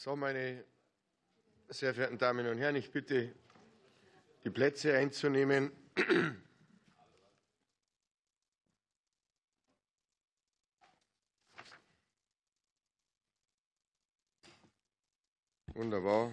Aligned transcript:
So, 0.00 0.14
meine 0.14 0.62
sehr 1.68 1.92
verehrten 1.92 2.18
Damen 2.18 2.46
und 2.46 2.58
Herren, 2.58 2.76
ich 2.76 2.92
bitte, 2.92 3.34
die 4.44 4.50
Plätze 4.50 4.96
einzunehmen. 4.96 5.72
Wunderbar. 15.74 16.30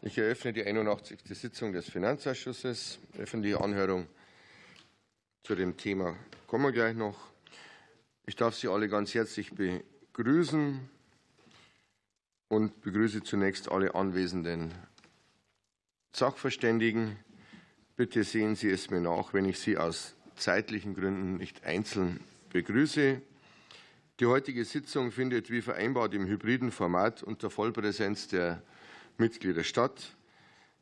Ich 0.00 0.16
eröffne 0.16 0.54
die 0.54 0.64
81. 0.64 1.20
Sitzung 1.36 1.74
des 1.74 1.90
Finanzausschusses. 1.90 2.98
Öffentliche 3.18 3.60
Anhörung 3.60 4.06
zu 5.42 5.54
dem 5.54 5.76
Thema 5.76 6.16
kommen 6.46 6.64
wir 6.64 6.72
gleich 6.72 6.96
noch. 6.96 7.30
Ich 8.24 8.36
darf 8.36 8.54
Sie 8.54 8.68
alle 8.68 8.88
ganz 8.88 9.12
herzlich 9.12 9.52
begrüßen 9.52 10.88
und 12.50 12.82
begrüße 12.82 13.22
zunächst 13.22 13.70
alle 13.70 13.94
anwesenden 13.94 14.74
Sachverständigen. 16.12 17.16
Bitte 17.96 18.24
sehen 18.24 18.56
Sie 18.56 18.68
es 18.68 18.90
mir 18.90 19.00
nach, 19.00 19.32
wenn 19.32 19.44
ich 19.44 19.60
Sie 19.60 19.78
aus 19.78 20.16
zeitlichen 20.34 20.94
Gründen 20.94 21.36
nicht 21.36 21.64
einzeln 21.64 22.18
begrüße. 22.52 23.22
Die 24.18 24.26
heutige 24.26 24.64
Sitzung 24.64 25.12
findet 25.12 25.50
wie 25.50 25.62
vereinbart 25.62 26.12
im 26.12 26.26
hybriden 26.26 26.72
Format 26.72 27.22
unter 27.22 27.50
Vollpräsenz 27.50 28.26
der 28.26 28.62
Mitglieder 29.16 29.62
statt. 29.62 30.16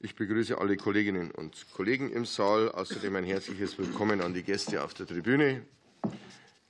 Ich 0.00 0.14
begrüße 0.14 0.56
alle 0.56 0.78
Kolleginnen 0.78 1.30
und 1.30 1.66
Kollegen 1.74 2.10
im 2.10 2.24
Saal. 2.24 2.70
Außerdem 2.70 3.14
ein 3.14 3.24
herzliches 3.24 3.76
Willkommen 3.76 4.23
an 4.23 4.32
die 4.32 4.42
Gäste 4.42 4.82
auf 4.82 4.95
der 4.95 5.06
Tribüne. 5.06 5.66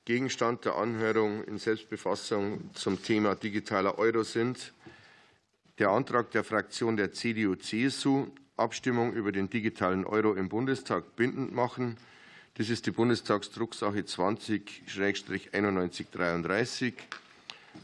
Gegenstand 0.08 0.64
der 0.64 0.74
Anhörung 0.76 1.44
in 1.44 1.58
Selbstbefassung 1.58 2.72
zum 2.72 3.02
Thema 3.02 3.34
digitaler 3.34 3.98
Euro 3.98 4.22
sind 4.22 4.72
der 5.78 5.90
Antrag 5.90 6.30
der 6.30 6.44
Fraktion 6.44 6.96
der 6.96 7.12
CDU-CSU, 7.12 8.28
Abstimmung 8.56 9.12
über 9.12 9.32
den 9.32 9.50
digitalen 9.50 10.06
Euro 10.06 10.32
im 10.32 10.48
Bundestag 10.48 11.14
bindend 11.14 11.54
machen. 11.54 11.98
Das 12.54 12.70
ist 12.70 12.86
die 12.86 12.90
Bundestagsdrucksache 12.90 13.98
20-9133 13.98 16.94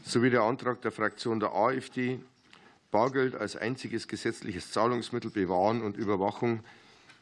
sowie 0.03 0.31
der 0.31 0.41
Antrag 0.41 0.81
der 0.81 0.91
Fraktion 0.91 1.39
der 1.39 1.53
AfD, 1.53 2.19
Bargeld 2.89 3.35
als 3.35 3.55
einziges 3.55 4.07
gesetzliches 4.07 4.71
Zahlungsmittel 4.71 5.29
bewahren 5.29 5.83
und 5.83 5.95
Überwachung 5.95 6.61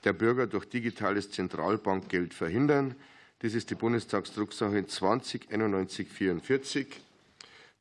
der 0.05 0.13
Bürger 0.13 0.47
durch 0.47 0.69
digitales 0.69 1.29
Zentralbankgeld 1.29 2.33
verhindern. 2.33 2.95
Das 3.43 3.55
ist 3.55 3.69
die 3.69 3.75
Bundestagsdrucksache 3.75 4.87
20 4.87 5.51
9144. 5.51 6.87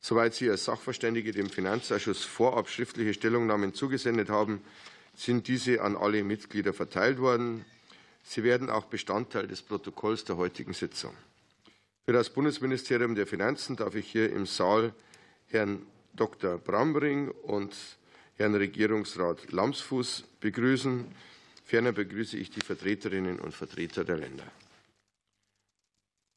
Soweit 0.01 0.33
Sie 0.33 0.49
als 0.49 0.65
Sachverständige 0.65 1.31
dem 1.31 1.49
Finanzausschuss 1.49 2.25
vorab 2.25 2.67
schriftliche 2.67 3.13
Stellungnahmen 3.13 3.73
zugesendet 3.73 4.27
haben, 4.27 4.59
sind 5.15 5.47
diese 5.47 5.81
an 5.81 5.95
alle 5.95 6.25
Mitglieder 6.25 6.73
verteilt 6.73 7.17
worden. 7.17 7.63
Sie 8.23 8.43
werden 8.43 8.69
auch 8.69 8.87
Bestandteil 8.87 9.47
des 9.47 9.61
Protokolls 9.61 10.25
der 10.25 10.35
heutigen 10.35 10.73
Sitzung. 10.73 11.13
Für 12.05 12.11
das 12.11 12.29
Bundesministerium 12.29 13.15
der 13.15 13.25
Finanzen 13.25 13.77
darf 13.77 13.95
ich 13.95 14.11
hier 14.11 14.33
im 14.33 14.45
Saal 14.45 14.93
Herrn 15.47 15.83
Dr. 16.13 16.57
Brambring 16.57 17.29
und 17.29 17.73
Herrn 18.35 18.55
Regierungsrat 18.55 19.53
Lamsfuß 19.53 20.25
begrüßen. 20.41 21.05
Ferner 21.63 21.93
begrüße 21.93 22.35
ich 22.35 22.51
die 22.51 22.59
Vertreterinnen 22.59 23.39
und 23.39 23.53
Vertreter 23.53 24.03
der 24.03 24.17
Länder. 24.17 24.51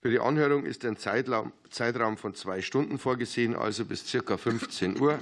Für 0.07 0.12
die 0.12 0.21
Anhörung 0.21 0.67
ist 0.67 0.85
ein 0.85 0.97
Zeitraum 0.97 2.17
von 2.17 2.33
zwei 2.37 2.62
Stunden 2.62 2.97
vorgesehen, 2.97 3.57
also 3.57 3.85
bis 3.85 4.05
ca. 4.13 4.37
15 4.37 5.01
Uhr. 5.01 5.19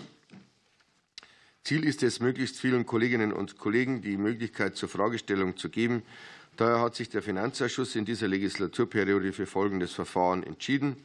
Ziel 1.62 1.86
ist 1.86 2.02
es, 2.02 2.20
möglichst 2.20 2.60
vielen 2.60 2.84
Kolleginnen 2.84 3.32
und 3.32 3.56
Kollegen 3.56 4.02
die 4.02 4.18
Möglichkeit 4.18 4.76
zur 4.76 4.90
Fragestellung 4.90 5.56
zu 5.56 5.70
geben. 5.70 6.02
Daher 6.58 6.82
hat 6.82 6.96
sich 6.96 7.08
der 7.08 7.22
Finanzausschuss 7.22 7.96
in 7.96 8.04
dieser 8.04 8.28
Legislaturperiode 8.28 9.32
für 9.32 9.46
folgendes 9.46 9.94
Verfahren 9.94 10.42
entschieden. 10.42 10.96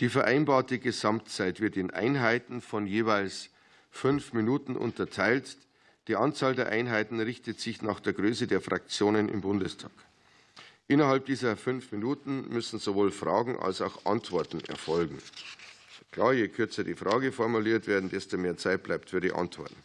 Die 0.00 0.08
vereinbarte 0.08 0.80
Gesamtzeit 0.80 1.60
wird 1.60 1.76
in 1.76 1.92
Einheiten 1.92 2.60
von 2.60 2.88
jeweils 2.88 3.50
fünf 3.92 4.32
Minuten 4.32 4.74
unterteilt. 4.74 5.56
Die 6.08 6.16
Anzahl 6.16 6.56
der 6.56 6.70
Einheiten 6.70 7.20
richtet 7.20 7.60
sich 7.60 7.80
nach 7.80 8.00
der 8.00 8.14
Größe 8.14 8.48
der 8.48 8.60
Fraktionen 8.60 9.28
im 9.28 9.40
Bundestag. 9.40 9.92
Innerhalb 10.90 11.26
dieser 11.26 11.54
fünf 11.58 11.92
Minuten 11.92 12.48
müssen 12.48 12.78
sowohl 12.78 13.10
Fragen 13.10 13.58
als 13.58 13.82
auch 13.82 14.06
Antworten 14.06 14.60
erfolgen. 14.68 15.18
Klar, 16.12 16.32
je 16.32 16.48
kürzer 16.48 16.82
die 16.82 16.94
Frage 16.94 17.30
formuliert 17.30 17.86
werden, 17.86 18.08
desto 18.08 18.38
mehr 18.38 18.56
Zeit 18.56 18.84
bleibt 18.84 19.10
für 19.10 19.20
die 19.20 19.32
Antworten. 19.32 19.76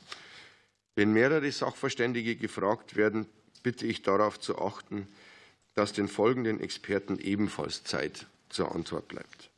Wenn 0.95 1.11
mehrere 1.11 1.51
Sachverständige 1.51 2.37
gefragt 2.37 2.95
werden, 2.95 3.25
bitte 3.63 3.85
ich 3.85 4.01
darauf 4.01 4.39
zu 4.39 4.59
achten, 4.59 5.07
dass 5.75 5.91
den 5.91 6.07
folgenden 6.07 6.61
Experten 6.61 7.19
ebenfalls 7.19 7.83
Zeit 7.83 8.27
zur 8.47 8.73
Antwort 8.73 9.09
bleibt. 9.09 9.49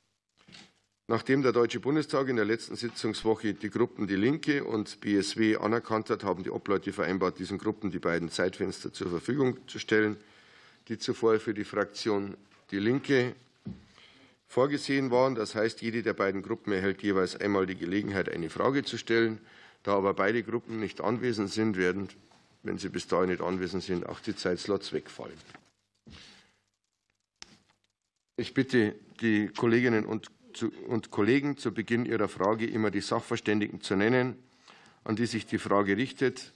Nachdem 1.07 1.44
der 1.44 1.51
Deutsche 1.51 1.79
Bundestag 1.79 2.28
in 2.29 2.38
der 2.38 2.45
letzten 2.45 2.75
Sitzungswoche 2.75 3.53
die 3.53 3.69
Gruppen 3.69 4.07
Die 4.07 4.16
Linke 4.16 4.63
und 4.63 5.00
BSW 5.01 5.57
anerkannt 5.57 6.09
hat, 6.09 6.23
haben 6.23 6.41
die 6.41 6.50
Obleute 6.50 6.91
vereinbart, 6.91 7.38
diesen 7.38 7.59
Gruppen 7.59 7.91
die 7.91 8.00
beiden 8.00 8.31
Zeitfenster 8.31 8.91
zur 8.91 9.11
Verfügung 9.11 9.59
zu 9.67 9.78
stellen 9.78 10.17
die 10.88 10.97
zuvor 10.97 11.40
für 11.40 11.53
die 11.53 11.63
Fraktion 11.63 12.35
Die 12.72 12.79
Linke 12.79 13.35
vorgesehen 14.47 15.12
waren. 15.12 15.35
Das 15.35 15.56
heißt, 15.56 15.81
jede 15.81 16.03
der 16.03 16.13
beiden 16.13 16.41
Gruppen 16.41 16.72
erhält 16.72 17.03
jeweils 17.03 17.35
einmal 17.35 17.66
die 17.66 17.75
Gelegenheit, 17.75 18.29
eine 18.29 18.50
Frage 18.50 18.84
zu 18.84 18.97
stellen. 18.97 19.40
Da 19.84 19.96
aber 19.96 20.13
beide 20.13 20.41
Gruppen 20.44 20.79
nicht 20.79 21.01
anwesend 21.01 21.51
sind, 21.51 21.78
werden, 21.78 22.09
wenn 22.63 22.78
sie 22.78 22.90
bis 22.90 23.07
dahin 23.07 23.29
nicht 23.29 23.41
anwesend 23.41 23.84
sind, 23.84 24.06
auch 24.07 24.19
die 24.19 24.35
Zeitslots 24.35 24.94
wegfallen. 24.94 25.38
Ich 28.38 28.53
bitte 28.53 28.96
die 29.22 29.47
Kolleginnen 29.50 30.06
und, 30.06 30.31
Kollegen 31.12 31.57
zu 31.57 31.72
Beginn 31.73 32.06
ihrer 32.06 32.28
Frage 32.28 32.66
immer 32.66 32.91
die 32.91 33.02
Sachverständigen 33.02 33.81
zu 33.81 33.96
nennen, 33.96 34.35
an 35.03 35.16
die 35.16 35.25
sich 35.25 35.46
die 35.46 35.57
Frage 35.57 35.97
richtet. 35.97 36.53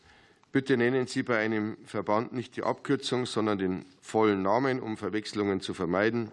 Bitte 0.52 0.78
nennen 0.78 1.06
Sie 1.06 1.22
bei 1.22 1.38
einem 1.38 1.78
Verband 1.86 2.34
nicht 2.34 2.56
die 2.56 2.64
Abkürzung, 2.64 3.28
sondern 3.28 3.60
den 3.60 3.86
vollen 4.02 4.42
Namen, 4.42 4.80
um 4.80 4.98
Verwechslungen 4.98 5.62
zu 5.62 5.76
vermeiden. 5.76 6.32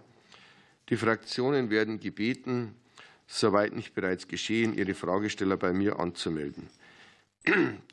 Die 0.88 0.96
Fraktionen 0.96 1.68
werden 1.68 2.00
gebeten, 2.00 2.74
soweit 3.26 3.74
nicht 3.74 3.94
bereits 3.94 4.26
geschehen, 4.26 4.74
ihre 4.74 4.94
Fragesteller 4.94 5.58
bei 5.58 5.74
mir 5.74 6.00
anzumelden. 6.00 6.70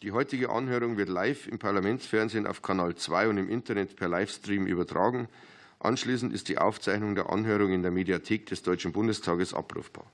Die 0.01 0.11
heutige 0.13 0.49
Anhörung 0.49 0.97
wird 0.97 1.09
live 1.09 1.47
im 1.47 1.59
Parlamentsfernsehen 1.59 2.47
auf 2.47 2.61
Kanal 2.61 2.95
2 2.95 3.27
und 3.27 3.37
im 3.37 3.49
Internet 3.49 3.97
per 3.97 4.07
Livestream 4.07 4.65
übertragen. 4.65 5.27
Anschließend 5.79 6.33
ist 6.33 6.47
die 6.47 6.57
Aufzeichnung 6.57 7.15
der 7.15 7.29
Anhörung 7.29 7.73
in 7.73 7.81
der 7.81 7.91
Mediathek 7.91 8.45
des 8.45 8.63
Deutschen 8.63 8.93
Bundestages 8.93 9.53
abrufbar. 9.53 10.05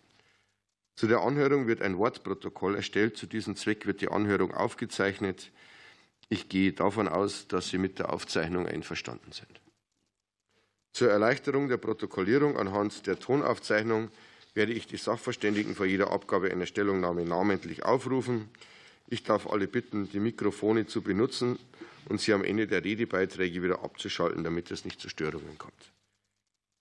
Zu 0.96 1.08
der 1.08 1.22
Anhörung 1.22 1.68
wird 1.68 1.82
ein 1.82 1.98
Wortprotokoll 1.98 2.76
erstellt. 2.76 3.16
Zu 3.16 3.28
diesem 3.28 3.56
Zweck 3.56 3.86
wird 3.86 4.02
die 4.02 4.10
Anhörung 4.10 4.54
aufgezeichnet. 4.54 5.52
Ich 6.30 6.48
gehe 6.48 6.72
davon 6.74 7.08
aus, 7.08 7.48
dass 7.48 7.70
Sie 7.70 7.80
mit 7.80 7.98
der 8.00 8.14
Aufzeichnung 8.14 8.68
einverstanden 8.68 9.32
sind. 9.32 9.60
Zur 10.94 11.10
Erleichterung 11.10 11.68
der 11.68 11.78
Protokollierung 11.78 12.58
anhand 12.58 13.08
der 13.08 13.20
Tonaufzeichnung 13.20 14.10
werde 14.54 14.74
ich 14.74 14.88
die 14.88 14.98
Sachverständigen 14.98 15.76
vor 15.76 15.86
jeder 15.86 16.12
Abgabe 16.12 16.52
einer 16.52 16.66
Stellungnahme 16.66 17.26
namentlich 17.26 17.84
aufrufen. 17.84 18.50
Ich 19.08 19.24
darf 19.24 19.48
alle 19.48 19.68
bitten, 19.68 20.10
die 20.10 20.20
Mikrofone 20.20 20.86
zu 20.86 21.02
benutzen 21.02 21.58
und 22.10 22.22
sie 22.22 22.34
am 22.34 22.44
Ende 22.44 22.68
der 22.68 22.84
Redebeiträge 22.84 23.64
wieder 23.64 23.84
abzuschalten, 23.84 24.44
damit 24.44 24.72
es 24.72 24.86
nicht 24.86 25.00
zu 25.00 25.10
Störungen 25.10 25.58
kommt. 25.58 25.92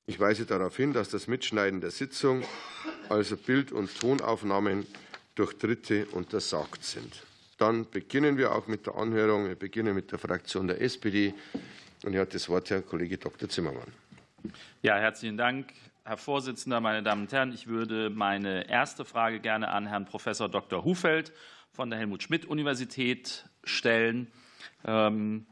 Ich 0.07 0.19
weise 0.19 0.47
darauf 0.47 0.77
hin, 0.77 0.93
dass 0.93 1.11
das 1.11 1.27
Mitschneiden 1.27 1.81
der 1.81 1.91
Sitzung, 1.91 2.43
also 3.09 3.37
Bild- 3.37 3.73
und 3.73 3.95
Tonaufnahmen, 3.99 4.87
durch 5.35 5.57
Dritte 5.59 6.07
untersagt 6.07 6.83
sind. 6.83 7.28
Dann 7.59 7.91
beginnen 7.91 8.39
wir 8.39 8.53
auch 8.53 8.69
mit 8.69 8.87
der 8.87 8.95
Anhörung. 8.95 9.49
Wir 9.49 9.57
beginnen 9.57 9.95
mit 9.95 10.13
der 10.13 10.19
Fraktion 10.19 10.69
der 10.69 10.81
SPD. 10.81 11.35
Und 12.05 12.13
hier 12.13 12.21
hat 12.21 12.33
das 12.33 12.49
Wort 12.49 12.71
Herr 12.71 12.83
Kollege 12.83 13.19
Dr. 13.19 13.49
Zimmermann. 13.49 13.93
Ja, 14.83 14.97
herzlichen 14.97 15.37
Dank, 15.37 15.73
Herr 16.05 16.17
Vorsitzender, 16.17 16.81
meine 16.81 17.03
Damen 17.03 17.23
und 17.23 17.33
Herren. 17.33 17.53
Ich 17.53 17.67
würde 17.67 18.11
meine 18.11 18.71
erste 18.71 19.05
Frage 19.05 19.41
gerne 19.41 19.69
an 19.69 19.89
Herrn 19.89 20.05
Professor 20.05 20.49
Dr. 20.49 20.85
Hufeld 20.85 21.33
von 21.73 21.91
der 21.91 21.99
Helmut-Schmidt-Universität 21.99 23.45
stellen. 23.65 24.31
Ähm, 24.85 25.47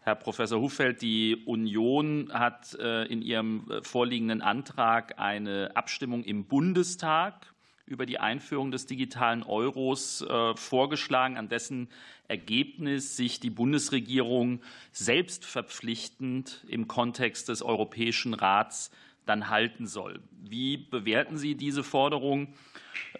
Herr 0.00 0.14
Professor 0.14 0.60
Hufeld, 0.60 1.02
die 1.02 1.36
Union 1.44 2.30
hat 2.32 2.74
äh, 2.80 3.04
in 3.04 3.20
ihrem 3.20 3.70
äh, 3.70 3.82
vorliegenden 3.82 4.40
Antrag 4.40 5.18
eine 5.18 5.72
Abstimmung 5.74 6.24
im 6.24 6.46
Bundestag 6.46 7.53
über 7.86 8.06
die 8.06 8.18
Einführung 8.18 8.70
des 8.70 8.86
digitalen 8.86 9.42
Euros 9.42 10.22
äh, 10.22 10.54
vorgeschlagen, 10.56 11.36
an 11.36 11.48
dessen 11.48 11.88
Ergebnis 12.28 13.16
sich 13.16 13.40
die 13.40 13.50
Bundesregierung 13.50 14.60
selbst 14.92 15.44
verpflichtend 15.44 16.64
im 16.68 16.88
Kontext 16.88 17.48
des 17.48 17.62
Europäischen 17.62 18.32
Rats 18.34 18.90
dann 19.26 19.48
halten 19.48 19.86
soll. 19.86 20.20
Wie 20.32 20.76
bewerten 20.76 21.36
Sie 21.36 21.54
diese 21.54 21.82
Forderung 21.82 22.54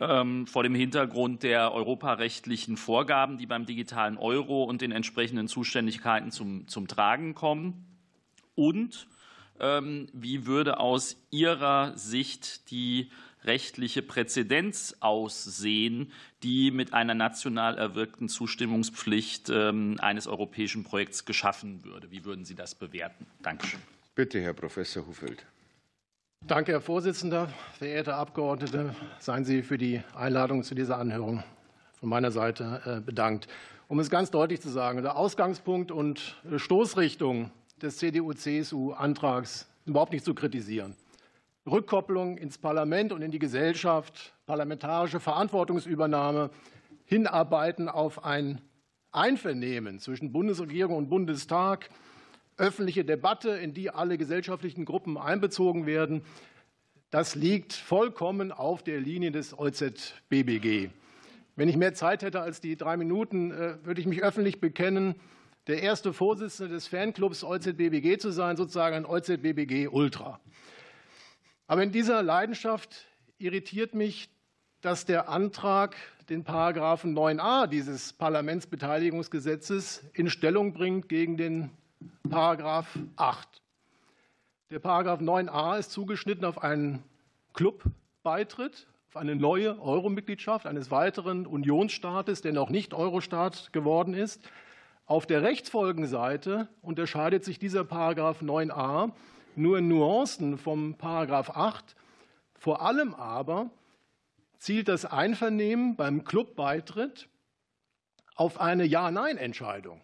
ähm, 0.01 0.47
vor 0.47 0.63
dem 0.63 0.75
Hintergrund 0.75 1.43
der 1.43 1.73
europarechtlichen 1.73 2.77
Vorgaben, 2.77 3.39
die 3.39 3.47
beim 3.47 3.67
digitalen 3.67 4.17
Euro 4.17 4.65
und 4.65 4.81
den 4.81 4.93
entsprechenden 4.93 5.49
Zuständigkeiten 5.49 6.31
zum, 6.31 6.69
zum 6.69 6.89
Tragen 6.89 7.35
kommen? 7.35 7.87
Und 8.55 9.09
ähm, 9.61 10.09
wie 10.13 10.47
würde 10.47 10.79
aus 10.79 11.17
Ihrer 11.31 11.97
Sicht 11.97 12.71
die 12.71 13.11
rechtliche 13.45 14.03
Präzedenz 14.03 14.97
aussehen, 15.01 16.13
die 16.43 16.71
mit 16.71 16.95
einer 16.95 17.15
national 17.15 17.79
erwirkten 17.79 18.29
Zustimmungspflicht 18.29 19.51
ähm, 19.51 19.97
eines 20.01 20.27
europäischen 20.27 20.85
Projekts 20.85 21.25
geschaffen 21.25 21.85
würde? 21.85 22.11
Wie 22.11 22.25
würden 22.25 22.45
Sie 22.45 22.55
das 22.55 22.75
bewerten? 22.75 23.27
Dankeschön. 23.43 23.81
Bitte, 24.15 24.41
Herr 24.41 24.55
Professor 24.55 25.07
Hufeld. 25.07 25.45
Danke, 26.47 26.73
Herr 26.73 26.81
Vorsitzender. 26.81 27.49
Verehrte 27.79 28.15
Abgeordnete, 28.15 28.95
seien 29.19 29.45
Sie 29.45 29.63
für 29.63 29.79
die 29.79 30.03
Einladung 30.15 30.63
zu 30.63 30.75
dieser 30.75 30.99
Anhörung 30.99 31.43
von 31.99 32.09
meiner 32.09 32.31
Seite 32.31 32.83
äh, 32.85 33.01
bedankt. 33.01 33.49
Um 33.89 33.99
es 33.99 34.11
ganz 34.11 34.31
deutlich 34.31 34.61
zu 34.61 34.69
sagen, 34.69 35.03
der 35.03 35.17
Ausgangspunkt 35.17 35.91
und 35.91 36.37
Stoßrichtung 36.57 37.51
des 37.81 37.99
CDU-CSU-Antrags 37.99 39.69
überhaupt 39.87 40.13
nicht 40.13 40.25
zu 40.25 40.35
kritisieren. 40.35 40.97
Rückkopplung 41.67 42.37
ins 42.37 42.59
Parlament 42.59 43.13
und 43.13 43.23
in 43.23 43.31
die 43.31 43.39
Gesellschaft, 43.39 44.35
parlamentarische 44.47 45.21
Verantwortungsübernahme, 45.21 46.51
hinarbeiten 47.07 47.89
auf 47.89 48.25
ein 48.25 48.61
Einvernehmen 49.13 49.99
zwischen 49.99 50.33
Bundesregierung 50.33 50.97
und 50.97 51.09
Bundestag, 51.09 51.89
öffentliche 52.57 53.05
Debatte, 53.05 53.51
in 53.51 53.73
die 53.73 53.91
alle 53.91 54.19
gesellschaftlichen 54.19 54.85
Gruppen 54.85 55.17
einbezogen 55.17 55.87
werden, 55.87 56.23
das 57.11 57.37
liegt 57.37 57.73
vollkommen 57.73 58.51
auf 58.51 58.83
der 58.83 59.01
Linie 59.01 59.31
des 59.31 59.57
OZBBG. 59.57 60.91
Wenn 61.57 61.69
ich 61.69 61.77
mehr 61.77 61.95
Zeit 61.95 62.25
hätte 62.25 62.41
als 62.41 62.61
die 62.61 62.77
drei 62.77 62.97
Minuten, 62.97 63.53
äh, 63.53 63.77
würde 63.85 64.01
ich 64.01 64.07
mich 64.09 64.23
öffentlich 64.23 64.61
bekennen, 64.61 65.15
der 65.69 65.81
erste 65.81 66.13
Vorsitzende 66.13 66.75
des 66.75 66.89
Fanclubs 66.89 67.45
OZBBG 67.45 68.19
zu 68.19 68.33
sein, 68.33 68.57
sozusagen 68.57 68.97
ein 68.97 69.07
OZBBG 69.07 69.87
Ultra. 69.87 70.41
Aber 71.67 71.83
in 71.83 71.93
dieser 71.93 72.23
Leidenschaft 72.23 73.07
irritiert 73.39 73.95
mich, 73.95 74.29
dass 74.83 75.07
der 75.07 75.31
Antrag 75.31 75.97
den 76.29 76.45
Paragraphen 76.45 77.17
9a 77.17 77.67
dieses 77.67 78.13
Parlamentsbeteiligungsgesetzes 78.13 80.05
in 80.13 80.29
Stellung 80.29 80.75
bringt 80.75 81.09
gegen 81.09 81.39
den 81.39 81.71
Paragraph 82.29 82.99
8. 83.17 83.63
Der 84.71 84.79
Paragraph 84.79 85.21
9a 85.21 85.79
ist 85.79 85.91
zugeschnitten 85.91 86.45
auf 86.45 86.63
einen 86.63 87.03
Clubbeitritt, 87.55 88.87
auf 89.09 89.17
eine 89.17 89.35
neue 89.35 89.81
Euro-Mitgliedschaft 89.81 90.67
eines 90.67 90.91
weiteren 90.91 91.47
Unionsstaates, 91.47 92.43
der 92.43 92.53
noch 92.53 92.69
nicht 92.69 92.93
Eurostaat 92.93 93.73
geworden 93.73 94.13
ist. 94.13 94.43
Auf 95.07 95.27
der 95.27 95.43
Rechtsfolgenseite 95.43 96.69
unterscheidet 96.83 97.45
sich 97.45 97.59
dieser 97.59 97.85
Paragraph 97.85 98.43
9a 98.43 99.13
nur 99.57 99.81
Nuancen 99.81 100.59
vom 100.59 100.95
Paragraph 100.95 101.51
8. 101.51 101.97
Vor 102.55 102.83
allem 102.83 103.15
aber 103.15 103.71
zielt 104.59 104.89
das 104.89 105.05
Einvernehmen 105.05 105.97
beim 105.97 106.25
Clubbeitritt 106.25 107.29
auf 108.35 108.61
eine 108.61 108.85
Ja-Nein-Entscheidung. 108.85 110.01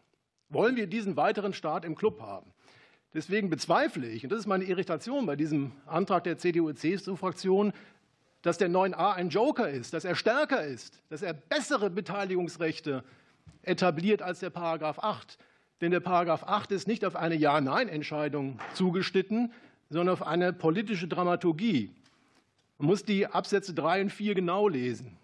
Wollen 0.48 0.76
wir 0.76 0.86
diesen 0.86 1.16
weiteren 1.16 1.54
Staat 1.54 1.84
im 1.84 1.94
Club 1.94 2.20
haben? 2.20 2.52
Deswegen 3.14 3.50
bezweifle 3.50 4.08
ich, 4.08 4.22
und 4.24 4.30
das 4.30 4.40
ist 4.40 4.46
meine 4.46 4.64
Irritation 4.64 5.26
bei 5.26 5.34
diesem 5.34 5.72
Antrag 5.86 6.24
der 6.24 6.38
CDU-CSU-Fraktion, 6.38 7.72
dass 8.42 8.58
der 8.58 8.70
9a 8.70 9.12
ein 9.12 9.30
Joker 9.30 9.68
ist, 9.68 9.92
dass 9.94 10.04
er 10.04 10.14
stärker 10.14 10.64
ist, 10.64 11.02
dass 11.08 11.22
er 11.22 11.34
bessere 11.34 11.90
Beteiligungsrechte 11.90 13.04
etabliert 13.62 14.22
als 14.22 14.40
der 14.40 14.50
Paragraph 14.50 14.98
8. 15.00 15.38
Denn 15.80 15.90
der 15.90 16.00
Paragraph 16.00 16.44
8 16.44 16.72
ist 16.72 16.86
nicht 16.86 17.04
auf 17.04 17.16
eine 17.16 17.34
Ja-Nein-Entscheidung 17.34 18.58
zugeschnitten, 18.74 19.52
sondern 19.88 20.12
auf 20.12 20.26
eine 20.26 20.52
politische 20.52 21.08
Dramaturgie. 21.08 21.90
Man 22.78 22.88
muss 22.88 23.04
die 23.04 23.26
Absätze 23.26 23.74
3 23.74 24.02
und 24.02 24.10
4 24.10 24.34
genau 24.34 24.68
lesen. 24.68 25.16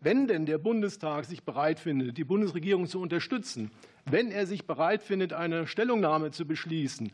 Wenn 0.00 0.26
denn 0.26 0.46
der 0.46 0.58
Bundestag 0.58 1.24
sich 1.24 1.44
bereit 1.44 1.80
findet, 1.80 2.18
die 2.18 2.24
Bundesregierung 2.24 2.86
zu 2.86 3.00
unterstützen, 3.00 3.70
wenn 4.04 4.30
er 4.30 4.46
sich 4.46 4.66
bereit 4.66 5.02
findet, 5.02 5.32
eine 5.32 5.66
Stellungnahme 5.66 6.30
zu 6.30 6.46
beschließen, 6.46 7.10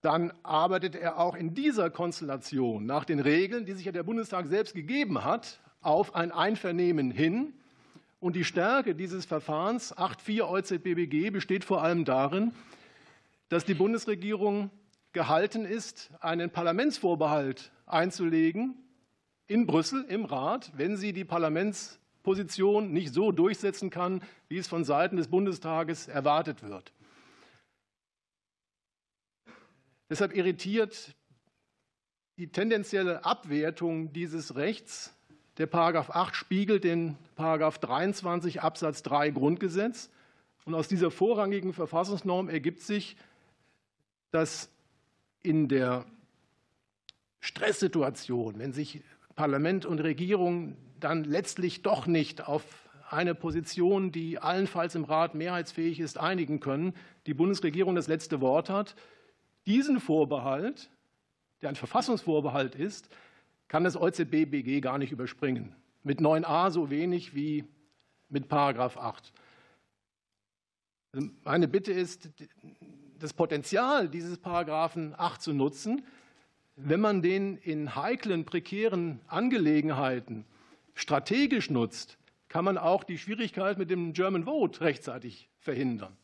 dann 0.00 0.32
arbeitet 0.42 0.96
er 0.96 1.18
auch 1.18 1.36
in 1.36 1.54
dieser 1.54 1.90
Konstellation 1.90 2.86
nach 2.86 3.04
den 3.04 3.20
Regeln, 3.20 3.66
die 3.66 3.72
sich 3.72 3.84
ja 3.84 3.92
der 3.92 4.02
Bundestag 4.02 4.46
selbst 4.46 4.74
gegeben 4.74 5.22
hat, 5.22 5.60
auf 5.80 6.14
ein 6.14 6.32
Einvernehmen 6.32 7.10
hin. 7.10 7.52
Und 8.22 8.36
die 8.36 8.44
Stärke 8.44 8.94
dieses 8.94 9.24
Verfahrens 9.24 9.96
8.4 9.96 10.48
EuZBBG 10.48 11.30
besteht 11.30 11.64
vor 11.64 11.82
allem 11.82 12.04
darin, 12.04 12.54
dass 13.48 13.64
die 13.64 13.74
Bundesregierung 13.74 14.70
gehalten 15.12 15.64
ist, 15.64 16.12
einen 16.20 16.48
Parlamentsvorbehalt 16.48 17.72
einzulegen 17.84 18.76
in 19.48 19.66
Brüssel 19.66 20.04
im 20.04 20.24
Rat, 20.24 20.70
wenn 20.76 20.96
sie 20.96 21.12
die 21.12 21.24
Parlamentsposition 21.24 22.92
nicht 22.92 23.12
so 23.12 23.32
durchsetzen 23.32 23.90
kann, 23.90 24.22
wie 24.46 24.58
es 24.58 24.68
von 24.68 24.84
Seiten 24.84 25.16
des 25.16 25.26
Bundestages 25.26 26.06
erwartet 26.06 26.62
wird. 26.62 26.92
Deshalb 30.08 30.32
irritiert 30.36 31.16
die 32.38 32.52
tendenzielle 32.52 33.24
Abwertung 33.24 34.12
dieses 34.12 34.54
Rechts. 34.54 35.12
Der 35.58 35.66
Paragraph 35.66 36.10
8 36.10 36.34
spiegelt 36.34 36.84
den 36.84 37.16
Paragraph 37.36 37.78
23 37.78 38.62
Absatz 38.62 39.02
3 39.02 39.30
Grundgesetz. 39.30 40.10
Und 40.64 40.74
aus 40.74 40.88
dieser 40.88 41.10
vorrangigen 41.10 41.72
Verfassungsnorm 41.72 42.48
ergibt 42.48 42.80
sich, 42.80 43.16
dass 44.30 44.70
in 45.42 45.68
der 45.68 46.06
Stresssituation, 47.40 48.58
wenn 48.58 48.72
sich 48.72 49.02
Parlament 49.34 49.84
und 49.84 49.98
Regierung 49.98 50.76
dann 51.00 51.24
letztlich 51.24 51.82
doch 51.82 52.06
nicht 52.06 52.46
auf 52.46 52.62
eine 53.10 53.34
Position, 53.34 54.10
die 54.10 54.38
allenfalls 54.38 54.94
im 54.94 55.04
Rat 55.04 55.34
mehrheitsfähig 55.34 56.00
ist, 56.00 56.16
einigen 56.16 56.60
können, 56.60 56.94
die 57.26 57.34
Bundesregierung 57.34 57.94
das 57.94 58.08
letzte 58.08 58.40
Wort 58.40 58.70
hat. 58.70 58.94
Diesen 59.66 60.00
Vorbehalt, 60.00 60.88
der 61.60 61.68
ein 61.68 61.76
Verfassungsvorbehalt 61.76 62.74
ist, 62.74 63.10
kann 63.72 63.84
das 63.84 63.96
EuZBBG 63.96 64.82
gar 64.82 64.98
nicht 64.98 65.12
überspringen. 65.12 65.74
Mit 66.02 66.20
9a 66.20 66.70
so 66.70 66.90
wenig 66.90 67.34
wie 67.34 67.64
mit 68.28 68.46
Paragraph 68.46 68.98
8. 68.98 69.32
Meine 71.42 71.68
Bitte 71.68 71.90
ist, 71.90 72.28
das 73.18 73.32
Potenzial 73.32 74.10
dieses 74.10 74.36
Paragraphen 74.36 75.14
8 75.16 75.40
zu 75.40 75.54
nutzen, 75.54 76.04
wenn 76.76 77.00
man 77.00 77.22
den 77.22 77.56
in 77.56 77.96
heiklen, 77.96 78.44
prekären 78.44 79.20
Angelegenheiten 79.26 80.44
strategisch 80.92 81.70
nutzt, 81.70 82.18
kann 82.50 82.66
man 82.66 82.76
auch 82.76 83.04
die 83.04 83.16
Schwierigkeit 83.16 83.78
mit 83.78 83.88
dem 83.88 84.12
German 84.12 84.44
Vote 84.44 84.82
rechtzeitig 84.82 85.48
verhindern. 85.60 86.14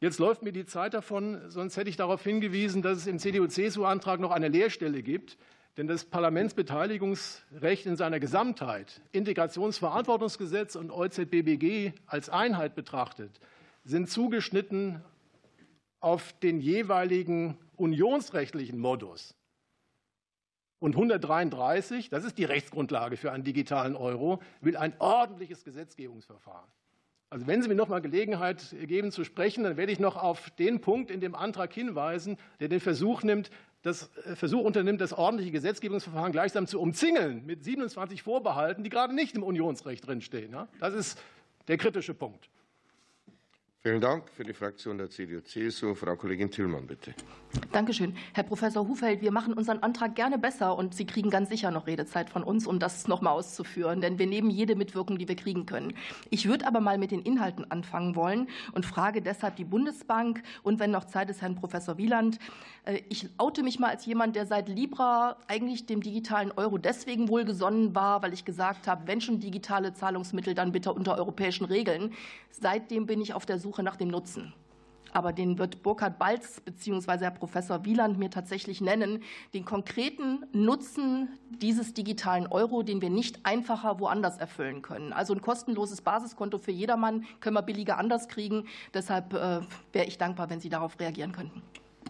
Jetzt 0.00 0.18
läuft 0.18 0.42
mir 0.42 0.52
die 0.52 0.64
Zeit 0.64 0.94
davon, 0.94 1.42
sonst 1.50 1.76
hätte 1.76 1.90
ich 1.90 1.96
darauf 1.96 2.24
hingewiesen, 2.24 2.80
dass 2.80 2.96
es 2.96 3.06
im 3.06 3.18
CDU-CSU-Antrag 3.18 4.18
noch 4.18 4.30
eine 4.30 4.48
Leerstelle 4.48 5.02
gibt. 5.02 5.36
Denn 5.76 5.88
das 5.88 6.04
Parlamentsbeteiligungsrecht 6.04 7.86
in 7.86 7.96
seiner 7.96 8.20
Gesamtheit, 8.20 9.00
Integrationsverantwortungsgesetz 9.10 10.76
und 10.76 10.92
EuZBBG 10.92 11.92
als 12.06 12.28
Einheit 12.28 12.76
betrachtet, 12.76 13.40
sind 13.82 14.08
zugeschnitten 14.08 15.02
auf 15.98 16.32
den 16.34 16.60
jeweiligen 16.60 17.58
unionsrechtlichen 17.76 18.78
Modus. 18.78 19.34
Und 20.78 20.94
133, 20.94 22.10
das 22.10 22.24
ist 22.24 22.38
die 22.38 22.44
Rechtsgrundlage 22.44 23.16
für 23.16 23.32
einen 23.32 23.42
digitalen 23.42 23.96
Euro, 23.96 24.40
will 24.60 24.76
ein 24.76 24.94
ordentliches 25.00 25.64
Gesetzgebungsverfahren. 25.64 26.70
Also 27.30 27.46
wenn 27.46 27.62
Sie 27.62 27.68
mir 27.68 27.74
noch 27.74 27.88
mal 27.88 28.00
Gelegenheit 28.00 28.76
geben 28.86 29.10
zu 29.10 29.24
sprechen, 29.24 29.64
dann 29.64 29.76
werde 29.76 29.90
ich 29.90 29.98
noch 29.98 30.16
auf 30.16 30.50
den 30.50 30.80
Punkt 30.80 31.10
in 31.10 31.20
dem 31.20 31.34
Antrag 31.34 31.72
hinweisen, 31.72 32.36
der 32.60 32.68
den 32.68 32.80
Versuch 32.80 33.22
nimmt, 33.22 33.50
das 33.84 34.10
äh, 34.26 34.34
Versuch 34.34 34.64
unternimmt, 34.64 35.00
das 35.00 35.12
ordentliche 35.12 35.52
Gesetzgebungsverfahren 35.52 36.32
gleichsam 36.32 36.66
zu 36.66 36.80
umzingeln 36.80 37.46
mit 37.46 37.62
27 37.62 38.22
Vorbehalten, 38.22 38.82
die 38.82 38.90
gerade 38.90 39.14
nicht 39.14 39.36
im 39.36 39.44
Unionsrecht 39.44 40.04
drinstehen. 40.06 40.56
Das 40.80 40.94
ist 40.94 41.22
der 41.68 41.76
kritische 41.76 42.14
Punkt. 42.14 42.48
Vielen 43.86 44.00
Dank. 44.00 44.30
Für 44.30 44.44
die 44.44 44.54
Fraktion 44.54 44.96
der 44.96 45.10
CDU-CSU, 45.10 45.94
Frau 45.94 46.16
Kollegin 46.16 46.50
Tillmann, 46.50 46.86
bitte. 46.86 47.12
Dankeschön. 47.70 48.16
Herr 48.32 48.44
Professor 48.44 48.88
Hufeld, 48.88 49.20
wir 49.20 49.30
machen 49.30 49.52
unseren 49.52 49.80
Antrag 49.80 50.14
gerne 50.14 50.38
besser 50.38 50.78
und 50.78 50.94
Sie 50.94 51.04
kriegen 51.04 51.28
ganz 51.28 51.50
sicher 51.50 51.70
noch 51.70 51.86
Redezeit 51.86 52.30
von 52.30 52.42
uns, 52.42 52.66
um 52.66 52.78
das 52.78 53.08
noch 53.08 53.20
mal 53.20 53.32
auszuführen, 53.32 54.00
denn 54.00 54.18
wir 54.18 54.26
nehmen 54.26 54.48
jede 54.48 54.74
Mitwirkung, 54.74 55.18
die 55.18 55.28
wir 55.28 55.36
kriegen 55.36 55.66
können. 55.66 55.92
Ich 56.30 56.48
würde 56.48 56.66
aber 56.66 56.80
mal 56.80 56.96
mit 56.96 57.10
den 57.10 57.20
Inhalten 57.20 57.70
anfangen 57.70 58.16
wollen 58.16 58.48
und 58.72 58.86
frage 58.86 59.20
deshalb 59.20 59.56
die 59.56 59.64
Bundesbank 59.64 60.42
und 60.62 60.80
wenn 60.80 60.90
noch 60.90 61.04
Zeit 61.04 61.28
ist, 61.28 61.42
Herrn 61.42 61.54
Professor 61.54 61.98
Wieland. 61.98 62.38
Äh, 62.86 63.02
ich 63.10 63.28
oute 63.36 63.62
mich 63.62 63.78
mal 63.78 63.90
als 63.90 64.06
jemand, 64.06 64.34
der 64.34 64.46
seit 64.46 64.70
Libra 64.70 65.36
eigentlich 65.46 65.84
dem 65.84 66.00
digitalen 66.00 66.52
Euro 66.52 66.78
deswegen 66.78 67.28
wohlgesonnen 67.28 67.94
war, 67.94 68.22
weil 68.22 68.32
ich 68.32 68.46
gesagt 68.46 68.86
habe, 68.86 69.06
wenn 69.06 69.20
schon 69.20 69.40
digitale 69.40 69.92
Zahlungsmittel, 69.92 70.54
dann 70.54 70.72
bitte 70.72 70.90
unter 70.90 71.18
europäischen 71.18 71.66
Regeln. 71.66 72.14
Seitdem 72.50 73.06
bin 73.06 73.20
ich 73.20 73.34
auf 73.34 73.44
der 73.46 73.58
Suche 73.58 73.73
Suche 73.74 73.82
nach 73.82 73.96
dem 73.96 74.08
Nutzen. 74.08 74.54
Aber 75.12 75.32
den 75.32 75.58
wird 75.58 75.82
Burkhard 75.82 76.18
Balz 76.18 76.60
bzw. 76.60 77.18
Herr 77.18 77.30
Professor 77.30 77.84
Wieland 77.84 78.18
mir 78.18 78.30
tatsächlich 78.30 78.80
nennen, 78.80 79.22
den 79.52 79.64
konkreten 79.64 80.44
Nutzen 80.52 81.38
dieses 81.50 81.92
digitalen 81.92 82.46
Euro, 82.46 82.82
den 82.82 83.00
wir 83.00 83.10
nicht 83.10 83.44
einfacher 83.44 84.00
woanders 84.00 84.38
erfüllen 84.38 84.82
können. 84.82 85.12
Also 85.12 85.34
ein 85.34 85.40
kostenloses 85.40 86.02
Basiskonto 86.02 86.58
für 86.58 86.72
jedermann 86.72 87.26
können 87.40 87.54
wir 87.54 87.62
billiger 87.62 87.98
anders 87.98 88.28
kriegen. 88.28 88.66
Deshalb 88.92 89.34
äh, 89.34 89.60
wäre 89.92 90.06
ich 90.06 90.18
dankbar, 90.18 90.50
wenn 90.50 90.60
Sie 90.60 90.68
darauf 90.68 90.98
reagieren 90.98 91.32
könnten. 91.32 91.62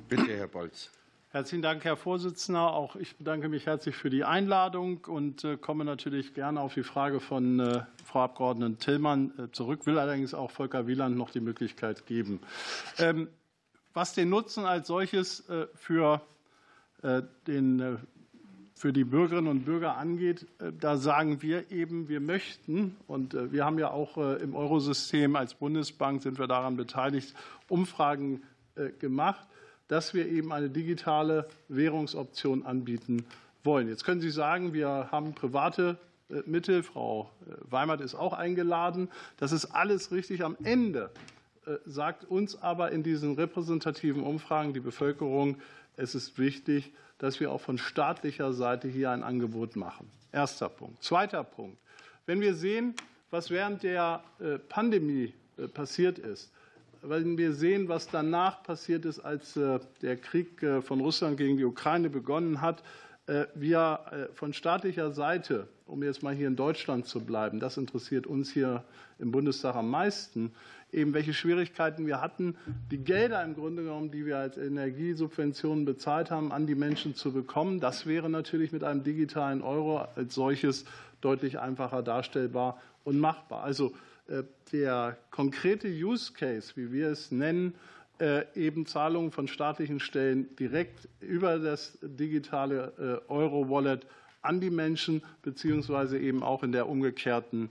Bitte, 0.08 0.36
Herr 0.36 0.48
Balz. 0.48 0.90
Herzlichen 1.34 1.62
Dank, 1.62 1.84
Herr 1.84 1.96
Vorsitzender. 1.96 2.74
Auch 2.74 2.94
ich 2.94 3.16
bedanke 3.16 3.48
mich 3.48 3.66
herzlich 3.66 3.96
für 3.96 4.08
die 4.08 4.22
Einladung 4.22 5.04
und 5.08 5.42
äh, 5.42 5.56
komme 5.56 5.84
natürlich 5.84 6.32
gerne 6.32 6.60
auf 6.60 6.74
die 6.74 6.84
Frage 6.84 7.18
von 7.18 7.58
äh, 7.58 7.82
Frau 8.04 8.22
Abgeordneten 8.22 8.78
Tillmann 8.78 9.32
äh, 9.36 9.50
zurück, 9.50 9.84
will 9.84 9.98
allerdings 9.98 10.32
auch 10.32 10.52
Volker 10.52 10.86
Wieland 10.86 11.16
noch 11.16 11.30
die 11.30 11.40
Möglichkeit 11.40 12.06
geben. 12.06 12.38
Ähm, 12.98 13.26
was 13.94 14.12
den 14.12 14.28
Nutzen 14.28 14.64
als 14.64 14.86
solches 14.86 15.44
für, 15.74 16.20
den, 17.46 17.98
für 18.74 18.92
die 18.92 19.04
Bürgerinnen 19.04 19.46
und 19.46 19.64
Bürger 19.64 19.96
angeht, 19.96 20.46
da 20.80 20.96
sagen 20.96 21.42
wir 21.42 21.70
eben, 21.70 22.08
wir 22.08 22.18
möchten, 22.18 22.96
und 23.06 23.34
wir 23.52 23.64
haben 23.64 23.78
ja 23.78 23.90
auch 23.90 24.16
im 24.16 24.56
Eurosystem 24.56 25.36
als 25.36 25.54
Bundesbank 25.54 26.22
sind 26.22 26.40
wir 26.40 26.48
daran 26.48 26.76
beteiligt, 26.76 27.34
Umfragen 27.68 28.42
gemacht 28.98 29.46
dass 29.94 30.12
wir 30.12 30.26
eben 30.26 30.52
eine 30.52 30.70
digitale 30.70 31.46
Währungsoption 31.68 32.66
anbieten 32.66 33.24
wollen. 33.62 33.86
Jetzt 33.88 34.04
können 34.04 34.20
Sie 34.20 34.32
sagen, 34.32 34.72
wir 34.72 35.12
haben 35.12 35.34
private 35.34 35.98
äh, 36.30 36.42
Mittel. 36.46 36.82
Frau 36.82 37.30
äh, 37.46 37.52
Weimert 37.70 38.00
ist 38.00 38.16
auch 38.16 38.32
eingeladen. 38.32 39.08
Das 39.36 39.52
ist 39.52 39.66
alles 39.66 40.10
richtig. 40.10 40.42
Am 40.42 40.56
Ende 40.64 41.10
äh, 41.64 41.76
sagt 41.86 42.24
uns 42.24 42.60
aber 42.60 42.90
in 42.90 43.04
diesen 43.04 43.36
repräsentativen 43.36 44.24
Umfragen 44.24 44.72
die 44.72 44.80
Bevölkerung, 44.80 45.58
es 45.96 46.16
ist 46.16 46.40
wichtig, 46.40 46.92
dass 47.18 47.38
wir 47.38 47.52
auch 47.52 47.60
von 47.60 47.78
staatlicher 47.78 48.52
Seite 48.52 48.88
hier 48.88 49.12
ein 49.12 49.22
Angebot 49.22 49.76
machen. 49.76 50.10
Erster 50.32 50.70
Punkt. 50.70 51.04
Zweiter 51.04 51.44
Punkt. 51.44 51.78
Wenn 52.26 52.40
wir 52.40 52.56
sehen, 52.56 52.96
was 53.30 53.48
während 53.48 53.84
der 53.84 54.24
Pandemie 54.68 55.34
passiert 55.72 56.18
ist, 56.18 56.50
wenn 57.06 57.38
wir 57.38 57.52
sehen, 57.52 57.88
was 57.88 58.08
danach 58.08 58.62
passiert 58.62 59.04
ist, 59.04 59.20
als 59.20 59.56
äh, 59.56 59.78
der 60.02 60.16
Krieg 60.16 60.62
äh, 60.62 60.82
von 60.82 61.00
Russland 61.00 61.36
gegen 61.36 61.56
die 61.56 61.64
Ukraine 61.64 62.10
begonnen 62.10 62.60
hat, 62.60 62.82
äh, 63.26 63.46
wir 63.54 64.30
von 64.34 64.52
staatlicher 64.52 65.10
Seite, 65.10 65.68
um 65.86 66.02
jetzt 66.02 66.22
mal 66.22 66.34
hier 66.34 66.48
in 66.48 66.56
Deutschland 66.56 67.06
zu 67.06 67.20
bleiben, 67.24 67.60
das 67.60 67.76
interessiert 67.76 68.26
uns 68.26 68.50
hier 68.52 68.84
im 69.18 69.30
Bundestag 69.30 69.76
am 69.76 69.90
meisten, 69.90 70.52
eben 70.92 71.14
welche 71.14 71.34
Schwierigkeiten 71.34 72.06
wir 72.06 72.20
hatten, 72.20 72.56
die 72.90 72.98
Gelder 72.98 73.42
im 73.42 73.54
Grunde 73.54 73.82
genommen, 73.82 74.10
die 74.10 74.26
wir 74.26 74.38
als 74.38 74.56
Energiesubventionen 74.56 75.84
bezahlt 75.84 76.30
haben, 76.30 76.52
an 76.52 76.66
die 76.66 76.74
Menschen 76.74 77.14
zu 77.14 77.32
bekommen. 77.32 77.80
Das 77.80 78.06
wäre 78.06 78.30
natürlich 78.30 78.72
mit 78.72 78.84
einem 78.84 79.02
digitalen 79.02 79.62
Euro 79.62 80.06
als 80.16 80.34
solches 80.34 80.84
deutlich 81.20 81.58
einfacher 81.58 82.02
darstellbar 82.02 82.80
und 83.04 83.18
machbar. 83.18 83.64
Also 83.64 83.92
der 84.72 85.18
konkrete 85.30 85.88
Use 85.88 86.32
Case, 86.32 86.72
wie 86.76 86.92
wir 86.92 87.08
es 87.08 87.30
nennen, 87.30 87.74
äh, 88.20 88.44
eben 88.54 88.86
Zahlungen 88.86 89.30
von 89.30 89.48
staatlichen 89.48 90.00
Stellen 90.00 90.54
direkt 90.56 91.08
über 91.20 91.58
das 91.58 91.98
digitale 92.00 93.22
äh, 93.28 93.30
Euro-Wallet 93.30 94.06
an 94.42 94.60
die 94.60 94.70
Menschen, 94.70 95.22
beziehungsweise 95.42 96.18
eben 96.18 96.42
auch 96.42 96.62
in 96.62 96.72
der 96.72 96.88
umgekehrten 96.88 97.70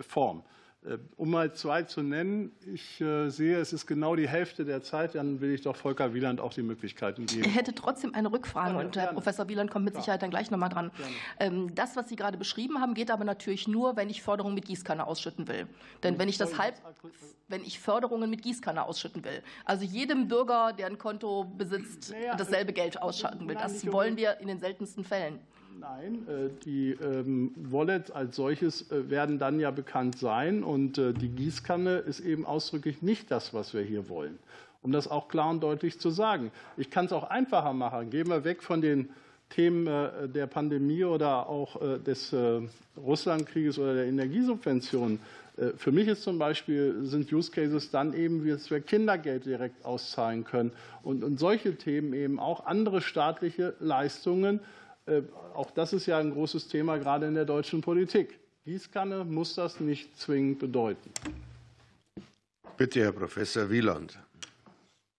Form. 0.00 0.42
Äh, 0.86 0.98
um 1.16 1.30
mal 1.30 1.52
zwei 1.54 1.82
zu 1.82 2.02
nennen, 2.02 2.52
ich 2.64 3.00
äh, 3.00 3.30
sehe, 3.30 3.58
es 3.58 3.72
ist 3.72 3.86
genau 3.86 4.14
die 4.14 4.28
Hälfte 4.28 4.64
der 4.64 4.80
Zeit, 4.80 5.16
dann 5.16 5.40
will 5.40 5.52
ich 5.52 5.62
doch 5.62 5.74
Volker 5.74 6.14
Wieland 6.14 6.40
auch 6.40 6.54
die 6.54 6.62
Möglichkeiten 6.62 7.26
geben. 7.26 7.44
Ich 7.44 7.54
hätte 7.56 7.74
trotzdem 7.74 8.14
eine 8.14 8.30
Rückfrage 8.30 8.74
ja, 8.74 8.84
und 8.84 8.96
Herr 8.96 9.12
Professor 9.12 9.48
Wieland 9.48 9.72
kommt 9.72 9.84
mit 9.86 9.96
Sicherheit 9.96 10.22
dann 10.22 10.30
gleich 10.30 10.52
nochmal 10.52 10.68
dran. 10.68 10.92
Gerne. 10.96 11.56
Ähm, 11.56 11.74
das, 11.74 11.96
was 11.96 12.08
Sie 12.08 12.14
gerade 12.14 12.38
beschrieben 12.38 12.80
haben, 12.80 12.94
geht 12.94 13.10
aber 13.10 13.24
natürlich 13.24 13.66
nur, 13.66 13.96
wenn 13.96 14.08
ich 14.08 14.22
Förderungen 14.22 14.54
mit 14.54 14.66
Gießkanne 14.66 15.04
ausschütten 15.04 15.48
will. 15.48 15.66
Denn 16.04 16.16
wenn 16.18 16.28
ich 16.28 16.38
das 16.38 16.58
halb, 16.58 16.76
wenn 17.48 17.62
ich 17.64 17.80
Förderungen 17.80 18.30
mit 18.30 18.42
Gießkanne 18.42 18.84
ausschütten 18.84 19.24
will, 19.24 19.42
also 19.64 19.84
jedem 19.84 20.28
Bürger, 20.28 20.72
der 20.72 20.86
ein 20.86 20.98
Konto 20.98 21.44
besitzt, 21.44 22.14
dasselbe 22.36 22.72
Geld 22.72 23.02
ausschalten 23.02 23.48
will, 23.48 23.56
das 23.56 23.84
wollen 23.90 24.16
wir 24.16 24.38
in 24.38 24.46
den 24.46 24.60
seltensten 24.60 25.02
Fällen. 25.02 25.40
Nein, 25.80 26.26
äh, 26.26 26.50
die 26.64 26.90
ähm, 26.90 27.52
Wallets 27.54 28.10
als 28.10 28.34
solches 28.34 28.90
äh, 28.90 29.10
werden 29.10 29.38
dann 29.38 29.60
ja 29.60 29.70
bekannt 29.70 30.18
sein 30.18 30.64
und 30.64 30.98
äh, 30.98 31.12
die 31.12 31.28
Gießkanne 31.28 31.98
ist 31.98 32.18
eben 32.18 32.44
ausdrücklich 32.46 33.00
nicht 33.00 33.30
das, 33.30 33.54
was 33.54 33.74
wir 33.74 33.82
hier 33.82 34.08
wollen. 34.08 34.40
Um 34.82 34.90
das 34.90 35.06
auch 35.06 35.28
klar 35.28 35.50
und 35.50 35.62
deutlich 35.62 36.00
zu 36.00 36.10
sagen. 36.10 36.50
Ich 36.76 36.90
kann 36.90 37.04
es 37.04 37.12
auch 37.12 37.30
einfacher 37.30 37.74
machen. 37.74 38.10
Gehen 38.10 38.28
wir 38.28 38.42
weg 38.42 38.64
von 38.64 38.80
den 38.80 39.10
Themen 39.50 39.86
der 39.86 40.46
Pandemie 40.46 41.04
oder 41.04 41.48
auch 41.48 41.80
des 42.00 42.34
Russlandkrieges 42.96 43.78
oder 43.78 43.94
der 43.94 44.04
Energiesubventionen. 44.04 45.20
Für 45.76 45.90
mich 45.90 46.06
ist 46.06 46.22
zum 46.22 46.38
Beispiel, 46.38 46.96
sind 47.02 47.32
Use 47.32 47.50
Cases 47.50 47.90
dann 47.90 48.12
eben, 48.14 48.44
wie 48.44 48.54
wir 48.70 48.80
Kindergeld 48.80 49.46
direkt 49.46 49.84
auszahlen 49.84 50.44
können 50.44 50.70
und, 51.02 51.24
und 51.24 51.40
solche 51.40 51.74
Themen 51.76 52.12
eben 52.12 52.38
auch 52.38 52.66
andere 52.66 53.00
staatliche 53.00 53.74
Leistungen 53.80 54.60
auch 55.54 55.70
das 55.70 55.92
ist 55.92 56.06
ja 56.06 56.18
ein 56.18 56.30
großes 56.30 56.68
Thema, 56.68 56.98
gerade 56.98 57.26
in 57.26 57.34
der 57.34 57.44
deutschen 57.44 57.80
Politik. 57.80 58.38
Gießkanne 58.64 59.24
muss 59.24 59.54
das 59.54 59.80
nicht 59.80 60.18
zwingend 60.18 60.58
bedeuten. 60.58 61.10
Bitte, 62.76 63.00
Herr 63.00 63.12
Professor 63.12 63.70
Wieland. 63.70 64.18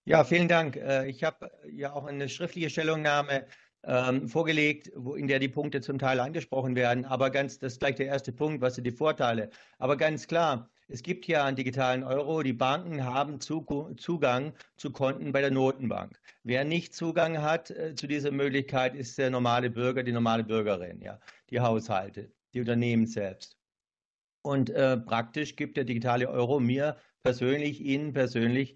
Ja, 0.06 0.24
vielen 0.24 0.48
Dank. 0.48 0.76
Äh, 0.76 1.08
ich 1.08 1.24
habe 1.24 1.52
ja 1.72 1.94
auch 1.94 2.06
eine 2.06 2.30
schriftliche 2.30 2.70
Stellungnahme 2.70 3.46
ähm, 3.84 4.28
vorgelegt, 4.28 4.88
in 4.88 5.28
der 5.28 5.40
die 5.40 5.50
Punkte 5.50 5.82
zum 5.82 6.00
Teil 6.00 6.20
angesprochen 6.20 6.76
werden. 6.76 7.06
Aber 7.06 7.30
ganz, 7.30 7.60
das 7.60 7.74
ist 7.74 7.80
gleich 7.80 7.96
der 7.96 8.08
erste 8.08 8.32
Punkt, 8.32 8.62
was 8.62 8.76
sind 8.76 8.86
die 8.86 8.92
Vorteile. 8.92 9.50
Aber 9.78 9.98
ganz 9.98 10.28
klar, 10.28 10.70
es 10.90 11.04
gibt 11.04 11.28
ja 11.28 11.46
einen 11.46 11.56
digitalen 11.56 12.04
Euro. 12.04 12.42
Die 12.42 12.54
Banken 12.54 13.06
haben 13.06 13.40
Zugang 13.40 14.54
zu 14.76 14.92
Konten 14.92 15.32
bei 15.32 15.42
der 15.42 15.52
Notenbank. 15.52 16.20
Wer 16.44 16.66
nicht 16.66 16.96
Zugang 16.96 17.42
hat 17.42 17.70
äh, 17.70 17.94
zu 17.96 18.08
dieser 18.08 18.32
Möglichkeit, 18.32 18.96
ist 18.96 19.18
der 19.18 19.30
normale 19.30 19.70
Bürger, 19.70 20.04
die 20.04 20.12
normale 20.12 20.44
Bürgerin, 20.44 21.02
ja, 21.02 21.20
die 21.52 21.60
Haushalte, 21.60 22.32
die 22.54 22.60
Unternehmen 22.60 23.06
selbst. 23.06 23.56
Und 24.42 24.72
äh, 24.72 24.98
praktisch 24.98 25.56
gibt 25.56 25.78
der 25.78 25.84
digitale 25.84 26.28
Euro 26.28 26.60
mir 26.60 26.98
persönlich, 27.22 27.82
Ihnen 27.82 28.14
persönlich 28.14 28.76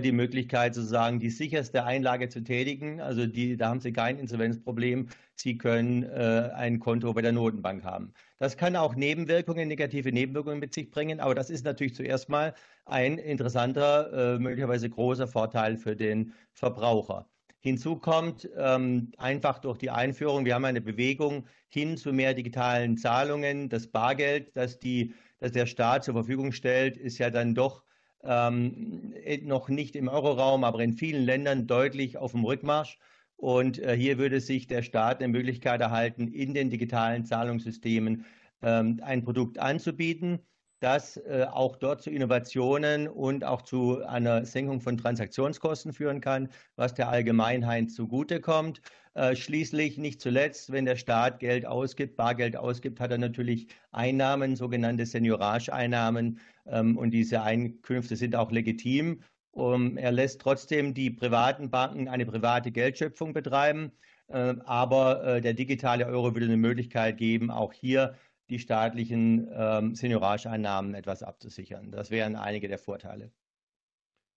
die 0.00 0.12
Möglichkeit, 0.12 0.74
sozusagen 0.74 1.20
die 1.20 1.30
sicherste 1.30 1.84
Einlage 1.84 2.28
zu 2.28 2.42
tätigen. 2.42 3.00
Also 3.00 3.26
die, 3.26 3.56
da 3.56 3.68
haben 3.68 3.80
Sie 3.80 3.92
kein 3.92 4.18
Insolvenzproblem. 4.18 5.08
Sie 5.34 5.58
können 5.58 6.04
äh, 6.04 6.50
ein 6.54 6.78
Konto 6.80 7.12
bei 7.12 7.20
der 7.22 7.32
Notenbank 7.32 7.84
haben. 7.84 8.14
Das 8.38 8.56
kann 8.56 8.76
auch 8.76 8.94
Nebenwirkungen, 8.94 9.68
negative 9.68 10.12
Nebenwirkungen 10.12 10.58
mit 10.58 10.72
sich 10.72 10.90
bringen, 10.90 11.20
aber 11.20 11.34
das 11.34 11.50
ist 11.50 11.64
natürlich 11.64 11.94
zuerst 11.94 12.28
mal 12.28 12.54
ein 12.86 13.18
interessanter, 13.18 14.34
äh, 14.34 14.38
möglicherweise 14.38 14.88
großer 14.88 15.26
Vorteil 15.26 15.76
für 15.76 15.96
den 15.96 16.32
Verbraucher. 16.52 17.28
Hinzu 17.60 17.96
kommt 17.96 18.48
ähm, 18.58 19.12
einfach 19.16 19.58
durch 19.58 19.78
die 19.78 19.90
Einführung, 19.90 20.44
wir 20.44 20.54
haben 20.54 20.66
eine 20.66 20.82
Bewegung 20.82 21.46
hin 21.68 21.96
zu 21.96 22.12
mehr 22.12 22.34
digitalen 22.34 22.98
Zahlungen. 22.98 23.70
Das 23.70 23.86
Bargeld, 23.86 24.54
das, 24.54 24.78
die, 24.78 25.14
das 25.38 25.52
der 25.52 25.64
Staat 25.64 26.04
zur 26.04 26.12
Verfügung 26.12 26.52
stellt, 26.52 26.98
ist 26.98 27.16
ja 27.16 27.30
dann 27.30 27.54
doch 27.54 27.83
ähm, 28.24 29.12
äh, 29.24 29.38
noch 29.38 29.68
nicht 29.68 29.96
im 29.96 30.08
Euroraum, 30.08 30.64
aber 30.64 30.80
in 30.80 30.92
vielen 30.92 31.24
Ländern 31.24 31.66
deutlich 31.66 32.16
auf 32.18 32.32
dem 32.32 32.44
Rückmarsch. 32.44 32.98
Und 33.36 33.78
äh, 33.78 33.96
hier 33.96 34.18
würde 34.18 34.40
sich 34.40 34.66
der 34.66 34.82
Staat 34.82 35.18
eine 35.18 35.32
Möglichkeit 35.32 35.80
erhalten, 35.80 36.28
in 36.28 36.54
den 36.54 36.70
digitalen 36.70 37.24
Zahlungssystemen 37.24 38.24
ähm, 38.62 39.00
ein 39.02 39.24
Produkt 39.24 39.58
anzubieten, 39.58 40.40
das 40.84 41.16
äh, 41.16 41.46
auch 41.50 41.76
dort 41.76 42.02
zu 42.02 42.10
Innovationen 42.10 43.08
und 43.08 43.42
auch 43.42 43.62
zu 43.62 44.04
einer 44.04 44.44
Senkung 44.44 44.82
von 44.82 44.98
Transaktionskosten 44.98 45.94
führen 45.94 46.20
kann, 46.20 46.50
was 46.76 46.92
der 46.92 47.08
Allgemeinheit 47.08 47.90
zugutekommt. 47.90 48.82
Äh, 49.14 49.34
schließlich, 49.34 49.96
nicht 49.96 50.20
zuletzt, 50.20 50.72
wenn 50.72 50.84
der 50.84 50.96
Staat 50.96 51.38
Geld 51.38 51.64
ausgibt, 51.64 52.16
Bargeld 52.16 52.54
ausgibt, 52.54 53.00
hat 53.00 53.12
er 53.12 53.16
natürlich 53.16 53.68
Einnahmen, 53.92 54.56
sogenannte 54.56 55.06
Seniorage-Einnahmen. 55.06 56.38
Ähm, 56.66 56.98
und 56.98 57.12
diese 57.12 57.40
Einkünfte 57.42 58.16
sind 58.16 58.36
auch 58.36 58.52
legitim. 58.52 59.22
Er 59.56 60.10
lässt 60.10 60.40
trotzdem 60.40 60.94
die 60.94 61.12
privaten 61.12 61.70
Banken 61.70 62.08
eine 62.08 62.26
private 62.26 62.72
Geldschöpfung 62.72 63.32
betreiben. 63.32 63.92
Äh, 64.28 64.56
aber 64.66 65.40
der 65.40 65.54
digitale 65.54 66.06
Euro 66.06 66.34
würde 66.34 66.46
eine 66.46 66.56
Möglichkeit 66.56 67.16
geben, 67.16 67.50
auch 67.50 67.72
hier 67.72 68.16
die 68.50 68.58
staatlichen 68.58 69.48
ähm, 69.52 69.94
Seniorage-Einnahmen 69.94 70.94
etwas 70.94 71.22
abzusichern. 71.22 71.90
Das 71.90 72.10
wären 72.10 72.36
einige 72.36 72.68
der 72.68 72.78
Vorteile. 72.78 73.32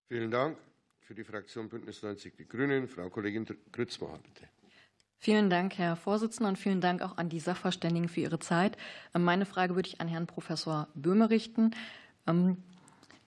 Vielen 0.07 0.31
Dank. 0.31 0.57
Für 1.01 1.15
die 1.15 1.23
Fraktion 1.23 1.69
Bündnis 1.69 2.03
90 2.03 2.35
Die 2.35 2.47
Grünen, 2.47 2.87
Frau 2.87 3.09
Kollegin 3.09 3.45
Grützmacher, 3.71 4.19
bitte. 4.19 4.49
Vielen 5.19 5.49
Dank, 5.49 5.77
Herr 5.77 5.95
Vorsitzender, 5.95 6.49
und 6.49 6.57
vielen 6.57 6.81
Dank 6.81 7.01
auch 7.01 7.17
an 7.17 7.29
die 7.29 7.39
Sachverständigen 7.39 8.09
für 8.09 8.21
Ihre 8.21 8.39
Zeit. 8.39 8.77
Ähm, 9.15 9.23
meine 9.23 9.45
Frage 9.45 9.75
würde 9.75 9.87
ich 9.87 10.01
an 10.01 10.07
Herrn 10.07 10.27
Professor 10.27 10.87
Böhme 10.95 11.29
richten. 11.29 11.71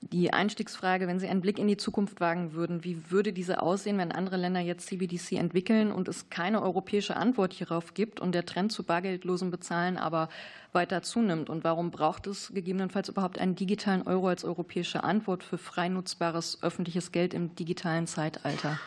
Ähm, 0.02 0.08
die 0.10 0.32
Einstiegsfrage, 0.32 1.06
wenn 1.06 1.18
Sie 1.18 1.28
einen 1.28 1.40
Blick 1.40 1.58
in 1.58 1.68
die 1.68 1.76
Zukunft 1.76 2.20
wagen 2.20 2.52
würden, 2.52 2.84
wie 2.84 3.10
würde 3.10 3.32
diese 3.32 3.62
aussehen, 3.62 3.98
wenn 3.98 4.12
andere 4.12 4.36
Länder 4.36 4.60
jetzt 4.60 4.86
CBDC 4.86 5.32
entwickeln 5.32 5.92
und 5.92 6.08
es 6.08 6.30
keine 6.30 6.62
europäische 6.62 7.16
Antwort 7.16 7.52
hierauf 7.52 7.94
gibt 7.94 8.20
und 8.20 8.32
der 8.32 8.46
Trend 8.46 8.72
zu 8.72 8.82
bargeldlosem 8.82 9.50
Bezahlen 9.50 9.96
aber 9.96 10.28
weiter 10.72 11.02
zunimmt? 11.02 11.50
Und 11.50 11.64
warum 11.64 11.90
braucht 11.90 12.26
es 12.26 12.52
gegebenenfalls 12.52 13.08
überhaupt 13.08 13.38
einen 13.38 13.54
digitalen 13.54 14.02
Euro 14.02 14.28
als 14.28 14.44
europäische 14.44 15.04
Antwort 15.04 15.44
für 15.44 15.58
frei 15.58 15.88
nutzbares 15.88 16.62
öffentliches 16.62 17.12
Geld 17.12 17.34
im 17.34 17.54
digitalen 17.54 18.06
Zeitalter? 18.06 18.78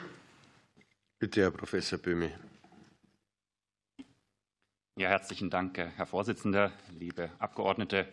Bitte, 1.19 1.41
Herr 1.41 1.51
Professor 1.51 1.99
Böhme. 1.99 2.31
Ja, 4.95 5.09
herzlichen 5.09 5.49
Dank, 5.49 5.77
Herr 5.77 6.05
Vorsitzender, 6.05 6.71
liebe 6.91 7.31
Abgeordnete, 7.39 8.07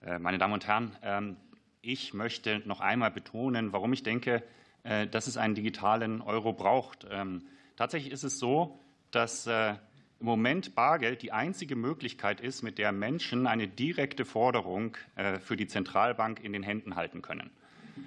äh, 0.00 0.18
meine 0.20 0.38
Damen 0.38 0.54
und 0.54 0.66
Herren. 0.66 1.36
Ich 1.82 2.12
möchte 2.12 2.60
noch 2.66 2.80
einmal 2.80 3.10
betonen, 3.10 3.72
warum 3.72 3.94
ich 3.94 4.02
denke, 4.02 4.42
äh, 4.82 5.06
dass 5.06 5.26
es 5.26 5.38
einen 5.38 5.54
digitalen 5.54 6.20
Euro 6.20 6.52
braucht. 6.52 7.06
Ähm, 7.10 7.42
tatsächlich 7.76 8.12
ist 8.12 8.22
es 8.22 8.38
so, 8.38 8.78
dass 9.10 9.46
äh, 9.46 9.76
im 10.20 10.26
Moment 10.26 10.74
Bargeld 10.74 11.22
die 11.22 11.32
einzige 11.32 11.76
Möglichkeit 11.76 12.42
ist, 12.42 12.62
mit 12.62 12.76
der 12.76 12.92
Menschen 12.92 13.46
eine 13.46 13.66
direkte 13.66 14.26
Forderung 14.26 14.94
äh, 15.16 15.38
für 15.38 15.56
die 15.56 15.68
Zentralbank 15.68 16.44
in 16.44 16.52
den 16.52 16.62
Händen 16.62 16.96
halten 16.96 17.22
können. 17.22 17.50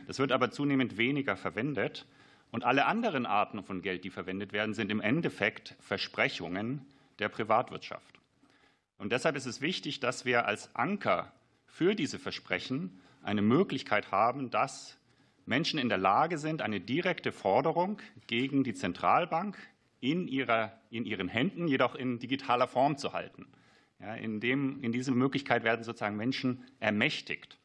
Das 0.05 0.19
wird 0.19 0.31
aber 0.31 0.51
zunehmend 0.51 0.97
weniger 0.97 1.35
verwendet. 1.35 2.05
Und 2.51 2.65
alle 2.65 2.85
anderen 2.85 3.25
Arten 3.25 3.63
von 3.63 3.81
Geld, 3.81 4.03
die 4.03 4.11
verwendet 4.11 4.53
werden, 4.53 4.75
sind 4.75 4.91
im 4.91 5.01
Endeffekt 5.01 5.75
Versprechungen 5.79 6.85
der 7.17 7.29
Privatwirtschaft. 7.29 8.19
Und 8.99 9.11
deshalb 9.11 9.35
ist 9.35 9.47
es 9.47 9.61
wichtig, 9.61 9.99
dass 9.99 10.25
wir 10.25 10.45
als 10.45 10.69
Anker 10.75 11.33
für 11.65 11.95
diese 11.95 12.19
Versprechen 12.19 12.99
eine 13.23 13.41
Möglichkeit 13.41 14.11
haben, 14.11 14.49
dass 14.49 14.97
Menschen 15.45 15.79
in 15.79 15.89
der 15.89 15.97
Lage 15.97 16.37
sind, 16.37 16.61
eine 16.61 16.79
direkte 16.79 17.31
Forderung 17.31 17.99
gegen 18.27 18.63
die 18.63 18.73
Zentralbank 18.73 19.57
in, 19.99 20.27
ihrer, 20.27 20.79
in 20.89 21.05
ihren 21.05 21.27
Händen, 21.27 21.67
jedoch 21.67 21.95
in 21.95 22.19
digitaler 22.19 22.67
Form 22.67 22.97
zu 22.97 23.13
halten. 23.13 23.47
Ja, 23.99 24.15
in, 24.15 24.39
dem, 24.39 24.83
in 24.83 24.91
diese 24.91 25.11
Möglichkeit 25.11 25.63
werden 25.63 25.83
sozusagen 25.83 26.17
Menschen 26.17 26.63
ermächtigt. 26.79 27.57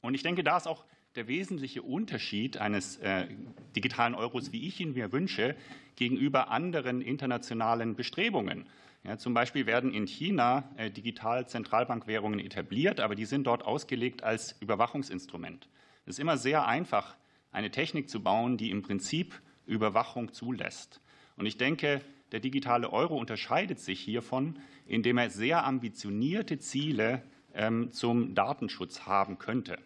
Und 0.00 0.14
ich 0.14 0.22
denke, 0.22 0.44
da 0.44 0.56
ist 0.56 0.68
auch 0.68 0.84
der 1.16 1.28
wesentliche 1.28 1.82
Unterschied 1.82 2.58
eines 2.58 2.96
äh, 2.98 3.26
digitalen 3.74 4.14
Euros, 4.14 4.52
wie 4.52 4.66
ich 4.66 4.80
ihn 4.80 4.94
mir 4.94 5.12
wünsche, 5.12 5.56
gegenüber 5.96 6.50
anderen 6.50 7.00
internationalen 7.00 7.94
Bestrebungen. 7.94 8.68
Ja, 9.06 9.18
zum 9.18 9.34
Beispiel 9.34 9.66
werden 9.66 9.92
in 9.92 10.06
China 10.06 10.64
äh, 10.76 10.90
digital 10.90 11.46
Zentralbankwährungen 11.46 12.40
etabliert, 12.40 13.00
aber 13.00 13.14
die 13.14 13.26
sind 13.26 13.46
dort 13.46 13.62
ausgelegt 13.62 14.22
als 14.22 14.56
Überwachungsinstrument. 14.60 15.68
Es 16.06 16.14
ist 16.14 16.20
immer 16.20 16.38
sehr 16.38 16.66
einfach, 16.66 17.14
eine 17.52 17.70
Technik 17.70 18.08
zu 18.08 18.22
bauen, 18.22 18.56
die 18.56 18.70
im 18.70 18.80
Prinzip 18.80 19.40
Überwachung 19.66 20.32
zulässt. 20.32 21.02
Und 21.36 21.44
ich 21.44 21.58
denke, 21.58 22.00
der 22.32 22.40
digitale 22.40 22.90
Euro 22.92 23.18
unterscheidet 23.18 23.78
sich 23.78 24.00
hiervon, 24.00 24.58
indem 24.86 25.18
er 25.18 25.28
sehr 25.28 25.66
ambitionierte 25.66 26.58
Ziele 26.58 27.22
ähm, 27.52 27.92
zum 27.92 28.34
Datenschutz 28.34 29.02
haben 29.02 29.38
könnte. 29.38 29.78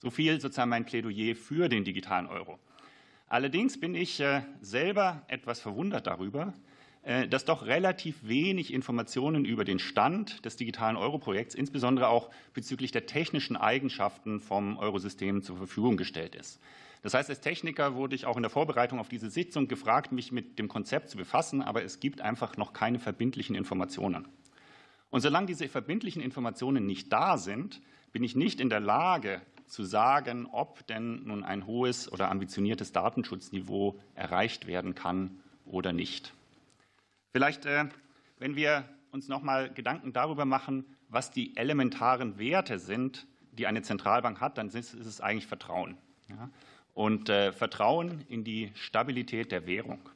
So 0.00 0.10
viel 0.10 0.40
sozusagen 0.42 0.68
mein 0.68 0.84
Plädoyer 0.84 1.34
für 1.34 1.70
den 1.70 1.84
digitalen 1.84 2.26
Euro. 2.26 2.58
Allerdings 3.28 3.80
bin 3.80 3.94
ich 3.94 4.20
äh, 4.20 4.42
selber 4.60 5.22
etwas 5.28 5.60
verwundert 5.60 6.06
darüber, 6.06 6.52
dass 7.28 7.44
doch 7.44 7.66
relativ 7.66 8.26
wenig 8.26 8.72
Informationen 8.72 9.44
über 9.44 9.64
den 9.64 9.78
Stand 9.78 10.44
des 10.44 10.56
digitalen 10.56 10.96
Euro-Projekts, 10.96 11.54
insbesondere 11.54 12.08
auch 12.08 12.30
bezüglich 12.54 12.92
der 12.92 13.06
technischen 13.06 13.56
Eigenschaften 13.56 14.40
vom 14.40 14.78
Eurosystem 14.78 15.42
zur 15.42 15.58
Verfügung 15.58 15.96
gestellt 15.98 16.34
ist. 16.34 16.60
Das 17.02 17.12
heißt, 17.12 17.28
als 17.28 17.40
Techniker 17.40 17.94
wurde 17.96 18.14
ich 18.14 18.24
auch 18.24 18.36
in 18.36 18.42
der 18.42 18.50
Vorbereitung 18.50 18.98
auf 18.98 19.10
diese 19.10 19.28
Sitzung 19.28 19.68
gefragt, 19.68 20.12
mich 20.12 20.32
mit 20.32 20.58
dem 20.58 20.68
Konzept 20.68 21.10
zu 21.10 21.18
befassen, 21.18 21.60
aber 21.60 21.84
es 21.84 22.00
gibt 22.00 22.22
einfach 22.22 22.56
noch 22.56 22.72
keine 22.72 22.98
verbindlichen 22.98 23.54
Informationen. 23.54 24.26
Und 25.10 25.20
solange 25.20 25.46
diese 25.46 25.68
verbindlichen 25.68 26.22
Informationen 26.22 26.86
nicht 26.86 27.12
da 27.12 27.36
sind, 27.36 27.82
bin 28.12 28.24
ich 28.24 28.34
nicht 28.34 28.58
in 28.58 28.70
der 28.70 28.80
Lage 28.80 29.42
zu 29.66 29.84
sagen, 29.84 30.46
ob 30.50 30.86
denn 30.86 31.24
nun 31.24 31.44
ein 31.44 31.66
hohes 31.66 32.10
oder 32.10 32.30
ambitioniertes 32.30 32.92
Datenschutzniveau 32.92 34.00
erreicht 34.14 34.66
werden 34.66 34.94
kann 34.94 35.38
oder 35.66 35.92
nicht. 35.92 36.32
Vielleicht, 37.34 37.66
äh, 37.66 37.86
wenn 38.38 38.54
wir 38.54 38.84
uns 39.10 39.26
noch 39.26 39.42
mal 39.42 39.68
Gedanken 39.68 40.12
darüber 40.12 40.44
machen, 40.44 40.84
was 41.08 41.32
die 41.32 41.56
elementaren 41.56 42.38
Werte 42.38 42.78
sind, 42.78 43.26
die 43.50 43.66
eine 43.66 43.82
Zentralbank 43.82 44.40
hat, 44.40 44.56
dann 44.56 44.68
ist 44.68 44.94
es 44.94 45.20
eigentlich 45.20 45.48
Vertrauen. 45.48 45.98
Und 46.92 47.28
äh, 47.30 47.50
Vertrauen 47.50 48.20
in 48.28 48.44
die 48.44 48.70
Stabilität 48.74 49.50
der 49.50 49.66
Währung. 49.66 50.08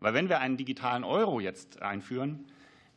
Weil 0.00 0.12
wenn 0.14 0.28
wir 0.28 0.40
einen 0.40 0.56
digitalen 0.56 1.04
Euro 1.04 1.38
jetzt 1.38 1.82
einführen, 1.82 2.46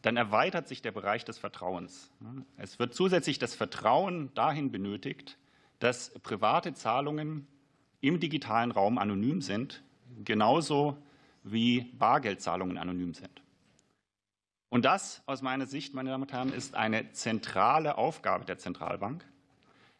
dann 0.01 0.17
erweitert 0.17 0.67
sich 0.67 0.81
der 0.81 0.91
Bereich 0.91 1.23
des 1.23 1.37
Vertrauens. 1.37 2.11
Es 2.57 2.79
wird 2.79 2.95
zusätzlich 2.95 3.37
das 3.37 3.53
Vertrauen 3.53 4.33
dahin 4.33 4.71
benötigt, 4.71 5.37
dass 5.77 6.09
private 6.23 6.73
Zahlungen 6.73 7.45
im 8.01 8.19
digitalen 8.19 8.71
Raum 8.71 8.97
anonym 8.97 9.41
sind, 9.41 9.83
genauso 10.25 10.97
wie 11.51 11.81
Bargeldzahlungen 11.97 12.77
anonym 12.77 13.13
sind. 13.13 13.41
Und 14.69 14.85
das 14.85 15.21
aus 15.25 15.41
meiner 15.41 15.65
Sicht, 15.65 15.93
meine 15.93 16.09
Damen 16.09 16.23
und 16.23 16.33
Herren, 16.33 16.53
ist 16.53 16.75
eine 16.75 17.11
zentrale 17.13 17.97
Aufgabe 17.97 18.45
der 18.45 18.57
Zentralbank. 18.57 19.25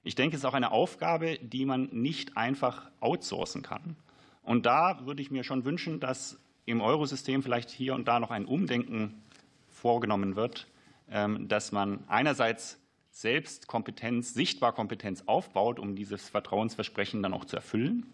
Ich 0.04 0.16
denke, 0.16 0.36
es 0.36 0.42
ist 0.42 0.46
auch 0.46 0.54
eine 0.54 0.72
Aufgabe, 0.72 1.40
die 1.42 1.66
man 1.66 1.90
nicht 1.92 2.38
einfach 2.38 2.90
outsourcen 3.00 3.62
kann. 3.62 3.96
Und 4.44 4.66
da 4.66 5.06
würde 5.06 5.22
ich 5.22 5.32
mir 5.32 5.44
schon 5.44 5.66
wünschen, 5.66 6.00
dass 6.00 6.40
im 6.66 6.82
Eurosystem 6.82 7.44
vielleicht 7.44 7.70
hier 7.70 7.96
und 7.96 8.08
da 8.08 8.20
noch 8.20 8.32
ein 8.32 8.46
Umdenken 8.46 9.24
vorgenommen 9.70 10.36
wird, 10.36 10.68
ähm, 11.10 11.48
dass 11.48 11.72
man 11.72 12.04
einerseits 12.08 12.80
selbst 13.10 13.68
Kompetenz, 13.68 14.34
sichtbar 14.34 14.74
Kompetenz 14.74 15.24
aufbaut, 15.26 15.80
um 15.80 15.96
dieses 15.96 16.30
Vertrauensversprechen 16.30 17.24
dann 17.24 17.34
auch 17.34 17.46
zu 17.46 17.56
erfüllen 17.56 18.06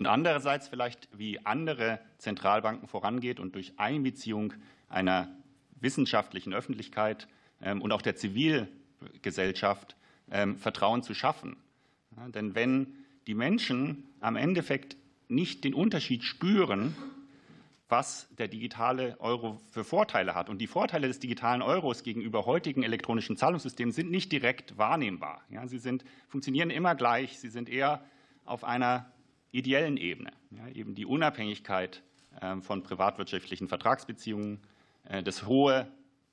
und 0.00 0.06
andererseits 0.06 0.66
vielleicht, 0.66 1.10
wie 1.12 1.44
andere 1.44 2.00
Zentralbanken 2.16 2.88
vorangeht 2.88 3.38
und 3.38 3.54
durch 3.54 3.74
Einbeziehung 3.76 4.54
einer 4.88 5.28
wissenschaftlichen 5.78 6.54
Öffentlichkeit 6.54 7.28
ähm, 7.60 7.82
und 7.82 7.92
auch 7.92 8.00
der 8.00 8.16
Zivilgesellschaft 8.16 9.96
ähm, 10.30 10.56
Vertrauen 10.56 11.02
zu 11.02 11.12
schaffen. 11.12 11.58
denn 12.34 12.54
wenn 12.54 12.94
die 13.26 13.34
Menschen 13.34 14.08
am 14.20 14.36
Endeffekt 14.36 14.96
nicht 15.28 15.64
den 15.64 15.74
Unterschied 15.74 16.24
spüren, 16.24 16.96
was 17.90 18.26
der 18.38 18.48
digitale 18.48 19.20
Euro 19.20 19.60
für 19.70 19.84
Vorteile 19.84 20.34
hat. 20.34 20.48
Und 20.48 20.58
die 20.58 20.66
Vorteile 20.66 21.08
des 21.08 21.18
digitalen 21.18 21.60
Euros 21.60 22.04
gegenüber 22.04 22.46
heutigen 22.46 22.84
elektronischen 22.84 23.36
Zahlungssystemen 23.36 23.92
sind 23.92 24.10
nicht 24.10 24.32
direkt 24.32 24.78
wahrnehmbar. 24.78 25.42
Ja, 25.50 25.66
sie 25.66 25.78
sind, 25.78 26.04
funktionieren 26.28 26.70
immer 26.70 26.94
gleich. 26.94 27.38
Sie 27.38 27.48
sind 27.48 27.68
eher 27.68 28.02
auf 28.46 28.64
einer 28.64 29.12
ideellen 29.52 29.96
Ebene, 29.96 30.32
ja, 30.50 30.68
eben 30.68 30.94
die 30.94 31.06
Unabhängigkeit 31.06 32.02
ähm, 32.40 32.62
von 32.62 32.82
privatwirtschaftlichen 32.82 33.68
Vertragsbeziehungen, 33.68 34.60
äh, 35.04 35.22
das 35.22 35.46
hohe, 35.46 35.90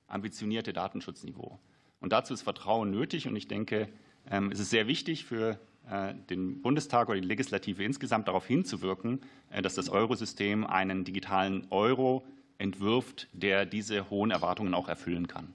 ambitionierte 0.07 0.73
Datenschutzniveau. 0.73 1.59
Und 1.99 2.13
dazu 2.13 2.33
ist 2.33 2.43
Vertrauen 2.43 2.91
nötig. 2.91 3.27
Und 3.27 3.35
ich 3.35 3.47
denke, 3.47 3.89
ähm, 4.29 4.51
es 4.51 4.59
ist 4.59 4.69
sehr 4.69 4.87
wichtig 4.87 5.25
für 5.25 5.59
äh, 5.89 6.13
den 6.29 6.61
Bundestag 6.61 7.09
oder 7.09 7.19
die 7.19 7.27
Legislative 7.27 7.83
insgesamt 7.83 8.27
darauf 8.27 8.45
hinzuwirken, 8.45 9.21
äh, 9.49 9.61
dass 9.61 9.75
das 9.75 9.89
Eurosystem 9.89 10.65
einen 10.65 11.03
digitalen 11.03 11.67
Euro 11.71 12.25
entwirft, 12.57 13.27
der 13.33 13.65
diese 13.65 14.09
hohen 14.09 14.31
Erwartungen 14.31 14.73
auch 14.73 14.87
erfüllen 14.87 15.27
kann. 15.27 15.53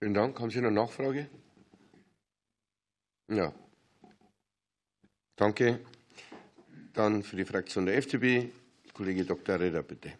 Vielen 0.00 0.14
Dank. 0.14 0.38
Haben 0.40 0.50
Sie 0.50 0.58
eine 0.58 0.70
Nachfrage? 0.70 1.30
Ja. 3.28 3.54
Danke. 5.36 5.80
Dann 6.92 7.22
für 7.22 7.36
die 7.36 7.44
Fraktion 7.44 7.86
der 7.86 7.96
FDP, 7.96 8.50
Kollege 8.92 9.24
Dr. 9.24 9.58
Redder, 9.58 9.82
bitte. 9.82 10.12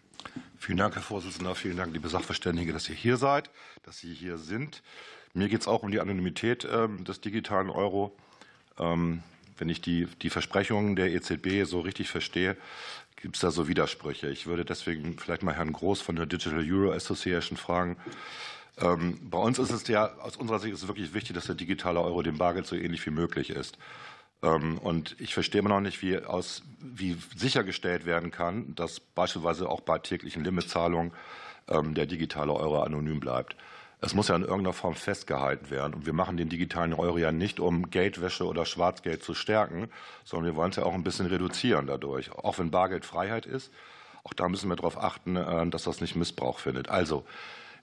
Vielen 0.59 0.79
Dank, 0.79 0.94
Herr 0.94 1.03
Vorsitzender. 1.03 1.55
Vielen 1.55 1.77
Dank, 1.77 1.92
liebe 1.92 2.09
Sachverständige, 2.09 2.72
dass 2.72 2.88
ihr 2.88 2.94
hier 2.94 3.16
seid, 3.16 3.50
dass 3.85 3.98
Sie 3.98 4.12
hier 4.12 4.38
sind. 4.38 4.83
Mir 5.35 5.48
geht 5.48 5.61
es 5.61 5.68
auch 5.68 5.83
um 5.83 5.90
die 5.90 6.00
Anonymität 6.00 6.66
ähm, 6.70 7.05
des 7.05 7.20
digitalen 7.20 7.70
Euro. 7.70 8.16
Ähm, 8.79 9.22
wenn 9.59 9.68
ich 9.68 9.81
die, 9.81 10.07
die 10.22 10.31
Versprechungen 10.31 10.96
der 10.96 11.12
EZB 11.12 11.64
so 11.64 11.81
richtig 11.81 12.11
verstehe, 12.11 12.57
gibt 13.16 13.37
es 13.37 13.42
da 13.42 13.50
so 13.50 13.68
Widersprüche. 13.68 14.29
Ich 14.29 14.46
würde 14.46 14.64
deswegen 14.64 15.18
vielleicht 15.18 15.42
mal 15.42 15.55
Herrn 15.55 15.72
Groß 15.72 16.00
von 16.00 16.16
der 16.16 16.27
Digital 16.27 16.64
Euro 16.68 16.92
Association 16.92 17.57
fragen. 17.57 17.96
Ähm, 18.79 19.18
bei 19.22 19.38
uns 19.38 19.59
ist 19.59 19.70
es 19.70 19.87
ja, 19.87 20.12
aus 20.18 20.37
unserer 20.37 20.59
Sicht 20.59 20.74
ist 20.74 20.83
es 20.83 20.88
wirklich 20.88 21.14
wichtig, 21.14 21.35
dass 21.35 21.46
der 21.46 21.55
digitale 21.55 22.00
Euro 22.00 22.22
dem 22.22 22.38
Bargeld 22.38 22.66
so 22.66 22.74
ähnlich 22.74 23.07
wie 23.07 23.11
möglich 23.11 23.50
ist. 23.50 23.79
Ähm, 24.44 24.78
und 24.78 25.16
ich 25.18 25.35
verstehe 25.35 25.61
immer 25.61 25.70
noch 25.70 25.80
nicht, 25.80 26.02
wie, 26.02 26.18
aus, 26.18 26.62
wie 26.80 27.16
sichergestellt 27.35 28.04
werden 28.04 28.30
kann, 28.30 28.74
dass 28.74 29.00
beispielsweise 29.00 29.68
auch 29.68 29.80
bei 29.80 29.98
täglichen 29.98 30.44
Limitzahlungen 30.44 31.12
ähm, 31.68 31.94
der 31.94 32.07
digitale 32.07 32.52
Euro 32.52 32.83
anonym 32.83 33.20
bleibt. 33.20 33.57
Es 34.00 34.12
muss 34.12 34.28
ja 34.28 34.37
in 34.37 34.42
irgendeiner 34.42 34.74
Form 34.74 34.94
festgehalten 34.94 35.70
werden. 35.70 35.94
Und 35.94 36.07
wir 36.07 36.12
machen 36.12 36.37
den 36.37 36.50
digitalen 36.50 36.92
Euro 36.92 37.16
ja 37.16 37.33
nicht, 37.33 37.59
um 37.59 37.90
Geldwäsche 37.90 38.44
oder 38.44 38.66
Schwarzgeld 38.66 39.22
zu 39.22 39.33
stärken, 39.33 39.88
sondern 40.24 40.52
wir 40.52 40.57
wollen 40.57 40.70
es 40.70 40.76
ja 40.76 40.83
auch 40.83 40.92
ein 40.92 41.04
bisschen 41.04 41.26
reduzieren 41.26 41.87
dadurch. 41.87 42.30
Auch 42.33 42.59
wenn 42.59 42.70
Bargeld 42.70 43.07
Freiheit 43.07 43.46
ist, 43.46 43.72
auch 44.22 44.35
da 44.35 44.48
müssen 44.48 44.68
wir 44.68 44.76
darauf 44.76 45.02
achten, 45.02 45.37
äh, 45.37 45.66
dass 45.68 45.85
das 45.85 46.02
nicht 46.02 46.16
Missbrauch 46.16 46.59
findet. 46.59 46.90
Also, 46.90 47.24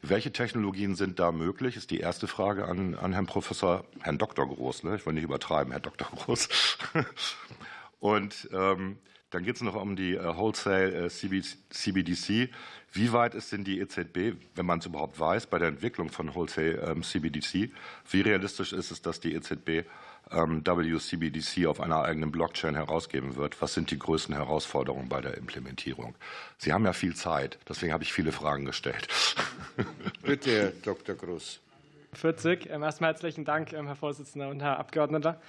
welche 0.02 0.32
Technologien 0.32 0.96
sind 0.96 1.20
da 1.20 1.32
möglich? 1.32 1.76
Ist 1.76 1.92
die 1.92 2.00
erste 2.00 2.28
Frage 2.28 2.66
an, 2.66 2.96
an 2.96 3.14
Herrn 3.14 3.28
Professor, 3.28 3.86
Herrn 4.02 4.18
Dr. 4.18 4.48
Groß. 4.48 4.84
Ne? 4.84 4.96
Ich 4.96 5.06
will 5.06 5.14
nicht 5.14 5.24
übertreiben, 5.24 5.72
Herr 5.72 5.80
Dr. 5.80 6.08
Groß. 6.08 6.50
Und 8.00 8.50
ähm, 8.52 8.98
dann 9.30 9.44
geht 9.44 9.56
es 9.56 9.62
noch 9.62 9.76
um 9.76 9.96
die 9.96 10.16
äh, 10.16 10.36
Wholesale 10.36 11.06
äh, 11.06 11.10
CBDC. 11.10 12.50
Wie 12.92 13.14
weit 13.14 13.34
ist 13.36 13.52
denn 13.52 13.64
die 13.64 13.80
EZB, 13.80 14.36
wenn 14.56 14.66
man 14.66 14.80
es 14.80 14.86
überhaupt 14.86 15.20
weiß, 15.20 15.48
bei 15.48 15.58
der 15.58 15.70
Entwicklung 15.70 16.10
von 16.10 16.36
Wholesale 16.36 16.82
ähm, 16.82 17.04
CBDC? 17.04 17.72
Wie 18.10 18.22
realistisch 18.22 18.74
ist 18.74 18.92
es, 18.92 19.02
dass 19.02 19.20
die 19.22 19.34
EZB 19.34 19.70
ähm, 19.70 19.86
WCBDC 20.32 21.68
auf 21.68 21.82
einer 21.82 22.04
eigenen 22.04 22.32
Blockchain 22.32 22.76
herausgeben 22.76 23.36
wird? 23.36 23.62
Was 23.62 23.74
sind 23.74 23.92
die 23.92 24.00
größten 24.00 24.34
Herausforderungen 24.36 25.10
bei 25.10 25.22
der 25.22 25.38
Implementierung? 25.38 26.16
Sie 26.58 26.74
haben 26.74 26.86
ja 26.86 26.94
viel 26.94 27.16
Zeit, 27.16 27.60
deswegen 27.68 27.94
habe 27.94 28.04
ich 28.04 28.14
viele 28.14 28.32
Fragen 28.32 28.66
gestellt. 28.66 29.08
Bitte, 30.24 30.52
Herr 30.52 30.70
Dr. 30.84 31.16
Groß. 31.16 31.60
40. 32.14 32.70
Ähm, 32.70 32.84
erstmal 32.84 33.12
herzlichen 33.12 33.46
Dank, 33.46 33.72
Herr 33.72 33.96
Vorsitzender 33.96 34.50
und 34.50 34.62
Herr 34.62 34.80
Abgeordneter. 34.80 35.40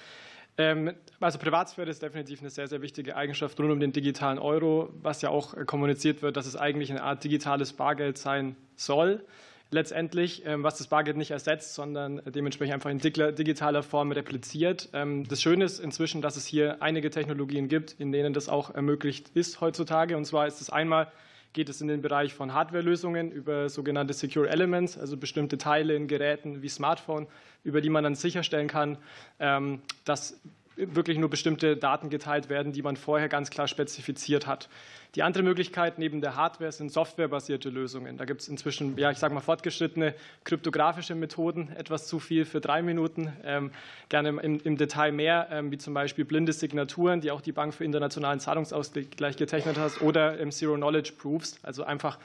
Ähm, 0.57 0.93
also 1.19 1.39
Privatsphäre 1.39 1.89
ist 1.89 2.03
definitiv 2.03 2.41
eine 2.41 2.49
sehr, 2.49 2.67
sehr 2.67 2.81
wichtige 2.81 3.15
Eigenschaft 3.15 3.59
rund 3.59 3.71
um 3.71 3.79
den 3.79 3.91
digitalen 3.91 4.37
Euro, 4.37 4.89
was 5.01 5.21
ja 5.21 5.29
auch 5.29 5.55
äh, 5.55 5.65
kommuniziert 5.65 6.21
wird, 6.21 6.37
dass 6.37 6.45
es 6.45 6.55
eigentlich 6.55 6.91
eine 6.91 7.03
Art 7.03 7.23
digitales 7.23 7.73
Bargeld 7.73 8.17
sein 8.17 8.55
soll. 8.75 9.25
Letztendlich, 9.73 10.43
ähm, 10.45 10.61
was 10.61 10.77
das 10.77 10.85
Bargeld 10.85 11.17
nicht 11.17 11.31
ersetzt, 11.31 11.73
sondern 11.73 12.21
dementsprechend 12.27 12.75
einfach 12.75 12.91
in 12.91 12.99
digitaler 12.99 13.81
Form 13.81 14.11
repliziert. 14.11 14.89
Ähm, 14.93 15.27
das 15.27 15.41
Schöne 15.41 15.65
ist 15.65 15.79
inzwischen, 15.79 16.21
dass 16.21 16.37
es 16.37 16.45
hier 16.45 16.83
einige 16.83 17.09
Technologien 17.09 17.67
gibt, 17.67 17.93
in 17.99 18.11
denen 18.11 18.33
das 18.33 18.49
auch 18.49 18.73
ermöglicht 18.75 19.29
ist 19.33 19.61
heutzutage. 19.61 20.15
Und 20.15 20.25
zwar 20.25 20.45
ist 20.45 20.61
es 20.61 20.69
einmal 20.69 21.11
geht 21.53 21.69
es 21.69 21.81
in 21.81 21.87
den 21.87 22.01
Bereich 22.01 22.33
von 22.33 22.53
Hardwarelösungen 22.53 23.31
über 23.31 23.69
sogenannte 23.69 24.13
Secure 24.13 24.49
Elements, 24.49 24.97
also 24.97 25.17
bestimmte 25.17 25.57
Teile 25.57 25.95
in 25.95 26.07
Geräten 26.07 26.61
wie 26.61 26.69
Smartphone, 26.69 27.27
über 27.63 27.79
die 27.79 27.89
man 27.89 28.03
dann 28.03 28.15
sicherstellen 28.15 28.67
kann, 28.67 28.97
ähm, 29.39 29.81
dass 30.03 30.39
wirklich 30.75 31.17
nur 31.17 31.29
bestimmte 31.29 31.77
Daten 31.77 32.09
geteilt 32.09 32.49
werden, 32.49 32.71
die 32.71 32.81
man 32.81 32.97
vorher 32.97 33.29
ganz 33.29 33.49
klar 33.49 33.67
spezifiziert 33.67 34.47
hat. 34.47 34.69
Die 35.15 35.21
andere 35.21 35.43
Möglichkeit 35.43 35.99
neben 35.99 36.21
der 36.21 36.35
Hardware 36.35 36.71
sind 36.71 36.91
softwarebasierte 36.91 37.69
Lösungen. 37.69 38.17
Da 38.17 38.25
gibt 38.25 38.41
es 38.41 38.47
inzwischen, 38.47 38.97
ja, 38.97 39.11
ich 39.11 39.19
sage 39.19 39.33
mal, 39.33 39.41
fortgeschrittene 39.41 40.15
kryptografische 40.43 41.13
Methoden, 41.13 41.69
etwas 41.75 42.07
zu 42.07 42.19
viel 42.19 42.45
für 42.45 42.61
drei 42.61 42.81
Minuten, 42.81 43.31
ähm, 43.43 43.71
gerne 44.09 44.29
im, 44.29 44.59
im, 44.59 44.77
Detail 44.77 45.11
mehr, 45.11 45.49
ähm, 45.51 45.71
wie 45.71 45.77
zum 45.77 45.93
Beispiel 45.93 46.25
blinde 46.25 46.51
Signaturen, 46.51 47.21
die 47.21 47.29
auch 47.29 47.41
die 47.41 47.51
Bank 47.51 47.75
für 47.75 47.85
internationalen 47.85 48.39
Zahlungsausgleich 48.39 49.37
getechnet 49.37 49.77
hat, 49.77 50.01
oder 50.01 50.39
ähm, 50.39 50.51
Zero-Knowledge-Proofs, 50.51 51.59
also 51.61 51.83
einfach 51.83 52.17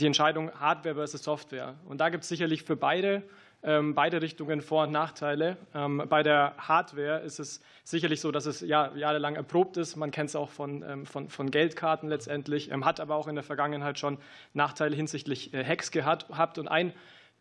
die 0.00 0.06
Entscheidung 0.06 0.50
Hardware 0.52 0.96
versus 0.96 1.22
Software. 1.22 1.76
Und 1.86 1.98
da 2.02 2.10
gibt 2.10 2.24
es 2.24 2.28
sicherlich 2.28 2.64
für 2.64 2.76
beide 2.76 3.22
ähm, 3.64 3.94
beide 3.94 4.20
Richtungen 4.20 4.60
Vor- 4.60 4.84
und 4.84 4.92
Nachteile. 4.92 5.56
Ähm, 5.74 6.02
bei 6.08 6.22
der 6.22 6.54
Hardware 6.58 7.20
ist 7.20 7.40
es 7.40 7.62
sicherlich 7.82 8.20
so, 8.20 8.30
dass 8.30 8.46
es 8.46 8.60
ja, 8.60 8.94
jahrelang 8.94 9.36
erprobt 9.36 9.76
ist. 9.76 9.96
Man 9.96 10.10
kennt 10.10 10.28
es 10.28 10.36
auch 10.36 10.50
von, 10.50 10.84
ähm, 10.86 11.06
von, 11.06 11.28
von, 11.28 11.50
Geldkarten 11.50 12.08
letztendlich, 12.08 12.70
hat 12.72 13.00
aber 13.00 13.16
auch 13.16 13.26
in 13.26 13.34
der 13.34 13.44
Vergangenheit 13.44 13.98
schon 13.98 14.18
Nachteile 14.52 14.94
hinsichtlich 14.94 15.54
äh, 15.54 15.64
Hacks 15.64 15.90
gehabt. 15.90 16.58
Und 16.58 16.68
ein 16.68 16.92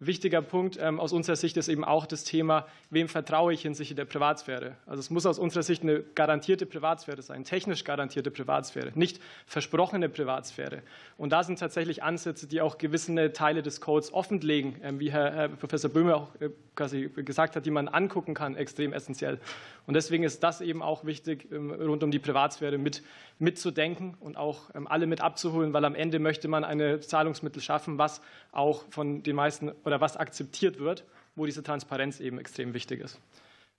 wichtiger 0.06 0.42
Punkt 0.42 0.78
ähm, 0.82 1.00
aus 1.00 1.13
unserer 1.13 1.36
Sicht 1.36 1.58
ist 1.58 1.68
eben 1.68 1.84
auch 1.84 2.06
das 2.06 2.24
Thema, 2.24 2.66
wem 2.89 3.08
vertraue 3.08 3.54
ich 3.54 3.62
hinsichtlich 3.62 3.96
der 3.96 4.06
Privatsphäre. 4.06 4.76
Also 4.86 5.00
es 5.00 5.10
muss 5.10 5.26
aus 5.26 5.39
unserer 5.39 5.63
Sicht 5.63 5.84
eine 5.84 6.02
garantierte 6.16 6.66
Privatsphäre 6.66 7.22
sein, 7.22 7.44
technisch 7.44 7.84
garantierte 7.84 8.32
Privatsphäre, 8.32 8.92
nicht 8.96 9.20
versprochene 9.46 10.10
Privatsphäre. 10.10 10.82
Und 11.18 11.32
da 11.32 11.44
sind 11.44 11.60
tatsächlich 11.60 12.04
Ansätze, 12.04 12.48
die 12.48 12.62
auch 12.62 12.78
gewisse 12.78 13.34
Teile 13.34 13.62
des 13.62 13.82
Codes 13.82 14.13
offenlegen, 14.13 14.76
ähm, 14.84 15.00
wie 15.00 15.12
Herr, 15.12 15.50
Professor 15.50 15.89
Böhme 15.89 16.16
auch 16.16 16.30
äh, 16.39 16.50
quasi 16.76 17.10
gesagt 17.16 17.56
hat, 17.56 17.66
die 17.66 17.72
man 17.72 17.88
angucken 17.88 18.34
kann, 18.34 18.56
extrem 18.56 18.94
essentiell. 18.94 19.39
Und 19.86 19.96
deswegen 19.96 20.24
ist 20.24 20.44
das 20.44 20.62
eben 20.62 20.82
auch 20.82 21.06
wichtig, 21.06 21.52
ähm, 21.52 21.72
rund 21.72 22.04
um 22.04 22.12
die 22.12 22.20
Privatsphäre 22.20 22.78
mit, 22.78 23.04
mitzudenken 23.39 24.16
und 24.20 24.38
auch 24.38 24.70
alle 24.86 25.08
mit 25.08 25.22
abzuholen, 25.22 25.74
weil 25.74 25.86
am 25.86 25.96
Ende 25.96 26.20
möchte 26.20 26.48
man 26.48 26.63
eine 26.63 27.00
Zahlungsmittel 27.00 27.62
schaffen, 27.62 27.98
was 27.98 28.22
auch 28.52 28.84
von 28.89 29.24
den 29.24 29.36
meisten 29.36 29.72
oder 29.84 29.92
was 30.01 30.17
akzeptiert 30.17 30.79
wird, 30.79 31.03
wo 31.36 31.45
diese 31.45 31.63
Transparenz 31.63 32.19
eben 32.19 32.39
extrem 32.39 32.73
wichtig 32.73 33.01
ist. 33.01 33.19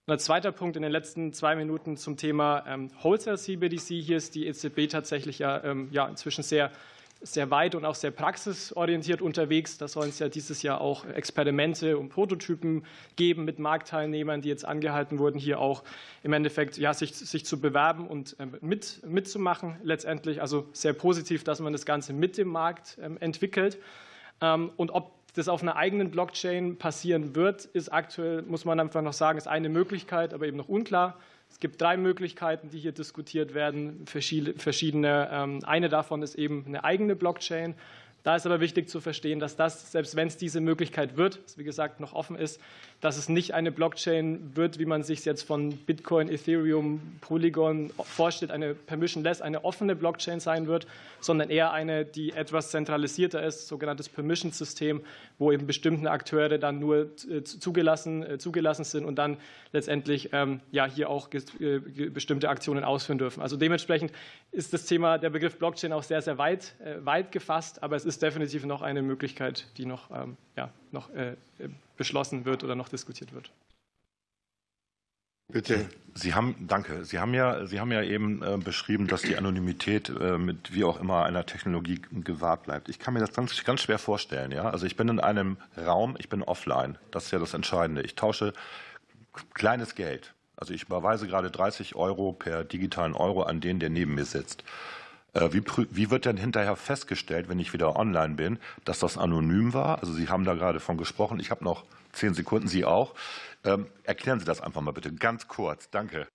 Und 0.06 0.12
als 0.12 0.24
zweiter 0.24 0.52
Punkt 0.52 0.76
in 0.76 0.82
den 0.82 0.92
letzten 0.92 1.32
zwei 1.32 1.56
Minuten 1.56 1.96
zum 1.96 2.16
Thema 2.16 2.64
ähm, 2.66 2.90
Wholesale 3.02 3.38
CBDC. 3.38 4.02
Hier 4.02 4.18
ist 4.18 4.34
die 4.34 4.46
EZB 4.46 4.88
tatsächlich 4.90 5.38
ja, 5.38 5.74
ja 5.90 6.06
inzwischen 6.06 6.42
sehr 6.42 6.70
sehr 7.24 7.50
weit 7.50 7.74
und 7.74 7.84
auch 7.84 7.94
sehr 7.94 8.10
praxisorientiert 8.10 9.22
unterwegs. 9.22 9.78
Da 9.78 9.88
sollen 9.88 10.10
es 10.10 10.18
ja 10.18 10.28
dieses 10.28 10.62
Jahr 10.62 10.80
auch 10.80 11.06
Experimente 11.06 11.96
und 11.96 12.10
Prototypen 12.10 12.84
geben 13.16 13.44
mit 13.44 13.58
Marktteilnehmern, 13.58 14.42
die 14.42 14.50
jetzt 14.50 14.64
angehalten 14.64 15.18
wurden, 15.18 15.38
hier 15.38 15.58
auch 15.58 15.84
im 16.22 16.34
Endeffekt 16.34 16.76
ja, 16.76 16.92
sich, 16.92 17.14
sich 17.14 17.46
zu 17.46 17.60
bewerben 17.60 18.06
und 18.06 18.36
ähm, 18.38 18.56
mit, 18.60 19.00
mitzumachen 19.06 19.76
letztendlich. 19.82 20.42
Also 20.42 20.68
sehr 20.72 20.92
positiv, 20.92 21.44
dass 21.44 21.60
man 21.60 21.72
das 21.72 21.86
Ganze 21.86 22.12
mit 22.12 22.36
dem 22.36 22.48
Markt 22.48 22.98
ähm, 23.00 23.16
entwickelt. 23.18 23.78
Ähm, 24.42 24.70
und 24.76 24.90
ob 24.90 25.12
das 25.34 25.48
auf 25.48 25.62
einer 25.62 25.76
eigenen 25.76 26.10
Blockchain 26.10 26.76
passieren 26.76 27.34
wird, 27.34 27.64
ist 27.66 27.92
aktuell, 27.92 28.42
muss 28.42 28.64
man 28.64 28.80
einfach 28.80 29.02
noch 29.02 29.12
sagen, 29.12 29.36
ist 29.36 29.48
eine 29.48 29.68
Möglichkeit, 29.68 30.32
aber 30.32 30.46
eben 30.46 30.56
noch 30.56 30.68
unklar. 30.68 31.18
Es 31.50 31.60
gibt 31.60 31.80
drei 31.80 31.96
Möglichkeiten, 31.96 32.70
die 32.70 32.78
hier 32.78 32.92
diskutiert 32.92 33.54
werden, 33.54 34.06
verschiedene. 34.06 35.28
Ähm, 35.30 35.60
eine 35.64 35.88
davon 35.88 36.22
ist 36.22 36.36
eben 36.36 36.64
eine 36.66 36.84
eigene 36.84 37.14
Blockchain. 37.16 37.74
Da 38.24 38.36
ist 38.36 38.46
aber 38.46 38.60
wichtig 38.60 38.88
zu 38.88 39.00
verstehen, 39.00 39.38
dass 39.38 39.54
das, 39.54 39.92
selbst 39.92 40.16
wenn 40.16 40.28
es 40.28 40.38
diese 40.38 40.60
Möglichkeit 40.60 41.18
wird, 41.18 41.40
wie 41.56 41.64
gesagt 41.64 42.00
noch 42.00 42.14
offen 42.14 42.36
ist, 42.36 42.58
dass 43.04 43.18
es 43.18 43.28
nicht 43.28 43.52
eine 43.52 43.70
Blockchain 43.70 44.56
wird, 44.56 44.78
wie 44.78 44.86
man 44.86 45.02
sich 45.02 45.26
jetzt 45.26 45.42
von 45.42 45.76
Bitcoin, 45.76 46.30
Ethereum, 46.30 47.02
Polygon 47.20 47.90
vorstellt, 48.02 48.50
eine 48.50 48.72
permissionless, 48.72 49.42
eine 49.42 49.62
offene 49.62 49.94
Blockchain 49.94 50.40
sein 50.40 50.66
wird, 50.68 50.86
sondern 51.20 51.50
eher 51.50 51.74
eine, 51.74 52.06
die 52.06 52.32
etwas 52.32 52.70
zentralisierter 52.70 53.42
ist, 53.42 53.68
sogenanntes 53.68 54.08
Permission-System, 54.08 55.02
wo 55.38 55.52
eben 55.52 55.66
bestimmte 55.66 56.10
Akteure 56.10 56.56
dann 56.56 56.78
nur 56.78 57.10
äh, 57.30 57.42
zugelassen, 57.42 58.22
äh, 58.22 58.38
zugelassen 58.38 58.84
sind 58.84 59.04
und 59.04 59.16
dann 59.16 59.36
letztendlich 59.72 60.30
ähm, 60.32 60.60
ja, 60.72 60.86
hier 60.86 61.10
auch 61.10 61.28
äh, 61.60 61.80
bestimmte 62.08 62.48
Aktionen 62.48 62.84
ausführen 62.84 63.18
dürfen. 63.18 63.42
Also 63.42 63.58
dementsprechend 63.58 64.12
ist 64.50 64.72
das 64.72 64.86
Thema, 64.86 65.18
der 65.18 65.28
Begriff 65.28 65.58
Blockchain 65.58 65.92
auch 65.92 66.04
sehr, 66.04 66.22
sehr 66.22 66.38
weit, 66.38 66.74
weit 67.00 67.32
gefasst, 67.32 67.82
aber 67.82 67.96
es 67.96 68.06
ist 68.06 68.22
definitiv 68.22 68.64
noch 68.64 68.80
eine 68.80 69.02
Möglichkeit, 69.02 69.66
die 69.76 69.84
noch, 69.84 70.10
ähm, 70.10 70.38
ja, 70.56 70.72
noch 70.94 71.10
beschlossen 71.98 72.46
wird 72.46 72.64
oder 72.64 72.74
noch 72.74 72.88
diskutiert 72.88 73.34
wird. 73.34 73.50
Bitte. 75.52 75.88
Sie 76.14 76.34
haben, 76.34 76.56
danke. 76.66 77.04
Sie 77.04 77.18
haben 77.18 77.34
ja, 77.34 77.66
Sie 77.66 77.78
haben 77.78 77.92
ja 77.92 78.02
eben 78.02 78.42
äh, 78.42 78.56
beschrieben, 78.56 79.06
dass 79.06 79.22
die 79.22 79.36
Anonymität 79.36 80.08
äh, 80.08 80.38
mit 80.38 80.72
wie 80.72 80.84
auch 80.84 80.98
immer 81.00 81.24
einer 81.24 81.44
Technologie 81.44 82.00
gewahrt 82.10 82.64
bleibt. 82.64 82.88
Ich 82.88 82.98
kann 82.98 83.14
mir 83.14 83.20
das 83.20 83.34
ganz, 83.34 83.62
ganz 83.62 83.82
schwer 83.82 83.98
vorstellen. 83.98 84.52
Ja? 84.52 84.70
Also 84.70 84.86
ich 84.86 84.96
bin 84.96 85.08
in 85.08 85.20
einem 85.20 85.58
Raum, 85.76 86.16
ich 86.18 86.28
bin 86.28 86.42
offline. 86.42 86.96
Das 87.10 87.26
ist 87.26 87.30
ja 87.32 87.38
das 87.38 87.52
Entscheidende. 87.52 88.02
Ich 88.02 88.14
tausche 88.14 88.54
kleines 89.52 89.94
Geld. 89.94 90.32
Also 90.56 90.72
ich 90.72 90.84
überweise 90.84 91.26
gerade 91.26 91.50
30 91.50 91.94
Euro 91.94 92.32
per 92.32 92.64
digitalen 92.64 93.14
Euro 93.14 93.42
an 93.42 93.60
den, 93.60 93.80
der 93.80 93.90
neben 93.90 94.14
mir 94.14 94.24
sitzt. 94.24 94.64
Äh, 95.34 95.52
wie, 95.52 95.62
wie, 95.90 96.10
wird 96.10 96.24
denn 96.24 96.36
hinterher 96.36 96.76
festgestellt, 96.76 97.48
wenn 97.48 97.58
ich 97.58 97.72
wieder 97.72 97.96
online 97.96 98.34
bin, 98.34 98.58
dass 98.84 99.00
das 99.00 99.18
anonym 99.18 99.74
war? 99.74 99.98
Also 99.98 100.12
Sie 100.12 100.28
haben 100.28 100.44
da 100.44 100.54
gerade 100.54 100.80
von 100.80 100.96
gesprochen. 100.96 101.40
Ich 101.40 101.50
habe 101.50 101.64
noch 101.64 101.84
zehn 102.12 102.34
Sekunden, 102.34 102.68
Sie 102.68 102.84
auch. 102.84 103.14
Ähm, 103.64 103.86
erklären 104.04 104.38
Sie 104.38 104.44
das 104.44 104.60
einfach 104.60 104.80
mal 104.80 104.92
bitte 104.92 105.12
ganz 105.12 105.48
kurz. 105.48 105.90
Danke. 105.90 106.28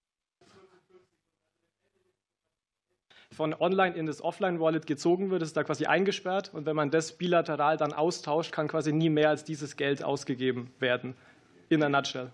Von 3.32 3.54
online 3.54 3.96
in 3.96 4.06
das 4.06 4.22
Offline-Wallet 4.22 4.86
gezogen 4.86 5.30
wird, 5.30 5.44
ist 5.44 5.56
da 5.56 5.64
quasi 5.64 5.86
eingesperrt. 5.86 6.54
Und 6.54 6.66
wenn 6.66 6.76
man 6.76 6.92
das 6.92 7.14
bilateral 7.14 7.78
dann 7.78 7.94
austauscht, 7.94 8.52
kann 8.52 8.68
quasi 8.68 8.92
nie 8.92 9.10
mehr 9.10 9.30
als 9.30 9.46
dieses 9.46 9.78
Geld 9.78 10.04
ausgegeben 10.04 10.74
werden. 10.80 11.16
In 11.70 11.82
a 11.84 11.88
nutshell. 11.88 12.32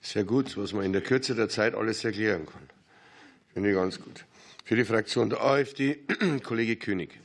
Sehr 0.00 0.22
gut, 0.22 0.56
was 0.56 0.72
man 0.72 0.84
in 0.84 0.92
der 0.92 1.02
Kürze 1.02 1.34
der 1.34 1.48
Zeit 1.48 1.74
alles 1.74 2.04
erklären 2.04 2.46
kann. 2.46 2.68
Finde 3.52 3.70
ich 3.70 3.74
ganz 3.74 4.00
gut. 4.00 4.24
Für 4.64 4.76
die 4.76 4.84
Fraktion 4.84 5.28
der 5.28 5.42
AfD, 5.42 5.98
Kollege 6.44 6.76
König. 6.76 7.18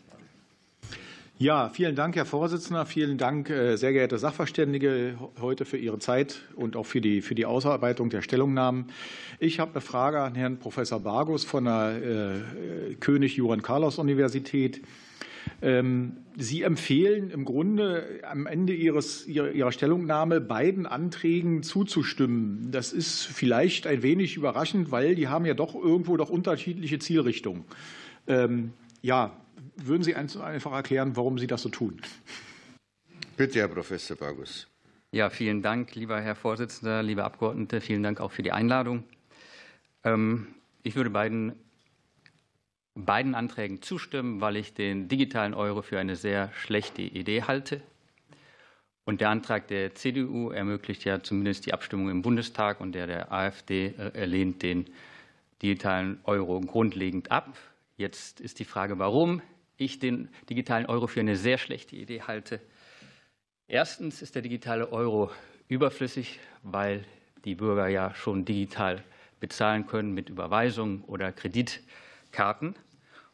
Ja, 1.39 1.69
vielen 1.69 1.95
Dank, 1.95 2.15
Herr 2.15 2.26
Vorsitzender. 2.26 2.88
Vielen 2.88 3.19
Dank, 3.19 3.52
äh, 3.52 3.76
sehr 3.76 3.93
geehrte 3.93 4.17
Sachverständige, 4.17 5.19
heute 5.39 5.65
für 5.65 5.78
Ihre 5.78 6.00
Zeit 6.00 6.41
und 6.56 6.76
auch 6.76 6.88
für 6.88 7.00
die, 7.00 7.21
für 7.21 7.36
die 7.36 7.45
Ausarbeitung 7.45 8.10
der 8.10 8.23
Stellungnahmen. 8.23 8.88
Ich 9.39 9.60
habe 9.60 9.73
eine 9.73 9.82
Frage 9.82 10.19
an 10.19 10.34
Herrn 10.34 10.58
Professor 10.58 11.00
Bargus 11.00 11.45
von 11.45 11.65
der 11.65 12.02
äh, 12.04 12.95
Ähm, 15.62 16.18
Sie 16.38 16.62
empfehlen 16.62 17.32
im 17.32 17.46
Grunde 17.46 18.22
am 18.30 18.46
Ende 18.46 18.74
Ihres, 18.74 19.26
Ihrer 19.28 19.72
Stellungnahme 19.72 20.40
beiden 20.40 20.86
Anträgen 20.86 21.64
zuzustimmen. 21.64 22.72
Das 22.72 22.94
ist 22.94 23.26
vielleicht 23.26 23.88
ein 23.88 24.04
wenig 24.04 24.38
überraschend, 24.38 24.92
weil 24.92 25.16
die 25.16 25.28
haben 25.28 25.46
ja 25.46 25.56
doch 25.56 25.74
irgendwo 25.74 26.16
doch 26.18 26.30
unterschiedliche 26.30 27.00
Zielrichtungen. 27.00 27.66
Ähm, 28.28 28.74
ja, 29.02 29.36
würden 29.78 30.04
Sie 30.04 30.16
einfach 30.16 30.74
erklären, 30.74 31.16
warum 31.16 31.40
Sie 31.40 31.48
das 31.48 31.62
so 31.62 31.70
tun? 31.70 32.02
Bitte, 33.36 33.60
Herr 33.60 33.68
Professor 33.68 34.18
Bagus. 34.18 34.68
Ja, 35.12 35.30
vielen 35.30 35.62
Dank, 35.62 35.96
lieber 35.96 36.20
Herr 36.20 36.36
Vorsitzender, 36.36 37.02
liebe 37.02 37.24
Abgeordnete. 37.24 37.82
Vielen 37.82 38.04
Dank 38.04 38.20
auch 38.20 38.32
für 38.32 38.44
die 38.44 38.52
Einladung. 38.52 39.04
Ähm, 40.04 40.48
ich 40.84 40.96
würde 40.96 41.10
beiden, 41.10 41.54
beiden 43.06 43.36
Anträgen 43.36 43.82
zustimmen, 43.82 44.42
weil 44.42 44.56
ich 44.56 44.74
den 44.74 45.08
digitalen 45.08 45.54
Euro 45.54 45.82
für 45.82 46.00
eine 46.00 46.16
sehr 46.16 46.52
schlechte 46.54 47.02
Idee 47.02 47.44
halte. 47.44 47.82
Und 49.06 49.22
der 49.22 49.30
Antrag 49.30 49.68
der 49.68 49.96
CDU 49.96 50.50
ermöglicht 50.50 51.06
ja 51.06 51.24
zumindest 51.24 51.66
die 51.66 51.74
Abstimmung 51.74 52.10
im 52.10 52.22
Bundestag 52.22 52.82
und 52.82 52.92
der 52.92 53.08
der 53.08 53.32
AfD 53.32 53.94
äh, 53.98 54.26
lehnt 54.26 54.64
den 54.64 54.86
digitalen 55.62 56.20
Euro 56.26 56.60
grundlegend 56.60 57.32
ab. 57.32 57.58
Jetzt 57.96 58.42
ist 58.42 58.60
die 58.60 58.66
Frage, 58.66 59.00
warum 59.00 59.42
ich 59.78 60.00
den 60.00 60.30
digitalen 60.50 60.86
Euro 60.88 61.08
für 61.08 61.20
eine 61.20 61.36
sehr 61.36 61.58
schlechte 61.58 61.96
Idee 61.96 62.24
halte. 62.24 62.60
Erstens 63.68 64.22
ist 64.22 64.36
der 64.36 64.42
digitale 64.42 64.92
Euro 64.92 65.32
überflüssig, 65.68 66.40
weil 66.64 67.06
die 67.46 67.56
Bürger 67.56 67.88
ja 67.88 68.14
schon 68.14 68.46
digital 68.46 69.04
bezahlen 69.40 69.88
können 69.88 70.14
mit 70.14 70.30
Überweisungen 70.30 71.04
oder 71.06 71.32
Kreditkarten. 71.32 72.76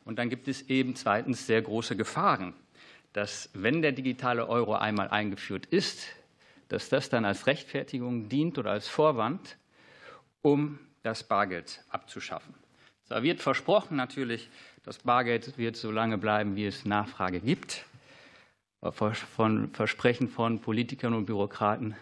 Und 0.06 0.20
dann 0.20 0.30
gibt 0.30 0.48
es 0.48 0.70
eben 0.70 0.96
zweitens 0.96 1.48
sehr 1.48 1.62
große 1.62 1.96
Gefahren, 1.96 2.54
dass 3.14 3.50
wenn 3.54 3.82
der 3.82 3.92
digitale 3.92 4.48
Euro 4.48 4.76
einmal 4.76 5.10
eingeführt 5.10 5.66
ist, 5.68 6.08
dass 6.68 6.90
das 6.90 7.10
dann 7.10 7.26
als 7.26 7.48
Rechtfertigung 7.48 8.30
dient 8.30 8.58
oder 8.58 8.72
als 8.72 8.88
Vorwand, 8.88 9.58
um 10.42 10.80
das 11.04 11.24
Bargeld 11.24 11.84
abzuschaffen. 11.90 12.54
Da 13.10 13.22
wird 13.22 13.42
versprochen 13.42 13.96
natürlich, 13.96 14.50
das 14.84 14.98
Bargeld 15.00 15.58
wird 15.58 15.76
so 15.76 15.92
lange 15.92 16.18
bleiben, 16.18 16.56
wie 16.56 16.66
es 16.66 16.86
Nachfrage 16.86 17.40
gibt. 17.40 17.86
Von 18.82 19.70
Versprechen 19.72 20.28
von 20.28 20.60
Politikern 20.60 21.14
und 21.14 21.26
Bürokraten 21.26 21.96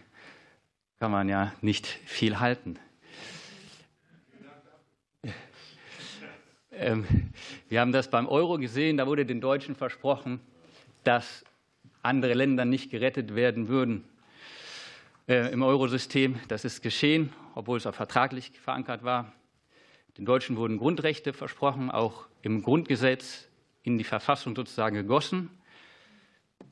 kann 0.99 1.11
man 1.11 1.29
ja 1.29 1.51
nicht 1.61 1.85
viel 1.85 2.39
halten. 2.39 2.79
Wir 6.71 7.81
haben 7.81 7.91
das 7.91 8.09
beim 8.09 8.27
Euro 8.27 8.57
gesehen, 8.57 8.97
da 8.97 9.05
wurde 9.05 9.25
den 9.25 9.41
Deutschen 9.41 9.75
versprochen, 9.75 10.39
dass 11.03 11.43
andere 12.01 12.33
Länder 12.33 12.65
nicht 12.65 12.89
gerettet 12.89 13.35
werden 13.35 13.67
würden 13.67 14.05
äh, 15.27 15.51
im 15.51 15.63
Eurosystem. 15.63 16.39
Das 16.47 16.63
ist 16.63 16.81
geschehen, 16.81 17.33
obwohl 17.55 17.77
es 17.77 17.85
auch 17.85 17.93
vertraglich 17.93 18.51
verankert 18.59 19.03
war. 19.03 19.33
Den 20.17 20.25
Deutschen 20.25 20.55
wurden 20.55 20.77
Grundrechte 20.77 21.33
versprochen, 21.33 21.91
auch 21.91 22.27
im 22.41 22.63
Grundgesetz 22.63 23.47
in 23.83 23.97
die 23.97 24.03
Verfassung 24.03 24.55
sozusagen 24.55 24.95
gegossen. 24.95 25.49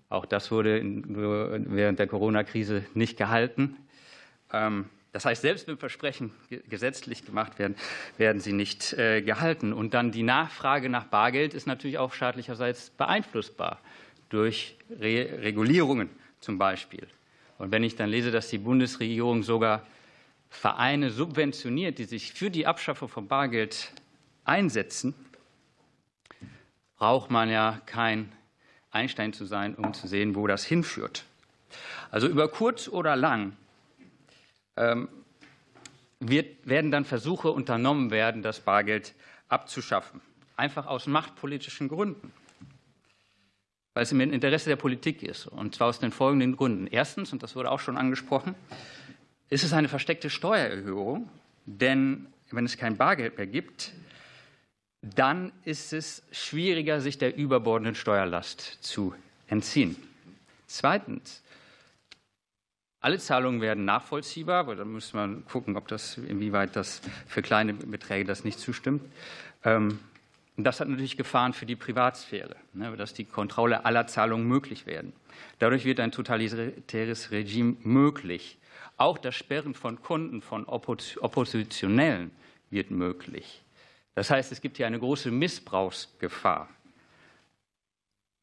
Auch 0.07 0.25
das 0.25 0.49
wurde 0.49 0.81
während 0.83 1.99
der 1.99 2.07
Corona-Krise 2.07 2.85
nicht 2.93 3.17
gehalten. 3.17 3.77
Das 5.11 5.25
heißt, 5.25 5.41
selbst 5.41 5.67
wenn 5.67 5.77
Versprechen 5.77 6.31
gesetzlich 6.69 7.25
gemacht 7.25 7.57
werden, 7.57 7.75
werden 8.17 8.39
sie 8.39 8.53
nicht 8.53 8.93
äh, 8.93 9.21
gehalten. 9.21 9.73
Und 9.73 9.93
dann 9.93 10.11
die 10.11 10.23
Nachfrage 10.23 10.89
nach 10.89 11.05
Bargeld 11.05 11.53
ist 11.53 11.65
natürlich 11.65 11.97
auch 11.97 12.13
staatlicherseits 12.13 12.91
beeinflussbar 12.91 13.79
durch 14.29 14.77
Regulierungen 14.99 16.09
zum 16.39 16.59
Beispiel. 16.59 17.07
Und 17.57 17.71
wenn 17.71 17.83
ich 17.83 17.95
dann 17.95 18.09
lese, 18.09 18.31
dass 18.31 18.49
die 18.49 18.59
Bundesregierung 18.59 19.43
sogar 19.43 19.85
Vereine 20.49 21.09
subventioniert, 21.09 21.97
die 21.97 22.05
sich 22.05 22.33
für 22.33 22.51
die 22.51 22.67
Abschaffung 22.67 23.09
von 23.09 23.27
Bargeld 23.27 23.91
einsetzen, 24.45 25.13
braucht 26.97 27.31
man 27.31 27.49
ja 27.49 27.81
kein 27.85 28.31
Einstein 28.91 29.33
zu 29.33 29.45
sein, 29.45 29.75
um 29.75 29.93
zu 29.93 30.07
sehen, 30.07 30.35
wo 30.35 30.47
das 30.47 30.63
hinführt. 30.65 31.25
Also 32.11 32.27
über 32.27 32.49
kurz 32.49 32.87
oder 32.87 33.15
lang 33.15 33.55
wird, 36.19 36.67
werden 36.67 36.91
dann 36.91 37.05
Versuche 37.05 37.51
unternommen 37.51 38.11
werden, 38.11 38.41
das 38.41 38.59
Bargeld 38.59 39.13
abzuschaffen. 39.47 40.21
Einfach 40.55 40.87
aus 40.87 41.07
machtpolitischen 41.07 41.87
Gründen. 41.87 42.31
Weil 43.93 44.03
es 44.03 44.11
im 44.11 44.21
Interesse 44.21 44.69
der 44.69 44.75
Politik 44.75 45.23
ist. 45.23 45.47
Und 45.47 45.75
zwar 45.75 45.87
aus 45.87 45.99
den 45.99 46.11
folgenden 46.11 46.55
Gründen. 46.55 46.87
Erstens, 46.87 47.33
und 47.33 47.43
das 47.43 47.55
wurde 47.55 47.71
auch 47.71 47.79
schon 47.79 47.97
angesprochen, 47.97 48.55
ist 49.49 49.63
es 49.63 49.73
eine 49.73 49.87
versteckte 49.87 50.29
Steuererhöhung, 50.29 51.29
denn 51.65 52.27
wenn 52.51 52.65
es 52.65 52.77
kein 52.77 52.97
Bargeld 52.97 53.37
mehr 53.37 53.47
gibt, 53.47 53.93
dann 55.01 55.51
ist 55.63 55.93
es 55.93 56.23
schwieriger, 56.31 56.99
sich 57.01 57.17
der 57.17 57.35
überbordenden 57.35 57.95
Steuerlast 57.95 58.79
zu 58.81 59.15
entziehen. 59.47 59.95
Zweitens, 60.67 61.41
alle 63.01 63.17
Zahlungen 63.19 63.61
werden 63.61 63.85
nachvollziehbar, 63.85 64.59
aber 64.59 64.75
da 64.75 64.85
muss 64.85 65.13
man 65.13 65.45
gucken, 65.45 65.77
ob 65.77 65.87
das, 65.87 66.17
inwieweit 66.17 66.75
das 66.75 67.01
für 67.27 67.41
kleine 67.41 67.73
Beträge 67.73 68.25
das 68.25 68.43
nicht 68.43 68.59
zustimmt. 68.59 69.01
Ähm, 69.63 69.99
das 70.57 70.81
hat 70.81 70.89
natürlich 70.89 71.15
Gefahren 71.15 71.53
für 71.53 71.65
die 71.65 71.77
Privatsphäre, 71.77 72.57
ne, 72.73 72.95
dass 72.97 73.13
die 73.13 73.23
Kontrolle 73.23 73.85
aller 73.85 74.07
Zahlungen 74.07 74.47
möglich 74.47 74.85
werden. 74.85 75.13
Dadurch 75.59 75.85
wird 75.85 76.01
ein 76.01 76.11
totalitäres 76.11 77.31
Regime 77.31 77.77
möglich. 77.83 78.57
Auch 78.97 79.17
das 79.17 79.35
Sperren 79.35 79.73
von 79.73 80.01
Kunden 80.01 80.41
von 80.41 80.65
Oppositionellen 80.65 82.31
wird 82.69 82.91
möglich. 82.91 83.61
Das 84.15 84.29
heißt, 84.29 84.51
es 84.51 84.59
gibt 84.59 84.75
hier 84.75 84.87
eine 84.87 84.99
große 84.99 85.31
Missbrauchsgefahr, 85.31 86.67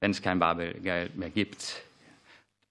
wenn 0.00 0.12
es 0.12 0.22
kein 0.22 0.38
Bargeld 0.38 1.16
mehr 1.16 1.28
gibt. 1.28 1.82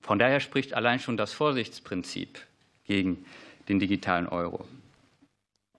Von 0.06 0.20
daher 0.20 0.40
spricht 0.40 0.76
allein 0.76 1.00
schon 1.00 1.18
das 1.18 1.34
Vorsichtsprinzip 1.34 2.40
gegen 2.84 3.26
den 3.68 3.80
digitalen 3.80 4.28
Euro. 4.28 4.68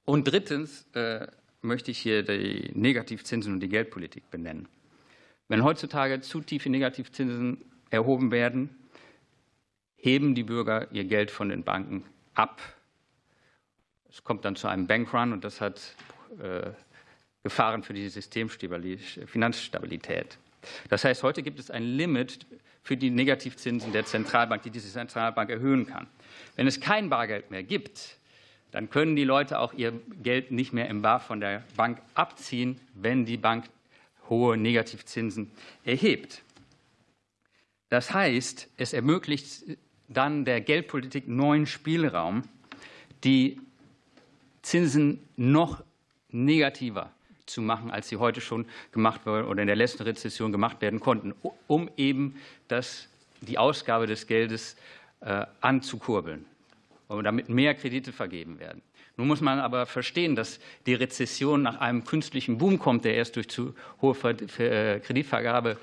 Und 0.04 0.24
drittens 0.24 0.84
äh, 0.94 1.28
möchte 1.62 1.92
ich 1.92 1.98
hier 1.98 2.24
die 2.24 2.72
Negativzinsen 2.74 3.52
und 3.52 3.60
die 3.60 3.68
Geldpolitik 3.68 4.28
benennen. 4.32 4.66
Wenn 5.46 5.62
heutzutage 5.62 6.22
zu 6.22 6.40
tiefe 6.40 6.68
Negativzinsen 6.70 7.58
erhoben 7.90 8.32
werden, 8.32 8.70
heben 9.94 10.34
die 10.34 10.42
Bürger 10.42 10.90
ihr 10.90 11.04
Geld 11.04 11.30
von 11.30 11.48
den 11.48 11.62
Banken 11.62 12.02
ab. 12.34 12.60
Es 14.10 14.24
kommt 14.24 14.44
dann 14.44 14.56
zu 14.56 14.66
einem 14.66 14.88
Bankrun 14.88 15.34
und 15.34 15.44
das 15.44 15.60
hat 15.60 15.94
äh, 16.42 16.72
Gefahren 17.44 17.84
für 17.84 17.94
die 17.94 18.08
Finanzstabilität. 18.08 20.36
Das 20.88 21.04
heißt, 21.04 21.22
heute 21.22 21.44
gibt 21.44 21.60
es 21.60 21.70
ein 21.70 21.84
Limit 21.84 22.44
für 22.86 22.96
die 22.96 23.10
Negativzinsen 23.10 23.90
der 23.90 24.06
Zentralbank, 24.06 24.62
die 24.62 24.70
diese 24.70 24.88
Zentralbank 24.88 25.50
erhöhen 25.50 25.86
kann. 25.86 26.06
Wenn 26.54 26.68
es 26.68 26.78
kein 26.78 27.10
Bargeld 27.10 27.50
mehr 27.50 27.64
gibt, 27.64 28.16
dann 28.70 28.90
können 28.90 29.16
die 29.16 29.24
Leute 29.24 29.58
auch 29.58 29.72
ihr 29.72 29.92
Geld 30.22 30.52
nicht 30.52 30.72
mehr 30.72 30.88
im 30.88 31.02
Bar 31.02 31.18
von 31.18 31.40
der 31.40 31.64
Bank 31.76 32.00
abziehen, 32.14 32.80
wenn 32.94 33.24
die 33.24 33.38
Bank 33.38 33.64
hohe 34.28 34.56
Negativzinsen 34.56 35.50
erhebt. 35.84 36.42
Das 37.88 38.14
heißt, 38.14 38.68
es 38.76 38.92
ermöglicht 38.92 39.64
dann 40.06 40.44
der 40.44 40.60
Geldpolitik 40.60 41.26
neuen 41.26 41.66
Spielraum, 41.66 42.44
die 43.24 43.60
Zinsen 44.62 45.26
noch 45.34 45.82
negativer 46.30 47.10
zu 47.46 47.62
machen, 47.62 47.90
als 47.90 48.08
sie 48.08 48.16
heute 48.16 48.40
schon 48.40 48.66
gemacht 48.92 49.24
wurden 49.24 49.46
oder 49.46 49.62
in 49.62 49.68
der 49.68 49.76
letzten 49.76 50.02
Rezession 50.02 50.52
gemacht 50.52 50.80
werden 50.80 51.00
konnten, 51.00 51.34
um 51.66 51.90
eben 51.96 52.36
das, 52.68 53.08
die 53.40 53.58
Ausgabe 53.58 54.06
des 54.06 54.26
Geldes 54.26 54.76
äh, 55.20 55.46
anzukurbeln, 55.60 56.44
damit 57.08 57.48
mehr 57.48 57.74
Kredite 57.74 58.12
vergeben 58.12 58.58
werden. 58.58 58.82
Nun 59.16 59.28
muss 59.28 59.40
man 59.40 59.60
aber 59.60 59.86
verstehen, 59.86 60.36
dass 60.36 60.60
die 60.84 60.94
Rezession 60.94 61.62
nach 61.62 61.80
einem 61.80 62.04
künstlichen 62.04 62.58
Boom 62.58 62.78
kommt, 62.78 63.04
der 63.04 63.14
erst 63.14 63.36
durch 63.36 63.48
zu 63.48 63.74
hohe 64.02 64.14
äh, 64.58 65.00
Kreditvergabe 65.00 65.78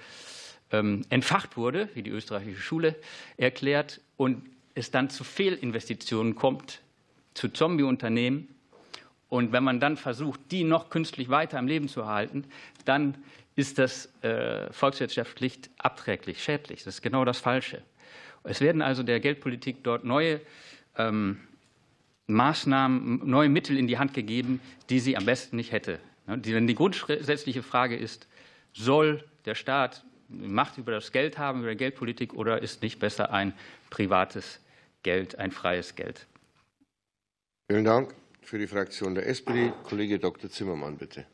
ähm, 0.71 1.03
entfacht 1.09 1.57
wurde, 1.57 1.89
wie 1.95 2.03
die 2.03 2.11
österreichische 2.11 2.61
Schule 2.61 2.95
erklärt, 3.37 4.01
und 4.17 4.43
es 4.75 4.91
dann 4.91 5.09
zu 5.09 5.23
Fehlinvestitionen 5.23 6.35
kommt, 6.35 6.81
zu 7.33 7.49
Zombieunternehmen. 7.49 8.47
Und 9.29 9.51
wenn 9.51 9.63
man 9.63 9.79
dann 9.79 9.97
versucht, 9.97 10.39
die 10.51 10.63
noch 10.63 10.89
künstlich 10.89 11.29
weiter 11.29 11.57
am 11.57 11.67
Leben 11.67 11.87
zu 11.87 12.01
erhalten, 12.01 12.45
dann 12.85 13.17
ist 13.55 13.79
das 13.79 14.09
äh, 14.23 14.71
volkswirtschaftlich 14.71 15.59
abträglich, 15.77 16.43
schädlich. 16.43 16.83
Das 16.83 16.95
ist 16.95 17.01
genau 17.01 17.25
das 17.25 17.39
Falsche. 17.39 17.81
Es 18.43 18.61
werden 18.61 18.81
also 18.81 19.03
der 19.03 19.19
Geldpolitik 19.19 19.83
dort 19.83 20.03
neue 20.03 20.41
ähm, 20.97 21.39
Maßnahmen, 22.27 23.21
neue 23.27 23.49
Mittel 23.49 23.77
in 23.77 23.87
die 23.87 23.97
Hand 23.97 24.13
gegeben, 24.13 24.59
die 24.89 24.99
sie 24.99 25.17
am 25.17 25.25
besten 25.25 25.55
nicht 25.55 25.71
hätte. 25.71 25.99
Denn 26.27 26.67
die 26.67 26.75
grundsätzliche 26.75 27.63
Frage 27.63 27.95
ist, 27.95 28.27
soll 28.73 29.23
der 29.45 29.55
Staat 29.55 30.03
Macht 30.29 30.77
über 30.77 30.93
das 30.93 31.11
Geld 31.11 31.37
haben, 31.37 31.59
über 31.59 31.71
die 31.71 31.77
Geldpolitik, 31.77 32.33
oder 32.33 32.61
ist 32.61 32.81
nicht 32.81 32.99
besser 32.99 33.31
ein 33.31 33.53
privates 33.91 34.59
Geld, 35.03 35.37
ein 35.37 35.51
freies 35.51 35.95
Geld? 35.95 36.25
Vielen 37.69 37.85
Dank. 37.85 38.15
Für 38.43 38.59
die 38.59 38.67
Fraktion 38.67 39.15
der 39.15 39.27
SPD, 39.27 39.71
Kollege 39.83 40.19
Dr. 40.19 40.49
Zimmermann, 40.49 40.97
bitte. 40.97 41.25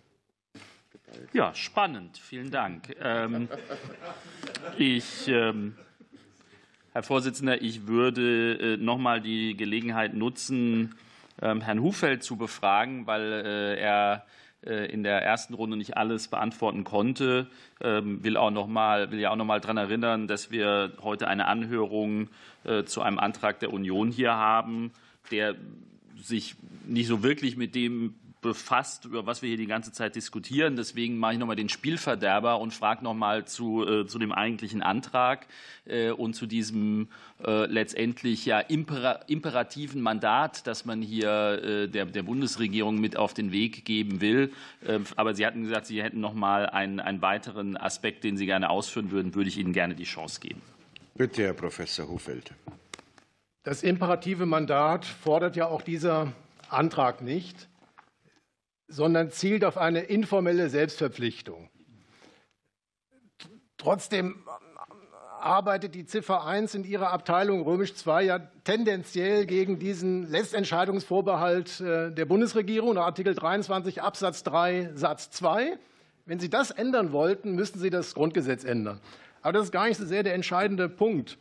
Ja, 1.33 1.53
spannend. 1.55 2.17
Vielen 2.17 2.51
Dank. 2.51 2.95
Ähm, 3.01 3.49
ich 4.77 5.27
ähm, 5.27 5.75
Herr 6.91 7.03
Vorsitzender, 7.03 7.61
ich 7.61 7.87
würde 7.87 8.73
äh, 8.73 8.77
noch 8.77 8.97
mal 8.97 9.21
die 9.21 9.55
Gelegenheit 9.55 10.15
nutzen, 10.15 10.95
ähm, 11.41 11.61
Herrn 11.61 11.81
Hufeld 11.81 12.23
zu 12.23 12.35
befragen, 12.35 13.05
weil 13.05 13.21
äh, 13.31 13.79
er 13.79 14.25
äh, 14.65 14.91
in 14.91 15.03
der 15.03 15.21
ersten 15.23 15.53
Runde 15.53 15.77
nicht 15.77 15.97
alles 15.97 16.27
beantworten 16.27 16.83
konnte. 16.83 17.47
Will 17.79 18.35
auch 18.35 18.51
noch 18.51 18.67
mal, 18.67 19.11
will 19.11 19.19
ja 19.19 19.29
auch 19.31 19.37
noch 19.37 19.45
mal 19.45 19.61
daran 19.61 19.77
erinnern, 19.77 20.27
dass 20.27 20.51
wir 20.51 20.91
heute 21.01 21.29
eine 21.29 21.47
Anhörung 21.47 22.27
zu 22.85 23.01
einem 23.01 23.19
Antrag 23.19 23.61
der 23.61 23.71
Union 23.71 24.11
hier 24.11 24.33
haben, 24.33 24.91
der 25.31 25.55
sich 26.21 26.55
nicht 26.87 27.07
so 27.07 27.23
wirklich 27.23 27.57
mit 27.57 27.75
dem 27.75 28.15
befasst, 28.41 29.05
über 29.05 29.25
was 29.25 29.41
wir 29.41 29.49
hier 29.49 29.57
die 29.57 29.67
ganze 29.67 29.91
Zeit 29.91 30.15
diskutieren. 30.15 30.75
Deswegen 30.75 31.17
mache 31.17 31.33
ich 31.33 31.39
nochmal 31.39 31.55
den 31.55 31.69
Spielverderber 31.69 32.59
und 32.59 32.73
frage 32.73 33.03
nochmal 33.03 33.45
zu, 33.45 33.85
äh, 33.85 34.07
zu 34.07 34.17
dem 34.17 34.31
eigentlichen 34.31 34.81
Antrag 34.81 35.45
äh, 35.85 36.11
und 36.11 36.35
zu 36.35 36.45
diesem 36.45 37.09
äh, 37.43 37.65
letztendlich 37.65 38.45
ja 38.45 38.59
impera 38.59 39.13
imperativen 39.27 40.01
Mandat, 40.01 40.65
das 40.67 40.85
man 40.85 41.01
hier 41.01 41.87
der, 41.87 42.05
der 42.05 42.23
Bundesregierung 42.23 42.99
mit 42.99 43.17
auf 43.17 43.33
den 43.33 43.51
Weg 43.51 43.85
geben 43.85 44.21
will. 44.21 44.53
Ähm, 44.85 45.03
aber 45.15 45.33
Sie 45.33 45.45
hatten 45.45 45.63
gesagt, 45.63 45.87
Sie 45.87 46.01
hätten 46.01 46.19
nochmal 46.19 46.67
einen, 46.67 46.99
einen 46.99 47.21
weiteren 47.21 47.75
Aspekt, 47.75 48.23
den 48.23 48.37
Sie 48.37 48.45
gerne 48.45 48.69
ausführen 48.69 49.11
würden, 49.11 49.35
würde 49.35 49.49
ich 49.49 49.57
Ihnen 49.57 49.73
gerne 49.73 49.95
die 49.95 50.03
Chance 50.03 50.39
geben. 50.39 50.61
Bitte, 51.15 51.43
Herr 51.43 51.53
Professor 51.53 52.07
Hofeld. 52.07 52.51
Das 53.63 53.83
imperative 53.83 54.45
Mandat 54.45 55.05
fordert 55.05 55.55
ja 55.55 55.67
auch 55.67 55.81
dieser 55.81 56.31
Antrag 56.69 57.21
nicht 57.21 57.69
sondern 58.89 59.29
zielt 59.29 59.63
auf 59.63 59.77
eine 59.77 60.01
informelle 60.01 60.69
Selbstverpflichtung. 60.69 61.69
Trotzdem 63.77 64.43
arbeitet 65.39 65.95
die 65.95 66.05
Ziffer 66.05 66.45
1 66.45 66.75
in 66.75 66.83
ihrer 66.83 67.11
Abteilung 67.11 67.61
römisch 67.61 67.93
2 67.93 68.23
ja 68.23 68.39
tendenziell 68.65 69.45
gegen 69.45 69.79
diesen 69.79 70.29
Letztentscheidungsvorbehalt 70.29 71.79
äh, 71.79 72.11
der 72.11 72.25
Bundesregierung, 72.25 72.97
Artikel 72.97 73.35
23 73.35 74.01
Absatz 74.01 74.43
3 74.43 74.91
Satz 74.95 75.31
2. 75.31 75.77
Wenn 76.25 76.39
Sie 76.39 76.49
das 76.49 76.71
ändern 76.71 77.13
wollten, 77.13 77.55
müssten 77.55 77.79
Sie 77.79 77.89
das 77.89 78.15
Grundgesetz 78.15 78.65
ändern. 78.65 78.99
Aber 79.41 79.53
das 79.53 79.65
ist 79.65 79.71
gar 79.71 79.87
nicht 79.87 79.97
so 79.97 80.05
sehr 80.05 80.23
der 80.23 80.33
entscheidende 80.33 80.89
Punkt. 80.89 81.37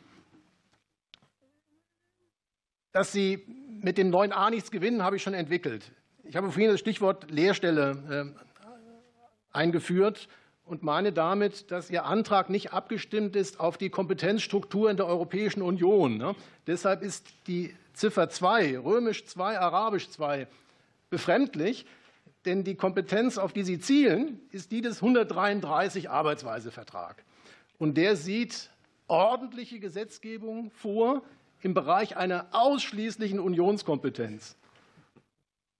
Dass 2.91 3.11
Sie 3.11 3.45
mit 3.81 3.97
dem 3.97 4.09
neuen 4.09 4.31
A 4.31 4.49
nichts 4.49 4.71
gewinnen, 4.71 5.03
habe 5.03 5.15
ich 5.15 5.23
schon 5.23 5.33
entwickelt. 5.33 5.91
Ich 6.23 6.35
habe 6.35 6.51
vorhin 6.51 6.71
das 6.71 6.79
Stichwort 6.79 7.29
Lehrstelle 7.31 8.33
äh, 8.35 9.55
eingeführt 9.57 10.27
und 10.65 10.83
meine 10.83 11.11
damit, 11.11 11.71
dass 11.71 11.89
Ihr 11.89 12.05
Antrag 12.05 12.49
nicht 12.49 12.73
abgestimmt 12.73 13.35
ist 13.35 13.59
auf 13.59 13.77
die 13.77 13.89
Kompetenzstruktur 13.89 14.89
in 14.89 14.97
der 14.97 15.07
Europäischen 15.07 15.61
Union. 15.61 16.17
Ne? 16.17 16.35
Deshalb 16.67 17.01
ist 17.01 17.27
die 17.47 17.75
Ziffer 17.93 18.29
2, 18.29 18.79
römisch 18.79 19.25
2, 19.25 19.59
arabisch 19.59 20.09
2, 20.09 20.47
befremdlich, 21.09 21.85
denn 22.45 22.63
die 22.63 22.75
Kompetenz, 22.75 23.37
auf 23.37 23.53
die 23.53 23.63
Sie 23.63 23.79
zielen, 23.79 24.39
ist 24.51 24.71
die 24.71 24.81
des 24.81 24.97
133 24.97 26.09
Arbeitsweisevertrag. 26.09 27.23
Und 27.77 27.97
der 27.97 28.15
sieht 28.15 28.69
ordentliche 29.07 29.79
Gesetzgebung 29.79 30.71
vor 30.71 31.23
im 31.61 31.73
Bereich 31.73 32.17
einer 32.17 32.47
ausschließlichen 32.51 33.39
Unionskompetenz. 33.39 34.55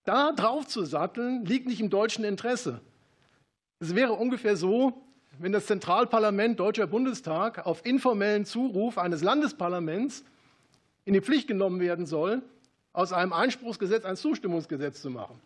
Da 0.04 0.32
drauf 0.32 0.66
zu 0.66 0.84
satteln, 0.84 1.44
liegt 1.44 1.66
nicht 1.66 1.80
im 1.80 1.90
deutschen 1.90 2.24
Interesse. 2.24 2.80
Es 3.78 3.94
wäre 3.94 4.12
ungefähr 4.12 4.56
so, 4.56 5.02
wenn 5.38 5.52
das 5.52 5.66
Zentralparlament 5.66 6.60
Deutscher 6.60 6.86
Bundestag 6.86 7.66
auf 7.66 7.84
informellen 7.86 8.44
Zuruf 8.44 8.98
eines 8.98 9.22
Landesparlaments 9.22 10.24
in 11.04 11.14
die 11.14 11.20
Pflicht 11.20 11.48
genommen 11.48 11.80
werden 11.80 12.06
soll, 12.06 12.42
aus 12.92 13.12
einem 13.12 13.32
Einspruchsgesetz 13.32 14.04
ein 14.04 14.16
Zustimmungsgesetz 14.16 15.00
zu 15.00 15.10
machen. 15.10 15.40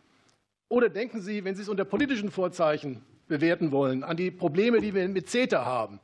Oder 0.69 0.89
denken 0.89 1.21
Sie, 1.21 1.45
wenn 1.45 1.55
Sie 1.55 1.63
es 1.63 1.69
unter 1.69 1.85
politischen 1.85 2.31
Vorzeichen 2.31 3.03
bewerten 3.29 3.71
wollen, 3.71 4.03
an 4.03 4.17
die 4.17 4.31
Probleme, 4.31 4.81
die 4.81 4.95
wir 4.95 5.09
mit 5.09 5.29
CETA 5.29 5.65
haben. 5.65 6.01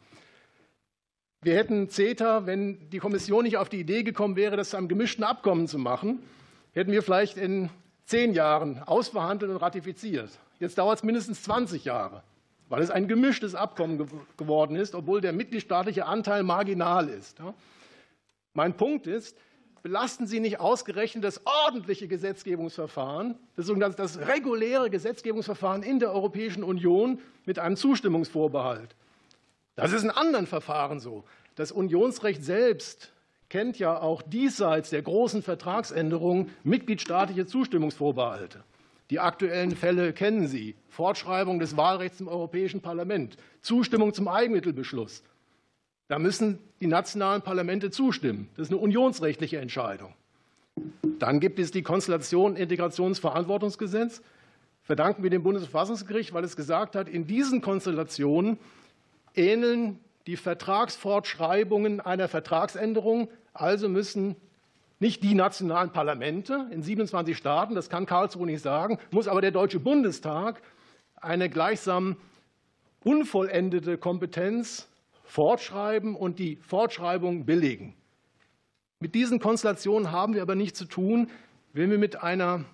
Wir 1.42 1.56
hätten 1.56 1.88
CETA, 1.88 2.44
wenn 2.44 2.90
die 2.90 2.98
Kommission 2.98 3.44
nicht 3.44 3.56
auf 3.56 3.70
die 3.70 3.80
Idee 3.80 4.02
gekommen 4.02 4.36
wäre, 4.36 4.58
das 4.58 4.70
zu 4.70 4.76
einem 4.76 4.88
gemischten 4.88 5.24
Abkommen 5.24 5.68
zu 5.68 5.78
machen, 5.78 6.22
hätten 6.72 6.92
wir 6.92 7.02
vielleicht 7.02 7.38
in 7.38 7.70
zehn 8.04 8.34
Jahren 8.34 8.82
ausverhandelt 8.82 9.50
und 9.50 9.56
ratifiziert. 9.56 10.38
Jetzt 10.58 10.76
dauert 10.76 10.98
es 10.98 11.02
mindestens 11.02 11.42
20 11.44 11.86
Jahre, 11.86 12.22
weil 12.68 12.82
es 12.82 12.90
ein 12.90 13.08
gemischtes 13.08 13.54
Abkommen 13.54 14.06
geworden 14.36 14.76
ist, 14.76 14.94
obwohl 14.94 15.22
der 15.22 15.32
mitgliedstaatliche 15.32 16.04
Anteil 16.04 16.42
marginal 16.42 17.08
ist. 17.08 17.38
Mein 18.52 18.76
Punkt 18.76 19.06
ist, 19.06 19.38
belasten 19.82 20.26
Sie 20.26 20.40
nicht 20.40 20.60
ausgerechnet 20.60 21.24
das 21.24 21.46
ordentliche 21.46 22.06
Gesetzgebungsverfahren, 22.06 23.36
das, 23.56 23.96
das 23.96 24.18
reguläre 24.18 24.90
Gesetzgebungsverfahren 24.90 25.84
in 25.84 26.00
der 26.00 26.12
Europäischen 26.12 26.62
Union 26.62 27.18
mit 27.46 27.58
einem 27.58 27.76
Zustimmungsvorbehalt. 27.76 28.94
Das 29.80 29.92
ist 29.92 30.02
in 30.02 30.10
anderen 30.10 30.46
Verfahren 30.46 31.00
so. 31.00 31.24
Das 31.54 31.72
Unionsrecht 31.72 32.44
selbst 32.44 33.12
kennt 33.48 33.78
ja 33.78 33.98
auch 33.98 34.20
diesseits 34.20 34.90
der 34.90 35.00
großen 35.00 35.42
Vertragsänderungen 35.42 36.50
mitgliedstaatliche 36.64 37.46
Zustimmungsvorbehalte. 37.46 38.62
Die 39.08 39.20
aktuellen 39.20 39.74
Fälle 39.74 40.12
kennen 40.12 40.46
Sie. 40.46 40.76
Fortschreibung 40.88 41.58
des 41.58 41.78
Wahlrechts 41.78 42.20
im 42.20 42.28
Europäischen 42.28 42.82
Parlament, 42.82 43.38
Zustimmung 43.62 44.12
zum 44.12 44.28
Eigenmittelbeschluss. 44.28 45.22
Da 46.08 46.18
müssen 46.18 46.58
die 46.80 46.86
nationalen 46.86 47.40
Parlamente 47.40 47.90
zustimmen. 47.90 48.50
Das 48.56 48.66
ist 48.66 48.72
eine 48.72 48.80
unionsrechtliche 48.82 49.58
Entscheidung. 49.58 50.12
Dann 51.18 51.40
gibt 51.40 51.58
es 51.58 51.70
die 51.70 51.82
Konstellation 51.82 52.54
Integrationsverantwortungsgesetz. 52.54 54.20
Verdanken 54.82 55.22
wir 55.22 55.30
dem 55.30 55.42
Bundesverfassungsgericht, 55.42 56.34
weil 56.34 56.44
es 56.44 56.56
gesagt 56.56 56.96
hat, 56.96 57.08
in 57.08 57.26
diesen 57.26 57.62
Konstellationen 57.62 58.58
ähneln 59.34 59.98
die 60.26 60.36
Vertragsfortschreibungen 60.36 62.00
einer 62.00 62.28
Vertragsänderung 62.28 63.28
also 63.52 63.88
müssen 63.88 64.36
nicht 64.98 65.22
die 65.22 65.34
nationalen 65.34 65.90
Parlamente 65.90 66.68
in 66.70 66.82
27 66.82 67.36
Staaten, 67.36 67.74
das 67.74 67.88
kann 67.88 68.06
Karlsruhe 68.06 68.46
nicht 68.46 68.62
sagen, 68.62 68.98
muss 69.10 69.28
aber 69.28 69.40
der 69.40 69.50
Deutsche 69.50 69.80
Bundestag 69.80 70.60
eine 71.16 71.48
gleichsam 71.48 72.16
unvollendete 73.02 73.96
Kompetenz 73.96 74.88
fortschreiben 75.24 76.14
und 76.14 76.38
die 76.38 76.56
Fortschreibung 76.56 77.46
billigen. 77.46 77.94
Mit 78.98 79.14
diesen 79.14 79.40
Konstellationen 79.40 80.12
haben 80.12 80.34
wir 80.34 80.42
aber 80.42 80.54
nichts 80.54 80.78
zu 80.78 80.84
tun, 80.84 81.30
wenn 81.72 81.90
wir 81.90 81.98
mit 81.98 82.22
einer 82.22 82.64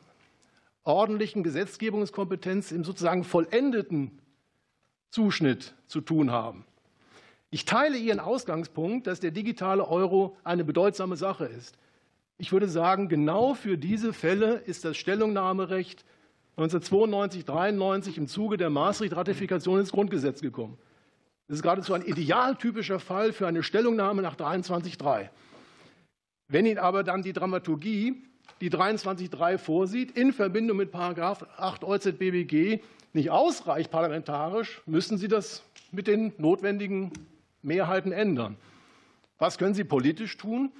ordentlichen 0.82 1.44
Gesetzgebungskompetenz 1.44 2.72
im 2.72 2.82
sozusagen 2.82 3.22
vollendeten 3.22 4.18
Zuschnitt 5.10 5.74
zu 5.86 6.00
tun 6.00 6.30
haben. 6.30 6.64
Ich 7.50 7.64
teile 7.64 7.96
Ihren 7.96 8.20
Ausgangspunkt, 8.20 9.06
dass 9.06 9.20
der 9.20 9.30
digitale 9.30 9.86
Euro 9.88 10.36
eine 10.44 10.64
bedeutsame 10.64 11.16
Sache 11.16 11.46
ist. 11.46 11.78
Ich 12.38 12.52
würde 12.52 12.68
sagen, 12.68 13.08
genau 13.08 13.54
für 13.54 13.78
diese 13.78 14.12
Fälle 14.12 14.56
ist 14.56 14.84
das 14.84 14.96
Stellungnahmerecht 14.96 16.04
1992, 16.56 17.44
93 17.44 18.18
im 18.18 18.26
Zuge 18.26 18.56
der 18.56 18.70
Maastricht-Ratifikation 18.70 19.80
ins 19.80 19.92
Grundgesetz 19.92 20.40
gekommen. 20.40 20.76
Das 21.48 21.56
ist 21.58 21.62
geradezu 21.62 21.94
ein 21.94 22.02
idealtypischer 22.02 22.98
Fall 22.98 23.32
für 23.32 23.46
eine 23.46 23.62
Stellungnahme 23.62 24.20
nach 24.22 24.36
23.3. 24.36 25.28
Wenn 26.48 26.66
Ihnen 26.66 26.78
aber 26.78 27.04
dann 27.04 27.22
die 27.22 27.32
Dramaturgie, 27.32 28.24
die 28.60 28.70
23.3 28.70 29.58
vorsieht, 29.58 30.16
in 30.16 30.32
Verbindung 30.32 30.78
mit 30.78 30.94
8 30.94 31.84
EuZBBG 31.84 32.80
nicht 33.16 33.30
ausreicht 33.30 33.90
parlamentarisch, 33.90 34.80
müssen 34.86 35.18
Sie 35.18 35.26
das 35.26 35.64
mit 35.90 36.06
den 36.06 36.32
notwendigen 36.38 37.10
Mehrheiten 37.62 38.12
ändern. 38.12 38.56
Was 39.38 39.58
können 39.58 39.74
Sie 39.74 39.84
politisch 39.84 40.36
tun? 40.36 40.70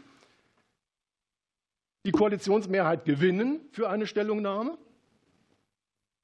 Die 2.04 2.12
Koalitionsmehrheit 2.12 3.04
gewinnen 3.04 3.60
für 3.72 3.90
eine 3.90 4.06
Stellungnahme 4.06 4.78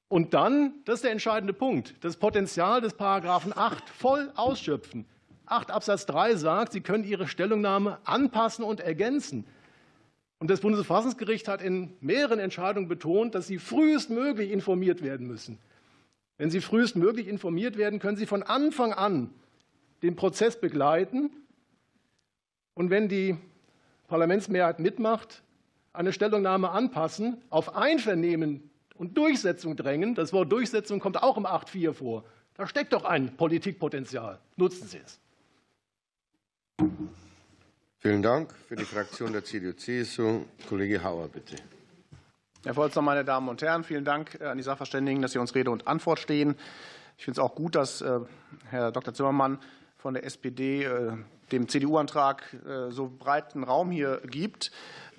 und 0.07 0.33
dann, 0.35 0.75
das 0.85 0.95
ist 0.95 1.03
der 1.03 1.11
entscheidende 1.11 1.53
Punkt, 1.53 1.95
das 2.01 2.17
Potenzial 2.17 2.81
des 2.81 2.93
Paragraphen 2.93 3.51
8 3.55 3.89
voll 3.89 4.31
ausschöpfen. 4.35 5.05
8 5.47 5.71
Absatz 5.71 6.05
3 6.05 6.35
sagt, 6.35 6.71
Sie 6.71 6.81
können 6.81 7.03
Ihre 7.03 7.27
Stellungnahme 7.27 7.97
anpassen 8.05 8.63
und 8.63 8.79
ergänzen. 8.79 9.45
Und 10.37 10.49
das 10.49 10.61
Bundesverfassungsgericht 10.61 11.47
hat 11.47 11.61
in 11.61 11.97
mehreren 11.99 12.37
Entscheidungen 12.39 12.87
betont, 12.87 13.33
dass 13.33 13.47
Sie 13.47 13.57
frühestmöglich 13.57 14.51
informiert 14.51 15.01
werden 15.01 15.25
müssen. 15.25 15.57
Wenn 16.37 16.49
Sie 16.49 16.61
frühestmöglich 16.61 17.27
informiert 17.27 17.77
werden, 17.77 17.99
können 17.99 18.17
Sie 18.17 18.25
von 18.25 18.43
Anfang 18.43 18.93
an 18.93 19.29
den 20.01 20.15
Prozess 20.15 20.59
begleiten. 20.59 21.29
Und 22.73 22.89
wenn 22.89 23.07
die 23.07 23.37
Parlamentsmehrheit 24.07 24.79
mitmacht, 24.79 25.43
eine 25.93 26.11
Stellungnahme 26.11 26.71
anpassen, 26.71 27.41
auf 27.49 27.75
Einvernehmen 27.75 28.69
und 28.95 29.17
Durchsetzung 29.17 29.75
drängen. 29.75 30.15
Das 30.15 30.33
Wort 30.33 30.51
Durchsetzung 30.51 30.99
kommt 30.99 31.21
auch 31.21 31.37
im 31.37 31.45
8.4 31.45 31.93
vor. 31.93 32.23
Da 32.55 32.67
steckt 32.67 32.93
doch 32.93 33.05
ein 33.05 33.35
Politikpotenzial. 33.35 34.39
Nutzen 34.55 34.87
Sie 34.87 34.99
es. 35.03 35.19
Vielen 37.99 38.21
Dank. 38.21 38.53
Für 38.67 38.75
die 38.75 38.83
Fraktion 38.83 39.31
der 39.31 39.43
CDU-CSU, 39.43 40.45
Kollege 40.67 41.03
Hauer, 41.03 41.29
bitte. 41.29 41.55
Herr 42.65 42.75
Vorsitzender, 42.75 43.03
meine 43.03 43.25
Damen 43.25 43.49
und 43.49 43.61
Herren, 43.61 43.83
vielen 43.83 44.05
Dank 44.05 44.41
an 44.41 44.55
die 44.55 44.63
Sachverständigen, 44.63 45.21
dass 45.21 45.33
Sie 45.33 45.37
uns 45.37 45.53
Rede 45.53 45.69
und 45.69 45.85
Antwort 45.85 46.19
stehen. 46.19 46.55
Ich 47.17 47.25
finde 47.25 47.41
es 47.41 47.45
auch 47.45 47.55
gut, 47.55 47.75
dass 47.75 47.99
äh, 47.99 48.21
Herr 48.69 48.93
Dr. 48.93 49.13
Zimmermann 49.13 49.59
von 49.97 50.13
der 50.13 50.23
SPD 50.23 50.85
äh, 50.85 51.11
dem 51.51 51.67
CDU-Antrag 51.67 52.55
äh, 52.65 52.89
so 52.89 53.11
breiten 53.19 53.65
Raum 53.65 53.91
hier 53.91 54.21
gibt. 54.27 54.71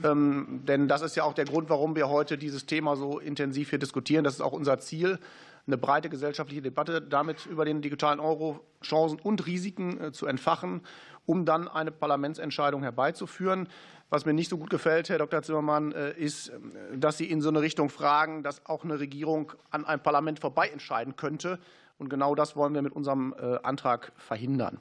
Ähm, 0.02 0.62
denn 0.66 0.88
das 0.88 1.02
ist 1.02 1.16
ja 1.16 1.24
auch 1.24 1.34
der 1.34 1.44
Grund, 1.44 1.68
warum 1.68 1.96
wir 1.96 2.08
heute 2.08 2.38
dieses 2.38 2.64
Thema 2.64 2.96
so 2.96 3.18
intensiv 3.18 3.68
hier 3.68 3.78
diskutieren. 3.78 4.24
Das 4.24 4.32
ist 4.32 4.40
auch 4.40 4.52
unser 4.52 4.78
Ziel, 4.78 5.18
eine 5.66 5.76
breite 5.76 6.08
gesellschaftliche 6.08 6.62
Debatte 6.62 7.02
damit 7.02 7.44
über 7.44 7.66
den 7.66 7.82
digitalen 7.82 8.20
Euro 8.20 8.60
Chancen 8.82 9.18
und 9.20 9.44
Risiken 9.46 10.00
äh, 10.00 10.12
zu 10.12 10.24
entfachen, 10.26 10.80
um 11.26 11.44
dann 11.44 11.68
eine 11.68 11.90
Parlamentsentscheidung 11.90 12.82
herbeizuführen. 12.82 13.68
Was 14.10 14.24
mir 14.26 14.32
nicht 14.32 14.50
so 14.50 14.58
gut 14.58 14.70
gefällt, 14.70 15.08
Herr 15.08 15.18
Dr. 15.18 15.42
Zimmermann, 15.42 15.92
äh, 15.92 16.12
ist, 16.12 16.52
dass 16.94 17.18
Sie 17.18 17.28
in 17.28 17.40
so 17.40 17.48
eine 17.48 17.60
Richtung 17.60 17.88
fragen, 17.88 18.42
dass 18.42 18.64
auch 18.66 18.84
eine 18.84 19.00
Regierung 19.00 19.52
an 19.70 19.84
einem 19.84 20.02
Parlament 20.02 20.38
vorbei 20.38 20.68
entscheiden 20.68 21.16
könnte. 21.16 21.58
Und 21.98 22.08
genau 22.08 22.34
das 22.34 22.56
wollen 22.56 22.74
wir 22.74 22.82
mit 22.82 22.92
unserem 22.92 23.34
Antrag 23.62 24.10
verhindern. 24.16 24.80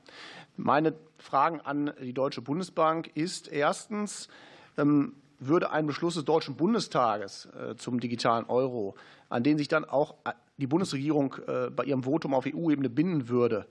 Meine 0.58 0.96
Fragen 1.20 1.62
an 1.62 1.94
die 2.02 2.14
Deutsche 2.14 2.42
Bundesbank 2.42 3.12
ist 3.14 3.48
erstens, 3.48 4.30
ähm, 4.78 5.14
würde 5.40 5.72
ein 5.72 5.88
Beschluss 5.88 6.16
des 6.16 6.26
Deutschen 6.26 6.56
Bundestages 6.56 7.48
äh, 7.48 7.76
zum 7.76 8.00
digitalen 8.00 8.46
Euro, 8.46 8.96
an 9.30 9.44
den 9.44 9.58
sich 9.58 9.68
dann 9.68 9.86
auch 9.86 10.16
äh, 10.26 10.32
die 10.58 10.68
Bundesregierung 10.68 11.36
äh, 11.48 11.70
bei 11.70 11.86
ihrem 11.86 12.04
Votum 12.04 12.34
auf 12.34 12.46
EU-Ebene 12.46 12.90
binden 12.90 13.30
würde, 13.30 13.68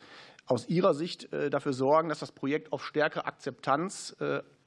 aus 0.47 0.69
Ihrer 0.69 0.93
Sicht 0.93 1.29
dafür 1.51 1.73
sorgen, 1.73 2.09
dass 2.09 2.19
das 2.19 2.33
Projekt 2.33 2.73
auf 2.73 2.85
stärkere 2.85 3.27
Akzeptanz 3.27 4.17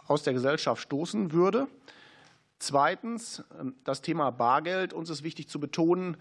aus 0.07 0.23
der 0.23 0.33
Gesellschaft 0.33 0.81
stoßen 0.81 1.31
würde? 1.31 1.67
Zweitens 2.59 3.43
ähm, 3.59 3.75
das 3.83 4.01
Thema 4.01 4.31
Bargeld. 4.31 4.93
Uns 4.93 5.09
ist 5.09 5.23
wichtig 5.23 5.49
zu 5.49 5.59
betonen, 5.59 6.17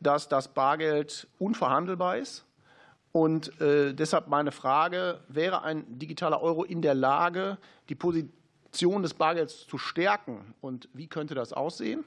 dass 0.00 0.28
das 0.28 0.48
Bargeld 0.48 1.28
unverhandelbar 1.38 2.18
ist. 2.18 2.44
Und 3.12 3.52
deshalb 3.60 4.28
meine 4.28 4.52
Frage, 4.52 5.20
wäre 5.28 5.62
ein 5.62 5.84
digitaler 5.98 6.40
Euro 6.40 6.64
in 6.64 6.80
der 6.80 6.94
Lage, 6.94 7.58
die 7.90 7.94
Position 7.94 9.02
des 9.02 9.12
Bargelds 9.12 9.66
zu 9.66 9.76
stärken. 9.76 10.54
Und 10.62 10.88
wie 10.94 11.06
könnte 11.08 11.34
das 11.34 11.52
aussehen? 11.52 12.04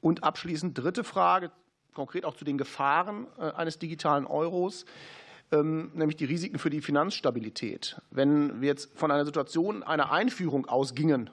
Und 0.00 0.22
abschließend 0.22 0.78
dritte 0.78 1.02
Frage, 1.02 1.50
konkret 1.98 2.24
auch 2.24 2.36
zu 2.36 2.44
den 2.44 2.58
Gefahren 2.58 3.26
äh, 3.38 3.50
eines 3.52 3.78
digitalen 3.78 4.26
Euros, 4.26 4.84
nämlich 5.50 6.16
die 6.16 6.26
Risiken 6.26 6.58
für 6.58 6.70
die 6.70 6.82
Finanzstabilität. 6.82 8.00
Wenn 8.10 8.60
wir 8.60 8.68
jetzt 8.68 8.90
von 8.98 9.10
einer 9.10 9.24
Situation 9.24 9.82
einer 9.82 10.12
Einführung 10.12 10.66
ausgingen 10.66 11.30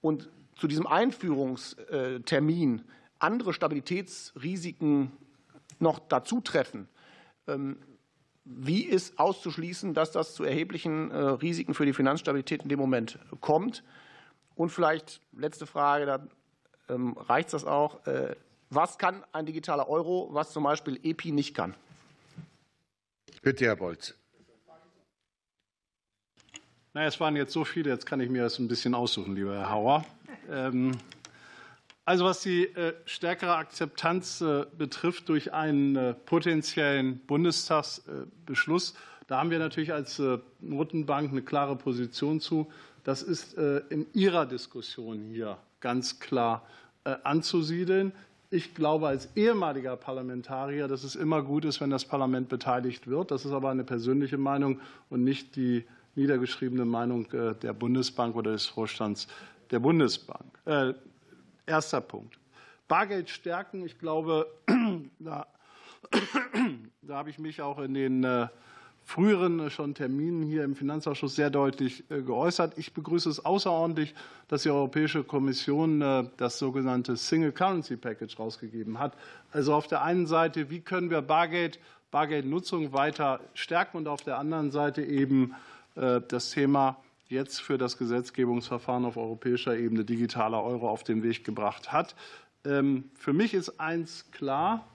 und 0.00 0.28
zu 0.56 0.66
diesem 0.66 0.86
Einführungstermin 0.86 2.82
andere 3.20 3.52
Stabilitätsrisiken 3.52 5.12
noch 5.78 6.00
dazu 6.00 6.40
treffen, 6.40 6.88
ähm, 7.46 7.76
wie 8.44 8.82
ist 8.82 9.18
auszuschließen, 9.18 9.92
dass 9.94 10.10
das 10.10 10.34
zu 10.34 10.42
erheblichen 10.42 11.10
äh, 11.10 11.16
Risiken 11.16 11.74
für 11.74 11.84
die 11.84 11.92
Finanzstabilität 11.92 12.62
in 12.62 12.68
dem 12.68 12.78
Moment 12.78 13.18
kommt? 13.40 13.84
Und 14.54 14.70
vielleicht 14.70 15.20
letzte 15.32 15.66
Frage, 15.66 16.06
da 16.06 16.26
ähm, 16.88 17.12
reicht 17.18 17.52
das 17.52 17.64
auch. 17.64 18.06
Äh, 18.06 18.34
was 18.70 18.98
kann 18.98 19.22
ein 19.32 19.46
digitaler 19.46 19.88
Euro, 19.88 20.28
was 20.32 20.50
zum 20.52 20.64
Beispiel 20.64 20.98
EPI 21.02 21.32
nicht 21.32 21.54
kann? 21.54 21.74
Bitte, 23.42 23.66
Herr 23.66 23.76
Bolz. 23.76 24.14
Na, 26.94 27.04
es 27.04 27.20
waren 27.20 27.36
jetzt 27.36 27.52
so 27.52 27.64
viele, 27.64 27.90
jetzt 27.90 28.06
kann 28.06 28.20
ich 28.20 28.28
mir 28.30 28.42
das 28.42 28.58
ein 28.58 28.66
bisschen 28.66 28.94
aussuchen, 28.94 29.36
lieber 29.36 29.54
Herr 29.54 29.70
Hauer. 29.70 30.04
Ähm, 30.50 30.98
also 32.04 32.24
was 32.24 32.40
die 32.40 32.64
äh, 32.64 32.94
stärkere 33.04 33.54
Akzeptanz 33.54 34.40
äh, 34.40 34.64
betrifft 34.76 35.28
durch 35.28 35.52
einen 35.52 35.94
äh, 35.94 36.14
potenziellen 36.14 37.18
Bundestagsbeschluss, 37.20 38.94
da 39.28 39.38
haben 39.38 39.50
wir 39.50 39.58
natürlich 39.58 39.92
als 39.92 40.22
Notenbank 40.60 41.30
eine 41.30 41.42
klare 41.42 41.76
Position 41.76 42.40
zu. 42.40 42.72
Das 43.04 43.20
ist 43.20 43.52
in 43.52 44.06
Ihrer 44.14 44.46
Diskussion 44.46 45.18
hier 45.30 45.58
ganz 45.80 46.18
klar 46.18 46.66
anzusiedeln. 47.04 48.12
Ich 48.50 48.74
glaube 48.74 49.08
als 49.08 49.28
ehemaliger 49.36 49.96
Parlamentarier, 49.96 50.88
dass 50.88 51.04
es 51.04 51.14
immer 51.14 51.42
gut 51.42 51.64
ist, 51.64 51.80
wenn 51.80 51.90
das 51.90 52.04
Parlament 52.04 52.48
beteiligt 52.48 53.06
wird. 53.06 53.30
Das 53.30 53.44
ist 53.44 53.52
aber 53.52 53.70
eine 53.70 53.84
persönliche 53.84 54.38
Meinung 54.38 54.80
und 55.10 55.22
nicht 55.22 55.56
die 55.56 55.84
niedergeschriebene 56.14 56.84
Meinung 56.84 57.28
der 57.30 57.72
Bundesbank 57.74 58.34
oder 58.34 58.52
des 58.52 58.66
Vorstands 58.66 59.28
der 59.70 59.78
Bundesbank. 59.80 60.58
Erster 61.66 62.00
Punkt. 62.00 62.38
Bargeld 62.88 63.28
stärken. 63.28 63.84
Ich 63.84 63.98
glaube, 63.98 64.46
da, 65.18 65.46
da 67.02 67.16
habe 67.16 67.30
ich 67.30 67.38
mich 67.38 67.60
auch 67.60 67.78
in 67.78 67.94
den 67.94 68.24
äh, 68.24 68.48
früheren 69.08 69.70
schon 69.70 69.94
Terminen 69.94 70.42
hier 70.42 70.64
im 70.64 70.76
Finanzausschuss 70.76 71.34
sehr 71.34 71.48
deutlich 71.48 72.04
äh, 72.10 72.20
geäußert. 72.20 72.76
Ich 72.76 72.92
begrüße 72.92 73.30
es 73.30 73.42
außerordentlich, 73.42 74.14
dass 74.48 74.64
die 74.64 74.70
Europäische 74.70 75.24
Kommission 75.24 76.02
äh, 76.02 76.24
das 76.36 76.58
sogenannte 76.58 77.16
Single 77.16 77.52
Currency 77.52 77.96
Package 77.96 78.38
rausgegeben 78.38 78.98
hat. 78.98 79.16
Also 79.50 79.72
auf 79.72 79.86
der 79.86 80.02
einen 80.02 80.26
Seite, 80.26 80.68
wie 80.68 80.80
können 80.80 81.08
wir 81.08 81.22
Bargeld, 81.22 81.78
Bargeldnutzung 82.10 82.92
weiter 82.92 83.40
stärken 83.54 83.96
und 83.96 84.08
auf 84.08 84.20
der 84.20 84.38
anderen 84.38 84.70
Seite 84.70 85.02
eben 85.02 85.54
das 85.94 86.50
Thema 86.52 86.96
jetzt 87.28 87.60
für 87.60 87.76
das 87.76 87.98
Gesetzgebungsverfahren 87.98 89.04
auf 89.04 89.16
europäischer 89.16 89.76
Ebene 89.76 90.04
digitaler 90.04 90.62
Euro 90.62 90.88
auf 90.88 91.02
den 91.02 91.22
Weg 91.22 91.44
gebracht 91.44 91.92
hat. 91.92 92.14
Ähm, 92.64 93.10
für 93.14 93.32
mich 93.32 93.52
ist 93.52 93.80
eins 93.80 94.30
klar, 94.30 94.86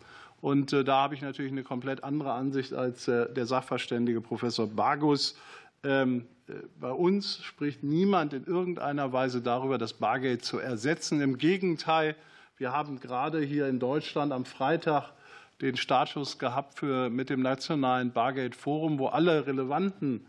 und 0.44 0.74
äh, 0.74 0.84
da 0.84 0.98
habe 1.04 1.16
ich 1.16 1.22
natürlich 1.22 1.54
eine 1.54 1.64
komplett 1.64 2.04
andere 2.04 2.34
Ansicht 2.34 2.74
als 2.74 3.08
äh, 3.08 3.32
der 3.32 3.46
Sachverständige 3.46 4.20
Professor 4.20 4.68
Bagus. 4.68 5.38
Ähm, 5.86 6.26
äh, 6.50 6.56
bei 6.82 6.92
uns 6.92 7.42
spricht 7.42 7.82
niemand 7.82 8.34
in 8.34 8.44
irgendeiner 8.44 9.14
Weise 9.14 9.42
darüber, 9.42 9.78
das 9.78 9.94
Bargeld 9.94 10.44
zu 10.44 10.60
ersetzen. 10.60 11.22
Im 11.22 11.38
Gegenteil, 11.38 12.18
wir 12.58 12.74
haben 12.74 13.00
gerade 13.00 13.40
hier 13.40 13.70
in 13.70 13.80
Deutschland 13.80 14.34
am 14.34 14.44
Freitag 14.44 15.14
den 15.62 15.78
Startschuss 15.78 16.40
gehabt 16.40 16.78
für, 16.78 17.10
mit 17.10 17.30
dem 17.30 17.42
Nationalen 17.42 18.12
Bargeldforum, 18.12 19.00
wo 19.00 19.08
alle 19.08 19.48
relevanten 19.48 20.26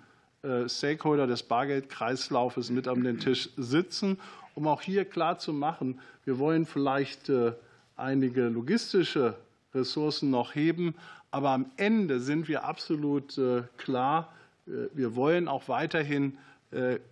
Stakeholder 0.67 1.27
des 1.27 1.43
Bargeldkreislaufes 1.43 2.71
mit 2.71 2.87
an 2.87 3.03
den 3.03 3.19
Tisch 3.19 3.49
sitzen, 3.57 4.21
um 4.55 4.69
auch 4.69 4.83
hier 4.83 5.07
klar 5.07 5.39
zu 5.39 5.55
machen, 5.55 5.99
wir 6.27 6.39
wollen 6.39 6.67
vielleicht 6.67 7.33
einige 7.97 8.49
logistische 8.49 9.37
Ressourcen 9.75 10.31
noch 10.31 10.55
heben, 10.55 10.95
aber 11.31 11.51
am 11.51 11.67
Ende 11.77 12.21
sind 12.21 12.49
wir 12.49 12.65
absolut 12.65 13.37
äh, 13.39 13.63
klar, 13.77 14.33
wir 14.67 15.15
wollen 15.15 15.47
auch 15.47 15.69
weiterhin 15.69 16.39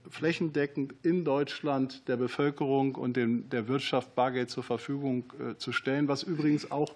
flächendeckend 0.09 0.95
in 1.03 1.23
Deutschland 1.23 2.09
der 2.09 2.17
Bevölkerung 2.17 2.95
und 2.95 3.15
der 3.19 3.69
Wirtschaft 3.69 4.15
Bargeld 4.15 4.49
zur 4.49 4.63
Verfügung 4.63 5.31
zu 5.59 5.71
stellen, 5.73 6.09
was 6.09 6.23
übrigens 6.23 6.71
auch 6.71 6.95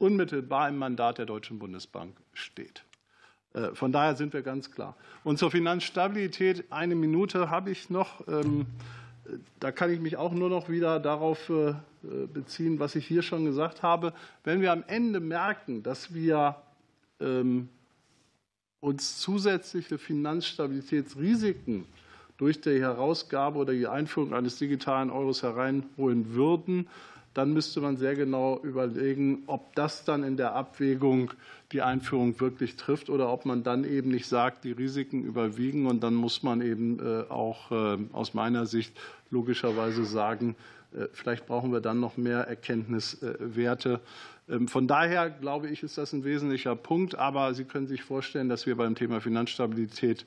unmittelbar 0.00 0.68
im 0.68 0.76
Mandat 0.76 1.18
der 1.18 1.26
Deutschen 1.26 1.60
Bundesbank 1.60 2.16
steht. 2.32 2.82
Von 3.74 3.92
daher 3.92 4.16
sind 4.16 4.32
wir 4.32 4.42
ganz 4.42 4.72
klar. 4.72 4.96
Und 5.22 5.38
zur 5.38 5.52
Finanzstabilität, 5.52 6.64
eine 6.70 6.96
Minute 6.96 7.48
habe 7.48 7.70
ich 7.70 7.90
noch. 7.90 8.24
Ähm, 9.30 9.40
da 9.60 9.72
kann 9.72 9.90
ich 9.90 10.00
mich 10.00 10.16
auch 10.16 10.32
nur 10.32 10.48
noch 10.48 10.68
wieder 10.68 11.00
darauf 11.00 11.50
beziehen, 12.32 12.78
was 12.78 12.94
ich 12.94 13.06
hier 13.06 13.22
schon 13.22 13.44
gesagt 13.44 13.82
habe. 13.82 14.14
Wenn 14.42 14.62
wir 14.62 14.72
am 14.72 14.84
Ende 14.86 15.20
merken, 15.20 15.82
dass 15.82 16.14
wir 16.14 16.56
ähm, 17.20 17.68
uns 18.80 19.18
zusätzliche 19.18 19.98
Finanzstabilitätsrisiken 19.98 21.84
durch 22.38 22.60
die 22.60 22.80
Herausgabe 22.80 23.58
oder 23.58 23.74
die 23.74 23.86
Einführung 23.86 24.32
eines 24.32 24.56
digitalen 24.56 25.10
Euros 25.10 25.42
hereinholen 25.42 26.34
würden, 26.34 26.88
dann 27.34 27.52
müsste 27.52 27.80
man 27.80 27.96
sehr 27.96 28.16
genau 28.16 28.58
überlegen, 28.62 29.44
ob 29.46 29.74
das 29.76 30.04
dann 30.04 30.24
in 30.24 30.36
der 30.36 30.54
Abwägung 30.54 31.32
die 31.70 31.82
Einführung 31.82 32.40
wirklich 32.40 32.76
trifft 32.76 33.08
oder 33.08 33.32
ob 33.32 33.44
man 33.44 33.62
dann 33.62 33.84
eben 33.84 34.10
nicht 34.10 34.26
sagt, 34.26 34.64
die 34.64 34.72
Risiken 34.72 35.22
überwiegen. 35.22 35.86
Und 35.86 36.02
dann 36.02 36.14
muss 36.14 36.42
man 36.42 36.60
eben 36.60 36.98
äh, 36.98 37.30
auch 37.30 37.70
äh, 37.70 37.98
aus 38.12 38.34
meiner 38.34 38.66
Sicht 38.66 38.98
logischerweise 39.30 40.04
sagen, 40.04 40.56
äh, 40.94 41.06
vielleicht 41.12 41.46
brauchen 41.46 41.72
wir 41.72 41.80
dann 41.80 42.00
noch 42.00 42.16
mehr 42.16 42.40
Erkenntniswerte. 42.40 44.00
Ähm, 44.48 44.68
von 44.68 44.86
daher 44.86 45.30
glaube 45.30 45.68
ich, 45.68 45.82
ist 45.82 45.98
das 45.98 46.12
ein 46.12 46.24
wesentlicher 46.24 46.76
Punkt. 46.76 47.14
Aber 47.14 47.54
Sie 47.54 47.64
können 47.64 47.86
sich 47.86 48.02
vorstellen, 48.02 48.48
dass 48.48 48.66
wir 48.66 48.76
beim 48.76 48.94
Thema 48.94 49.20
Finanzstabilität 49.20 50.24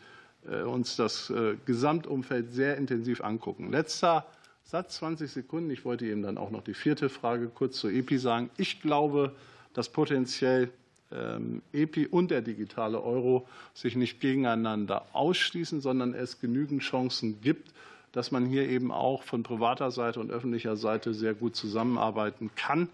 uns 0.66 0.98
das 0.98 1.32
Gesamtumfeld 1.66 2.52
sehr 2.52 2.76
intensiv 2.76 3.24
angucken. 3.24 3.72
Letzter 3.72 4.26
Satz, 4.66 4.96
20 4.98 5.32
Sekunden. 5.32 5.70
Ich 5.70 5.86
wollte 5.86 6.06
Ihnen 6.06 6.22
dann 6.22 6.38
auch 6.38 6.52
noch 6.52 6.64
die 6.64 6.74
vierte 6.74 7.08
Frage 7.08 7.48
kurz 7.48 7.78
zur 7.78 7.92
EPI 7.92 8.18
sagen. 8.18 8.50
Ich 8.58 8.82
glaube, 8.82 9.34
dass 9.74 9.90
potenziell 9.90 10.70
ähm, 11.12 11.62
EPI 11.74 12.08
und 12.08 12.32
der 12.32 12.42
digitale 12.42 13.02
Euro 13.02 13.48
sich 13.74 13.96
nicht 13.96 14.20
gegeneinander 14.20 15.06
ausschließen, 15.14 15.82
sondern 15.82 16.14
es 16.14 16.40
genügend 16.40 16.82
Chancen 16.82 17.40
gibt, 17.42 17.72
dass 18.14 18.32
man 18.32 18.46
hier 18.46 18.70
eben 18.70 18.92
auch 18.92 19.24
von 19.24 19.44
privater 19.44 19.92
Seite 19.92 20.22
und 20.22 20.32
öffentlicher 20.32 20.78
Seite 20.78 21.14
sehr 21.14 21.34
gut 21.34 21.56
zusammenarbeiten 21.58 22.52
kann. 22.56 22.88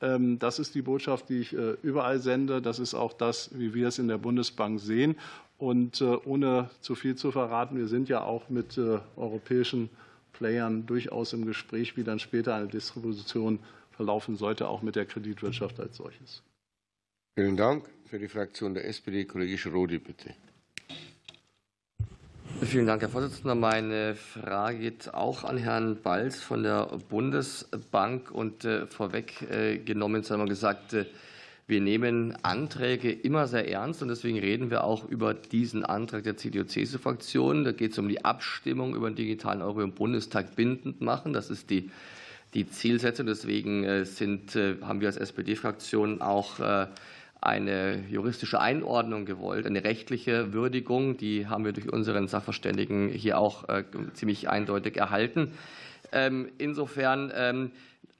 Ähm, 0.00 0.38
das 0.40 0.58
ist 0.58 0.74
die 0.74 0.82
Botschaft, 0.82 1.28
die 1.28 1.38
ich 1.38 1.56
äh, 1.56 1.76
überall 1.82 2.18
sende. 2.18 2.60
Das 2.60 2.80
ist 2.80 2.94
auch 2.94 3.12
das, 3.12 3.50
wie 3.56 3.72
wir 3.74 3.88
es 3.88 3.98
in 3.98 4.08
der 4.08 4.18
Bundesbank 4.18 4.80
sehen. 4.80 5.16
Und 5.58 6.00
äh, 6.00 6.16
ohne 6.24 6.70
zu 6.80 6.96
viel 6.96 7.14
zu 7.14 7.30
verraten, 7.30 7.76
wir 7.78 7.86
sind 7.86 8.08
ja 8.08 8.24
auch 8.24 8.48
mit 8.48 8.76
äh, 8.78 8.98
europäischen 9.16 9.90
Playern 10.32 10.86
durchaus 10.86 11.32
im 11.34 11.46
Gespräch, 11.46 11.96
wie 11.96 12.02
dann 12.02 12.18
später 12.18 12.54
eine 12.56 12.66
Distribution 12.66 13.60
verlaufen 13.92 14.36
sollte, 14.36 14.66
auch 14.68 14.82
mit 14.82 14.96
der 14.96 15.06
Kreditwirtschaft 15.06 15.78
als 15.78 15.98
solches. 15.98 16.42
Vielen 17.38 17.56
Dank. 17.56 17.88
Für 18.06 18.18
die 18.18 18.28
Fraktion 18.28 18.74
der 18.74 18.86
SPD, 18.86 19.24
Kollege 19.24 19.56
Schrodi, 19.56 19.98
bitte. 19.98 20.34
Vielen 22.60 22.86
Dank, 22.86 23.02
Herr 23.02 23.08
Vorsitzender. 23.08 23.54
Meine 23.54 24.14
Frage 24.14 24.78
geht 24.78 25.14
auch 25.14 25.44
an 25.44 25.56
Herrn 25.56 26.00
Balz 26.02 26.40
von 26.40 26.62
der 26.62 26.86
Bundesbank. 27.08 28.30
Und 28.30 28.64
äh, 28.64 28.86
vorweggenommen 28.86 30.22
sei 30.22 30.36
mal 30.36 30.48
gesagt, 30.48 30.92
äh, 30.92 31.06
wir 31.66 31.80
nehmen 31.80 32.36
Anträge 32.42 33.10
immer 33.10 33.46
sehr 33.46 33.68
ernst 33.70 34.02
und 34.02 34.08
deswegen 34.08 34.38
reden 34.38 34.70
wir 34.70 34.84
auch 34.84 35.08
über 35.08 35.34
diesen 35.34 35.84
Antrag 35.84 36.24
der 36.24 36.36
CDU-CSU-Fraktion. 36.36 37.64
Da 37.64 37.72
geht 37.72 37.92
es 37.92 37.98
um 37.98 38.08
die 38.08 38.24
Abstimmung 38.24 38.94
über 38.94 39.08
den 39.10 39.16
digitalen 39.16 39.62
Euro 39.62 39.80
im 39.80 39.92
Bundestag 39.92 40.54
bindend 40.54 41.00
machen. 41.00 41.32
Das 41.32 41.50
ist 41.50 41.70
die, 41.70 41.90
die 42.54 42.68
Zielsetzung. 42.68 43.26
Deswegen 43.26 43.84
äh, 43.84 44.04
sind, 44.04 44.54
haben 44.54 45.00
wir 45.00 45.08
als 45.08 45.16
SPD-Fraktion 45.16 46.20
auch 46.20 46.60
eine 47.42 48.04
juristische 48.08 48.60
Einordnung 48.60 49.26
gewollt, 49.26 49.66
eine 49.66 49.82
rechtliche 49.84 50.52
Würdigung. 50.52 51.16
Die 51.16 51.48
haben 51.48 51.64
wir 51.64 51.72
durch 51.72 51.92
unseren 51.92 52.28
Sachverständigen 52.28 53.08
hier 53.08 53.36
auch 53.36 53.68
äh, 53.68 53.84
ziemlich 54.14 54.48
eindeutig 54.48 54.96
erhalten. 54.96 55.52
Ähm, 56.12 56.48
insofern 56.58 57.32
ähm, 57.34 57.72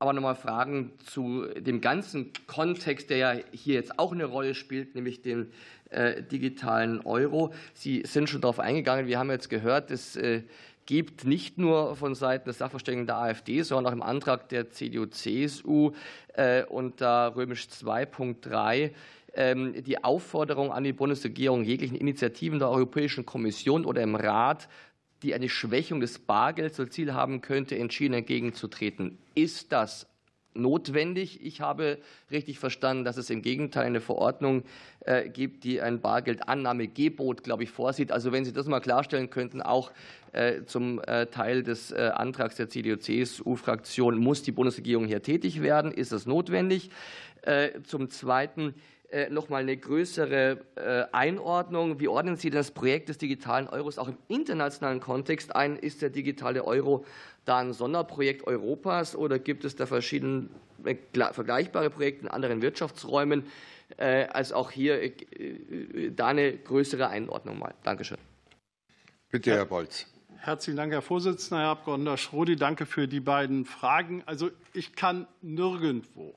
aber 0.03 0.13
nochmal 0.13 0.35
Fragen 0.35 0.91
zu 1.07 1.47
dem 1.57 1.81
ganzen 1.81 2.33
Kontext, 2.49 3.09
der 3.09 3.17
ja 3.19 3.35
hier 3.53 3.75
jetzt 3.75 4.01
auch 4.01 4.11
eine 4.11 4.25
Rolle 4.25 4.57
spielt, 4.57 4.97
nämlich 4.97 5.23
dem 5.23 5.47
äh, 5.91 6.25
digitalen 6.25 7.01
Euro. 7.03 7.55
Sie 7.73 8.03
sind 8.05 8.29
schon 8.29 8.41
darauf 8.41 8.59
eingegangen. 8.59 9.07
Wir 9.07 9.21
haben 9.21 9.31
jetzt 9.31 9.49
gehört, 9.49 9.93
es 9.93 10.17
äh, 10.17 10.43
gibt 10.87 11.25
nicht 11.25 11.59
nur 11.59 11.97
von 11.97 12.15
Seiten 12.15 12.49
des 12.49 12.59
Sachverständigen 12.59 13.07
der 13.07 13.19
AfD, 13.19 13.63
sondern 13.63 13.93
auch 13.93 13.97
im 13.97 14.03
Antrag 14.03 14.49
der 14.49 14.71
CDU-CSU 14.71 15.93
äh, 16.35 16.65
unter 16.65 17.35
römisch 17.37 17.67
2.3 17.67 18.91
ähm, 19.35 19.83
die 19.83 20.03
Aufforderung 20.03 20.73
an 20.73 20.85
die 20.85 20.93
Bundesregierung, 20.93 21.65
jeglichen 21.65 21.97
Initiativen 21.97 22.59
der 22.59 22.71
Europäischen 22.71 23.25
Kommission 23.25 23.85
oder 23.85 24.03
im 24.03 24.15
Rat, 24.15 24.69
die 25.23 25.35
eine 25.35 25.49
Schwächung 25.49 26.01
des 26.01 26.19
Bargelds 26.19 26.77
zum 26.77 26.91
Ziel 26.91 27.15
haben 27.15 27.41
könnte, 27.41 27.79
entschieden 27.79 28.15
entgegenzutreten. 28.15 29.19
Ist 29.35 29.73
das 29.73 30.07
notwendig. 30.55 31.45
Ich 31.45 31.61
habe 31.61 31.99
richtig 32.31 32.59
verstanden, 32.59 33.05
dass 33.05 33.17
es 33.17 33.31
im 33.31 33.43
Gegenteil 33.43 33.87
eine 33.87 34.01
Verordnung 34.01 34.65
äh, 35.01 35.29
gibt, 35.29 35.65
die 35.65 35.81
ein 35.81 36.01
Bargeldannahmegebot, 36.01 37.43
glaube 37.43 37.65
ich, 37.65 37.71
vorsieht. 37.71 38.13
Also 38.13 38.33
wenn 38.33 38.45
Sie 38.45 38.53
das 38.53 38.67
mal 38.67 38.81
klarstellen 38.81 39.31
könnten, 39.31 39.63
auch 39.63 39.93
äh, 40.33 40.65
zum 40.65 41.01
äh, 41.01 41.27
Teil 41.27 41.63
des 41.63 41.93
Antrags 41.93 42.57
der 42.57 42.69
CDU-CSU-Fraktion, 42.69 44.17
muss 44.19 44.43
die 44.43 44.53
Bundesregierung 44.53 45.07
hier 45.07 45.23
tätig 45.23 45.63
werden? 45.63 45.93
Ist 45.93 46.13
das 46.13 46.27
notwendig? 46.27 46.91
Zum 47.83 48.09
Zweiten 48.09 48.73
noch 49.31 49.49
mal 49.49 49.63
eine 49.63 49.77
größere 49.77 51.09
Einordnung. 51.13 52.01
Wie 52.01 52.09
ordnen 52.09 52.37
Sie 52.37 52.51
das 52.51 52.71
Projekt 52.71 53.09
des 53.09 53.19
digitalen 53.19 53.69
Euros 53.69 53.99
auch 53.99 54.09
im 54.09 54.17
internationalen 54.29 55.01
Kontext 55.01 55.55
ein? 55.55 55.77
Ist 55.77 56.03
der 56.03 56.11
digitale 56.11 56.65
Euro 56.65 57.05
da 57.45 57.59
ein 57.59 57.73
Sonderprojekt 57.73 58.47
Europas 58.47 59.17
oder 59.17 59.39
gibt 59.39 59.65
es 59.65 59.77
da 59.77 59.87
verschiedene 59.87 60.49
äh, 60.85 60.97
vergleichbare 61.33 61.91
Projekte 61.91 62.23
in 62.23 62.29
anderen 62.29 62.63
Wirtschaftsräumen? 62.63 63.45
Äh, 63.97 64.27
also 64.27 64.55
auch 64.55 64.71
hier 64.71 65.03
äh, 65.03 66.11
da 66.15 66.29
eine 66.29 66.57
größere 66.57 67.09
Einordnung 67.09 67.59
mal. 67.59 67.75
Dankeschön. 67.83 68.19
Bitte, 69.31 69.53
Herr 69.53 69.67
Bolz. 69.67 70.07
Herzlichen 70.39 70.77
Dank, 70.77 70.93
Herr 70.93 71.03
Vorsitzender. 71.03 71.63
Herr 71.63 71.71
Abgeordneter 71.71 72.17
Schrodi, 72.17 72.57
danke 72.57 72.85
für 72.87 73.07
die 73.07 73.21
beiden 73.21 73.65
Fragen. 73.65 74.23
Also 74.27 74.51
ich 74.73 74.95
kann 74.95 75.27
nirgendwo 75.41 76.35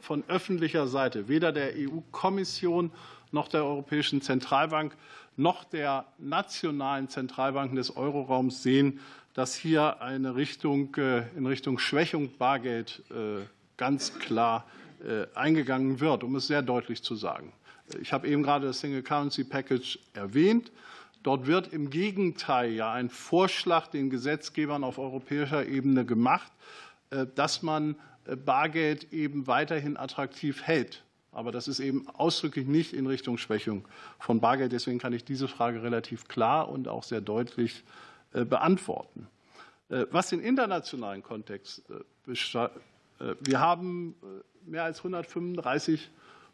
von 0.00 0.24
öffentlicher 0.28 0.86
Seite, 0.86 1.28
weder 1.28 1.52
der 1.52 1.72
EU-Kommission 1.76 2.90
noch 3.32 3.48
der 3.48 3.64
Europäischen 3.64 4.22
Zentralbank 4.22 4.96
noch 5.36 5.64
der 5.64 6.04
nationalen 6.18 7.08
Zentralbanken 7.08 7.76
des 7.76 7.96
Euroraums 7.96 8.62
sehen, 8.62 9.00
dass 9.34 9.54
hier 9.54 10.02
eine 10.02 10.36
Richtung 10.36 10.94
äh, 10.96 11.22
in 11.36 11.46
Richtung 11.46 11.78
Schwächung 11.78 12.30
Bargeld 12.36 13.02
äh, 13.10 13.44
ganz 13.76 14.18
klar 14.18 14.66
äh, 15.02 15.26
eingegangen 15.34 16.00
wird, 16.00 16.24
um 16.24 16.36
es 16.36 16.46
sehr 16.46 16.62
deutlich 16.62 17.02
zu 17.02 17.14
sagen. 17.14 17.52
Ich 18.02 18.12
habe 18.12 18.28
eben 18.28 18.42
gerade 18.42 18.66
das 18.66 18.80
Single 18.80 19.02
Currency 19.02 19.44
Package 19.44 19.98
erwähnt. 20.12 20.70
Dort 21.22 21.46
wird 21.46 21.72
im 21.72 21.90
Gegenteil 21.90 22.72
ja 22.72 22.92
ein 22.92 23.08
Vorschlag 23.08 23.88
den 23.88 24.10
Gesetzgebern 24.10 24.84
auf 24.84 24.98
europäischer 24.98 25.66
Ebene 25.66 26.04
gemacht, 26.04 26.52
dass 27.34 27.62
man 27.62 27.96
Bargeld 28.36 29.12
eben 29.12 29.46
weiterhin 29.46 29.96
attraktiv 29.96 30.62
hält. 30.62 31.04
Aber 31.32 31.52
das 31.52 31.68
ist 31.68 31.78
eben 31.78 32.08
ausdrücklich 32.08 32.66
nicht 32.66 32.92
in 32.92 33.06
Richtung 33.06 33.38
Schwächung 33.38 33.86
von 34.18 34.40
Bargeld. 34.40 34.72
Deswegen 34.72 34.98
kann 34.98 35.12
ich 35.12 35.24
diese 35.24 35.46
Frage 35.46 35.82
relativ 35.82 36.26
klar 36.26 36.68
und 36.68 36.88
auch 36.88 37.04
sehr 37.04 37.20
deutlich 37.20 37.84
äh, 38.32 38.44
beantworten. 38.44 39.28
Äh, 39.88 40.06
was 40.10 40.30
den 40.30 40.40
internationalen 40.40 41.22
Kontext 41.22 41.82
äh, 41.90 41.94
betrifft, 42.24 42.70
wir 43.40 43.60
haben 43.60 44.14
mehr 44.64 44.84
als 44.84 44.98
135 45.00 46.08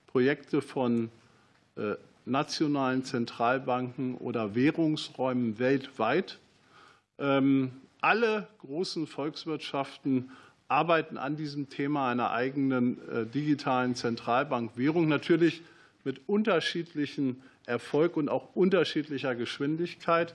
Projekte 0.09 0.61
von 0.61 1.11
nationalen 2.24 3.05
Zentralbanken 3.05 4.16
oder 4.16 4.57
Währungsräumen 4.57 5.61
weltweit. 5.61 6.39
Ähm, 7.18 7.70
alle 8.01 8.49
großen 8.59 9.07
Volkswirtschaften 9.07 10.31
arbeiten 10.69 11.17
an 11.17 11.37
diesem 11.37 11.69
Thema 11.69 12.11
einer 12.11 12.31
eigenen 12.33 12.99
digitalen 13.33 13.95
Zentralbankwährung, 13.95 15.07
natürlich 15.07 15.62
mit 16.05 16.29
unterschiedlichem 16.29 17.37
Erfolg 17.67 18.17
und 18.17 18.29
auch 18.29 18.55
unterschiedlicher 18.55 19.35
Geschwindigkeit. 19.35 20.35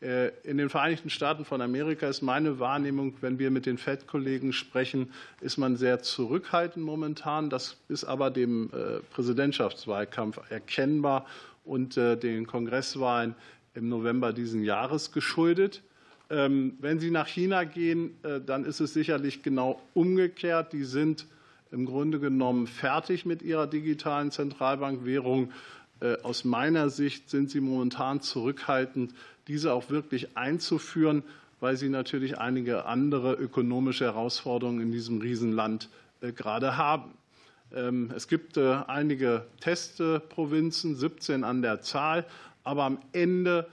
Äh, 0.00 0.28
in 0.44 0.56
den 0.56 0.70
Vereinigten 0.70 1.10
Staaten 1.10 1.44
von 1.44 1.60
Amerika 1.60 2.08
ist 2.08 2.22
meine 2.22 2.58
Wahrnehmung, 2.58 3.14
wenn 3.20 3.38
wir 3.38 3.50
mit 3.50 3.66
den 3.66 3.76
FED-Kollegen 3.76 4.52
sprechen, 4.52 5.12
ist 5.40 5.58
man 5.58 5.76
sehr 5.76 6.00
zurückhaltend 6.00 6.84
momentan. 6.84 7.50
Das 7.50 7.76
ist 7.88 8.04
aber 8.04 8.30
dem 8.30 8.70
äh, 8.72 9.00
Präsidentschaftswahlkampf 9.10 10.40
erkennbar 10.48 11.26
und 11.64 11.96
äh, 11.96 12.16
den 12.16 12.46
Kongresswahlen 12.46 13.34
im 13.74 13.88
November 13.88 14.32
diesen 14.32 14.64
Jahres 14.64 15.12
geschuldet. 15.12 15.82
Ähm, 16.30 16.74
wenn 16.78 17.00
Sie 17.00 17.10
nach 17.10 17.26
China 17.26 17.64
gehen, 17.64 18.12
äh, 18.22 18.40
dann 18.40 18.64
ist 18.64 18.78
es 18.78 18.94
sicherlich 18.94 19.42
genau 19.42 19.82
umgekehrt. 19.94 20.72
Die 20.72 20.84
sind 20.84 21.26
im 21.72 21.86
Grunde 21.86 22.20
genommen 22.20 22.68
fertig 22.68 23.26
mit 23.26 23.42
ihrer 23.42 23.66
digitalen 23.66 24.30
Zentralbankwährung. 24.30 25.52
Äh, 25.98 26.18
aus 26.22 26.44
meiner 26.44 26.88
Sicht 26.88 27.30
sind 27.30 27.50
sie 27.50 27.60
momentan 27.60 28.20
zurückhaltend, 28.20 29.12
diese 29.48 29.72
auch 29.72 29.90
wirklich 29.90 30.36
einzuführen, 30.36 31.24
weil 31.58 31.76
sie 31.76 31.88
natürlich 31.88 32.38
einige 32.38 32.86
andere 32.86 33.34
ökonomische 33.34 34.04
Herausforderungen 34.04 34.80
in 34.80 34.92
diesem 34.92 35.20
Riesenland 35.20 35.88
äh, 36.20 36.30
gerade 36.30 36.76
haben. 36.76 37.10
Ähm, 37.74 38.12
es 38.14 38.28
gibt 38.28 38.56
einige 38.56 39.46
Testprovinzen, 39.60 40.94
17 40.94 41.42
an 41.42 41.60
der 41.60 41.82
Zahl, 41.82 42.24
aber 42.62 42.84
am 42.84 42.98
Ende 43.12 43.66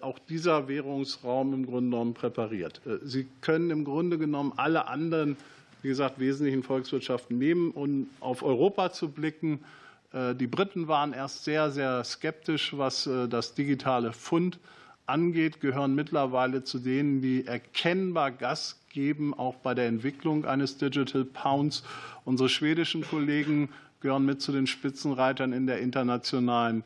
auch 0.00 0.18
dieser 0.18 0.68
Währungsraum 0.68 1.54
im 1.54 1.66
Grunde 1.66 1.90
genommen 1.90 2.14
präpariert. 2.14 2.80
Äh, 2.86 2.98
Sie 3.02 3.26
können 3.40 3.70
im 3.70 3.84
Grunde 3.84 4.18
genommen 4.18 4.52
alle 4.56 4.86
anderen, 4.88 5.36
wie 5.82 5.88
gesagt, 5.88 6.18
wesentlichen 6.18 6.62
Volkswirtschaften 6.62 7.38
nehmen, 7.38 7.70
um 7.72 8.08
auf 8.20 8.42
Europa 8.42 8.92
zu 8.92 9.08
blicken. 9.08 9.60
Äh, 10.12 10.34
die 10.34 10.46
Briten 10.46 10.88
waren 10.88 11.12
erst 11.12 11.44
sehr, 11.44 11.70
sehr 11.70 12.04
skeptisch, 12.04 12.76
was 12.76 13.08
das 13.28 13.54
digitale 13.54 14.12
Pfund 14.12 14.58
angeht, 15.06 15.60
gehören 15.60 15.94
mittlerweile 15.94 16.62
zu 16.62 16.78
denen, 16.78 17.20
die 17.20 17.46
erkennbar 17.46 18.30
Gas 18.30 18.80
geben, 18.90 19.34
auch 19.34 19.56
bei 19.56 19.74
der 19.74 19.86
Entwicklung 19.86 20.44
eines 20.44 20.78
Digital 20.78 21.24
Pounds. 21.24 21.82
Unsere 22.24 22.48
schwedischen 22.48 23.02
Kollegen 23.02 23.68
gehören 24.00 24.24
mit 24.24 24.40
zu 24.40 24.52
den 24.52 24.66
Spitzenreitern 24.66 25.52
in 25.52 25.66
der 25.66 25.80
internationalen 25.80 26.80
äh, 26.80 26.84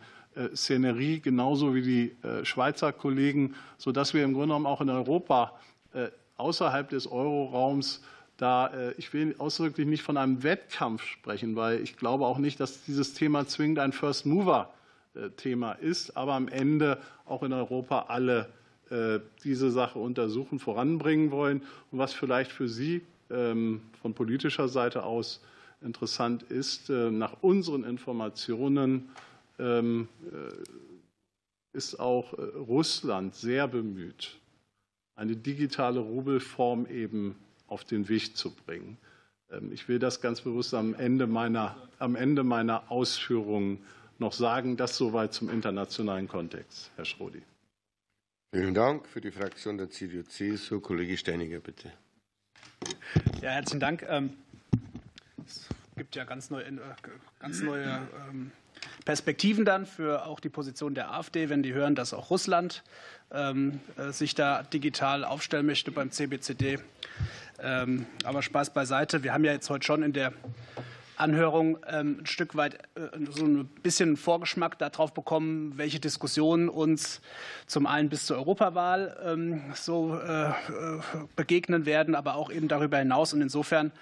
Szenerie, 0.55 1.20
genauso 1.20 1.74
wie 1.74 1.82
die 1.82 2.16
äh, 2.22 2.45
Schweizer 2.45 2.93
Kollegen, 2.93 3.55
sodass 3.78 4.14
wir 4.14 4.22
im 4.22 4.32
Grunde 4.32 4.49
genommen 4.49 4.66
auch 4.66 4.80
in 4.80 4.91
Europa 4.91 5.53
äh, 5.95 6.09
außerhalb 6.37 6.89
des 6.89 7.07
Euroraums 7.07 8.03
da, 8.39 8.70
ich 8.99 9.14
will 9.14 9.34
ausdrücklich 9.39 9.87
nicht 9.87 10.03
von 10.03 10.18
einem 10.18 10.43
Wettkampf 10.43 11.03
sprechen, 11.03 11.57
weil 11.57 11.80
ich 11.80 11.97
glaube 11.97 12.26
auch 12.26 12.37
nicht, 12.37 12.61
dass 12.61 12.84
dieses 12.84 13.14
Thema 13.14 13.47
zwingend 13.47 13.78
ein 13.78 13.93
First 13.93 14.26
Mover 14.26 14.74
Thema 15.39 15.72
ist, 15.72 16.18
aber 16.18 16.34
am 16.34 16.49
Ende 16.49 16.99
auch 17.24 17.43
in 17.43 17.55
Europa 17.55 18.05
alle 18.09 18.51
diese 19.43 19.70
Sache 19.70 19.99
untersuchen, 19.99 20.59
voranbringen 20.59 21.30
wollen. 21.30 21.62
Und 21.91 21.99
was 21.99 22.12
vielleicht 22.12 22.53
für 22.53 22.68
Sie 22.68 23.01
ähm, 23.30 23.80
von 24.03 24.12
politischer 24.12 24.68
Seite 24.68 25.05
aus 25.05 25.41
interessant 25.80 26.43
ist, 26.43 26.91
nach 26.91 27.39
unseren 27.41 27.84
Informationen 27.84 28.97
äh, 28.99 29.36
ist 31.77 32.01
auch 32.01 32.33
äh, 32.33 32.43
Russland 32.43 33.35
sehr 33.35 33.69
bemüht, 33.69 34.39
eine 35.15 35.37
digitale 35.37 36.01
Rubelform 36.01 36.87
eben 36.87 37.37
auf 37.67 37.85
den 37.85 38.09
Weg 38.09 38.37
zu 38.37 38.51
bringen. 38.51 38.97
Ähm, 39.51 39.73
ich 39.73 39.89
will 39.89 39.99
das 39.99 40.21
ganz 40.21 40.41
bewusst 40.41 40.75
am 40.75 40.95
Ende 40.95 41.27
meiner, 41.27 41.77
am 41.99 42.17
Ende 42.17 42.43
meiner 42.43 42.91
Ausführungen 42.91 43.85
noch 44.19 44.33
sagen. 44.33 44.77
Das 44.77 44.97
soweit 44.97 45.33
zum 45.33 45.51
internationalen 45.51 46.29
Kontext. 46.29 46.91
Herr 46.97 47.05
Schrodi. 47.05 47.43
Vielen 48.53 48.75
Dank. 48.75 49.07
Für 49.07 49.21
die 49.21 49.31
Fraktion 49.31 49.77
der 49.77 49.91
CDU-CSU, 49.91 50.81
Kollege 50.81 51.17
Steiniger, 51.17 51.61
bitte. 51.61 51.93
Ja, 53.43 53.51
herzlichen 53.51 53.81
Dank. 53.81 54.05
Ähm, 54.09 54.31
es 55.45 55.69
gibt 55.97 56.17
ja 56.17 56.25
ganz 56.25 56.51
neue, 56.51 56.65
äh, 56.65 56.79
ganz 57.39 57.63
neue 57.63 58.07
Perspektiven 59.05 59.64
dann 59.64 59.87
für 59.87 60.26
auch 60.26 60.41
die 60.41 60.49
Position 60.49 60.95
der 60.95 61.12
AfD, 61.12 61.49
wenn 61.49 61.62
die 61.62 61.72
hören, 61.72 61.95
dass 61.95 62.12
auch 62.12 62.30
Russland 62.30 62.82
ähm, 63.32 63.80
äh, 63.97 64.12
sich 64.12 64.34
da 64.34 64.62
digital 64.62 65.24
aufstellen 65.24 65.66
möchte 65.66 65.91
beim 65.91 66.11
CBCD. 66.11 66.78
Ähm, 67.62 68.07
aber 68.24 68.43
Spaß 68.43 68.72
beiseite. 68.74 69.22
Wir 69.22 69.32
haben 69.32 69.45
ja 69.45 69.53
jetzt 69.53 69.70
heute 69.70 69.84
schon 69.84 70.03
in 70.03 70.12
der 70.12 70.32
Anhörung 71.17 71.79
ähm, 71.87 72.19
ein 72.21 72.27
Stück 72.27 72.57
weit 72.57 72.75
äh, 72.95 73.09
so 73.31 73.45
ein 73.45 73.67
bisschen 73.83 74.17
Vorgeschmack 74.17 74.79
darauf 74.79 75.14
bekommen, 75.14 75.73
welche 75.77 75.99
Diskussionen 75.99 76.69
uns 76.69 77.21
zum 77.67 77.87
einen 77.87 78.09
bis 78.09 78.27
zur 78.27 78.37
Europawahl 78.37 79.17
ähm, 79.25 79.62
so 79.75 80.19
äh, 80.19 80.53
begegnen 81.35 81.87
werden, 81.87 82.14
aber 82.14 82.37
auch 82.37 82.51
eben 82.51 82.69
darüber 82.69 82.99
hinaus. 82.99 83.33
Und 83.33 83.41
insofern 83.41 83.93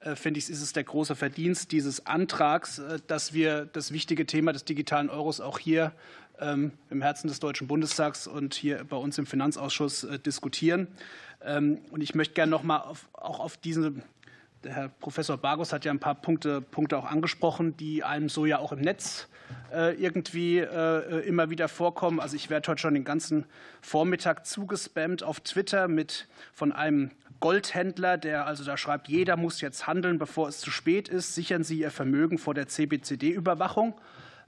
äh, 0.00 0.16
finde 0.16 0.38
ich, 0.38 0.48
ist 0.48 0.62
es 0.62 0.72
der 0.72 0.84
große 0.84 1.14
Verdienst 1.14 1.72
dieses 1.72 2.06
Antrags, 2.06 2.80
dass 3.06 3.32
wir 3.32 3.66
das 3.66 3.92
wichtige 3.92 4.26
Thema 4.26 4.52
des 4.52 4.64
digitalen 4.64 5.10
Euros 5.10 5.40
auch 5.40 5.58
hier 5.58 5.92
ähm, 6.40 6.72
im 6.90 7.02
Herzen 7.02 7.28
des 7.28 7.38
Deutschen 7.40 7.66
Bundestags 7.66 8.26
und 8.26 8.54
hier 8.54 8.84
bei 8.84 8.96
uns 8.96 9.18
im 9.18 9.26
Finanzausschuss 9.26 10.06
diskutieren. 10.24 10.88
Und 11.44 12.00
ich 12.00 12.14
möchte 12.14 12.34
gerne 12.34 12.50
noch 12.50 12.62
mal 12.62 12.78
auf, 12.78 13.08
auch 13.14 13.40
auf 13.40 13.56
diese 13.56 13.94
der 14.64 14.72
Herr 14.74 14.88
Professor 14.88 15.36
Bargus 15.36 15.72
hat 15.72 15.84
ja 15.84 15.92
ein 15.92 15.98
paar 15.98 16.14
Punkte, 16.14 16.60
Punkte 16.60 16.96
auch 16.96 17.04
angesprochen, 17.04 17.76
die 17.76 18.04
einem 18.04 18.28
so 18.28 18.46
ja 18.46 18.58
auch 18.58 18.72
im 18.72 18.80
Netz 18.80 19.28
äh, 19.72 19.94
irgendwie 19.94 20.58
äh, 20.58 21.20
immer 21.26 21.50
wieder 21.50 21.68
vorkommen. 21.68 22.20
Also 22.20 22.36
ich 22.36 22.50
werde 22.50 22.70
heute 22.70 22.80
schon 22.80 22.94
den 22.94 23.04
ganzen 23.04 23.46
Vormittag 23.80 24.46
zugespammt 24.46 25.22
auf 25.22 25.40
Twitter 25.40 25.88
mit 25.88 26.28
von 26.52 26.72
einem 26.72 27.10
Goldhändler, 27.40 28.18
der 28.18 28.46
also 28.46 28.64
da 28.64 28.76
schreibt, 28.76 29.08
jeder 29.08 29.36
muss 29.36 29.60
jetzt 29.60 29.86
handeln, 29.86 30.18
bevor 30.18 30.48
es 30.48 30.60
zu 30.60 30.70
spät 30.70 31.08
ist. 31.08 31.34
Sichern 31.34 31.64
Sie 31.64 31.80
Ihr 31.80 31.90
Vermögen 31.90 32.38
vor 32.38 32.54
der 32.54 32.68
CBCD-Überwachung. 32.68 33.94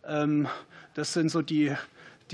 Ähm, 0.07 0.47
das 0.95 1.13
sind 1.13 1.29
so 1.29 1.43
die, 1.43 1.75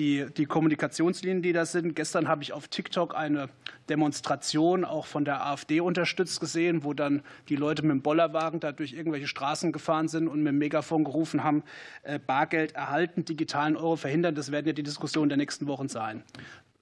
die, 0.01 0.27
die 0.35 0.47
Kommunikationslinien, 0.47 1.43
die 1.43 1.53
da 1.53 1.67
sind. 1.67 1.95
Gestern 1.95 2.27
habe 2.27 2.43
ich 2.43 2.55
auf 2.55 2.69
TikTok 2.69 3.15
eine 3.15 3.51
Demonstration 3.91 4.87
auch 4.87 5.05
von 5.05 5.27
der 5.27 5.47
AfD 5.47 5.81
unterstützt 5.81 6.41
gesehen, 6.41 6.85
wo 6.85 6.95
dann 6.95 7.23
die 7.51 7.57
Leute 7.57 7.83
mit 7.83 7.91
dem 7.91 8.03
Bollerwagen 8.03 8.61
da 8.61 8.73
durch 8.73 8.95
irgendwelche 8.95 9.29
Straßen 9.29 9.73
gefahren 9.73 10.09
sind 10.09 10.27
und 10.27 10.39
mit 10.43 10.53
dem 10.53 10.59
Megafon 10.59 11.05
gerufen 11.05 11.45
haben, 11.45 11.63
äh, 12.03 12.19
Bargeld 12.19 12.75
erhalten, 12.75 13.27
digitalen 13.27 13.77
Euro 13.77 13.97
verhindern. 13.97 14.35
Das 14.35 14.51
werden 14.51 14.67
ja 14.67 14.73
die 14.73 14.83
Diskussionen 14.83 15.29
der 15.29 15.37
nächsten 15.37 15.67
Wochen 15.67 15.89
sein. 15.89 16.25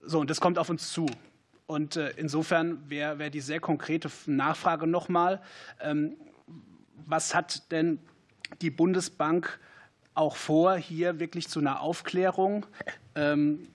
So, 0.01 0.21
und 0.21 0.31
das 0.31 0.41
kommt 0.41 0.57
auf 0.57 0.71
uns 0.71 0.93
zu. 0.93 1.07
Und 1.67 1.97
äh, 1.97 2.13
insofern 2.17 2.89
wäre 2.89 3.19
wär 3.19 3.31
die 3.31 3.41
sehr 3.41 3.59
konkrete 3.59 4.09
Nachfrage 4.27 4.87
nochmal, 4.87 5.43
ähm, 5.81 6.15
was 7.05 7.35
hat 7.35 7.73
denn 7.73 7.99
die 8.63 8.71
Bundesbank 8.71 9.59
auch 10.19 10.37
vor, 10.37 10.77
hier 10.77 11.21
wirklich 11.21 11.49
zu 11.49 11.61
einer 11.61 11.81
Aufklärung, 11.81 12.67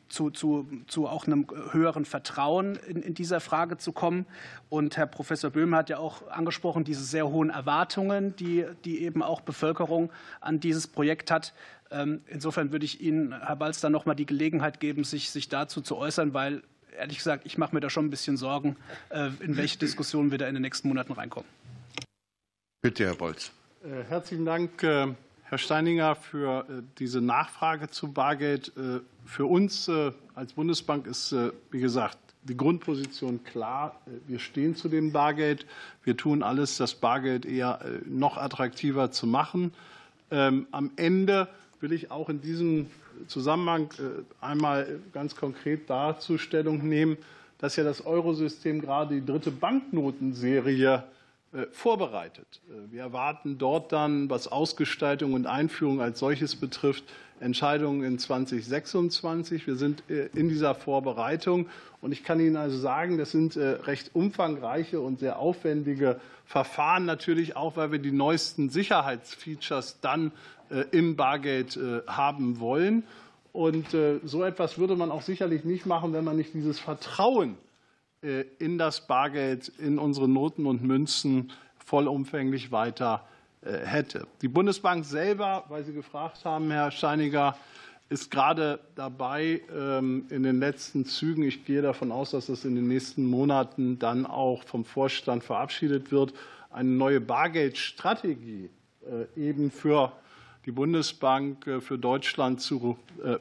zu, 0.09 0.29
zu, 0.29 0.67
zu 0.87 1.07
auch 1.07 1.25
einem 1.25 1.47
höheren 1.71 2.05
Vertrauen 2.05 2.77
in, 2.87 3.01
in 3.01 3.13
dieser 3.13 3.39
Frage 3.39 3.77
zu 3.77 3.91
kommen. 3.91 4.25
Und 4.69 4.95
Herr 4.95 5.07
Professor 5.07 5.49
Böhm 5.49 5.75
hat 5.75 5.89
ja 5.89 5.97
auch 5.97 6.27
angesprochen, 6.27 6.83
diese 6.83 7.03
sehr 7.03 7.27
hohen 7.27 7.49
Erwartungen, 7.49 8.35
die, 8.35 8.65
die 8.85 9.03
eben 9.03 9.23
auch 9.23 9.41
Bevölkerung 9.41 10.11
an 10.39 10.59
dieses 10.59 10.87
Projekt 10.87 11.31
hat. 11.31 11.53
Ähm, 11.91 12.21
insofern 12.27 12.71
würde 12.71 12.85
ich 12.85 13.01
Ihnen, 13.01 13.39
Herr 13.39 13.55
Balz, 13.55 13.81
dann 13.81 13.91
noch 13.91 14.05
mal 14.05 14.15
die 14.15 14.25
Gelegenheit 14.25 14.79
geben, 14.79 15.03
sich, 15.03 15.29
sich 15.29 15.49
dazu 15.49 15.81
zu 15.81 15.97
äußern, 15.97 16.33
weil 16.33 16.63
ehrlich 16.97 17.17
gesagt, 17.17 17.45
ich 17.45 17.57
mache 17.57 17.75
mir 17.75 17.81
da 17.81 17.89
schon 17.89 18.05
ein 18.05 18.09
bisschen 18.09 18.37
Sorgen, 18.37 18.75
äh, 19.09 19.29
in 19.39 19.57
welche 19.57 19.77
Diskussionen 19.77 20.31
wir 20.31 20.37
da 20.37 20.47
in 20.47 20.55
den 20.55 20.61
nächsten 20.61 20.87
Monaten 20.87 21.13
reinkommen. 21.13 21.49
Bitte, 22.81 23.05
Herr 23.05 23.15
Bolz. 23.15 23.51
Äh, 23.83 24.03
herzlichen 24.09 24.45
Dank, 24.45 24.81
äh, 24.83 25.07
Herr 25.53 25.59
Steininger, 25.59 26.15
für 26.15 26.65
diese 26.97 27.21
Nachfrage 27.21 27.87
zu 27.87 28.11
Bargeld. 28.11 28.71
Für 29.23 29.45
uns 29.45 29.87
als 30.33 30.53
Bundesbank 30.53 31.05
ist, 31.05 31.35
wie 31.69 31.79
gesagt, 31.79 32.17
die 32.41 32.57
Grundposition 32.57 33.43
klar. 33.43 34.01
Wir 34.25 34.39
stehen 34.39 34.75
zu 34.75 34.89
dem 34.89 35.11
Bargeld. 35.11 35.67
Wir 36.03 36.17
tun 36.17 36.41
alles, 36.41 36.77
das 36.77 36.95
Bargeld 36.95 37.45
eher 37.45 37.79
noch 38.07 38.37
attraktiver 38.37 39.11
zu 39.11 39.27
machen. 39.27 39.75
Ähm, 40.31 40.65
am 40.71 40.89
Ende 40.95 41.47
will 41.81 41.91
ich 41.91 42.09
auch 42.09 42.29
in 42.29 42.41
diesem 42.41 42.87
Zusammenhang 43.27 43.91
äh, 43.99 44.23
einmal 44.43 45.01
ganz 45.13 45.35
konkret 45.35 45.87
dazu 45.87 46.39
Stellung 46.39 46.89
nehmen, 46.89 47.15
dass 47.59 47.75
ja 47.75 47.83
das 47.83 48.03
Eurosystem 48.03 48.81
gerade 48.81 49.21
die 49.21 49.23
dritte 49.23 49.51
Banknotenserie 49.51 50.95
äh, 50.95 51.01
vorbereitet. 51.71 52.61
Äh, 52.69 52.91
wir 52.91 53.01
erwarten 53.01 53.57
dort 53.57 53.91
dann, 53.91 54.29
was 54.29 54.47
Ausgestaltung 54.47 55.33
und 55.33 55.47
Einführung 55.47 56.01
als 56.01 56.19
solches 56.19 56.55
betrifft, 56.55 57.03
Entscheidungen 57.39 58.03
in 58.03 58.19
2026. 58.19 59.67
Wir 59.67 59.75
sind 59.75 60.03
in 60.07 60.47
dieser 60.47 60.75
Vorbereitung. 60.75 61.67
Und 61.99 62.13
ich 62.13 62.23
kann 62.23 62.39
Ihnen 62.39 62.55
also 62.55 62.77
sagen, 62.77 63.17
das 63.17 63.31
sind 63.31 63.57
recht 63.57 64.11
umfangreiche 64.13 65.01
und 65.01 65.19
sehr 65.19 65.39
aufwendige 65.39 66.21
Verfahren, 66.45 67.03
natürlich 67.03 67.57
auch, 67.57 67.75
weil 67.75 67.91
wir 67.91 67.99
die 67.99 68.13
neuesten 68.13 68.69
Sicherheitsfeatures 68.69 69.99
dann 69.99 70.31
im 70.91 71.17
Bargeld 71.17 71.77
haben 72.07 72.61
wollen. 72.61 73.03
Und 73.53 73.93
äh, 73.93 74.19
so 74.23 74.43
etwas 74.43 74.79
würde 74.79 74.95
man 74.95 75.11
auch 75.11 75.21
sicherlich 75.21 75.63
nicht 75.63 75.85
machen, 75.85 76.11
wenn 76.11 76.23
man 76.23 76.35
nicht 76.35 76.55
dieses 76.55 76.79
Vertrauen 76.79 77.51
äh, 77.51 77.72
in 78.59 78.78
das 78.78 79.05
Bargeld, 79.05 79.69
in 79.80 79.99
unsere 79.99 80.30
Noten 80.30 80.65
und 80.65 80.82
Münzen 80.82 81.51
vollumfänglich 81.86 82.71
weiter 82.71 83.26
äh, 83.61 83.86
hätte. 83.86 84.28
Die 84.41 84.47
Bundesbank 84.47 85.05
selber, 85.05 85.65
weil 85.69 85.84
Sie 85.84 85.93
gefragt 85.93 86.43
haben, 86.43 86.69
Herr 86.71 86.91
Steiniger, 86.91 87.55
ist 88.09 88.30
gerade 88.30 88.80
dabei, 88.95 89.61
ähm, 89.74 90.26
in 90.30 90.43
den 90.43 90.59
letzten 90.59 91.05
Zügen, 91.05 91.43
ich 91.43 91.63
gehe 91.63 91.82
davon 91.82 92.11
aus, 92.11 92.32
dass 92.32 92.47
das 92.47 92.65
in 92.65 92.76
den 92.76 92.88
nächsten 92.88 93.26
Monaten 93.26 93.99
dann 93.99 94.26
auch 94.26 94.63
vom 94.63 94.84
Vorstand 94.84 95.43
verabschiedet 95.43 96.11
wird, 96.11 96.34
eine 96.69 96.89
neue 96.89 97.21
Bargeldstrategie 97.21 98.69
äh, 99.05 99.39
eben 99.39 99.71
für 99.71 100.11
die 100.65 100.71
Bundesbank 100.71 101.65
äh, 101.67 101.80
für 101.80 101.97
Deutschland 101.97 102.59
zu 102.61 102.97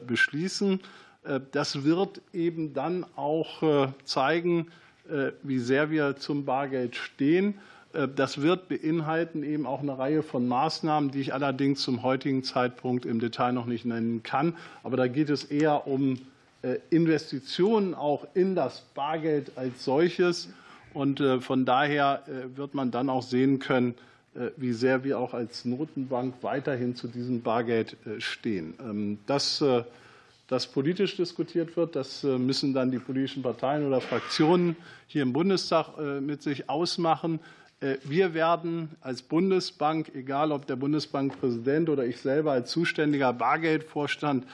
beschließen. 0.07 0.79
Das 1.51 1.83
wird 1.83 2.21
eben 2.33 2.73
dann 2.73 3.05
auch 3.15 3.91
zeigen, 4.03 4.67
wie 5.41 5.59
sehr 5.59 5.89
wir 5.89 6.17
zum 6.17 6.45
Bargeld 6.45 6.95
stehen. 6.95 7.55
Äh, 7.93 8.07
das 8.13 8.41
wird 8.41 8.67
beinhalten 8.67 9.43
eben 9.43 9.65
auch 9.65 9.81
eine 9.81 9.97
Reihe 9.97 10.23
von 10.23 10.47
Maßnahmen, 10.47 11.11
die 11.11 11.21
ich 11.21 11.33
allerdings 11.33 11.81
zum 11.81 12.03
heutigen 12.03 12.43
Zeitpunkt 12.43 13.05
im 13.05 13.19
Detail 13.19 13.53
noch 13.53 13.65
nicht 13.65 13.85
nennen 13.85 14.23
kann. 14.23 14.55
Aber 14.83 14.97
da 14.97 15.07
geht 15.07 15.29
es 15.29 15.45
eher 15.45 15.87
um 15.87 16.19
äh, 16.61 16.77
Investitionen 16.89 17.93
auch 17.93 18.27
in 18.33 18.55
das 18.55 18.81
Bargeld 18.93 19.53
als 19.55 19.85
solches. 19.85 20.49
Und 20.93 21.21
äh, 21.21 21.39
von 21.39 21.65
daher 21.65 22.21
wird 22.55 22.75
man 22.75 22.91
dann 22.91 23.09
auch 23.09 23.23
sehen 23.23 23.59
können, 23.59 23.95
wie 24.57 24.73
sehr 24.73 25.03
wir 25.03 25.19
auch 25.19 25.35
als 25.35 25.63
Notenbank 25.63 26.35
weiterhin 26.41 26.95
zu 26.95 27.07
diesem 27.07 27.43
Bargeld 27.43 27.97
stehen. 28.17 28.73
Ähm, 28.79 29.19
dass 29.27 29.63
das 30.53 30.67
politisch 30.67 31.17
diskutiert 31.17 31.75
wird, 31.75 31.95
das 31.95 32.23
müssen 32.23 32.73
dann 32.73 32.91
die 32.91 32.99
politischen 32.99 33.43
Parteien 33.43 33.85
oder 33.85 33.99
Fraktionen 33.99 34.75
hier 35.07 35.23
im 35.23 35.33
Bundestag 35.33 35.97
mit 36.21 36.41
sich 36.41 36.69
ausmachen. 36.69 37.39
Äh, 37.83 37.97
wir 38.05 38.33
werden 38.33 38.89
als 39.01 39.21
Bundesbank, 39.21 40.11
egal 40.15 40.51
ob 40.51 40.65
der 40.65 40.77
Bundesbankpräsident 40.77 41.89
oder 41.89 42.05
ich 42.05 42.19
selber 42.19 42.53
als 42.53 42.71
zuständiger 42.71 43.33
Bargeldvorstand, 43.33 44.45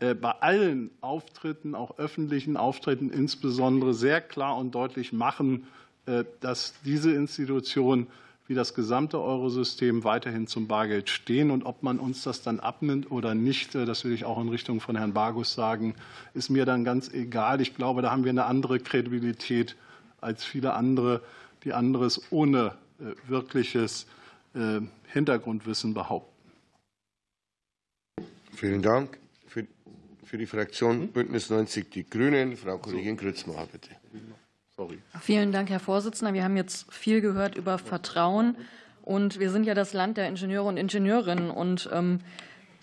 äh, 0.00 0.14
bei 0.14 0.32
allen 0.32 0.90
Auftritten, 1.00 1.74
auch 1.74 1.98
öffentlichen 1.98 2.56
Auftritten 2.56 3.10
insbesondere, 3.10 3.94
sehr 3.94 4.20
klar 4.20 4.58
und 4.58 4.74
deutlich 4.74 5.12
machen, 5.12 5.66
äh, 6.06 6.24
dass 6.40 6.74
diese 6.84 7.12
Institution 7.12 8.06
wie 8.46 8.54
das 8.54 8.74
gesamte 8.74 9.20
Eurosystem 9.20 10.04
weiterhin 10.04 10.46
zum 10.46 10.68
Bargeld 10.68 11.08
stehen. 11.08 11.50
Und 11.50 11.64
ob 11.64 11.82
man 11.82 11.98
uns 11.98 12.22
das 12.22 12.42
dann 12.42 12.60
abnimmt 12.60 13.10
oder 13.10 13.34
nicht, 13.34 13.74
das 13.74 14.04
will 14.04 14.12
ich 14.12 14.24
auch 14.24 14.40
in 14.40 14.48
Richtung 14.48 14.80
von 14.80 14.96
Herrn 14.96 15.14
Bargus 15.14 15.54
sagen, 15.54 15.94
ist 16.34 16.50
mir 16.50 16.66
dann 16.66 16.84
ganz 16.84 17.12
egal. 17.12 17.60
Ich 17.60 17.74
glaube, 17.74 18.02
da 18.02 18.10
haben 18.10 18.24
wir 18.24 18.30
eine 18.30 18.44
andere 18.44 18.80
Kredibilität 18.80 19.76
als 20.20 20.44
viele 20.44 20.74
andere 20.74 21.22
die 21.64 21.72
anderes 21.72 22.20
ohne 22.30 22.76
äh, 23.00 23.14
wirkliches 23.28 24.06
äh, 24.54 24.80
Hintergrundwissen 25.06 25.94
behaupten. 25.94 26.30
Vielen 28.52 28.82
Dank. 28.82 29.18
Für, 29.46 29.66
für 30.24 30.38
die 30.38 30.46
Fraktion 30.46 31.08
Bündnis 31.08 31.50
90 31.50 31.90
Die 31.90 32.08
Grünen, 32.08 32.56
Frau 32.56 32.78
Kollegin 32.78 33.16
Grützmacher, 33.16 33.66
bitte. 33.72 33.90
Sorry. 34.76 34.98
Vielen 35.20 35.52
Dank, 35.52 35.70
Herr 35.70 35.78
Vorsitzender. 35.78 36.34
Wir 36.34 36.42
haben 36.42 36.56
jetzt 36.56 36.92
viel 36.92 37.20
gehört 37.20 37.54
über 37.54 37.78
Vertrauen. 37.78 38.56
Und 39.02 39.38
wir 39.38 39.50
sind 39.50 39.64
ja 39.64 39.74
das 39.74 39.92
Land 39.92 40.16
der 40.16 40.28
Ingenieure 40.28 40.66
und 40.66 40.76
Ingenieurinnen. 40.76 41.50
Und 41.50 41.88
ähm, 41.92 42.20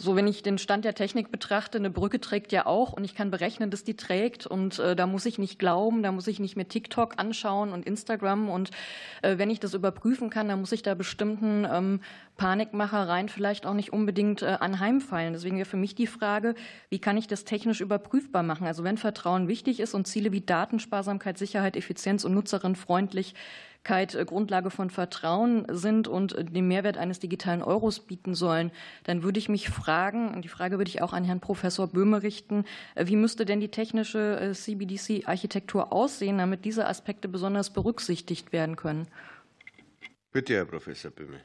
so, 0.01 0.15
wenn 0.15 0.25
ich 0.25 0.41
den 0.41 0.57
Stand 0.57 0.83
der 0.83 0.95
Technik 0.95 1.31
betrachte, 1.31 1.77
eine 1.77 1.91
Brücke 1.91 2.19
trägt 2.19 2.51
ja 2.51 2.65
auch 2.65 2.93
und 2.93 3.03
ich 3.03 3.13
kann 3.13 3.29
berechnen, 3.29 3.69
dass 3.69 3.83
die 3.83 3.95
trägt 3.95 4.47
und 4.47 4.79
äh, 4.79 4.95
da 4.95 5.05
muss 5.05 5.27
ich 5.27 5.37
nicht 5.37 5.59
glauben, 5.59 6.01
da 6.01 6.11
muss 6.11 6.25
ich 6.25 6.39
nicht 6.39 6.55
mehr 6.55 6.67
TikTok 6.67 7.13
anschauen 7.17 7.71
und 7.71 7.85
Instagram 7.85 8.49
und 8.49 8.71
äh, 9.21 9.37
wenn 9.37 9.51
ich 9.51 9.59
das 9.59 9.75
überprüfen 9.75 10.31
kann, 10.31 10.47
dann 10.47 10.59
muss 10.59 10.71
ich 10.71 10.81
da 10.81 10.95
bestimmten 10.95 11.67
ähm, 11.71 12.01
Panikmachereien 12.37 13.29
vielleicht 13.29 13.67
auch 13.67 13.75
nicht 13.75 13.93
unbedingt 13.93 14.41
äh, 14.41 14.57
anheimfallen. 14.59 15.33
Deswegen 15.33 15.57
wäre 15.57 15.69
für 15.69 15.77
mich 15.77 15.93
die 15.93 16.07
Frage, 16.07 16.55
wie 16.89 16.97
kann 16.97 17.15
ich 17.15 17.27
das 17.27 17.43
technisch 17.43 17.81
überprüfbar 17.81 18.41
machen? 18.41 18.65
Also 18.65 18.83
wenn 18.83 18.97
Vertrauen 18.97 19.47
wichtig 19.47 19.79
ist 19.79 19.93
und 19.93 20.07
Ziele 20.07 20.31
wie 20.31 20.41
Datensparsamkeit, 20.41 21.37
Sicherheit, 21.37 21.77
Effizienz 21.77 22.25
und 22.25 22.33
nutzerinfreundlich 22.33 23.35
äh, 23.89 24.25
Grundlage 24.25 24.69
von 24.69 24.89
Vertrauen 24.89 25.65
sind 25.69 26.07
und 26.07 26.33
äh, 26.33 26.45
den 26.45 26.67
Mehrwert 26.67 26.97
eines 26.97 27.19
digitalen 27.19 27.61
Euros 27.61 27.99
bieten 27.99 28.35
sollen, 28.35 28.71
dann 29.03 29.23
würde 29.23 29.39
ich 29.39 29.49
mich 29.49 29.69
fragen, 29.69 30.33
und 30.33 30.43
die 30.43 30.49
Frage 30.49 30.77
würde 30.77 30.89
ich 30.89 31.01
auch 31.01 31.13
an 31.13 31.23
Herrn 31.23 31.39
Professor 31.39 31.87
Böhme 31.87 32.23
richten, 32.23 32.65
äh, 32.95 33.07
wie 33.07 33.15
müsste 33.15 33.45
denn 33.45 33.59
die 33.59 33.69
technische 33.69 34.51
CBDC-Architektur 34.53 35.91
aussehen, 35.91 36.37
damit 36.37 36.65
diese 36.65 36.87
Aspekte 36.87 37.27
besonders 37.27 37.73
berücksichtigt 37.73 38.53
werden 38.53 38.75
können? 38.75 39.07
Bitte, 40.31 40.53
Herr 40.53 40.65
Professor 40.65 41.11
Böhme. 41.11 41.39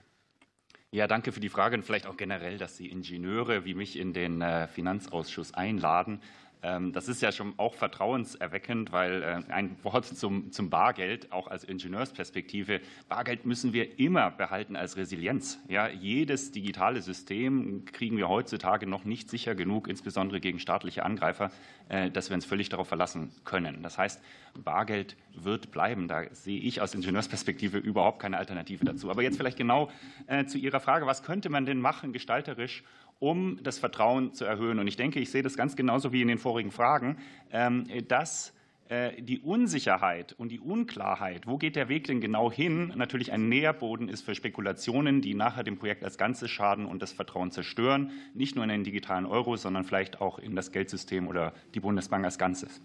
Ja, 0.92 1.06
danke 1.06 1.32
für 1.32 1.40
die 1.40 1.48
Frage 1.48 1.76
und 1.76 1.84
vielleicht 1.84 2.06
auch 2.06 2.16
generell, 2.16 2.58
dass 2.58 2.76
Sie 2.76 2.86
Ingenieure 2.86 3.64
wie 3.64 3.74
mich 3.74 3.98
in 3.98 4.12
den 4.12 4.42
Finanzausschuss 4.72 5.52
einladen. 5.52 6.20
Ähm, 6.62 6.92
das 6.92 7.08
ist 7.08 7.22
ja 7.22 7.32
schon 7.32 7.54
auch 7.58 7.74
vertrauenserweckend, 7.74 8.92
weil 8.92 9.22
äh, 9.22 9.52
ein 9.52 9.76
Wort 9.82 10.06
zum, 10.06 10.52
zum 10.52 10.70
Bargeld, 10.70 11.32
auch 11.32 11.48
als 11.48 11.64
Ingenieursperspektive, 11.64 12.80
Bargeld 13.08 13.46
müssen 13.46 13.72
wir 13.72 13.98
immer 13.98 14.30
behalten 14.30 14.76
als 14.76 14.96
Resilienz. 14.96 15.58
Ja, 15.68 15.88
jedes 15.88 16.52
digitale 16.52 17.02
System 17.02 17.84
kriegen 17.84 18.16
wir 18.16 18.28
heutzutage 18.28 18.86
noch 18.86 19.04
nicht 19.04 19.30
sicher 19.30 19.54
genug, 19.54 19.88
insbesondere 19.88 20.40
gegen 20.40 20.58
staatliche 20.58 21.04
Angreifer, 21.04 21.50
äh, 21.88 22.10
dass 22.10 22.30
wir 22.30 22.34
uns 22.34 22.44
völlig 22.44 22.68
darauf 22.68 22.88
verlassen 22.88 23.30
können. 23.44 23.82
Das 23.82 23.98
heißt, 23.98 24.20
Bargeld 24.56 25.16
wird 25.34 25.70
bleiben. 25.70 26.08
Da 26.08 26.24
sehe 26.32 26.60
ich 26.60 26.80
aus 26.80 26.94
Ingenieursperspektive 26.94 27.78
überhaupt 27.78 28.20
keine 28.20 28.38
Alternative 28.38 28.84
dazu. 28.84 29.10
Aber 29.10 29.22
jetzt 29.22 29.36
vielleicht 29.36 29.58
genau 29.58 29.90
äh, 30.26 30.46
zu 30.46 30.58
Ihrer 30.58 30.80
Frage, 30.80 31.06
was 31.06 31.22
könnte 31.22 31.48
man 31.48 31.66
denn 31.66 31.80
machen 31.80 32.12
gestalterisch, 32.12 32.82
um 33.18 33.62
das 33.62 33.78
Vertrauen 33.78 34.32
zu 34.34 34.44
erhöhen. 34.44 34.78
Und 34.78 34.86
ich 34.86 34.96
denke, 34.96 35.20
ich 35.20 35.30
sehe 35.30 35.42
das 35.42 35.56
ganz 35.56 35.76
genauso 35.76 36.12
wie 36.12 36.22
in 36.22 36.28
den 36.28 36.38
vorigen 36.38 36.70
Fragen, 36.70 37.18
ähm, 37.50 37.86
dass 38.08 38.52
äh, 38.88 39.20
die 39.20 39.40
Unsicherheit 39.40 40.34
und 40.38 40.50
die 40.50 40.60
Unklarheit, 40.60 41.46
wo 41.46 41.58
geht 41.58 41.74
der 41.74 41.88
Weg 41.88 42.06
denn 42.06 42.20
genau 42.20 42.52
hin, 42.52 42.92
natürlich 42.94 43.32
ein 43.32 43.48
Nährboden 43.48 44.08
ist 44.08 44.24
für 44.24 44.34
Spekulationen, 44.36 45.22
die 45.22 45.34
nachher 45.34 45.64
dem 45.64 45.76
Projekt 45.76 46.04
als 46.04 46.18
Ganzes 46.18 46.50
schaden 46.50 46.86
und 46.86 47.02
das 47.02 47.12
Vertrauen 47.12 47.50
zerstören, 47.50 48.12
nicht 48.34 48.54
nur 48.54 48.64
in 48.64 48.70
den 48.70 48.84
digitalen 48.84 49.26
Euro, 49.26 49.56
sondern 49.56 49.82
vielleicht 49.82 50.20
auch 50.20 50.38
in 50.38 50.54
das 50.54 50.70
Geldsystem 50.70 51.26
oder 51.26 51.52
die 51.74 51.80
Bundesbank 51.80 52.24
als 52.24 52.38
Ganzes. 52.38 52.80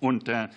Und 0.00 0.28
äh, 0.28 0.48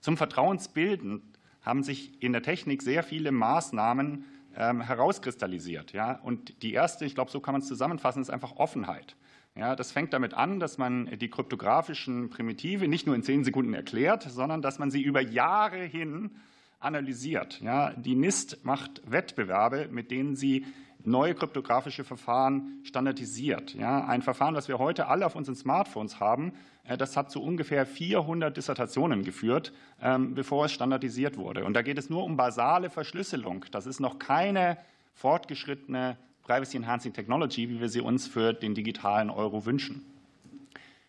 zum 0.00 0.16
Vertrauensbilden 0.16 1.22
haben 1.62 1.82
sich 1.82 2.22
in 2.22 2.32
der 2.32 2.42
Technik 2.42 2.82
sehr 2.82 3.02
viele 3.02 3.32
Maßnahmen 3.32 4.24
ähm, 4.56 4.80
herauskristallisiert. 4.80 5.92
Ja? 5.92 6.20
Und 6.22 6.62
die 6.62 6.72
erste, 6.72 7.04
ich 7.04 7.14
glaube, 7.14 7.30
so 7.30 7.40
kann 7.40 7.52
man 7.52 7.62
es 7.62 7.68
zusammenfassen, 7.68 8.22
ist 8.22 8.30
einfach 8.30 8.56
Offenheit. 8.56 9.16
Ja, 9.56 9.74
das 9.74 9.90
fängt 9.90 10.12
damit 10.12 10.32
an, 10.32 10.60
dass 10.60 10.78
man 10.78 11.06
die 11.18 11.28
kryptografischen 11.28 12.30
Primitive 12.30 12.86
nicht 12.86 13.06
nur 13.06 13.16
in 13.16 13.22
zehn 13.22 13.44
Sekunden 13.44 13.74
erklärt, 13.74 14.22
sondern 14.22 14.62
dass 14.62 14.78
man 14.78 14.90
sie 14.90 15.02
über 15.02 15.20
Jahre 15.20 15.82
hin 15.82 16.36
analysiert. 16.78 17.60
Ja, 17.60 17.92
die 17.92 18.14
NIST 18.14 18.64
macht 18.64 19.02
Wettbewerbe, 19.04 19.88
mit 19.90 20.10
denen 20.10 20.36
sie 20.36 20.66
neue 21.04 21.34
kryptografische 21.34 22.04
Verfahren 22.04 22.80
standardisiert. 22.84 23.74
Ja, 23.74 24.04
ein 24.06 24.22
Verfahren, 24.22 24.54
das 24.54 24.68
wir 24.68 24.78
heute 24.78 25.08
alle 25.08 25.26
auf 25.26 25.34
unseren 25.34 25.56
Smartphones 25.56 26.20
haben, 26.20 26.52
das 26.96 27.16
hat 27.16 27.30
zu 27.30 27.42
ungefähr 27.42 27.86
400 27.86 28.56
Dissertationen 28.56 29.24
geführt, 29.24 29.72
ähm, 30.00 30.34
bevor 30.34 30.64
es 30.64 30.72
standardisiert 30.72 31.36
wurde. 31.36 31.64
Und 31.64 31.74
da 31.74 31.82
geht 31.82 31.98
es 31.98 32.10
nur 32.10 32.24
um 32.24 32.36
basale 32.36 32.90
Verschlüsselung. 32.90 33.64
Das 33.70 33.86
ist 33.86 34.00
noch 34.00 34.18
keine 34.18 34.78
fortgeschrittene 35.14 36.16
Privacy 36.42 36.76
Enhancing 36.76 37.12
Technology, 37.12 37.68
wie 37.68 37.80
wir 37.80 37.88
sie 37.88 38.00
uns 38.00 38.26
für 38.26 38.52
den 38.52 38.74
digitalen 38.74 39.30
Euro 39.30 39.66
wünschen. 39.66 40.04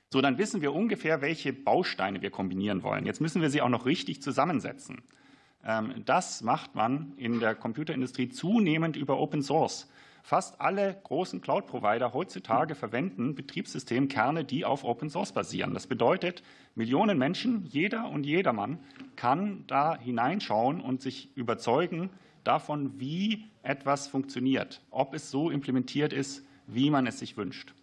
So, 0.09 0.19
dann 0.21 0.37
wissen 0.37 0.61
wir 0.61 0.73
ungefähr, 0.73 1.21
welche 1.21 1.53
Bausteine 1.53 2.21
wir 2.21 2.31
kombinieren 2.31 2.83
wollen. 2.83 3.05
Jetzt 3.05 3.21
müssen 3.21 3.41
wir 3.41 3.49
sie 3.49 3.61
auch 3.61 3.69
noch 3.69 3.85
richtig 3.85 4.21
zusammensetzen. 4.21 5.01
Ähm, 5.65 6.03
das 6.05 6.41
macht 6.41 6.75
man 6.75 7.13
in 7.17 7.39
der 7.39 7.55
Computerindustrie 7.55 8.29
zunehmend 8.29 8.97
über 8.97 9.19
Open 9.19 9.41
Source. 9.41 9.89
Fast 10.23 10.61
alle 10.61 10.99
großen 11.03 11.41
Cloud-Provider 11.41 12.13
heutzutage 12.13 12.75
verwenden 12.75 13.35
Betriebssystemkerne, 13.35 14.43
die 14.45 14.65
auf 14.65 14.83
Open 14.83 15.09
Source 15.09 15.31
basieren. 15.31 15.73
Das 15.73 15.87
bedeutet, 15.87 16.43
Millionen 16.75 17.17
Menschen, 17.17 17.65
jeder 17.65 18.07
und 18.09 18.25
jedermann 18.25 18.79
kann 19.15 19.65
da 19.67 19.97
hineinschauen 19.97 20.79
und 20.79 21.01
sich 21.01 21.35
überzeugen 21.35 22.09
davon, 22.43 22.99
wie 22.99 23.45
etwas 23.63 24.07
funktioniert, 24.07 24.81
ob 24.91 25.13
es 25.13 25.31
so 25.31 25.49
implementiert 25.49 26.13
ist, 26.13 26.45
wie 26.67 26.89
man 26.89 27.07
es 27.07 27.19
sich 27.19 27.37
wünscht. 27.37 27.73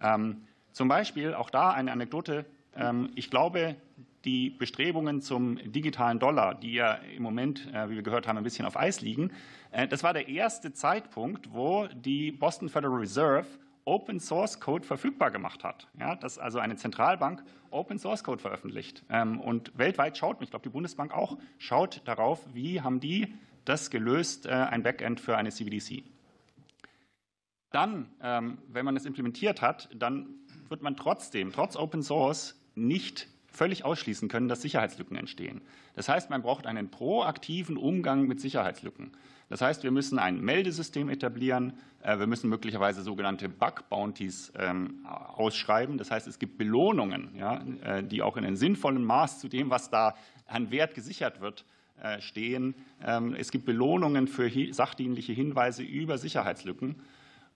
Ähm, 0.00 0.42
zum 0.72 0.88
Beispiel, 0.88 1.34
auch 1.34 1.50
da 1.50 1.70
eine 1.70 1.92
Anekdote, 1.92 2.44
ähm, 2.74 3.10
ich 3.14 3.30
glaube, 3.30 3.76
die 4.26 4.50
Bestrebungen 4.50 5.22
zum 5.22 5.56
digitalen 5.72 6.18
Dollar, 6.18 6.54
die 6.54 6.74
ja 6.74 6.94
im 7.16 7.22
Moment, 7.22 7.72
äh, 7.72 7.88
wie 7.88 7.94
wir 7.94 8.02
gehört 8.02 8.26
haben, 8.26 8.36
ein 8.36 8.44
bisschen 8.44 8.66
auf 8.66 8.76
Eis 8.76 9.00
liegen, 9.00 9.30
äh, 9.70 9.88
das 9.88 10.02
war 10.02 10.12
der 10.12 10.28
erste 10.28 10.72
Zeitpunkt, 10.72 11.54
wo 11.54 11.86
die 11.86 12.32
Boston 12.32 12.68
Federal 12.68 12.98
Reserve 12.98 13.46
Open 13.86 14.18
Source 14.18 14.58
Code 14.58 14.84
verfügbar 14.84 15.30
gemacht 15.30 15.62
hat. 15.62 15.86
Ja, 15.98 16.16
dass 16.16 16.38
also 16.38 16.58
eine 16.58 16.74
Zentralbank 16.74 17.44
Open 17.70 17.98
Source 17.98 18.24
Code 18.24 18.42
veröffentlicht. 18.42 19.04
Ähm, 19.08 19.40
und 19.40 19.78
weltweit 19.78 20.18
schaut, 20.18 20.42
ich 20.42 20.50
glaube, 20.50 20.64
die 20.64 20.70
Bundesbank 20.72 21.14
auch, 21.14 21.38
schaut 21.58 22.02
darauf, 22.04 22.44
wie 22.52 22.80
haben 22.80 23.00
die 23.00 23.32
das 23.64 23.90
gelöst, 23.90 24.46
äh, 24.46 24.50
ein 24.50 24.82
Backend 24.82 25.20
für 25.20 25.36
eine 25.36 25.50
CBDC. 25.50 26.02
Dann, 27.70 28.10
ähm, 28.20 28.58
wenn 28.68 28.84
man 28.84 28.96
es 28.96 29.06
implementiert 29.06 29.62
hat, 29.62 29.88
dann 29.94 30.34
wird 30.68 30.82
man 30.82 30.96
trotzdem, 30.96 31.52
trotz 31.52 31.76
Open 31.76 32.02
Source, 32.02 32.60
nicht 32.74 33.28
völlig 33.56 33.84
ausschließen 33.84 34.28
können, 34.28 34.48
dass 34.48 34.62
Sicherheitslücken 34.62 35.16
entstehen. 35.16 35.62
Das 35.94 36.08
heißt, 36.08 36.30
man 36.30 36.42
braucht 36.42 36.66
einen 36.66 36.90
proaktiven 36.90 37.76
Umgang 37.76 38.26
mit 38.26 38.40
Sicherheitslücken. 38.40 39.12
Das 39.48 39.60
heißt, 39.60 39.82
wir 39.84 39.90
müssen 39.90 40.18
ein 40.18 40.40
Meldesystem 40.40 41.08
etablieren. 41.08 41.74
Äh, 42.02 42.18
wir 42.18 42.26
müssen 42.26 42.50
möglicherweise 42.50 43.02
sogenannte 43.02 43.48
Bug 43.48 43.88
Bounties 43.88 44.52
ähm, 44.58 45.06
ausschreiben. 45.06 45.98
Das 45.98 46.10
heißt, 46.10 46.26
es 46.26 46.38
gibt 46.38 46.58
Belohnungen, 46.58 47.40
äh, 47.82 48.02
die 48.02 48.22
auch 48.22 48.36
in 48.36 48.44
einem 48.44 48.56
sinnvollen 48.56 49.04
Maß 49.04 49.40
zu 49.40 49.48
dem, 49.48 49.70
was 49.70 49.90
da 49.90 50.14
an 50.46 50.70
Wert 50.70 50.94
gesichert 50.94 51.40
wird, 51.40 51.64
äh, 52.02 52.20
stehen. 52.20 52.74
Ähm, 53.04 53.34
es 53.38 53.50
gibt 53.50 53.64
Belohnungen 53.64 54.28
für 54.28 54.50
sachdienliche 54.72 55.32
Hinweise 55.32 55.82
über 55.82 56.18
Sicherheitslücken. 56.18 56.96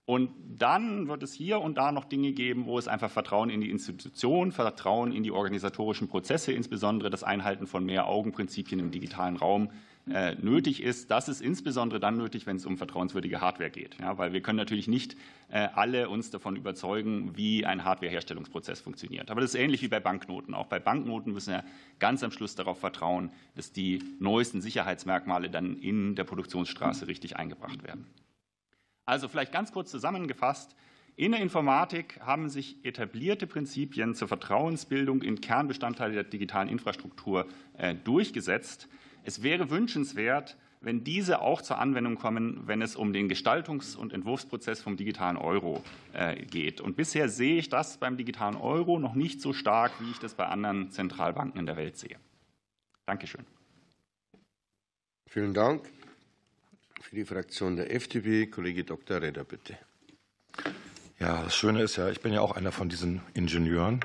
Und 0.06 0.30
dann 0.58 1.06
wird 1.06 1.22
es 1.22 1.32
hier 1.32 1.60
und 1.60 1.78
da 1.78 1.92
noch 1.92 2.04
Dinge 2.04 2.32
geben, 2.32 2.66
wo 2.66 2.78
es 2.78 2.88
einfach 2.88 3.10
Vertrauen 3.10 3.48
in 3.48 3.60
die 3.60 3.70
Institution, 3.70 4.50
Vertrauen 4.50 5.12
in 5.12 5.22
die 5.22 5.30
organisatorischen 5.30 6.08
Prozesse, 6.08 6.52
insbesondere 6.52 7.10
das 7.10 7.22
Einhalten 7.22 7.66
von 7.66 7.84
Mehr-Augen-Prinzipien 7.84 8.80
im 8.80 8.90
digitalen 8.90 9.36
Raum 9.36 9.70
äh, 10.12 10.34
nötig 10.34 10.82
ist. 10.82 11.10
Das 11.10 11.28
ist 11.28 11.40
insbesondere 11.40 12.00
dann 12.00 12.16
nötig, 12.16 12.46
wenn 12.46 12.56
es 12.56 12.66
um 12.66 12.76
vertrauenswürdige 12.76 13.40
Hardware 13.40 13.70
geht. 13.70 13.98
Ja, 14.00 14.18
weil 14.18 14.32
wir 14.32 14.40
können 14.40 14.56
natürlich 14.56 14.88
nicht 14.88 15.16
äh, 15.50 15.68
alle 15.74 16.08
uns 16.08 16.30
davon 16.30 16.56
überzeugen, 16.56 17.36
wie 17.36 17.64
ein 17.64 17.84
Hardware-Herstellungsprozess 17.84 18.80
funktioniert. 18.80 19.30
Aber 19.30 19.40
das 19.40 19.54
ist 19.54 19.60
ähnlich 19.60 19.82
wie 19.82 19.88
bei 19.88 20.00
Banknoten. 20.00 20.54
Auch 20.54 20.66
bei 20.66 20.80
Banknoten 20.80 21.32
müssen 21.32 21.52
wir 21.52 21.64
ganz 22.00 22.24
am 22.24 22.32
Schluss 22.32 22.56
darauf 22.56 22.80
vertrauen, 22.80 23.30
dass 23.54 23.72
die 23.72 24.02
neuesten 24.18 24.60
Sicherheitsmerkmale 24.60 25.50
dann 25.50 25.76
in 25.76 26.16
der 26.16 26.24
Produktionsstraße 26.24 27.06
richtig 27.06 27.36
eingebracht 27.36 27.84
werden. 27.84 28.06
Also 29.10 29.26
vielleicht 29.26 29.50
ganz 29.50 29.72
kurz 29.72 29.90
zusammengefasst. 29.90 30.76
In 31.16 31.32
der 31.32 31.40
Informatik 31.40 32.20
haben 32.20 32.48
sich 32.48 32.76
etablierte 32.84 33.48
Prinzipien 33.48 34.14
zur 34.14 34.28
Vertrauensbildung 34.28 35.22
in 35.22 35.40
Kernbestandteile 35.40 36.14
der 36.14 36.22
digitalen 36.22 36.68
Infrastruktur 36.68 37.48
äh, 37.76 37.96
durchgesetzt. 37.96 38.88
Es 39.24 39.42
wäre 39.42 39.68
wünschenswert, 39.68 40.56
wenn 40.80 41.02
diese 41.02 41.40
auch 41.40 41.60
zur 41.60 41.78
Anwendung 41.78 42.14
kommen, 42.14 42.68
wenn 42.68 42.82
es 42.82 42.94
um 42.94 43.12
den 43.12 43.28
Gestaltungs- 43.28 43.96
und 43.96 44.12
Entwurfsprozess 44.12 44.80
vom 44.80 44.96
digitalen 44.96 45.36
Euro 45.36 45.82
äh, 46.12 46.46
geht. 46.46 46.80
Und 46.80 46.94
bisher 46.94 47.28
sehe 47.28 47.58
ich 47.58 47.68
das 47.68 47.98
beim 47.98 48.16
digitalen 48.16 48.54
Euro 48.54 49.00
noch 49.00 49.16
nicht 49.16 49.40
so 49.40 49.52
stark, 49.52 49.90
wie 49.98 50.12
ich 50.12 50.20
das 50.20 50.34
bei 50.34 50.46
anderen 50.46 50.92
Zentralbanken 50.92 51.58
in 51.58 51.66
der 51.66 51.76
Welt 51.76 51.96
sehe. 51.96 52.16
Dankeschön. 53.06 53.44
Vielen 55.26 55.52
Dank. 55.52 55.82
Für 57.00 57.16
die 57.16 57.24
Fraktion 57.24 57.76
der 57.76 57.94
FDP, 57.94 58.46
Kollege 58.46 58.84
Dr. 58.84 59.22
Redder, 59.22 59.42
bitte. 59.42 59.76
Ja, 61.18 61.42
das 61.42 61.56
Schöne 61.56 61.82
ist 61.82 61.96
ja, 61.96 62.10
ich 62.10 62.20
bin 62.20 62.32
ja 62.32 62.40
auch 62.40 62.52
einer 62.52 62.72
von 62.72 62.88
diesen 62.88 63.22
Ingenieuren, 63.32 64.00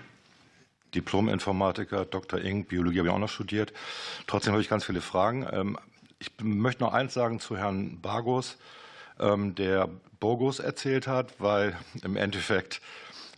Diplom-Informatiker, 0.95 2.05
Dr. 2.05 2.39
Ing, 2.39 2.65
Biologie 2.65 2.99
habe 2.99 3.09
ich 3.09 3.13
auch 3.13 3.19
noch 3.19 3.29
studiert. 3.29 3.73
Trotzdem 4.27 4.53
habe 4.53 4.61
ich 4.61 4.69
ganz 4.69 4.85
viele 4.85 5.01
Fragen. 5.01 5.45
Ähm, 5.51 5.77
ich 6.19 6.31
möchte 6.41 6.83
noch 6.83 6.93
eins 6.93 7.13
sagen 7.13 7.41
zu 7.41 7.57
Herrn 7.57 7.99
Bargos, 8.01 8.57
ähm, 9.19 9.55
der 9.55 9.89
Bogus 10.21 10.59
erzählt 10.59 11.05
hat, 11.05 11.39
weil 11.39 11.77
im 12.01 12.15
Endeffekt 12.15 12.81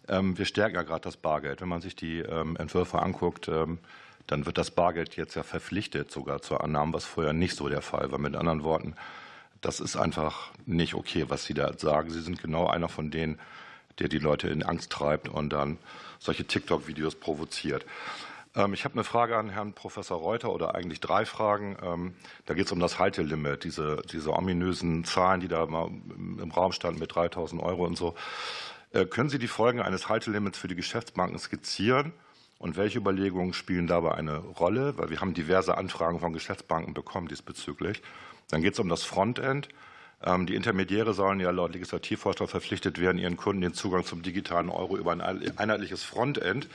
ähm, 0.07 0.37
wir 0.37 0.45
stärken 0.45 0.75
ja 0.75 0.83
gerade 0.83 1.01
das 1.01 1.17
Bargeld. 1.17 1.61
Wenn 1.61 1.69
man 1.69 1.81
sich 1.81 1.95
die 1.95 2.21
Entwürfe 2.21 3.01
anguckt, 3.01 3.47
dann 3.47 4.45
wird 4.45 4.57
das 4.57 4.71
Bargeld 4.71 5.17
jetzt 5.17 5.35
ja 5.35 5.43
verpflichtet 5.43 6.11
sogar 6.11 6.41
zur 6.41 6.63
Annahme, 6.63 6.93
was 6.93 7.05
vorher 7.05 7.33
nicht 7.33 7.55
so 7.55 7.67
der 7.67 7.81
Fall 7.81 8.11
war. 8.11 8.19
Mit 8.19 8.35
anderen 8.35 8.63
Worten, 8.63 8.95
das 9.67 9.81
ist 9.81 9.97
einfach 9.97 10.51
nicht 10.65 10.93
okay, 10.93 11.25
was 11.27 11.43
Sie 11.43 11.53
da 11.53 11.77
sagen. 11.77 12.09
Sie 12.09 12.21
sind 12.21 12.41
genau 12.41 12.67
einer 12.67 12.87
von 12.87 13.11
denen, 13.11 13.37
der 13.99 14.07
die 14.07 14.17
Leute 14.17 14.47
in 14.47 14.63
Angst 14.63 14.89
treibt 14.91 15.27
und 15.27 15.51
dann 15.51 15.77
solche 16.19 16.45
TikTok-Videos 16.45 17.15
provoziert. 17.15 17.85
Ähm, 18.55 18.73
ich 18.73 18.85
habe 18.85 18.93
eine 18.93 19.03
Frage 19.03 19.35
an 19.35 19.49
Herrn 19.49 19.73
Professor 19.73 20.17
Reuter 20.17 20.53
oder 20.53 20.73
eigentlich 20.73 21.01
drei 21.01 21.25
Fragen. 21.25 21.75
Ähm, 21.83 22.13
da 22.45 22.53
geht 22.53 22.67
es 22.67 22.71
um 22.71 22.79
das 22.79 22.97
Haltelimit, 22.97 23.65
diese, 23.65 24.01
diese 24.09 24.31
ominösen 24.31 25.03
Zahlen, 25.03 25.41
die 25.41 25.49
da 25.49 25.65
mal 25.65 25.89
im 26.17 26.51
Raum 26.51 26.71
standen 26.71 27.01
mit 27.01 27.13
3000 27.13 27.61
Euro 27.61 27.85
und 27.85 27.97
so. 27.97 28.15
Äh, 28.93 29.05
können 29.05 29.29
Sie 29.29 29.39
die 29.39 29.49
Folgen 29.49 29.81
eines 29.81 30.07
Haltelimits 30.07 30.57
für 30.57 30.69
die 30.69 30.75
Geschäftsbanken 30.75 31.37
skizzieren? 31.39 32.13
Und 32.57 32.77
welche 32.77 32.99
Überlegungen 32.99 33.53
spielen 33.53 33.85
dabei 33.85 34.15
eine 34.15 34.37
Rolle? 34.37 34.97
Weil 34.97 35.09
wir 35.09 35.19
haben 35.19 35.33
diverse 35.33 35.77
Anfragen 35.77 36.19
von 36.19 36.31
Geschäftsbanken 36.31 36.93
bekommen 36.93 37.27
diesbezüglich. 37.27 38.01
Dann 38.49 38.61
geht 38.61 38.73
es 38.73 38.79
um 38.79 38.89
das 38.89 39.03
Frontend. 39.03 39.69
Ähm, 40.23 40.45
die 40.47 40.55
Intermediäre 40.55 41.13
sollen 41.13 41.39
ja 41.39 41.51
laut 41.51 41.73
Legislativvorschlag 41.73 42.49
verpflichtet 42.49 42.99
werden, 42.99 43.19
ihren 43.19 43.37
Kunden 43.37 43.61
den 43.61 43.73
Zugang 43.73 44.03
zum 44.03 44.21
digitalen 44.21 44.69
Euro 44.69 44.97
über 44.97 45.11
ein 45.11 45.21
einheitliches 45.21 46.03
Frontend, 46.03 46.67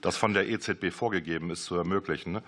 das 0.00 0.16
von 0.16 0.34
der 0.34 0.48
EZB 0.48 0.90
vorgegeben 0.90 1.50
ist, 1.50 1.64
zu 1.64 1.76
ermöglichen. 1.76 2.40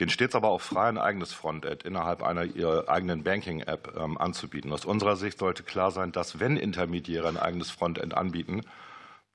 Den 0.00 0.10
steht 0.10 0.34
aber 0.34 0.48
auch 0.48 0.60
frei, 0.60 0.88
ein 0.88 0.98
eigenes 0.98 1.32
Frontend 1.32 1.82
innerhalb 1.82 2.22
einer 2.22 2.44
ihrer 2.44 2.88
eigenen 2.88 3.24
Banking-App 3.24 3.96
ähm, 3.98 4.16
anzubieten. 4.16 4.72
Aus 4.72 4.84
unserer 4.84 5.16
Sicht 5.16 5.38
sollte 5.38 5.64
klar 5.64 5.90
sein, 5.90 6.12
dass 6.12 6.38
wenn 6.38 6.56
Intermediäre 6.56 7.28
ein 7.28 7.36
eigenes 7.36 7.70
Frontend 7.70 8.14
anbieten, 8.14 8.62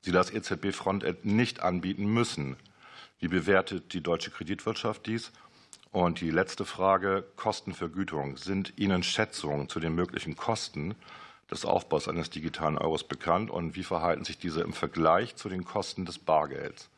sie 0.02 0.12
das 0.12 0.32
EZB-Frontend 0.32 1.26
nicht 1.26 1.62
anbieten 1.62 2.06
müssen. 2.06 2.56
Wie 3.20 3.28
bewertet 3.28 3.94
die 3.94 4.02
deutsche 4.02 4.32
Kreditwirtschaft 4.32 5.06
dies? 5.06 5.32
Und 5.94 6.22
die 6.22 6.32
letzte 6.32 6.66
Frage, 6.66 7.24
Kostenvergütung. 7.36 8.36
Sind 8.38 8.74
Ihnen 8.78 9.04
Schätzungen 9.04 9.70
zu 9.70 9.80
den 9.80 9.94
möglichen 9.94 10.36
Kosten 10.36 10.96
des 11.52 11.66
Aufbaus 11.66 12.08
eines 12.08 12.32
digitalen 12.32 12.80
Euros 12.80 13.04
bekannt 13.04 13.52
und 13.52 13.76
wie 13.76 13.84
verhalten 13.84 14.26
sich 14.26 14.39
diese 14.39 14.62
im 14.62 14.74
Vergleich 14.74 15.36
zu 15.36 15.50
den 15.50 15.66
Kosten 15.66 16.06
des 16.06 16.18
Bargelds? 16.18 16.89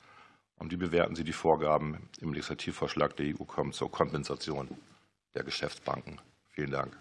Und 0.57 0.71
wie 0.71 0.77
bewerten 0.77 1.13
Sie 1.13 1.25
die 1.25 1.33
Vorgaben 1.33 2.07
im 2.21 2.31
Legislativvorschlag 2.31 3.17
der 3.17 3.35
EU 3.35 3.69
zur 3.71 3.91
Kompensation 3.91 4.69
der 5.33 5.43
Geschäftsbanken? 5.43 6.21
Vielen 6.51 6.71
Dank. 6.71 6.97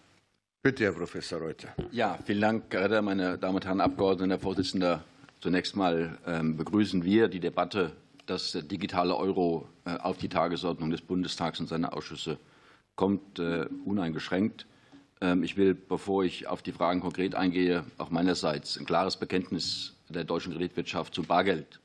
Bitte, 0.62 0.82
Herr 0.82 0.92
Professor 0.92 1.38
Reuter. 1.38 1.68
Ja, 1.92 2.18
vielen 2.24 2.40
Dank, 2.40 2.64
Herr 2.70 3.02
meine 3.02 3.38
Damen 3.38 3.54
und 3.54 3.64
Herren 3.66 3.80
Abgeordnete, 3.80 4.30
Herr 4.32 4.40
Vorsitzender. 4.40 5.04
Zunächst 5.38 5.76
mal 5.76 6.18
ähm, 6.26 6.56
begrüßen 6.56 7.04
wir 7.04 7.28
die 7.28 7.38
Debatte 7.38 7.92
dass 8.26 8.52
der 8.52 8.62
digitale 8.62 9.16
Euro 9.16 9.68
äh, 9.84 9.96
auf 9.96 10.18
die 10.18 10.28
Tagesordnung 10.28 10.90
des 10.90 11.02
Bundestags 11.02 11.60
und 11.60 11.68
seiner 11.68 11.96
Ausschüsse 11.96 12.38
kommt, 12.96 13.38
äh, 13.38 13.66
uneingeschränkt. 13.84 14.66
Ähm, 15.20 15.42
ich 15.42 15.56
will, 15.56 15.74
bevor 15.74 16.24
ich 16.24 16.46
auf 16.46 16.62
die 16.62 16.72
Fragen 16.72 17.00
konkret 17.00 17.34
eingehe, 17.34 17.84
auch 17.98 18.10
meinerseits 18.10 18.78
ein 18.78 18.86
klares 18.86 19.16
Bekenntnis 19.16 19.94
der 20.08 20.24
deutschen 20.24 20.52
Kreditwirtschaft 20.52 21.14
zum 21.14 21.26
Bargeld 21.26 21.80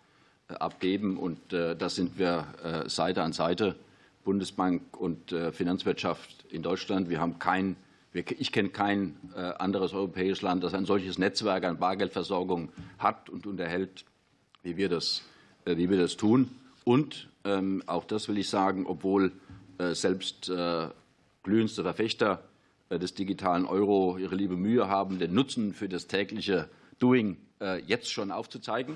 äh, 0.50 0.54
abgeben. 0.54 1.18
Und 1.18 1.40
da 1.52 1.90
sind 1.90 2.18
wir 2.18 2.86
Seite 2.88 3.24
an 3.24 3.34
Seite, 3.34 3.76
Bundesbank 4.24 4.98
und 4.98 5.34
Finanzwirtschaft 5.52 6.46
in 6.50 6.62
Deutschland. 6.62 7.10
Wir 7.10 7.20
haben 7.20 7.40
kein, 7.40 7.76
ich 8.14 8.52
kenne 8.52 8.70
kein 8.70 9.16
anderes 9.58 9.94
europäisches 9.94 10.42
Land, 10.42 10.64
das 10.64 10.74
ein 10.74 10.86
solches 10.86 11.18
Netzwerk 11.18 11.64
an 11.64 11.78
Bargeldversorgung 11.78 12.72
hat 12.98 13.30
und 13.30 13.48
unterhält, 13.48 14.06
wie 14.64 14.78
wir 14.78 14.90
das 14.90 15.24
wie 15.66 15.90
wir 15.90 15.98
das 15.98 16.18
tun. 16.18 16.50
Und 16.84 17.30
ähm, 17.44 17.84
auch 17.86 18.06
das 18.06 18.28
will 18.28 18.38
ich 18.38 18.50
sagen, 18.50 18.86
obwohl 18.86 19.32
äh, 19.78 19.94
selbst 19.94 20.50
äh, 20.50 20.88
glühendste 21.44 21.84
Verfechter 21.84 22.44
des 22.90 23.14
digitalen 23.14 23.66
Euro 23.66 24.18
ihre 24.18 24.36
liebe 24.36 24.58
Mühe 24.58 24.88
haben, 24.88 25.20
den 25.20 25.36
Nutzen 25.36 25.74
für 25.74 25.88
das 25.88 26.08
tägliche 26.08 26.68
Doing 26.98 27.38
jetzt 27.86 28.12
schon 28.12 28.32
aufzuzeigen, 28.32 28.96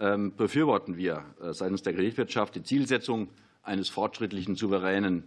ähm, 0.00 0.32
befürworten 0.36 0.96
wir 0.96 1.22
seitens 1.52 1.82
der 1.82 1.92
Kreditwirtschaft 1.92 2.56
die 2.56 2.64
Zielsetzung 2.64 3.28
eines 3.62 3.88
fortschrittlichen, 3.88 4.56
souveränen 4.56 5.22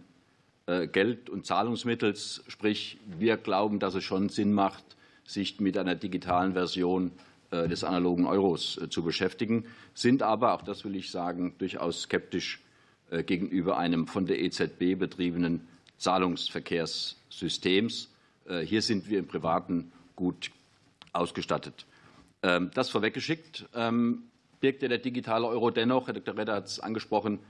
Geld- 0.66 1.30
und 1.30 1.46
Zahlungsmittels. 1.46 2.44
Sprich, 2.48 2.98
wir 3.18 3.38
glauben, 3.38 3.78
dass 3.78 3.94
es 3.94 4.04
schon 4.04 4.28
Sinn 4.28 4.52
macht, 4.52 4.84
sich 5.24 5.60
mit 5.60 5.78
einer 5.78 5.94
digitalen 5.94 6.52
Version 6.52 7.06
äh, 7.06 7.27
des 7.50 7.84
analogen 7.84 8.26
Euros 8.26 8.78
äh, 8.78 8.90
zu 8.90 9.02
beschäftigen, 9.02 9.64
sind 9.94 10.22
aber, 10.22 10.54
auch 10.54 10.62
das 10.62 10.84
will 10.84 10.94
ich 10.96 11.10
sagen, 11.10 11.54
durchaus 11.58 12.02
skeptisch 12.02 12.60
äh, 13.10 13.22
gegenüber 13.22 13.78
einem 13.78 14.06
von 14.06 14.26
der 14.26 14.38
EZB 14.40 14.98
betriebenen 14.98 15.66
Zahlungsverkehrssystems. 15.96 18.10
Hier 18.64 18.80
sind 18.80 19.10
wir 19.10 19.18
im 19.18 19.26
Privaten 19.26 19.92
gut 20.16 20.50
ausgestattet. 21.12 21.84
Ähm, 22.42 22.70
das 22.72 22.88
vorweggeschickt 22.88 23.66
ähm, 23.74 24.22
birgt 24.60 24.80
der 24.80 24.96
digitale 24.96 25.46
Euro 25.46 25.70
dennoch, 25.70 26.06
Herr 26.06 26.14
Dr. 26.14 26.38
Redder 26.38 26.54
hat 26.54 26.64
es 26.64 26.80
angesprochen, 26.80 27.40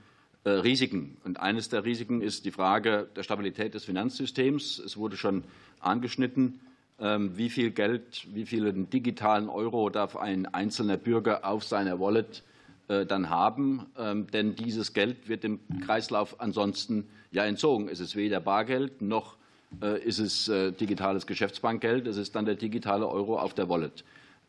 Risiken. 0.45 1.17
Und 1.25 1.39
eines 1.39 1.69
der 1.69 1.85
Risiken 1.85 2.21
ist 2.21 2.45
die 2.45 2.51
Frage 2.51 3.07
der 3.15 3.23
Stabilität 3.23 3.73
des 3.75 3.85
Finanzsystems. 3.85 4.79
Es 4.79 4.97
wurde 4.97 5.15
schon 5.17 5.43
angeschnitten. 5.79 6.59
Ähm, 7.01 7.37
wie 7.37 7.49
viel 7.49 7.71
Geld, 7.71 8.27
wie 8.33 8.45
vielen 8.45 8.89
digitalen 8.89 9.47
Euro 9.47 9.89
darf 9.89 10.17
ein 10.17 10.45
einzelner 10.53 10.97
Bürger 10.97 11.45
auf 11.45 11.63
seiner 11.63 11.99
Wallet 11.99 12.43
äh, 12.89 13.05
dann 13.05 13.29
haben. 13.29 13.85
Ähm, 13.97 14.27
denn 14.27 14.55
dieses 14.55 14.93
Geld 14.93 15.29
wird 15.29 15.43
dem 15.43 15.59
Kreislauf 15.85 16.41
ansonsten 16.41 17.07
ja 17.31 17.45
entzogen. 17.45 17.87
Es 17.87 18.01
ist 18.01 18.15
weder 18.15 18.41
Bargeld 18.41 19.01
noch 19.01 19.37
äh, 19.81 20.03
ist 20.03 20.19
es 20.19 20.49
äh, 20.49 20.71
digitales 20.71 21.25
Geschäftsbankgeld. 21.25 22.07
Es 22.07 22.17
ist 22.17 22.35
dann 22.35 22.45
der 22.45 22.55
digitale 22.55 23.07
Euro 23.07 23.39
auf 23.39 23.53
der 23.53 23.69
Wallet. 23.69 24.03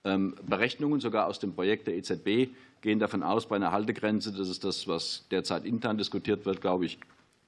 Ähm, 0.05 0.35
Berechnungen 0.43 0.99
sogar 0.99 1.27
aus 1.27 1.39
dem 1.39 1.53
Projekt 1.53 1.87
der 1.87 1.97
EZB 1.97 2.49
gehen 2.81 2.99
davon 2.99 3.23
aus, 3.23 3.47
bei 3.47 3.57
einer 3.57 3.71
Haltegrenze, 3.71 4.33
das 4.33 4.49
ist 4.49 4.65
das, 4.65 4.89
was 4.89 5.27
derzeit 5.31 5.67
intern 5.67 5.99
diskutiert 5.99 6.47
wird, 6.47 6.63
glaube 6.63 6.87
ich, 6.87 6.99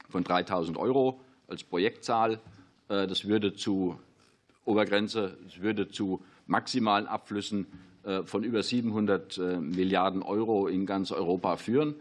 von 0.07 0.23
3.000 0.23 0.77
Euro 0.77 1.19
als 1.47 1.63
Projektzahl. 1.63 2.39
Das 2.87 3.25
würde 3.25 3.55
zu 3.55 3.97
Obergrenze, 4.65 5.37
das 5.43 5.61
würde 5.61 5.89
zu 5.89 6.23
maximalen 6.47 7.07
Abflüssen 7.07 7.67
äh, 8.03 8.23
von 8.23 8.43
über 8.43 8.63
700 8.63 9.37
äh, 9.37 9.57
Milliarden 9.59 10.21
Euro 10.21 10.67
in 10.67 10.85
ganz 10.85 11.11
Europa 11.11 11.57
führen. 11.57 11.95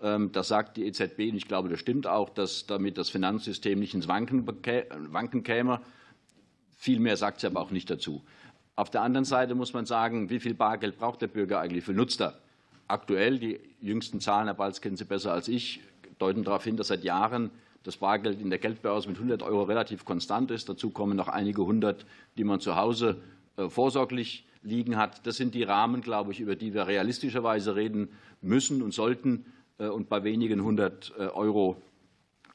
Ähm, 0.00 0.32
das 0.32 0.48
sagt 0.48 0.76
die 0.76 0.86
EZB 0.86 1.30
und 1.30 1.36
ich 1.36 1.48
glaube, 1.48 1.68
das 1.68 1.80
stimmt 1.80 2.06
auch, 2.06 2.28
dass 2.30 2.66
damit 2.66 2.98
das 2.98 3.10
Finanzsystem 3.10 3.78
nicht 3.78 3.94
ins 3.94 4.08
Wanken 4.08 5.42
käme. 5.42 5.80
Viel 6.76 7.00
mehr 7.00 7.16
sagt 7.16 7.40
sie 7.40 7.46
aber 7.46 7.60
auch 7.60 7.70
nicht 7.70 7.90
dazu. 7.90 8.22
Auf 8.76 8.90
der 8.90 9.02
anderen 9.02 9.24
Seite 9.24 9.56
muss 9.56 9.72
man 9.72 9.86
sagen, 9.86 10.30
wie 10.30 10.38
viel 10.38 10.54
Bargeld 10.54 10.98
braucht 10.98 11.22
der 11.22 11.26
Bürger 11.26 11.58
eigentlich? 11.58 11.88
Wie 11.88 11.92
nutzt 11.92 12.20
er? 12.20 12.38
Aktuell, 12.86 13.38
die 13.40 13.58
jüngsten 13.80 14.20
Zahlen, 14.20 14.46
Herr 14.46 14.54
Balz 14.54 14.80
kennen 14.80 14.96
Sie 14.96 15.04
besser 15.04 15.32
als 15.32 15.48
ich, 15.48 15.80
deuten 16.18 16.44
darauf 16.44 16.62
hin, 16.62 16.76
dass 16.76 16.88
seit 16.88 17.02
Jahren 17.02 17.50
das 17.88 17.96
Bargeld 17.96 18.40
in 18.40 18.50
der 18.50 18.58
Geldbörse 18.58 19.08
mit 19.08 19.16
100 19.16 19.42
Euro 19.42 19.62
relativ 19.62 20.04
konstant 20.04 20.50
ist. 20.50 20.68
Dazu 20.68 20.90
kommen 20.90 21.16
noch 21.16 21.28
einige 21.28 21.64
hundert, 21.64 22.06
die 22.36 22.44
man 22.44 22.60
zu 22.60 22.76
Hause 22.76 23.20
äh, 23.56 23.68
vorsorglich 23.68 24.46
liegen 24.62 24.96
hat. 24.96 25.26
Das 25.26 25.36
sind 25.36 25.54
die 25.54 25.62
Rahmen, 25.62 26.02
glaube 26.02 26.32
ich, 26.32 26.40
über 26.40 26.54
die 26.54 26.74
wir 26.74 26.86
realistischerweise 26.86 27.74
reden 27.74 28.10
müssen 28.42 28.82
und 28.82 28.92
sollten. 28.92 29.46
Äh, 29.78 29.88
und 29.88 30.08
bei 30.08 30.22
wenigen 30.22 30.62
hundert 30.62 31.12
äh, 31.18 31.22
Euro 31.22 31.82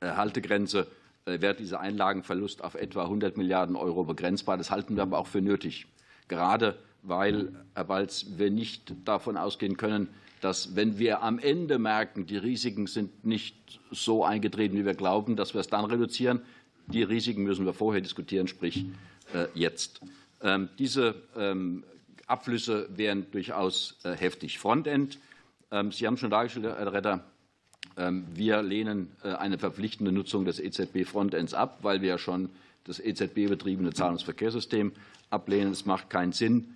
Haltegrenze 0.01 0.87
wird 1.25 1.61
dieser 1.61 1.79
Einlagenverlust 1.79 2.61
auf 2.61 2.75
etwa 2.75 3.03
100 3.03 3.37
Milliarden 3.37 3.77
Euro 3.77 4.03
begrenzbar. 4.03 4.57
Das 4.57 4.69
halten 4.69 4.97
wir 4.97 5.03
aber 5.03 5.17
auch 5.17 5.27
für 5.27 5.41
nötig 5.41 5.87
gerade 6.27 6.75
weil, 7.03 7.51
Herr 7.75 7.83
Balz, 7.83 8.25
wir 8.37 8.49
nicht 8.49 8.93
davon 9.05 9.37
ausgehen 9.37 9.77
können, 9.77 10.07
dass, 10.43 10.75
wenn 10.75 10.99
wir 10.99 11.23
am 11.23 11.39
Ende 11.39 11.79
merken, 11.79 12.25
die 12.25 12.35
Risiken 12.35 12.85
sind 12.87 13.23
nicht 13.23 13.79
so 13.91 14.25
eingetreten, 14.25 14.77
wie 14.77 14.85
wir 14.85 14.93
glauben, 14.93 15.37
dass 15.37 15.53
wir 15.53 15.61
es 15.61 15.67
dann 15.67 15.85
reduzieren. 15.85 16.41
Die 16.87 17.01
Risiken 17.01 17.43
müssen 17.43 17.65
wir 17.65 17.73
vorher 17.73 18.01
diskutieren, 18.01 18.49
sprich 18.49 18.85
äh, 19.33 19.47
jetzt. 19.53 20.01
Ähm, 20.41 20.67
diese 20.77 21.15
ähm, 21.37 21.85
Abflüsse 22.27 22.89
wären 22.93 23.31
durchaus 23.31 23.97
äh, 24.03 24.11
heftig. 24.17 24.59
Frontend, 24.59 25.17
ähm, 25.71 25.93
Sie 25.93 26.05
haben 26.05 26.17
schon 26.17 26.29
dargestellt, 26.29 26.65
Herr 26.65 26.91
Retter, 26.91 27.23
wir 27.95 28.63
lehnen 28.63 29.11
äh, 29.23 29.33
eine 29.33 29.59
verpflichtende 29.59 30.11
Nutzung 30.11 30.45
des 30.45 30.59
EZB-Frontends 30.59 31.53
ab, 31.53 31.79
weil 31.83 32.01
wir 32.01 32.09
ja 32.09 32.17
schon 32.17 32.49
das 32.85 32.99
EZB-betriebene 32.99 33.93
Zahlungsverkehrssystem 33.93 34.93
ablehnen. 35.29 35.73
Es 35.73 35.85
macht 35.85 36.09
keinen 36.09 36.31
Sinn, 36.31 36.75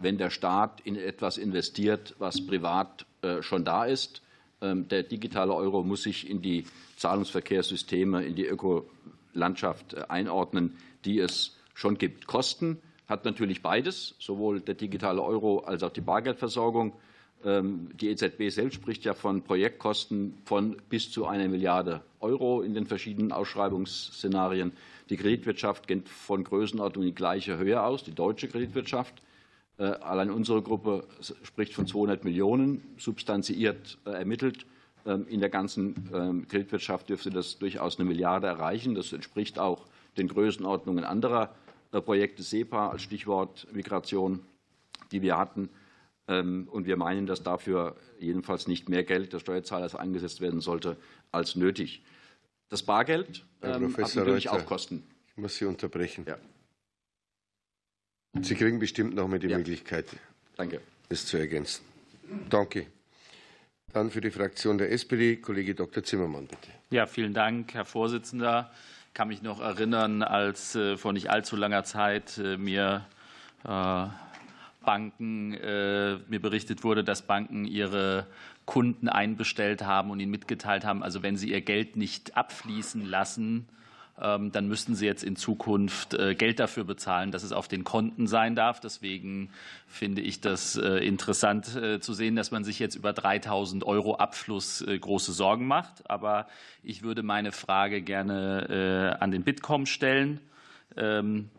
wenn 0.00 0.18
der 0.18 0.30
Staat 0.30 0.80
in 0.82 0.96
etwas 0.96 1.36
investiert, 1.36 2.14
was 2.18 2.46
privat 2.46 3.06
äh, 3.22 3.42
schon 3.42 3.64
da 3.64 3.84
ist. 3.84 4.22
Ähm, 4.60 4.88
der 4.88 5.02
digitale 5.02 5.52
Euro 5.54 5.82
muss 5.82 6.02
sich 6.02 6.28
in 6.28 6.42
die 6.42 6.64
Zahlungsverkehrssysteme, 6.96 8.24
in 8.24 8.34
die 8.34 8.46
Ökolandschaft 8.46 9.94
äh, 9.94 10.04
einordnen, 10.08 10.76
die 11.04 11.18
es 11.18 11.56
schon 11.74 11.98
gibt. 11.98 12.26
Kosten 12.26 12.78
hat 13.08 13.24
natürlich 13.24 13.62
beides, 13.62 14.14
sowohl 14.18 14.60
der 14.60 14.74
digitale 14.74 15.22
Euro 15.22 15.60
als 15.60 15.82
auch 15.82 15.90
die 15.90 16.00
Bargeldversorgung. 16.00 16.94
Ähm, 17.44 17.90
die 18.00 18.08
EZB 18.10 18.48
selbst 18.50 18.76
spricht 18.76 19.04
ja 19.04 19.14
von 19.14 19.42
Projektkosten 19.42 20.38
von 20.44 20.76
bis 20.88 21.10
zu 21.10 21.26
einer 21.26 21.48
Milliarde 21.48 22.02
Euro 22.20 22.62
in 22.62 22.74
den 22.74 22.86
verschiedenen 22.86 23.32
Ausschreibungsszenarien. 23.32 24.72
Die 25.10 25.16
Kreditwirtschaft 25.16 25.86
geht 25.86 26.08
von 26.08 26.44
Größenordnung 26.44 27.04
in 27.04 27.14
gleicher 27.14 27.58
Höhe 27.58 27.82
aus, 27.82 28.04
die 28.04 28.14
deutsche 28.14 28.48
Kreditwirtschaft. 28.48 29.14
Äh, 29.76 29.84
allein 29.84 30.30
unsere 30.30 30.62
Gruppe 30.62 31.04
spricht 31.42 31.74
von 31.74 31.86
200 31.86 32.24
Millionen, 32.24 32.82
substanziiert 32.96 33.98
äh, 34.06 34.10
ermittelt. 34.10 34.66
Ähm, 35.04 35.26
in 35.28 35.40
der 35.40 35.48
ganzen 35.48 36.10
ähm, 36.14 36.48
Kreditwirtschaft 36.48 37.08
dürfte 37.08 37.30
das 37.30 37.58
durchaus 37.58 37.98
eine 37.98 38.08
Milliarde 38.08 38.46
erreichen. 38.46 38.94
Das 38.94 39.12
entspricht 39.12 39.58
auch 39.58 39.86
den 40.16 40.28
Größenordnungen 40.28 41.04
anderer 41.04 41.54
äh, 41.92 42.00
Projekte, 42.00 42.42
SEPA 42.42 42.90
als 42.90 43.02
Stichwort 43.02 43.66
Migration, 43.72 44.40
die 45.10 45.22
wir 45.22 45.36
hatten. 45.36 45.68
Ähm, 46.28 46.68
und 46.70 46.86
wir 46.86 46.96
meinen, 46.96 47.26
dass 47.26 47.42
dafür 47.42 47.96
jedenfalls 48.18 48.68
nicht 48.68 48.88
mehr 48.88 49.02
Geld 49.02 49.32
des 49.32 49.42
Steuerzahlers 49.42 49.94
eingesetzt 49.94 50.40
werden 50.40 50.60
sollte 50.60 50.96
als 51.32 51.56
nötig. 51.56 52.02
Das 52.68 52.82
Bargeld 52.82 53.44
ähm, 53.60 53.94
hat 53.96 54.14
natürlich 54.14 54.48
auch 54.48 54.64
Kosten. 54.64 55.04
Ich 55.28 55.36
muss 55.36 55.56
Sie 55.56 55.64
unterbrechen. 55.64 56.24
Ja. 56.28 56.38
Sie 58.42 58.54
kriegen 58.54 58.78
bestimmt 58.78 59.14
noch 59.14 59.28
mal 59.28 59.38
die 59.38 59.48
ja. 59.48 59.56
Möglichkeit, 59.56 60.06
Danke. 60.56 60.80
das 61.08 61.26
zu 61.26 61.36
ergänzen. 61.36 61.84
Danke. 62.50 62.86
Dann 63.92 64.10
für 64.10 64.20
die 64.20 64.30
Fraktion 64.30 64.76
der 64.76 64.90
SPD 64.90 65.36
Kollege 65.36 65.74
Dr. 65.74 66.02
Zimmermann, 66.02 66.46
bitte. 66.46 66.68
Ja, 66.90 67.06
vielen 67.06 67.32
Dank, 67.32 67.74
Herr 67.74 67.84
Vorsitzender. 67.84 68.72
Ich 69.08 69.14
kann 69.14 69.28
mich 69.28 69.42
noch 69.42 69.60
erinnern, 69.60 70.22
als 70.22 70.74
äh, 70.74 70.96
vor 70.96 71.12
nicht 71.12 71.30
allzu 71.30 71.54
langer 71.54 71.84
Zeit 71.84 72.38
äh, 72.38 72.56
mir 72.56 73.06
äh, 73.64 74.06
Banken 74.84 75.52
mir 75.52 76.40
berichtet 76.42 76.84
wurde, 76.84 77.04
dass 77.04 77.22
Banken 77.22 77.64
ihre 77.64 78.26
Kunden 78.66 79.08
einbestellt 79.08 79.80
haben 79.82 80.10
und 80.10 80.20
ihnen 80.20 80.30
mitgeteilt 80.30 80.84
haben, 80.84 81.02
also 81.02 81.22
wenn 81.22 81.38
sie 81.38 81.52
ihr 81.52 81.62
Geld 81.62 81.96
nicht 81.96 82.36
abfließen 82.36 83.02
lassen, 83.02 83.66
dann 84.16 84.68
müssten 84.68 84.94
sie 84.94 85.06
jetzt 85.06 85.24
in 85.24 85.34
Zukunft 85.34 86.14
äh, 86.14 86.34
Geld 86.34 86.60
dafür 86.60 86.84
bezahlen, 86.84 87.32
dass 87.32 87.42
es 87.42 87.52
auf 87.52 87.66
den 87.66 87.82
Konten 87.82 88.26
sein 88.26 88.54
darf. 88.54 88.78
Deswegen 88.78 89.50
finde 89.88 90.22
ich 90.22 90.40
das 90.40 90.76
äh, 90.76 90.98
interessant 91.04 91.74
äh, 91.74 91.98
zu 91.98 92.14
sehen, 92.14 92.36
dass 92.36 92.50
man 92.50 92.62
sich 92.62 92.78
jetzt 92.78 92.94
über 92.94 93.12
3000 93.12 93.84
Euro 93.84 94.16
Abfluss 94.16 94.84
große 94.86 95.32
Sorgen 95.32 95.66
macht. 95.66 96.08
Aber 96.08 96.46
ich 96.82 97.02
würde 97.02 97.22
meine 97.22 97.50
Frage 97.50 98.02
gerne 98.02 99.18
an 99.20 99.30
den 99.30 99.42
Bitkom 99.42 99.86
stellen 99.86 100.40
ähm, 100.96 101.50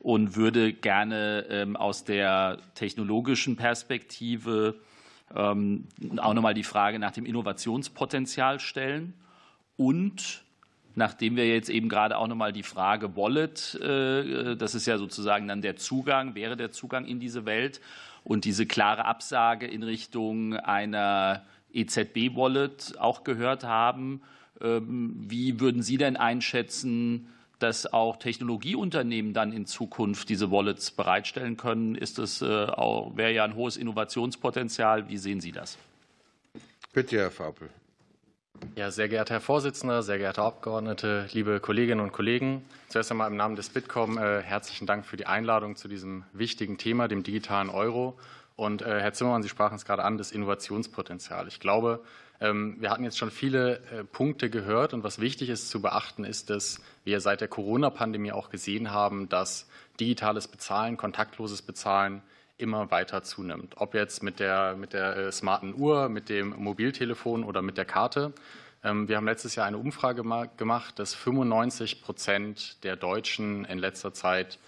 und 0.00 0.36
würde 0.36 0.72
gerne 0.72 1.46
ähm, 1.50 1.76
aus 1.76 2.04
der 2.04 2.58
technologischen 2.74 3.56
Perspektive 3.56 4.76
ähm, 5.34 5.86
auch 6.18 6.34
nochmal 6.34 6.54
die 6.54 6.64
Frage 6.64 6.98
nach 6.98 7.12
dem 7.12 7.26
Innovationspotenzial 7.26 8.60
stellen 8.60 9.14
und 9.76 10.42
nachdem 10.94 11.36
wir 11.36 11.46
jetzt 11.46 11.68
eben 11.68 11.88
gerade 11.88 12.16
auch 12.16 12.26
nochmal 12.26 12.52
die 12.52 12.62
Frage 12.62 13.16
Wallet, 13.16 13.74
äh, 13.76 14.56
das 14.56 14.74
ist 14.74 14.86
ja 14.86 14.98
sozusagen 14.98 15.48
dann 15.48 15.62
der 15.62 15.76
Zugang, 15.76 16.34
wäre 16.34 16.56
der 16.56 16.70
Zugang 16.72 17.06
in 17.06 17.20
diese 17.20 17.46
Welt 17.46 17.80
und 18.24 18.44
diese 18.44 18.66
klare 18.66 19.04
Absage 19.04 19.66
in 19.66 19.82
Richtung 19.82 20.54
einer 20.54 21.44
EZB-Wallet 21.72 22.94
auch 22.98 23.24
gehört 23.24 23.64
haben. 23.64 24.22
Ähm, 24.60 25.14
wie 25.16 25.60
würden 25.60 25.82
Sie 25.82 25.96
denn 25.96 26.16
einschätzen, 26.16 27.28
dass 27.58 27.92
auch 27.92 28.16
Technologieunternehmen 28.16 29.34
dann 29.34 29.52
in 29.52 29.66
Zukunft 29.66 30.28
diese 30.28 30.50
Wallets 30.50 30.90
bereitstellen 30.90 31.56
können, 31.56 31.94
ist 31.94 32.18
das 32.18 32.42
äh, 32.42 32.46
auch, 32.46 33.16
wäre 33.16 33.32
ja 33.32 33.44
ein 33.44 33.54
hohes 33.54 33.76
Innovationspotenzial. 33.76 35.08
Wie 35.08 35.18
sehen 35.18 35.40
Sie 35.40 35.52
das? 35.52 35.78
Bitte, 36.92 37.18
Herr 37.18 37.30
Fabel. 37.30 37.68
Ja, 38.80 38.90
sehr 38.90 39.10
geehrter 39.10 39.34
Herr 39.34 39.40
Vorsitzender, 39.42 40.02
sehr 40.02 40.16
geehrte 40.16 40.42
Abgeordnete, 40.42 41.28
liebe 41.32 41.60
Kolleginnen 41.60 42.00
und 42.00 42.12
Kollegen. 42.12 42.64
Zuerst 42.88 43.10
einmal 43.10 43.30
im 43.30 43.36
Namen 43.36 43.54
des 43.54 43.68
Bitkom 43.68 44.16
äh, 44.16 44.40
herzlichen 44.40 44.86
Dank 44.86 45.04
für 45.04 45.18
die 45.18 45.26
Einladung 45.26 45.76
zu 45.76 45.86
diesem 45.86 46.24
wichtigen 46.32 46.78
Thema, 46.78 47.06
dem 47.06 47.22
digitalen 47.22 47.68
Euro. 47.68 48.18
Und 48.56 48.80
äh, 48.80 49.00
Herr 49.00 49.12
Zimmermann, 49.12 49.42
Sie 49.42 49.50
sprachen 49.50 49.74
es 49.74 49.84
gerade 49.84 50.02
an, 50.02 50.16
das 50.16 50.32
Innovationspotenzial. 50.32 51.46
Ich 51.46 51.60
glaube, 51.60 52.02
ähm, 52.40 52.76
wir 52.80 52.88
hatten 52.90 53.04
jetzt 53.04 53.18
schon 53.18 53.30
viele 53.30 53.80
äh, 53.90 54.04
Punkte 54.04 54.48
gehört 54.48 54.94
und 54.94 55.04
was 55.04 55.20
wichtig 55.20 55.50
ist 55.50 55.68
zu 55.68 55.82
beachten, 55.82 56.24
ist, 56.24 56.48
dass 56.48 56.80
wir 57.04 57.20
seit 57.20 57.42
der 57.42 57.48
Corona-Pandemie 57.48 58.32
auch 58.32 58.48
gesehen 58.48 58.92
haben, 58.92 59.28
dass 59.28 59.68
digitales 60.00 60.48
Bezahlen, 60.48 60.96
kontaktloses 60.96 61.60
Bezahlen 61.60 62.22
immer 62.60 62.90
weiter 62.90 63.22
zunimmt. 63.22 63.74
Ob 63.78 63.94
jetzt 63.94 64.22
mit 64.22 64.40
der, 64.40 64.76
mit 64.76 64.92
der 64.92 65.16
äh, 65.16 65.32
smarten 65.32 65.74
Uhr, 65.74 66.08
mit 66.08 66.28
dem 66.28 66.50
Mobiltelefon 66.50 67.44
oder 67.44 67.62
mit 67.62 67.76
der 67.76 67.84
Karte. 67.84 68.32
Ähm, 68.84 69.08
wir 69.08 69.16
haben 69.16 69.26
letztes 69.26 69.54
Jahr 69.56 69.66
eine 69.66 69.78
Umfrage 69.78 70.22
gemacht, 70.56 70.98
dass 70.98 71.14
95 71.14 72.02
Prozent 72.02 72.82
der 72.84 72.96
Deutschen 72.96 73.64
in 73.64 73.78
letzter 73.78 74.12
Zeit 74.12 74.58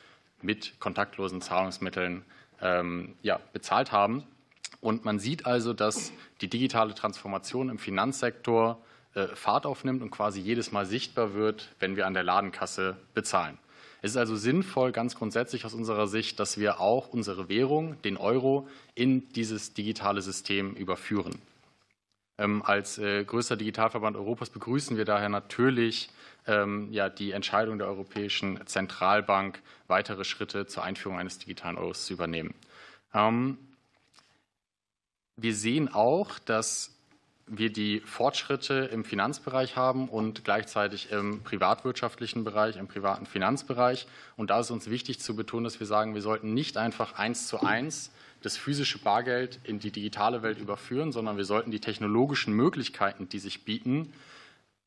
mit 0.41 0.81
kontaktlosen 0.81 1.41
Zahlungsmitteln 1.41 2.25
ähm, 2.61 3.15
ja, 3.23 3.41
bezahlt 3.53 3.93
haben. 3.93 4.25
Und 4.81 5.05
man 5.05 5.19
sieht 5.19 5.47
also, 5.47 5.73
dass 5.73 6.13
die 6.41 6.49
digitale 6.49 6.95
Transformation 6.95 7.69
im 7.69 7.79
Finanzsektor 7.79 8.83
äh, 9.15 9.29
Fahrt 9.29 9.67
aufnimmt 9.67 10.03
und 10.03 10.11
quasi 10.11 10.41
jedes 10.41 10.73
Mal 10.73 10.87
sichtbar 10.87 11.35
wird, 11.35 11.69
wenn 11.79 11.97
wir 11.97 12.07
an 12.07 12.15
der 12.15 12.25
Ladenkasse 12.25 12.97
bezahlen. 13.15 13.59
Es 14.05 14.11
ist 14.11 14.17
also 14.17 14.35
sinnvoll, 14.35 14.91
ganz 14.91 15.15
grundsätzlich 15.15 15.65
aus 15.65 15.75
unserer 15.75 16.09
Sicht, 16.09 16.41
dass 16.41 16.59
wir 16.59 16.81
auch 16.81 17.09
unsere 17.09 17.49
Währung, 17.49 18.03
den 18.03 18.17
Euro, 18.17 18.69
in 18.97 19.29
dieses 19.33 19.75
digitale 19.75 20.23
System 20.23 20.75
überführen. 20.75 21.39
Ähm, 22.37 22.63
als 22.65 22.99
äh, 22.99 23.25
größter 23.25 23.57
Digitalverband 23.57 24.17
Europas 24.17 24.51
begrüßen 24.51 24.97
wir 24.97 25.05
daher 25.05 25.29
natürlich 25.29 26.11
ähm, 26.49 26.91
die 27.17 27.31
Entscheidung 27.31 27.79
der 27.79 27.87
Europäischen 27.87 28.59
Zentralbank, 28.67 29.63
weitere 29.87 30.25
Schritte 30.25 30.67
zur 30.67 30.83
Einführung 30.83 31.21
eines 31.21 31.39
digitalen 31.39 31.79
Euros 31.79 32.05
zu 32.05 32.15
übernehmen. 32.15 32.55
Ähm, 33.15 33.57
wir 35.37 35.55
sehen 35.55 35.89
auch, 35.89 36.41
dass 36.41 36.92
wir 37.55 37.71
die 37.71 38.01
Fortschritte 38.01 38.89
im 38.93 39.05
Finanzbereich 39.05 39.77
haben 39.77 40.09
und 40.09 40.43
gleichzeitig 40.43 41.13
im 41.13 41.43
privatwirtschaftlichen 41.43 42.45
Bereich, 42.45 42.77
im 42.77 42.89
privaten 42.89 43.27
Finanzbereich. 43.27 44.07
Und 44.39 44.49
da 44.49 44.61
ist 44.61 44.71
uns 44.71 44.89
wichtig 44.89 45.21
zu 45.21 45.37
betonen, 45.37 45.65
dass 45.65 45.79
wir 45.79 45.87
sagen, 45.87 46.15
wir 46.15 46.23
sollten 46.23 46.55
nicht 46.55 46.79
einfach 46.79 47.19
eins 47.19 47.47
zu 47.49 47.61
eins 47.61 48.11
das 48.41 48.57
physische 48.57 48.99
Bargeld 48.99 49.61
in 49.65 49.79
die 49.79 49.91
digitale 49.91 50.43
Welt 50.43 50.59
überführen, 50.59 51.13
sondern 51.13 51.37
wir 51.37 51.45
sollten 51.45 51.71
die 51.71 51.79
technologischen 51.79 52.55
Möglichkeiten, 52.55 53.29
die 53.29 53.39
sich 53.39 53.65
bieten, 53.65 54.15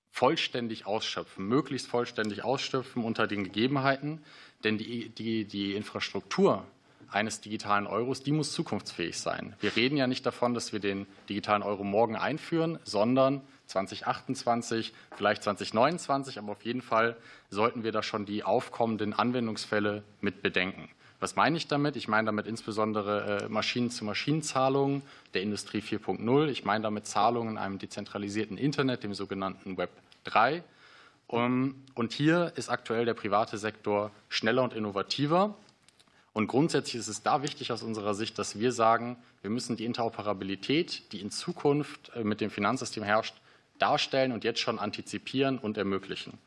vollständig 0.09 0.87
ausschöpfen, 0.87 1.47
möglichst 1.47 1.87
vollständig 1.87 2.43
ausschöpfen 2.43 3.03
unter 3.03 3.27
den 3.27 3.43
Gegebenheiten. 3.43 4.23
Denn 4.63 4.79
die, 4.79 5.09
die, 5.09 5.45
die 5.45 5.75
Infrastruktur 5.75 6.65
eines 7.11 7.41
digitalen 7.41 7.87
Euros, 7.87 8.23
die 8.23 8.31
muss 8.31 8.51
zukunftsfähig 8.53 9.17
sein. 9.17 9.53
Wir 9.59 9.75
reden 9.75 9.97
ja 9.97 10.07
nicht 10.07 10.25
davon, 10.25 10.53
dass 10.53 10.73
wir 10.73 10.79
den 10.79 11.05
digitalen 11.29 11.63
Euro 11.63 11.83
morgen 11.83 12.15
einführen, 12.15 12.79
sondern 12.83 13.41
2028, 13.67 14.93
vielleicht 15.15 15.43
2029, 15.43 16.37
aber 16.37 16.51
auf 16.51 16.63
jeden 16.63 16.81
Fall 16.81 17.15
sollten 17.49 17.83
wir 17.83 17.91
da 17.91 18.03
schon 18.03 18.25
die 18.25 18.43
aufkommenden 18.43 19.13
Anwendungsfälle 19.13 20.03
mit 20.21 20.41
bedenken. 20.41 20.89
Was 21.19 21.35
meine 21.35 21.57
ich 21.57 21.67
damit? 21.67 21.95
Ich 21.95 22.07
meine 22.07 22.25
damit 22.25 22.45
insbesondere 22.45 23.45
äh, 23.45 23.49
Maschinen-zu-Maschinen-Zahlungen 23.49 25.01
der 25.33 25.41
Industrie 25.41 25.79
4.0. 25.79 26.47
Ich 26.49 26.65
meine 26.65 26.83
damit 26.83 27.07
Zahlungen 27.07 27.51
in 27.53 27.57
einem 27.57 27.79
dezentralisierten 27.79 28.57
Internet, 28.57 29.03
dem 29.03 29.13
sogenannten 29.13 29.77
Web 29.77 29.89
3. 30.25 30.63
Und 31.27 32.13
hier 32.13 32.53
ist 32.55 32.69
aktuell 32.69 33.05
der 33.05 33.15
private 33.15 33.57
Sektor 33.57 34.11
schneller 34.29 34.61
und 34.63 34.73
innovativer. 34.73 35.55
Und 36.35 36.47
grundsätzlich 36.47 36.95
ist 36.95 37.07
es 37.07 37.23
da 37.23 37.43
wichtig 37.43 37.71
aus 37.71 37.81
unserer 37.81 38.13
Sicht, 38.13 38.37
dass 38.37 38.59
wir 38.59 38.73
sagen, 38.73 39.15
wir 39.41 39.49
müssen 39.49 39.77
die 39.77 39.85
Interoperabilität, 39.85 41.13
die 41.13 41.21
in 41.21 41.31
Zukunft 41.31 42.11
äh, 42.13 42.25
mit 42.25 42.41
dem 42.41 42.49
Finanzsystem 42.49 43.03
herrscht, 43.03 43.35
darstellen 43.79 44.33
und 44.33 44.43
jetzt 44.43 44.59
schon 44.59 44.77
antizipieren 44.77 45.57
und 45.57 45.77
ermöglichen. 45.77 46.37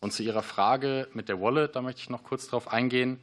Und 0.00 0.12
zu 0.12 0.24
Ihrer 0.24 0.42
Frage 0.42 1.06
mit 1.14 1.28
der 1.28 1.40
Wallet, 1.40 1.76
da 1.76 1.80
möchte 1.80 2.00
ich 2.00 2.10
noch 2.10 2.24
kurz 2.24 2.46
darauf 2.46 2.72
eingehen. 2.72 3.20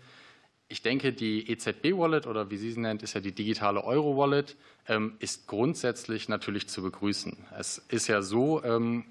Ich 0.69 0.81
denke, 0.81 1.11
die 1.11 1.51
EZB-Wallet 1.51 2.25
oder 2.25 2.49
wie 2.49 2.55
Sie 2.55 2.71
sie 2.71 2.79
nennt, 2.79 3.03
ist 3.03 3.15
ja 3.15 3.19
die 3.19 3.33
digitale 3.33 3.83
Euro-Wallet, 3.83 4.55
ähm, 4.87 5.17
ist 5.19 5.45
grundsätzlich 5.47 6.29
natürlich 6.29 6.69
zu 6.69 6.81
begrüßen. 6.81 7.35
Es 7.59 7.79
ist 7.89 8.07
ja 8.07 8.21
so, 8.21 8.63
ähm, 8.63 9.03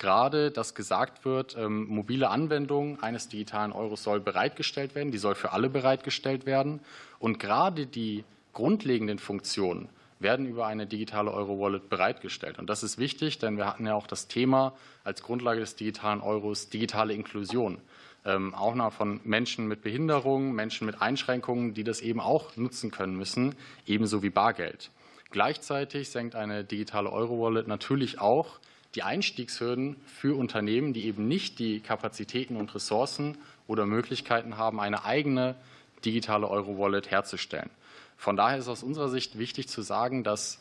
gerade, 0.00 0.50
dass 0.50 0.74
gesagt 0.74 1.24
wird, 1.24 1.56
ähm, 1.56 1.86
mobile 1.86 2.28
Anwendung 2.28 3.00
eines 3.00 3.28
digitalen 3.28 3.70
Euros 3.70 4.02
soll 4.02 4.18
bereitgestellt 4.18 4.96
werden, 4.96 5.12
die 5.12 5.18
soll 5.18 5.36
für 5.36 5.52
alle 5.52 5.70
bereitgestellt 5.70 6.46
werden. 6.46 6.80
Und 7.20 7.38
gerade 7.38 7.86
die 7.86 8.24
grundlegenden 8.52 9.20
Funktionen 9.20 9.88
werden 10.18 10.46
über 10.46 10.66
eine 10.66 10.86
digitale 10.86 11.30
Euro-Wallet 11.30 11.88
bereitgestellt. 11.88 12.58
Und 12.58 12.68
das 12.68 12.82
ist 12.82 12.98
wichtig, 12.98 13.38
denn 13.38 13.56
wir 13.56 13.66
hatten 13.66 13.86
ja 13.86 13.94
auch 13.94 14.06
das 14.06 14.26
Thema 14.26 14.74
als 15.04 15.22
Grundlage 15.22 15.60
des 15.60 15.76
digitalen 15.76 16.20
Euros 16.20 16.68
digitale 16.68 17.14
Inklusion. 17.14 17.78
Ähm, 18.24 18.54
auch 18.54 18.74
noch 18.74 18.92
von 18.92 19.20
Menschen 19.24 19.66
mit 19.66 19.82
Behinderungen, 19.82 20.52
Menschen 20.52 20.86
mit 20.86 21.00
Einschränkungen, 21.00 21.72
die 21.72 21.84
das 21.84 22.00
eben 22.02 22.20
auch 22.20 22.56
nutzen 22.56 22.90
können 22.90 23.16
müssen, 23.16 23.54
ebenso 23.86 24.22
wie 24.22 24.28
Bargeld. 24.28 24.90
Gleichzeitig 25.30 26.10
senkt 26.10 26.34
eine 26.34 26.64
digitale 26.64 27.10
Euro-Wallet 27.10 27.66
natürlich 27.66 28.20
auch 28.20 28.58
die 28.94 29.02
Einstiegshürden 29.02 29.96
für 30.06 30.36
Unternehmen, 30.36 30.92
die 30.92 31.06
eben 31.06 31.28
nicht 31.28 31.58
die 31.58 31.80
Kapazitäten 31.80 32.56
und 32.56 32.74
Ressourcen 32.74 33.38
oder 33.66 33.86
Möglichkeiten 33.86 34.56
haben, 34.56 34.80
eine 34.80 35.04
eigene 35.04 35.54
digitale 36.04 36.48
Euro-Wallet 36.48 37.10
herzustellen. 37.10 37.70
Von 38.16 38.36
daher 38.36 38.58
ist 38.58 38.68
aus 38.68 38.82
unserer 38.82 39.08
Sicht 39.08 39.38
wichtig 39.38 39.68
zu 39.68 39.82
sagen, 39.82 40.24
dass 40.24 40.58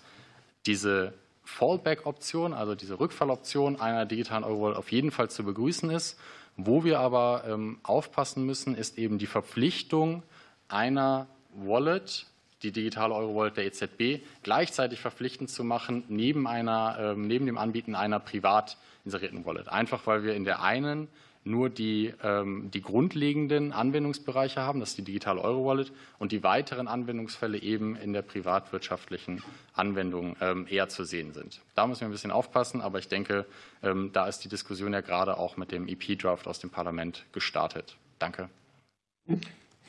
diese 0.66 1.14
Fallback-Option, 1.44 2.54
also 2.54 2.76
diese 2.76 3.00
Rückfalloption 3.00 3.80
einer 3.80 4.06
digitalen 4.06 4.44
Euro-Wallet 4.44 4.78
auf 4.78 4.92
jeden 4.92 5.12
Fall 5.12 5.30
zu 5.30 5.44
begrüßen 5.44 5.90
ist. 5.90 6.20
Wo 6.56 6.84
wir 6.84 7.00
aber 7.00 7.46
ähm, 7.48 7.80
aufpassen 7.84 8.46
müssen, 8.46 8.76
ist 8.76 8.98
eben 8.98 9.18
die 9.18 9.26
Verpflichtung 9.26 10.24
einer 10.68 11.28
Wallet 11.54 12.28
die 12.64 12.72
digitale 12.72 13.14
Euro-Wallet 13.14 13.57
der 13.57 13.66
EZB 13.66 14.24
gleichzeitig 14.43 14.99
verpflichtend 14.99 15.49
zu 15.49 15.64
machen, 15.64 16.03
neben, 16.07 16.47
einer, 16.47 16.97
ähm, 16.99 17.28
neben 17.28 17.45
dem 17.45 17.57
Anbieten 17.57 17.95
einer 17.95 18.20
privat 18.20 18.78
inserierten 19.05 19.45
Wallet. 19.45 19.70
Einfach 19.70 20.05
weil 20.07 20.24
wir 20.24 20.36
in 20.36 20.43
der 20.43 20.62
einen 20.62 21.07
nur 21.45 21.70
die, 21.70 22.14
ähm, 22.22 22.70
die 22.72 22.82
grundlegenden 22.82 23.72
Anwendungsbereiche 23.72 24.62
haben, 24.62 24.82
das 24.82 24.89
ist 24.89 24.97
die 24.97 25.03
digitale 25.03 25.41
Euro-Wallet, 25.41 25.91
und 26.20 26.34
die 26.34 26.43
weiteren 26.43 26.88
Anwendungsfälle 26.88 27.57
eben 27.57 27.95
in 27.95 28.12
der 28.12 28.22
privatwirtschaftlichen 28.22 29.41
Anwendung 29.74 30.36
ähm, 30.41 30.68
eher 30.70 30.89
zu 30.89 31.05
sehen 31.05 31.34
sind. 31.34 31.62
Da 31.76 31.88
müssen 31.88 32.01
wir 32.01 32.10
ein 32.10 32.12
bisschen 32.12 32.32
aufpassen, 32.32 32.82
aber 32.82 32.99
ich 32.99 33.07
denke, 33.07 33.45
da 33.82 34.28
ist 34.28 34.39
die 34.39 34.49
Diskussion 34.49 34.91
ja 34.91 34.99
gerade 34.99 35.38
auch 35.38 35.55
mit 35.55 35.72
dem 35.72 35.88
EP-Draft 35.88 36.47
aus 36.47 36.60
dem 36.60 36.70
Parlament 36.70 37.24
gestartet. 37.32 37.95
Danke. 38.20 38.49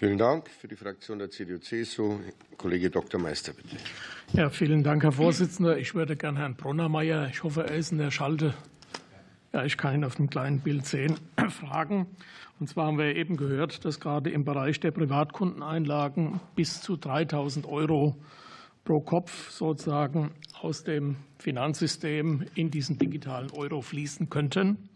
Vielen 0.00 0.16
Dank. 0.16 0.48
Für 0.48 0.66
die 0.66 0.76
Fraktion 0.76 1.18
der 1.18 1.28
CDU-CSU, 1.28 2.20
Kollege 2.56 2.88
Dr. 2.88 3.20
Meister, 3.20 3.52
bitte. 3.52 3.76
Ja, 4.32 4.48
vielen 4.48 4.82
Dank, 4.82 5.02
Herr 5.02 5.12
Vorsitzender. 5.12 5.76
Ich 5.76 5.94
würde 5.94 6.16
gerne 6.16 6.38
Herrn 6.38 6.54
Bronnermeier, 6.54 7.28
ich 7.30 7.42
hoffe, 7.42 7.64
er 7.64 7.74
ist 7.74 7.92
in 7.92 7.98
der 7.98 8.10
Schalte, 8.10 8.54
ja, 9.52 9.62
ich 9.62 9.76
kann 9.76 9.96
ihn 9.96 10.04
auf 10.04 10.16
dem 10.16 10.30
kleinen 10.30 10.60
Bild 10.60 10.86
sehen, 10.86 11.16
fragen. 11.50 12.06
Und 12.58 12.70
zwar 12.70 12.86
haben 12.86 12.96
wir 12.96 13.14
eben 13.14 13.36
gehört, 13.36 13.84
dass 13.84 14.00
gerade 14.00 14.30
im 14.30 14.46
Bereich 14.46 14.80
der 14.80 14.90
Privatkundeneinlagen 14.90 16.40
bis 16.56 16.80
zu 16.80 16.94
3.000 16.94 17.68
Euro 17.68 18.16
pro 18.84 19.00
Kopf 19.00 19.50
sozusagen 19.50 20.30
aus 20.62 20.82
dem 20.82 21.16
Finanzsystem 21.36 22.46
in 22.54 22.70
diesen 22.70 22.96
digitalen 22.96 23.50
Euro 23.50 23.82
fließen 23.82 24.30
könnten. 24.30 24.89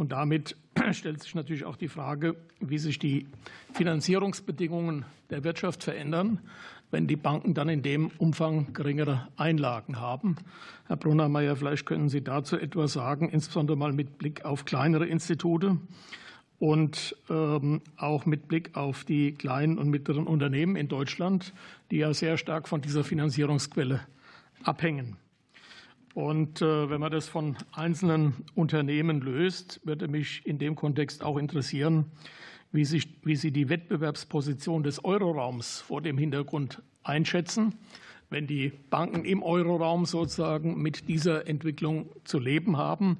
Und 0.00 0.12
damit 0.12 0.56
stellt 0.92 1.22
sich 1.22 1.34
natürlich 1.34 1.66
auch 1.66 1.76
die 1.76 1.88
Frage, 1.88 2.34
wie 2.58 2.78
sich 2.78 2.98
die 2.98 3.26
Finanzierungsbedingungen 3.74 5.04
der 5.28 5.44
Wirtschaft 5.44 5.84
verändern, 5.84 6.38
wenn 6.90 7.06
die 7.06 7.16
Banken 7.16 7.52
dann 7.52 7.68
in 7.68 7.82
dem 7.82 8.10
Umfang 8.16 8.72
geringere 8.72 9.28
Einlagen 9.36 10.00
haben. 10.00 10.36
Herr 10.86 10.96
Brunnermeier, 10.96 11.54
vielleicht 11.54 11.84
können 11.84 12.08
Sie 12.08 12.24
dazu 12.24 12.56
etwas 12.56 12.94
sagen, 12.94 13.28
insbesondere 13.28 13.76
mal 13.76 13.92
mit 13.92 14.16
Blick 14.16 14.46
auf 14.46 14.64
kleinere 14.64 15.04
Institute 15.04 15.76
und 16.58 17.14
ähm, 17.28 17.82
auch 17.98 18.24
mit 18.24 18.48
Blick 18.48 18.78
auf 18.78 19.04
die 19.04 19.34
kleinen 19.34 19.76
und 19.76 19.90
mittleren 19.90 20.26
Unternehmen 20.26 20.76
in 20.76 20.88
Deutschland, 20.88 21.52
die 21.90 21.98
ja 21.98 22.14
sehr 22.14 22.38
stark 22.38 22.68
von 22.68 22.80
dieser 22.80 23.04
Finanzierungsquelle 23.04 24.00
abhängen. 24.62 25.18
Und 26.14 26.60
äh, 26.60 26.90
wenn 26.90 27.00
man 27.00 27.12
das 27.12 27.28
von 27.28 27.56
einzelnen 27.72 28.34
Unternehmen 28.54 29.20
löst, 29.20 29.80
würde 29.84 30.08
mich 30.08 30.44
in 30.44 30.58
dem 30.58 30.74
Kontext 30.74 31.22
auch 31.22 31.36
interessieren, 31.36 32.06
wie, 32.72 32.84
sich, 32.84 33.08
wie 33.24 33.36
Sie 33.36 33.52
die 33.52 33.68
Wettbewerbsposition 33.68 34.82
des 34.82 35.04
Euroraums 35.04 35.80
vor 35.80 36.02
dem 36.02 36.18
Hintergrund 36.18 36.82
einschätzen, 37.02 37.74
wenn 38.28 38.46
die 38.46 38.72
Banken 38.90 39.24
im 39.24 39.42
Euroraum 39.42 40.04
sozusagen 40.04 40.80
mit 40.80 41.08
dieser 41.08 41.46
Entwicklung 41.46 42.10
zu 42.24 42.38
leben 42.38 42.76
haben 42.76 43.18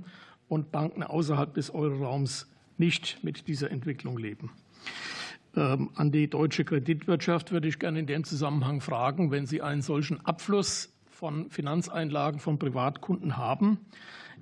und 0.48 0.72
Banken 0.72 1.02
außerhalb 1.02 1.54
des 1.54 1.70
Euroraums 1.70 2.48
nicht 2.76 3.22
mit 3.22 3.46
dieser 3.46 3.70
Entwicklung 3.70 4.18
leben. 4.18 4.50
Ähm, 5.56 5.90
an 5.94 6.12
die 6.12 6.28
deutsche 6.28 6.64
Kreditwirtschaft 6.64 7.50
würde 7.50 7.68
ich 7.68 7.78
gerne 7.78 8.00
in 8.00 8.06
dem 8.06 8.24
Zusammenhang 8.24 8.80
fragen, 8.80 9.30
wenn 9.30 9.46
Sie 9.46 9.62
einen 9.62 9.82
solchen 9.82 10.24
Abfluss 10.24 10.92
von 11.20 11.50
Finanzeinlagen 11.50 12.40
von 12.40 12.58
Privatkunden 12.58 13.36
haben. 13.36 13.78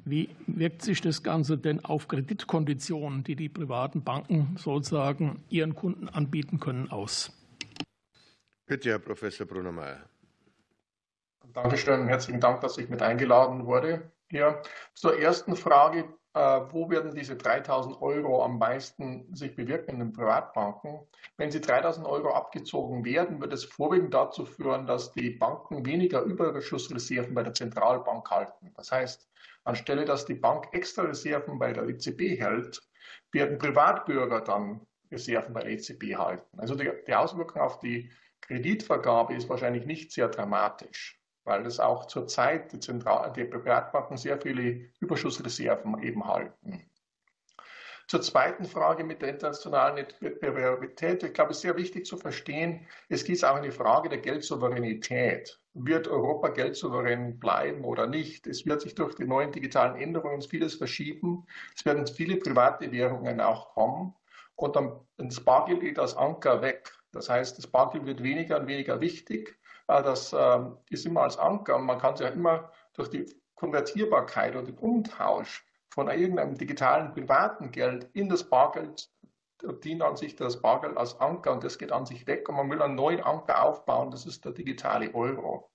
Wie 0.04 0.30
wirkt 0.46 0.82
sich 0.82 1.00
das 1.00 1.24
Ganze 1.24 1.58
denn 1.58 1.84
auf 1.84 2.06
Kreditkonditionen, 2.06 3.24
die 3.24 3.34
die 3.34 3.48
privaten 3.48 4.04
Banken 4.04 4.54
sozusagen 4.56 5.42
ihren 5.48 5.74
Kunden 5.74 6.08
anbieten 6.08 6.60
können, 6.60 6.88
aus? 6.88 7.32
Bitte, 8.64 8.90
Herr 8.90 9.00
Professor 9.00 9.44
Brunnermeier. 9.44 10.08
Dankeschön, 11.52 12.06
herzlichen 12.06 12.40
Dank, 12.40 12.60
dass 12.60 12.78
ich 12.78 12.88
mit 12.88 13.02
eingeladen 13.02 13.66
wurde. 13.66 14.12
Hier 14.30 14.62
zur 14.94 15.18
ersten 15.18 15.56
Frage 15.56 16.04
wo 16.38 16.88
werden 16.88 17.14
diese 17.14 17.36
3000 17.36 18.00
Euro 18.00 18.44
am 18.44 18.58
meisten 18.58 19.34
sich 19.34 19.56
bewirken 19.56 19.92
in 19.92 19.98
den 19.98 20.12
Privatbanken? 20.12 21.00
Wenn 21.36 21.50
sie 21.50 21.60
3000 21.60 22.06
Euro 22.06 22.32
abgezogen 22.32 23.04
werden, 23.04 23.40
wird 23.40 23.52
es 23.52 23.64
vorwiegend 23.64 24.14
dazu 24.14 24.44
führen, 24.44 24.86
dass 24.86 25.12
die 25.12 25.30
Banken 25.30 25.84
weniger 25.84 26.22
Überschussreserven 26.22 27.34
bei 27.34 27.42
der 27.42 27.54
Zentralbank 27.54 28.30
halten. 28.30 28.72
Das 28.76 28.92
heißt, 28.92 29.28
anstelle 29.64 30.04
dass 30.04 30.26
die 30.26 30.34
Bank 30.34 30.68
extra 30.72 31.02
Reserven 31.02 31.58
bei 31.58 31.72
der 31.72 31.88
EZB 31.88 32.38
hält, 32.38 32.80
werden 33.32 33.58
Privatbürger 33.58 34.40
dann 34.40 34.86
Reserven 35.10 35.52
bei 35.54 35.62
der 35.62 35.72
EZB 35.72 36.16
halten. 36.16 36.60
Also 36.60 36.76
die, 36.76 36.90
die 37.06 37.14
Auswirkung 37.14 37.60
auf 37.60 37.80
die 37.80 38.12
Kreditvergabe 38.42 39.34
ist 39.34 39.48
wahrscheinlich 39.48 39.86
nicht 39.86 40.12
sehr 40.12 40.28
dramatisch 40.28 41.17
weil 41.48 41.66
es 41.66 41.80
auch 41.80 42.06
zurzeit 42.06 42.72
die, 42.72 42.80
Zentral 42.80 43.32
die 43.32 43.44
Privatbanken 43.44 44.16
sehr 44.16 44.40
viele 44.40 44.90
Überschussreserven 45.00 46.02
eben 46.02 46.24
halten. 46.26 46.88
Zur 48.08 48.22
zweiten 48.22 48.64
Frage 48.64 49.04
mit 49.04 49.20
der 49.20 49.28
internationalen 49.28 50.06
Wettbewerbsität. 50.20 51.22
Ich 51.24 51.34
glaube, 51.34 51.50
es 51.50 51.58
ist 51.58 51.62
sehr 51.62 51.76
wichtig 51.76 52.06
zu 52.06 52.16
verstehen, 52.16 52.86
es 53.10 53.22
geht 53.22 53.44
auch 53.44 53.56
eine 53.56 53.70
Frage 53.70 54.08
der 54.08 54.18
Geldsouveränität. 54.18 55.60
Wird 55.74 56.08
Europa 56.08 56.48
geldsouverän 56.48 57.38
bleiben 57.38 57.84
oder 57.84 58.06
nicht? 58.06 58.46
Es 58.46 58.64
wird 58.64 58.80
sich 58.80 58.94
durch 58.94 59.14
die 59.14 59.26
neuen 59.26 59.52
digitalen 59.52 60.00
Änderungen 60.00 60.40
vieles 60.40 60.76
verschieben. 60.76 61.46
Es 61.76 61.84
werden 61.84 62.06
viele 62.06 62.36
private 62.36 62.90
Währungen 62.90 63.42
auch 63.42 63.74
kommen. 63.74 64.14
Und 64.56 64.74
dann 64.74 64.98
das 65.18 65.40
Bargeld 65.40 65.80
geht 65.80 65.98
als 65.98 66.16
Anker 66.16 66.62
weg. 66.62 66.90
Das 67.12 67.28
heißt, 67.28 67.58
das 67.58 67.66
Bargeld 67.66 68.06
wird 68.06 68.22
weniger 68.22 68.58
und 68.58 68.68
weniger 68.68 69.02
wichtig. 69.02 69.58
Äh, 69.88 70.02
das 70.02 70.32
ähm, 70.32 70.76
ist 70.90 71.06
immer 71.06 71.22
als 71.22 71.38
Anker. 71.38 71.78
Man 71.78 71.98
kann 71.98 72.16
sich 72.16 72.26
ja 72.26 72.32
immer 72.32 72.70
durch 72.94 73.10
die 73.10 73.26
Konvertierbarkeit 73.56 74.54
und 74.54 74.68
den 74.68 74.78
Umtausch 74.78 75.66
von 75.90 76.08
irgendeinem 76.08 76.54
digitalen 76.54 77.10
privaten 77.12 77.72
Geld 77.72 78.08
in 78.12 78.28
das 78.28 78.48
Bargeld 78.48 79.10
dient 79.82 80.02
an 80.02 80.16
sich 80.16 80.36
das 80.36 80.60
Bargeld 80.60 80.96
als 80.96 81.18
Anker 81.20 81.52
und 81.52 81.64
das 81.64 81.78
geht 81.78 81.92
an 81.92 82.06
sich 82.06 82.26
weg 82.26 82.48
und 82.48 82.56
man 82.56 82.70
will 82.70 82.80
einen 82.80 82.94
neuen 82.94 83.20
Anker 83.20 83.64
aufbauen, 83.64 84.10
das 84.10 84.26
ist 84.26 84.44
der 84.44 84.52
digitale 84.52 85.12
Euro. 85.14 85.70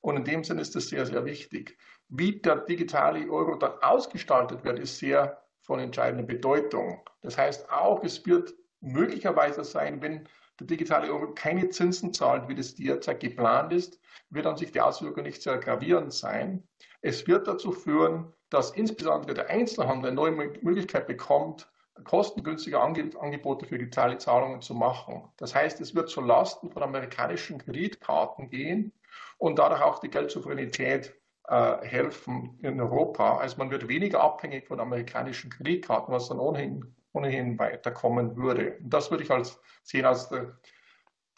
Und 0.00 0.16
in 0.16 0.24
dem 0.24 0.44
Sinne 0.44 0.62
ist 0.62 0.74
das 0.74 0.88
sehr, 0.88 1.06
sehr 1.06 1.24
wichtig. 1.24 1.78
Wie 2.08 2.40
der 2.40 2.56
digitale 2.56 3.30
Euro 3.30 3.54
dann 3.56 3.74
ausgestaltet 3.82 4.64
wird, 4.64 4.78
ist 4.78 4.98
sehr 4.98 5.40
von 5.62 5.78
entscheidender 5.78 6.24
Bedeutung. 6.24 7.04
Das 7.22 7.38
heißt 7.38 7.70
auch, 7.70 8.02
es 8.02 8.26
wird 8.26 8.54
möglicherweise 8.80 9.62
sein, 9.62 10.02
wenn 10.02 10.28
der 10.60 10.66
digitale 10.66 11.12
Euro 11.12 11.32
keine 11.34 11.68
Zinsen 11.70 12.12
zahlt, 12.12 12.48
wie 12.48 12.54
das 12.54 12.74
derzeit 12.74 13.20
geplant 13.20 13.72
ist, 13.72 14.00
wird 14.30 14.46
an 14.46 14.56
sich 14.56 14.72
die 14.72 14.80
Auswirkung 14.80 15.24
nicht 15.24 15.42
sehr 15.42 15.58
gravierend 15.58 16.12
sein. 16.12 16.62
Es 17.02 17.26
wird 17.26 17.48
dazu 17.48 17.72
führen, 17.72 18.32
dass 18.50 18.72
insbesondere 18.72 19.34
der 19.34 19.48
Einzelhandel 19.48 20.10
eine 20.10 20.16
neue 20.16 20.32
Möglichkeit 20.32 21.06
bekommt, 21.06 21.70
kostengünstige 22.04 22.80
Angebote 22.80 23.66
für 23.66 23.78
digitale 23.78 24.18
Zahlungen 24.18 24.60
zu 24.60 24.74
machen. 24.74 25.28
Das 25.36 25.54
heißt, 25.54 25.80
es 25.80 25.94
wird 25.94 26.08
zu 26.08 26.20
Lasten 26.20 26.70
von 26.70 26.82
amerikanischen 26.82 27.58
Kreditkarten 27.58 28.48
gehen 28.48 28.92
und 29.38 29.58
dadurch 29.58 29.82
auch 29.82 29.98
die 29.98 30.08
Geldsouveränität 30.08 31.14
äh, 31.48 31.86
helfen 31.86 32.58
in 32.62 32.80
Europa. 32.80 33.38
Also 33.38 33.58
man 33.58 33.70
wird 33.70 33.88
weniger 33.88 34.20
abhängig 34.22 34.66
von 34.66 34.80
amerikanischen 34.80 35.50
Kreditkarten, 35.50 36.12
was 36.14 36.28
dann 36.28 36.38
ohnehin, 36.38 36.94
ohnehin 37.12 37.58
weiterkommen 37.58 38.36
würde. 38.36 38.76
Und 38.78 38.90
das 38.90 39.10
würde 39.10 39.24
ich 39.24 39.30
als 39.30 39.60
sehen 39.82 40.04
als 40.04 40.28
der 40.28 40.58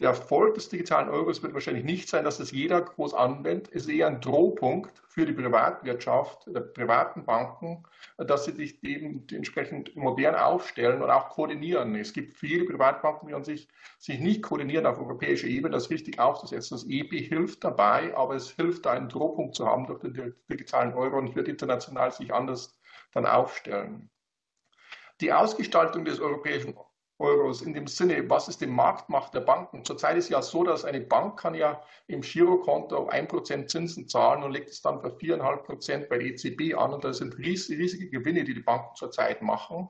der 0.02 0.10
Erfolg 0.10 0.54
des 0.54 0.68
digitalen 0.68 1.08
Euros 1.08 1.42
wird 1.42 1.54
wahrscheinlich 1.54 1.84
nicht 1.84 2.08
sein, 2.08 2.24
dass 2.24 2.40
es 2.40 2.50
jeder 2.50 2.80
groß 2.80 3.14
anwendet. 3.14 3.68
Es 3.72 3.84
ist 3.84 3.90
eher 3.90 4.08
ein 4.08 4.20
Drohpunkt 4.20 5.00
für 5.06 5.26
die 5.26 5.32
Privatwirtschaft, 5.32 6.46
der 6.48 6.60
privaten 6.60 7.24
Banken, 7.24 7.84
dass 8.16 8.44
sie 8.46 8.52
sich 8.52 8.82
eben 8.82 9.24
entsprechend 9.30 9.94
modern 9.94 10.34
aufstellen 10.34 11.02
und 11.02 11.10
auch 11.10 11.28
koordinieren. 11.28 11.94
Es 11.94 12.12
gibt 12.12 12.34
viele 12.34 12.64
Privatbanken, 12.64 13.28
die 13.28 13.44
sich, 13.44 13.68
sich 13.98 14.18
nicht 14.18 14.42
koordinieren 14.42 14.86
auf 14.86 14.98
europäischer 14.98 15.46
Ebene, 15.46 15.74
das 15.74 15.90
richtig 15.90 16.18
aufzusetzen. 16.18 16.76
Das 16.76 16.84
EBI 16.84 17.22
hilft 17.22 17.62
dabei, 17.62 18.16
aber 18.16 18.34
es 18.34 18.50
hilft, 18.50 18.86
einen 18.88 19.08
Drohpunkt 19.08 19.54
zu 19.54 19.66
haben 19.66 19.86
durch 19.86 20.00
den 20.00 20.34
digitalen 20.50 20.94
Euro 20.94 21.18
und 21.18 21.36
wird 21.36 21.46
international 21.46 22.10
sich 22.10 22.34
anders 22.34 22.76
dann 23.12 23.26
aufstellen. 23.26 24.10
Die 25.22 25.32
Ausgestaltung 25.32 26.04
des 26.04 26.18
europäischen 26.18 26.74
Euros 27.20 27.62
in 27.62 27.74
dem 27.74 27.86
Sinne, 27.86 28.28
was 28.28 28.48
es 28.48 28.58
dem 28.58 28.70
Marktmacht 28.70 29.32
der 29.32 29.42
Banken. 29.42 29.84
Zurzeit 29.84 30.16
ist 30.16 30.30
ja 30.30 30.42
so, 30.42 30.64
dass 30.64 30.84
eine 30.84 31.00
Bank 31.00 31.38
kann 31.38 31.54
ja 31.54 31.80
im 32.08 32.22
Girokonto 32.22 33.08
1% 33.08 33.68
Zinsen 33.68 34.08
zahlen 34.08 34.42
und 34.42 34.50
legt 34.50 34.70
es 34.70 34.82
dann 34.82 35.00
für 35.00 35.10
4,5% 35.10 36.08
bei 36.08 36.18
der 36.18 36.26
EZB 36.26 36.74
an 36.76 36.92
und 36.92 37.04
das 37.04 37.18
sind 37.18 37.38
riesige 37.38 38.10
Gewinne, 38.10 38.42
die 38.42 38.54
die 38.54 38.62
Banken 38.62 38.96
zurzeit 38.96 39.42
machen. 39.42 39.88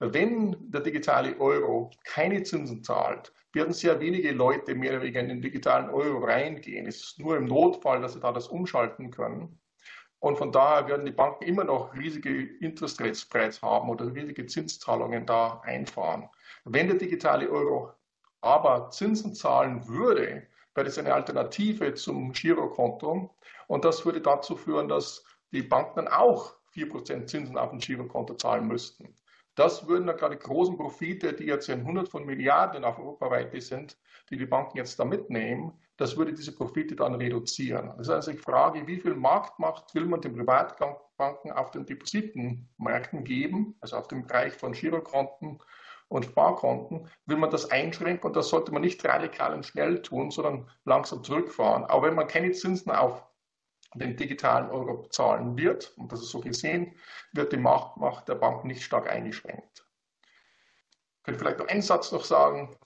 Wenn 0.00 0.56
der 0.72 0.80
digitale 0.80 1.38
Euro 1.38 1.92
keine 2.02 2.42
Zinsen 2.42 2.82
zahlt, 2.82 3.32
werden 3.52 3.72
sehr 3.72 4.00
wenige 4.00 4.32
Leute 4.32 4.74
mehr 4.74 4.94
oder 4.94 5.02
weniger 5.02 5.20
in 5.20 5.28
den 5.28 5.40
digitalen 5.40 5.88
Euro 5.88 6.24
reingehen. 6.24 6.88
Es 6.88 6.96
ist 6.96 7.20
nur 7.20 7.36
im 7.36 7.44
Notfall, 7.44 8.00
dass 8.00 8.14
sie 8.14 8.20
da 8.20 8.32
das 8.32 8.48
umschalten 8.48 9.12
können. 9.12 9.60
Und 10.24 10.38
von 10.38 10.52
daher 10.52 10.88
werden 10.88 11.04
die 11.04 11.12
Banken 11.12 11.44
immer 11.44 11.64
noch 11.64 11.92
riesige 11.92 12.44
Interest 12.60 12.98
Rate 12.98 13.14
Spreads 13.14 13.60
haben 13.60 13.90
oder 13.90 14.06
riesige 14.06 14.46
Zinszahlungen 14.46 15.26
da 15.26 15.60
einfahren. 15.64 16.30
Wenn 16.64 16.86
der 16.86 16.96
digitale 16.96 17.50
Euro 17.50 17.92
aber 18.40 18.88
Zinsen 18.88 19.34
zahlen 19.34 19.86
würde, 19.86 20.46
wäre 20.74 20.86
das 20.86 20.96
eine 20.96 21.12
Alternative 21.12 21.92
zum 21.92 22.32
Girokonto. 22.32 23.36
Und 23.66 23.84
das 23.84 24.06
würde 24.06 24.22
dazu 24.22 24.56
führen, 24.56 24.88
dass 24.88 25.22
die 25.52 25.60
Banken 25.60 25.96
dann 25.96 26.08
auch 26.08 26.54
4% 26.74 27.26
Zinsen 27.26 27.58
auf 27.58 27.72
ein 27.74 27.78
Girokonto 27.78 28.32
zahlen 28.32 28.66
müssten. 28.66 29.14
Das 29.56 29.86
würden 29.86 30.06
dann 30.06 30.16
gerade 30.16 30.38
großen 30.38 30.78
Profite, 30.78 31.34
die 31.34 31.44
jetzt 31.44 31.68
in 31.68 31.80
100 31.80 32.08
von 32.08 32.24
Milliarden 32.24 32.86
auf 32.86 32.98
europaweit 32.98 33.52
sind, 33.62 33.98
die 34.30 34.38
die 34.38 34.46
Banken 34.46 34.78
jetzt 34.78 34.98
da 34.98 35.04
mitnehmen, 35.04 35.78
das 35.96 36.16
würde 36.16 36.32
diese 36.32 36.54
Profite 36.54 36.96
dann 36.96 37.14
reduzieren. 37.14 37.92
Das 37.96 38.08
ist 38.08 38.12
also 38.12 38.32
die 38.32 38.38
Frage, 38.38 38.86
wie 38.86 39.00
viel 39.00 39.14
Marktmacht 39.14 39.94
will 39.94 40.06
man 40.06 40.20
den 40.20 40.34
Privatbanken 40.34 41.52
auf 41.52 41.70
den 41.70 41.86
Depositenmärkten 41.86 43.24
geben, 43.24 43.76
also 43.80 43.96
auf 43.96 44.08
dem 44.08 44.26
Bereich 44.26 44.54
von 44.54 44.72
Girokonten 44.72 45.60
und 46.08 46.24
Sparkonten, 46.24 47.08
will 47.26 47.36
man 47.36 47.50
das 47.50 47.70
einschränken 47.70 48.26
und 48.26 48.36
das 48.36 48.48
sollte 48.48 48.72
man 48.72 48.82
nicht 48.82 49.04
radikal 49.04 49.54
und 49.54 49.66
schnell 49.66 50.02
tun, 50.02 50.30
sondern 50.30 50.68
langsam 50.84 51.22
zurückfahren. 51.22 51.84
Aber 51.84 52.08
wenn 52.08 52.14
man 52.14 52.26
keine 52.26 52.52
Zinsen 52.52 52.90
auf 52.90 53.24
den 53.94 54.16
digitalen 54.16 54.70
Euro 54.70 55.06
zahlen 55.08 55.56
wird, 55.56 55.94
und 55.96 56.10
das 56.10 56.20
ist 56.20 56.30
so 56.30 56.40
gesehen, 56.40 56.94
wird 57.32 57.52
die 57.52 57.56
Machtmacht 57.56 58.28
der 58.28 58.34
Banken 58.34 58.66
nicht 58.66 58.82
stark 58.82 59.08
eingeschränkt. 59.08 59.86
Ich 61.18 61.22
könnte 61.22 61.38
vielleicht 61.38 61.60
noch 61.60 61.68
einen 61.68 61.82
Satz 61.82 62.10
noch 62.12 62.24
sagen. 62.24 62.76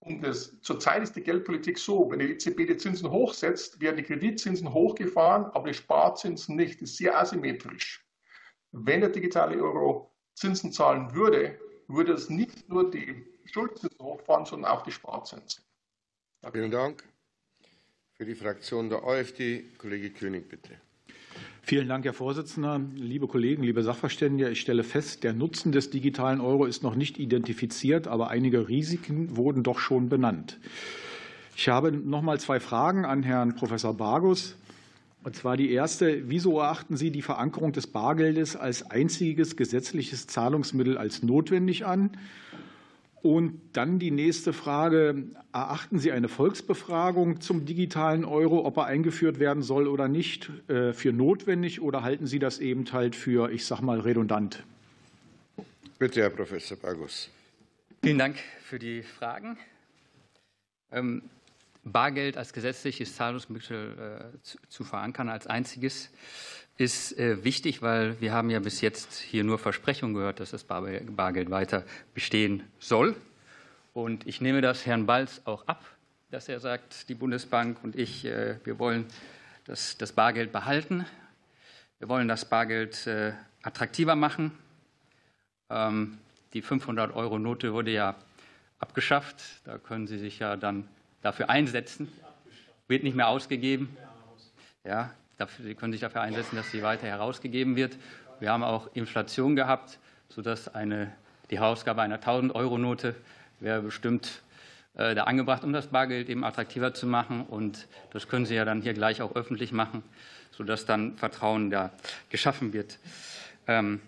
Und 0.00 0.22
das, 0.22 0.58
zurzeit 0.62 1.02
ist 1.02 1.14
die 1.14 1.22
Geldpolitik 1.22 1.78
so, 1.78 2.10
wenn 2.10 2.20
die 2.20 2.32
EZB 2.32 2.66
die 2.66 2.76
Zinsen 2.76 3.10
hochsetzt, 3.10 3.80
werden 3.80 3.98
die 3.98 4.02
Kreditzinsen 4.02 4.72
hochgefahren, 4.72 5.44
aber 5.52 5.68
die 5.68 5.74
Sparzinsen 5.74 6.56
nicht. 6.56 6.80
Das 6.80 6.90
ist 6.90 6.96
sehr 6.96 7.18
asymmetrisch. 7.18 8.04
Wenn 8.72 9.00
der 9.00 9.10
digitale 9.10 9.62
Euro 9.62 10.10
Zinsen 10.34 10.72
zahlen 10.72 11.14
würde, 11.14 11.58
würde 11.88 12.12
es 12.14 12.30
nicht 12.30 12.68
nur 12.68 12.90
die 12.90 13.26
Schuldzinsen 13.44 13.98
hochfahren, 14.00 14.46
sondern 14.46 14.70
auch 14.70 14.82
die 14.82 14.92
Sparzinsen. 14.92 15.64
Vielen 16.50 16.70
Dank. 16.70 17.04
Für 18.14 18.24
die 18.24 18.34
Fraktion 18.34 18.88
der 18.88 19.04
AfD, 19.04 19.64
Kollege 19.76 20.10
König, 20.10 20.48
bitte. 20.48 20.80
Vielen 21.62 21.88
Dank, 21.88 22.04
Herr 22.04 22.12
Vorsitzender. 22.12 22.80
Liebe 22.96 23.28
Kollegen, 23.28 23.62
liebe 23.62 23.82
Sachverständige, 23.82 24.50
ich 24.50 24.60
stelle 24.60 24.82
fest, 24.82 25.22
der 25.22 25.32
Nutzen 25.32 25.72
des 25.72 25.90
digitalen 25.90 26.40
Euro 26.40 26.64
ist 26.64 26.82
noch 26.82 26.96
nicht 26.96 27.18
identifiziert, 27.18 28.08
aber 28.08 28.28
einige 28.28 28.68
Risiken 28.68 29.36
wurden 29.36 29.62
doch 29.62 29.78
schon 29.78 30.08
benannt. 30.08 30.58
Ich 31.56 31.68
habe 31.68 31.92
noch 31.92 32.22
mal 32.22 32.40
zwei 32.40 32.58
Fragen 32.58 33.04
an 33.04 33.22
Herrn 33.22 33.54
Professor 33.54 33.94
Bargus. 33.94 34.56
Und 35.22 35.36
zwar 35.36 35.58
die 35.58 35.70
erste, 35.70 36.30
wieso 36.30 36.58
erachten 36.58 36.96
Sie 36.96 37.10
die 37.10 37.20
Verankerung 37.20 37.72
des 37.72 37.86
Bargeldes 37.86 38.56
als 38.56 38.90
einziges 38.90 39.54
gesetzliches 39.54 40.26
Zahlungsmittel 40.26 40.96
als 40.96 41.22
notwendig 41.22 41.84
an? 41.84 42.10
Und 43.22 43.60
dann 43.74 43.98
die 43.98 44.10
nächste 44.10 44.52
Frage, 44.54 45.24
erachten 45.52 45.98
Sie 45.98 46.10
eine 46.10 46.28
Volksbefragung 46.28 47.40
zum 47.40 47.66
digitalen 47.66 48.24
Euro, 48.24 48.64
ob 48.64 48.78
er 48.78 48.86
eingeführt 48.86 49.38
werden 49.38 49.62
soll 49.62 49.88
oder 49.88 50.08
nicht, 50.08 50.50
äh, 50.68 50.94
für 50.94 51.12
notwendig 51.12 51.82
oder 51.82 52.02
halten 52.02 52.26
Sie 52.26 52.38
das 52.38 52.58
eben 52.60 52.90
halt 52.92 53.14
für, 53.14 53.50
ich 53.50 53.66
sage 53.66 53.84
mal, 53.84 54.00
redundant? 54.00 54.64
Bitte, 55.98 56.22
Herr 56.22 56.30
Professor 56.30 56.78
Bagus. 56.78 57.28
Vielen 58.02 58.16
Dank 58.16 58.36
für 58.62 58.78
die 58.78 59.02
Fragen. 59.02 59.58
Ähm, 60.90 61.22
Bargeld 61.84 62.36
als 62.36 62.52
gesetzliches 62.52 63.16
Zahlungsmittel 63.16 64.32
äh, 64.34 64.48
zu, 64.68 64.84
verankern 64.84 65.28
als 65.28 65.46
einziges 65.46 66.10
ist 66.80 67.18
äh, 67.18 67.44
wichtig, 67.44 67.82
weil 67.82 68.20
wir 68.20 68.32
haben 68.32 68.50
ja 68.50 68.58
bis 68.58 68.80
jetzt 68.80 69.18
hier 69.18 69.44
nur 69.44 69.58
Versprechungen 69.58 70.14
gehört, 70.14 70.40
dass 70.40 70.50
das 70.50 70.64
Bargeld 70.64 71.50
weiter 71.50 71.84
bestehen 72.14 72.62
soll. 72.78 73.14
Und 73.92 74.26
ich 74.26 74.40
nehme 74.40 74.60
das 74.60 74.86
Herrn 74.86 75.06
Balz 75.06 75.42
auch 75.44 75.66
ab, 75.66 75.84
dass 76.30 76.48
er 76.48 76.58
sagt, 76.58 77.08
die 77.08 77.14
Bundesbank 77.14 77.84
und 77.84 77.96
ich, 77.96 78.24
äh, 78.24 78.56
wir 78.64 78.78
wollen 78.78 79.06
das, 79.64 79.98
das 79.98 80.12
Bargeld 80.12 80.52
behalten. 80.52 81.04
Wir 81.98 82.08
wollen 82.08 82.28
das 82.28 82.46
Bargeld 82.46 83.06
attraktiver 83.62 84.16
machen. 84.16 84.52
Ähm, 85.68 86.18
die 86.54 86.62
500-Euro-Note 86.62 87.74
wurde 87.74 87.90
ja 87.90 88.16
abgeschafft. 88.78 89.36
Da 89.64 89.78
können 89.78 90.06
Sie 90.06 90.18
sich 90.18 90.38
ja 90.38 90.56
dann 90.56 90.88
dafür 91.20 91.50
einsetzen. 91.50 92.10
Wird 92.88 93.04
nicht 93.04 93.16
mehr 93.16 93.28
ausgegeben. 93.28 93.94
Ja, 94.82 95.12
Sie 95.48 95.74
können 95.74 95.92
sich 95.92 96.02
dafür 96.02 96.20
einsetzen, 96.20 96.56
dass 96.56 96.70
sie 96.70 96.82
weiter 96.82 97.06
herausgegeben 97.06 97.76
wird. 97.76 97.96
Wir 98.40 98.50
haben 98.50 98.62
auch 98.62 98.90
Inflation 98.94 99.56
gehabt, 99.56 99.98
sodass 100.28 100.74
eine, 100.74 101.12
die 101.50 101.58
Herausgabe 101.58 102.02
einer 102.02 102.18
1000-Euro-Note 102.18 103.14
wäre 103.60 103.82
bestimmt 103.82 104.42
äh, 104.94 105.14
da 105.14 105.24
angebracht, 105.24 105.64
um 105.64 105.72
das 105.72 105.86
Bargeld 105.86 106.28
eben 106.28 106.44
attraktiver 106.44 106.92
zu 106.92 107.06
machen. 107.06 107.46
Und 107.46 107.86
das 108.12 108.28
können 108.28 108.44
Sie 108.44 108.54
ja 108.54 108.64
dann 108.64 108.82
hier 108.82 108.92
gleich 108.92 109.22
auch 109.22 109.34
öffentlich 109.34 109.72
machen, 109.72 110.02
sodass 110.50 110.84
dann 110.84 111.16
Vertrauen 111.16 111.70
da 111.70 111.90
geschaffen 112.28 112.72
wird. 112.72 112.98
Ähm, 113.66 114.00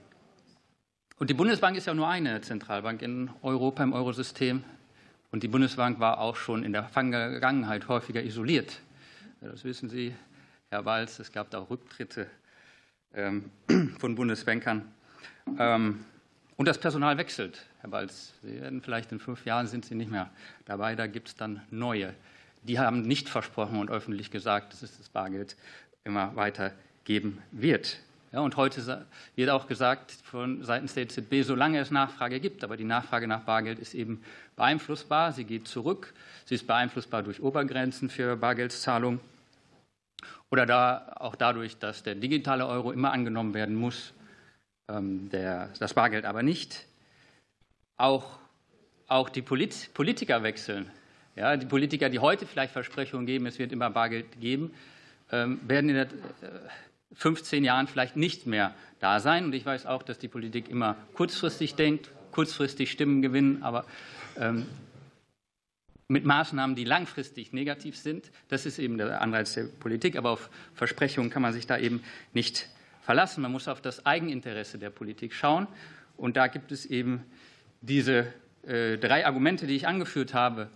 Und 1.18 1.30
die 1.30 1.34
Bundesbank 1.34 1.76
ist 1.76 1.86
ja 1.86 1.94
nur 1.94 2.08
eine 2.08 2.40
Zentralbank 2.40 3.00
in 3.00 3.30
Europa, 3.42 3.82
im 3.82 3.92
Eurosystem. 3.92 4.64
Und 5.30 5.42
die 5.42 5.48
Bundesbank 5.48 5.98
war 6.00 6.18
auch 6.18 6.36
schon 6.36 6.64
in 6.64 6.72
der 6.72 6.84
Vergangenheit 6.84 7.88
häufiger 7.88 8.22
isoliert. 8.22 8.80
Das 9.40 9.64
wissen 9.64 9.88
Sie, 9.88 10.14
Herr 10.72 10.86
Walz. 10.86 11.18
Es 11.18 11.30
gab 11.30 11.50
da 11.50 11.58
auch 11.58 11.68
Rücktritte 11.68 12.26
ähm, 13.14 13.50
von 13.98 14.14
Bundesbankern. 14.14 14.90
Ähm, 15.58 16.02
und 16.56 16.66
das 16.66 16.78
Personal 16.78 17.18
wechselt, 17.18 17.66
Herr 17.82 17.92
Walz. 17.92 18.32
Sie 18.42 18.58
werden 18.58 18.80
vielleicht 18.80 19.12
in 19.12 19.20
fünf 19.20 19.44
Jahren 19.44 19.66
sind 19.66 19.84
Sie 19.84 19.94
nicht 19.94 20.10
mehr 20.10 20.30
dabei. 20.64 20.96
Da 20.96 21.06
gibt 21.06 21.28
es 21.28 21.36
dann 21.36 21.60
neue. 21.70 22.14
Die 22.62 22.78
haben 22.78 23.02
nicht 23.02 23.28
versprochen 23.28 23.80
und 23.80 23.90
öffentlich 23.90 24.30
gesagt, 24.30 24.72
dass 24.72 24.82
es 24.82 24.96
das 24.96 25.10
Bargeld 25.10 25.56
immer 26.04 26.34
weiter 26.36 26.72
geben 27.04 27.42
wird. 27.50 27.98
Ja, 28.32 28.40
und 28.40 28.56
heute 28.56 29.06
wird 29.36 29.50
auch 29.50 29.66
gesagt 29.66 30.12
von 30.24 30.64
seitens 30.64 30.94
der 30.94 31.02
EZB, 31.02 31.42
solange 31.42 31.80
es 31.80 31.90
Nachfrage 31.90 32.40
gibt, 32.40 32.64
aber 32.64 32.78
die 32.78 32.84
Nachfrage 32.84 33.26
nach 33.28 33.42
Bargeld 33.42 33.78
ist 33.78 33.92
eben 33.92 34.24
beeinflussbar, 34.56 35.32
sie 35.32 35.44
geht 35.44 35.68
zurück, 35.68 36.14
sie 36.46 36.54
ist 36.54 36.66
beeinflussbar 36.66 37.22
durch 37.22 37.42
Obergrenzen 37.42 38.08
für 38.08 38.36
Bargeldzahlungen 38.36 39.20
oder 40.52 40.66
da, 40.66 41.16
auch 41.18 41.34
dadurch, 41.34 41.78
dass 41.78 42.02
der 42.02 42.14
digitale 42.14 42.66
Euro 42.66 42.92
immer 42.92 43.10
angenommen 43.10 43.54
werden 43.54 43.74
muss, 43.74 44.12
ähm, 44.86 45.30
der, 45.30 45.70
das 45.78 45.94
Bargeld 45.94 46.26
aber 46.26 46.42
nicht. 46.42 46.84
Auch, 47.96 48.38
auch 49.08 49.30
die 49.30 49.40
Polit 49.40 49.94
Politiker 49.94 50.42
wechseln. 50.42 50.90
Ja, 51.36 51.56
die 51.56 51.64
Politiker, 51.64 52.10
die 52.10 52.18
heute 52.18 52.44
vielleicht 52.44 52.74
Versprechungen 52.74 53.24
geben, 53.24 53.46
es 53.46 53.58
wird 53.58 53.72
immer 53.72 53.88
Bargeld 53.88 54.40
geben, 54.40 54.74
ähm, 55.30 55.58
werden 55.66 55.88
in 55.88 55.96
der 55.96 56.08
15 57.14 57.64
Jahren 57.64 57.86
vielleicht 57.86 58.16
nicht 58.16 58.46
mehr 58.46 58.74
da 59.00 59.20
sein. 59.20 59.46
Und 59.46 59.54
ich 59.54 59.64
weiß 59.64 59.86
auch, 59.86 60.02
dass 60.02 60.18
die 60.18 60.28
Politik 60.28 60.68
immer 60.68 60.96
kurzfristig 61.14 61.76
denkt, 61.76 62.10
kurzfristig 62.30 62.90
Stimmen 62.90 63.22
gewinnen, 63.22 63.62
aber 63.62 63.86
ähm, 64.38 64.66
mit 66.12 66.26
Maßnahmen, 66.26 66.76
die 66.76 66.84
langfristig 66.84 67.54
negativ 67.54 67.96
sind. 67.96 68.30
Das 68.48 68.66
ist 68.66 68.78
eben 68.78 68.98
der 68.98 69.22
Anreiz 69.22 69.54
der 69.54 69.64
Politik. 69.64 70.16
Aber 70.16 70.30
auf 70.30 70.50
Versprechungen 70.74 71.30
kann 71.30 71.40
man 71.40 71.54
sich 71.54 71.66
da 71.66 71.78
eben 71.78 72.04
nicht 72.34 72.68
verlassen. 73.00 73.40
Man 73.40 73.50
muss 73.50 73.66
auf 73.66 73.80
das 73.80 74.04
Eigeninteresse 74.04 74.78
der 74.78 74.90
Politik 74.90 75.32
schauen. 75.32 75.66
Und 76.18 76.36
da 76.36 76.48
gibt 76.48 76.70
es 76.70 76.84
eben 76.84 77.24
diese 77.80 78.26
äh, 78.62 78.98
drei 78.98 79.24
Argumente, 79.24 79.66
die 79.66 79.74
ich 79.74 79.86
angeführt 79.88 80.34
habe. 80.34 80.68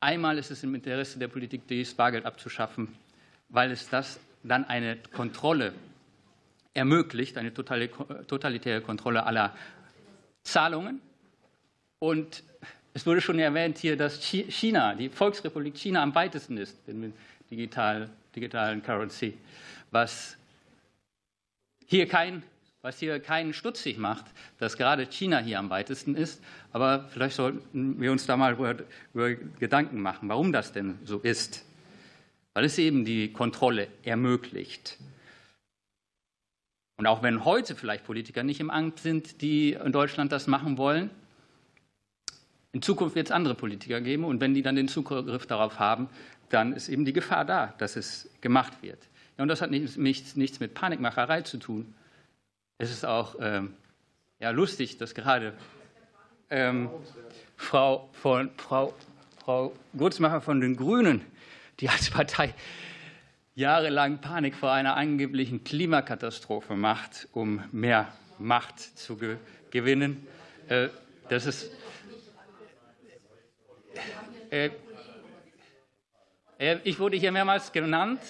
Einmal 0.00 0.36
ist 0.36 0.50
es 0.50 0.62
im 0.62 0.74
Interesse 0.74 1.18
der 1.18 1.28
Politik, 1.28 1.66
das 1.68 1.94
Bargeld 1.94 2.26
abzuschaffen, 2.26 2.94
weil 3.48 3.70
es 3.70 3.88
das 3.88 4.20
dann 4.42 4.64
eine 4.64 4.98
Kontrolle 5.14 5.72
ermöglicht, 6.74 7.38
eine 7.38 7.54
totalitäre 7.54 8.82
Kontrolle 8.82 9.24
aller 9.24 9.56
Zahlungen. 10.42 11.00
Und 11.98 12.44
es 12.96 13.06
wurde 13.06 13.20
schon 13.20 13.38
erwähnt 13.38 13.78
hier, 13.78 13.96
dass 13.96 14.22
China, 14.22 14.94
die 14.94 15.08
Volksrepublik 15.08 15.76
China 15.76 16.02
am 16.02 16.14
weitesten 16.14 16.56
ist 16.56 16.76
in 16.88 17.12
digital, 17.50 18.10
digitalen 18.34 18.82
Currency, 18.82 19.34
was 19.90 20.36
hier 21.86 22.08
kein 22.08 22.42
was 22.82 23.00
hier 23.00 23.18
keinen 23.18 23.52
stutzig 23.52 23.98
macht, 23.98 24.26
dass 24.58 24.76
gerade 24.76 25.06
China 25.06 25.38
hier 25.38 25.58
am 25.58 25.70
weitesten 25.70 26.14
ist. 26.14 26.40
Aber 26.72 27.08
vielleicht 27.08 27.34
sollten 27.34 28.00
wir 28.00 28.12
uns 28.12 28.26
da 28.26 28.36
mal 28.36 28.52
über, 28.52 28.76
über 29.12 29.34
Gedanken 29.34 30.00
machen, 30.00 30.28
warum 30.28 30.52
das 30.52 30.72
denn 30.72 30.96
so 31.04 31.18
ist 31.18 31.64
weil 32.56 32.64
es 32.64 32.78
eben 32.78 33.04
die 33.04 33.34
Kontrolle 33.34 33.88
ermöglicht. 34.02 34.96
Und 36.96 37.06
auch 37.06 37.22
wenn 37.22 37.44
heute 37.44 37.76
vielleicht 37.76 38.06
Politiker 38.06 38.42
nicht 38.44 38.60
im 38.60 38.70
Amt 38.70 39.00
sind, 39.00 39.42
die 39.42 39.74
in 39.74 39.92
Deutschland 39.92 40.32
das 40.32 40.46
machen 40.46 40.78
wollen, 40.78 41.10
in 42.76 42.82
Zukunft 42.82 43.16
wird 43.16 43.28
es 43.28 43.32
andere 43.32 43.54
Politiker 43.54 44.02
geben 44.02 44.24
und 44.24 44.38
wenn 44.42 44.52
die 44.52 44.60
dann 44.60 44.76
den 44.76 44.86
Zugriff 44.86 45.46
darauf 45.46 45.78
haben, 45.78 46.10
dann 46.50 46.74
ist 46.74 46.90
eben 46.90 47.06
die 47.06 47.14
Gefahr 47.14 47.46
da, 47.46 47.72
dass 47.78 47.96
es 47.96 48.28
gemacht 48.42 48.82
wird. 48.82 48.98
Ja, 49.38 49.42
und 49.42 49.48
das 49.48 49.62
hat 49.62 49.70
nichts, 49.70 49.96
nichts 49.96 50.60
mit 50.60 50.74
Panikmacherei 50.74 51.40
zu 51.40 51.56
tun. 51.56 51.94
Es 52.76 52.90
ist 52.90 53.06
auch 53.06 53.36
ähm, 53.40 53.72
ja, 54.40 54.50
lustig, 54.50 54.98
dass 54.98 55.14
gerade 55.14 55.54
ähm, 56.50 56.90
Frau, 57.56 58.10
von, 58.12 58.50
Frau, 58.58 58.92
Frau 59.42 59.72
Gutzmacher 59.96 60.42
von 60.42 60.60
den 60.60 60.76
Grünen 60.76 61.22
die 61.80 61.88
als 61.88 62.10
Partei 62.10 62.52
jahrelang 63.54 64.20
Panik 64.20 64.54
vor 64.54 64.70
einer 64.72 64.96
angeblichen 64.96 65.64
Klimakatastrophe 65.64 66.76
macht, 66.76 67.26
um 67.32 67.62
mehr 67.72 68.12
Macht 68.38 68.80
zu 68.98 69.16
ge 69.16 69.38
gewinnen. 69.70 70.26
Äh, 70.68 70.88
das 71.30 71.46
ist. 71.46 71.70
Äh, 74.50 74.70
äh, 76.58 76.78
ich 76.84 76.98
wurde 76.98 77.16
hier 77.16 77.32
mehrmals 77.32 77.72
genannt. 77.72 78.20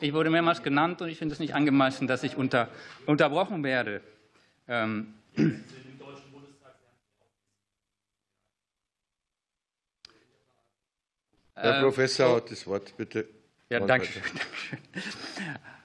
Ich 0.00 0.12
wurde 0.12 0.30
mehrmals 0.30 0.62
genannt 0.62 1.02
und 1.02 1.08
ich 1.08 1.18
finde 1.18 1.34
es 1.34 1.40
nicht 1.40 1.54
angemessen, 1.54 2.06
dass 2.06 2.22
ich 2.22 2.36
unter, 2.36 2.68
unterbrochen 3.06 3.62
werde. 3.64 4.00
Ähm, 4.68 5.14
Herr 11.54 11.76
ähm, 11.76 11.82
Professor 11.82 12.36
hat 12.36 12.50
das 12.50 12.66
Wort, 12.66 12.96
bitte. 12.96 13.26
Ja, 13.70 13.80
danke 13.80 14.06
schön. 14.06 14.22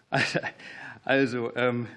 Also, 0.09 0.39
also 1.05 1.55
ähm, 1.55 1.87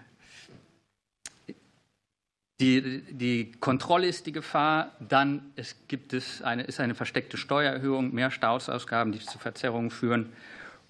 die, 2.60 3.02
die 3.10 3.52
Kontrolle 3.52 4.06
ist 4.06 4.26
die 4.26 4.32
Gefahr, 4.32 4.92
dann 5.00 5.52
es 5.56 5.76
gibt 5.88 6.12
es 6.12 6.40
eine, 6.42 6.62
ist 6.62 6.80
eine 6.80 6.94
versteckte 6.94 7.36
Steuererhöhung, 7.36 8.14
mehr 8.14 8.30
Staatsausgaben, 8.30 9.12
die 9.12 9.18
zu 9.18 9.38
Verzerrungen 9.38 9.90
führen 9.90 10.32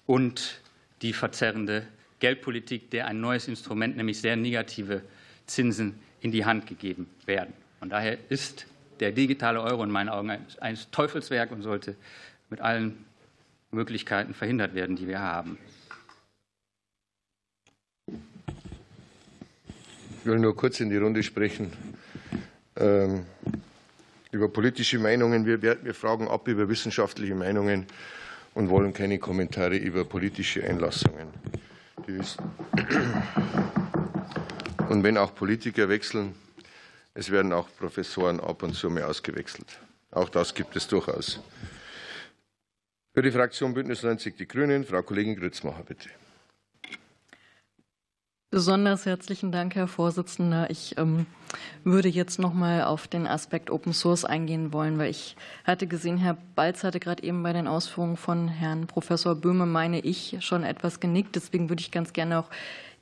und 0.05 0.61
die 1.01 1.13
verzerrende 1.13 1.87
Geldpolitik, 2.19 2.91
der 2.91 3.07
ein 3.07 3.19
neues 3.19 3.47
Instrument, 3.47 3.97
nämlich 3.97 4.21
sehr 4.21 4.35
negative 4.35 5.01
Zinsen, 5.47 5.99
in 6.21 6.31
die 6.31 6.45
Hand 6.45 6.65
gegeben 6.65 7.07
werden. 7.25 7.53
Von 7.79 7.89
daher 7.89 8.17
ist 8.29 8.65
der 8.99 9.11
digitale 9.11 9.61
Euro 9.61 9.83
in 9.83 9.91
meinen 9.91 10.09
Augen 10.09 10.31
ein, 10.31 10.45
ein 10.59 10.77
Teufelswerk 10.91 11.51
und 11.51 11.61
sollte 11.61 11.95
mit 12.49 12.61
allen 12.61 13.05
Möglichkeiten 13.71 14.33
verhindert 14.33 14.73
werden, 14.73 14.95
die 14.95 15.07
wir 15.07 15.19
haben. 15.19 15.57
Ich 20.25 20.31
will 20.31 20.39
nur 20.39 20.55
kurz 20.55 20.79
in 20.79 20.89
die 20.89 20.97
Runde 20.97 21.21
sprechen. 21.21 21.71
Ähm, 22.77 23.27
über 24.31 24.49
politische 24.49 24.97
Meinungen. 24.97 25.45
Wir, 25.45 25.61
wir 25.61 25.93
fragen 25.93 26.27
ab 26.27 26.47
über 26.47 26.67
wissenschaftliche 26.67 27.35
Meinungen 27.35 27.85
und 28.55 28.71
wollen 28.71 28.91
keine 28.91 29.19
Kommentare 29.19 29.77
über 29.77 30.03
politische 30.03 30.63
Einlassungen. 30.63 31.27
Und 34.89 35.03
wenn 35.03 35.15
auch 35.19 35.35
Politiker 35.35 35.89
wechseln, 35.89 36.33
es 37.13 37.29
werden 37.29 37.53
auch 37.53 37.67
Professoren 37.77 38.39
ab 38.39 38.63
und 38.63 38.73
zu 38.73 38.89
mehr 38.89 39.07
ausgewechselt. 39.07 39.77
Auch 40.09 40.29
das 40.29 40.55
gibt 40.55 40.75
es 40.75 40.87
durchaus. 40.87 41.39
Für 43.13 43.21
die 43.21 43.29
Fraktion 43.29 43.75
Bündnis 43.75 44.01
90 44.01 44.37
Die 44.37 44.47
Grünen, 44.47 44.85
Frau 44.85 45.03
Kollegin 45.03 45.35
Grützmacher, 45.35 45.83
bitte. 45.83 46.09
Besonders 48.51 49.05
herzlichen 49.05 49.51
Dank, 49.51 49.75
Herr 49.75 49.87
Vorsitzender. 49.87 50.69
Ich 50.69 50.97
ähm, 50.97 51.25
würde 51.83 52.07
jetzt 52.07 52.37
noch 52.37 52.53
mal 52.53 52.83
auf 52.83 53.07
den 53.07 53.25
Aspekt 53.25 53.71
Open 53.71 53.91
Source 53.91 54.23
eingehen 54.23 54.71
wollen, 54.71 54.99
weil 54.99 55.09
ich 55.09 55.35
hatte 55.65 55.87
gesehen, 55.87 56.17
Herr 56.17 56.37
Balz 56.55 56.83
hatte 56.83 56.99
gerade 56.99 57.23
eben 57.23 57.41
bei 57.41 57.53
den 57.53 57.67
Ausführungen 57.67 58.17
von 58.17 58.47
Herrn 58.47 58.85
Professor 58.87 59.35
Böhme, 59.35 59.65
meine 59.65 59.99
ich, 59.99 60.37
schon 60.41 60.63
etwas 60.63 60.99
genickt. 60.99 61.35
Deswegen 61.35 61.69
würde 61.69 61.81
ich 61.81 61.91
ganz 61.91 62.13
gerne 62.13 62.39
auch 62.39 62.49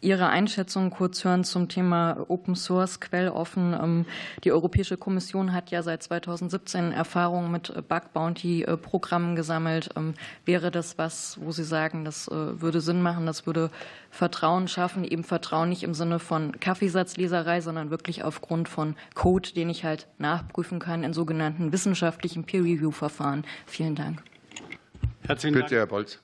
Ihre 0.03 0.27
Einschätzung 0.27 0.89
kurz 0.89 1.23
hören 1.23 1.45
zum 1.45 1.69
Thema 1.69 2.25
Open 2.27 2.55
Source, 2.55 2.99
quelloffen. 2.99 3.73
Ähm, 3.73 4.05
die 4.43 4.51
Europäische 4.51 4.97
Kommission 4.97 5.53
hat 5.53 5.71
ja 5.71 5.81
seit 5.81 6.03
2017 6.03 6.91
Erfahrungen 6.91 7.51
mit 7.51 7.73
Bug 7.87 8.11
Bounty 8.13 8.65
Programmen 8.81 9.35
gesammelt. 9.37 9.91
Ähm, 9.95 10.13
wäre 10.43 10.71
das 10.71 10.97
was, 10.97 11.39
wo 11.41 11.51
Sie 11.51 11.63
sagen, 11.63 12.03
das 12.03 12.27
äh, 12.27 12.61
würde 12.61 12.81
Sinn 12.81 13.01
machen, 13.01 13.25
das 13.25 13.45
würde 13.45 13.69
Vertrauen 14.09 14.67
schaffen, 14.67 15.05
eben 15.05 15.23
Vertrauen 15.23 15.69
nicht 15.69 15.83
im 15.83 15.93
Sinne 15.93 16.19
von 16.19 16.59
Kaffeesatzleserei, 16.59 17.61
sondern 17.61 17.89
wirklich 17.89 18.23
aufgrund 18.23 18.67
von 18.67 18.95
Code, 19.15 19.53
den 19.53 19.69
ich 19.69 19.85
halt 19.85 20.07
nachprüfen 20.17 20.79
kann 20.79 21.03
in 21.03 21.13
sogenannten 21.13 21.71
wissenschaftlichen 21.71 22.43
Peer-Review-Verfahren. 22.43 23.45
Vielen 23.65 23.95
Dank. 23.95 24.21
Herzlichen 25.25 25.55
Bitte, 25.55 25.75
Herr 25.75 25.87
Bolz. 25.87 26.19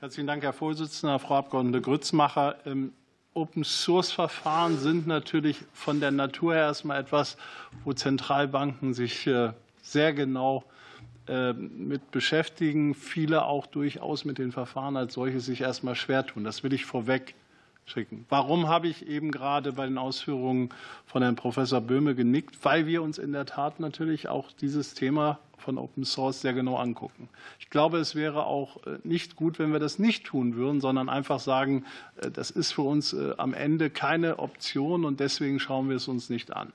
Herzlichen 0.00 0.26
Dank, 0.26 0.42
Herr 0.44 0.54
Vorsitzender, 0.54 1.18
Frau 1.18 1.36
Abgeordnete 1.36 1.82
Grützmacher. 1.82 2.56
Open-Source-Verfahren 3.38 4.78
sind 4.78 5.06
natürlich 5.06 5.58
von 5.72 6.00
der 6.00 6.10
Natur 6.10 6.54
her 6.54 6.64
erstmal 6.64 7.00
etwas, 7.00 7.36
wo 7.84 7.92
Zentralbanken 7.92 8.94
sich 8.94 9.26
äh, 9.26 9.52
sehr 9.80 10.12
genau 10.12 10.64
äh, 11.28 11.52
mit 11.52 12.10
beschäftigen, 12.10 12.94
viele 12.94 13.44
auch 13.44 13.66
durchaus 13.66 14.24
mit 14.24 14.38
den 14.38 14.50
Verfahren 14.50 14.96
als 14.96 15.14
solche 15.14 15.40
sich 15.40 15.60
erstmal 15.60 15.94
schwer 15.94 16.26
tun. 16.26 16.44
Das 16.44 16.62
will 16.64 16.72
ich 16.72 16.84
vorweg 16.84 17.34
schicken. 17.88 18.26
Warum 18.28 18.68
habe 18.68 18.88
ich 18.88 19.06
eben 19.06 19.30
gerade 19.30 19.72
bei 19.72 19.86
den 19.86 19.98
Ausführungen 19.98 20.70
von 21.06 21.22
Herrn 21.22 21.36
Professor 21.36 21.80
Böhme 21.80 22.14
genickt? 22.14 22.64
Weil 22.64 22.86
wir 22.86 23.02
uns 23.02 23.18
in 23.18 23.32
der 23.32 23.46
Tat 23.46 23.80
natürlich 23.80 24.28
auch 24.28 24.52
dieses 24.52 24.94
Thema 24.94 25.38
von 25.58 25.78
Open 25.78 26.04
Source 26.04 26.40
sehr 26.40 26.54
genau 26.54 26.76
angucken. 26.76 27.28
Ich 27.58 27.68
glaube, 27.70 27.98
es 27.98 28.14
wäre 28.14 28.46
auch 28.46 28.86
äh, 28.86 28.98
nicht 29.04 29.36
gut, 29.36 29.58
wenn 29.58 29.72
wir 29.72 29.80
das 29.80 29.98
nicht 29.98 30.24
tun 30.24 30.54
würden, 30.54 30.80
sondern 30.80 31.08
einfach 31.08 31.40
sagen, 31.40 31.84
äh, 32.22 32.30
das 32.30 32.50
ist 32.50 32.72
für 32.72 32.82
uns 32.82 33.12
äh, 33.12 33.34
am 33.36 33.54
Ende 33.54 33.90
keine 33.90 34.38
Option 34.38 35.04
und 35.04 35.20
deswegen 35.20 35.60
schauen 35.60 35.88
wir 35.88 35.96
es 35.96 36.08
uns 36.08 36.30
nicht 36.30 36.54
an. 36.54 36.72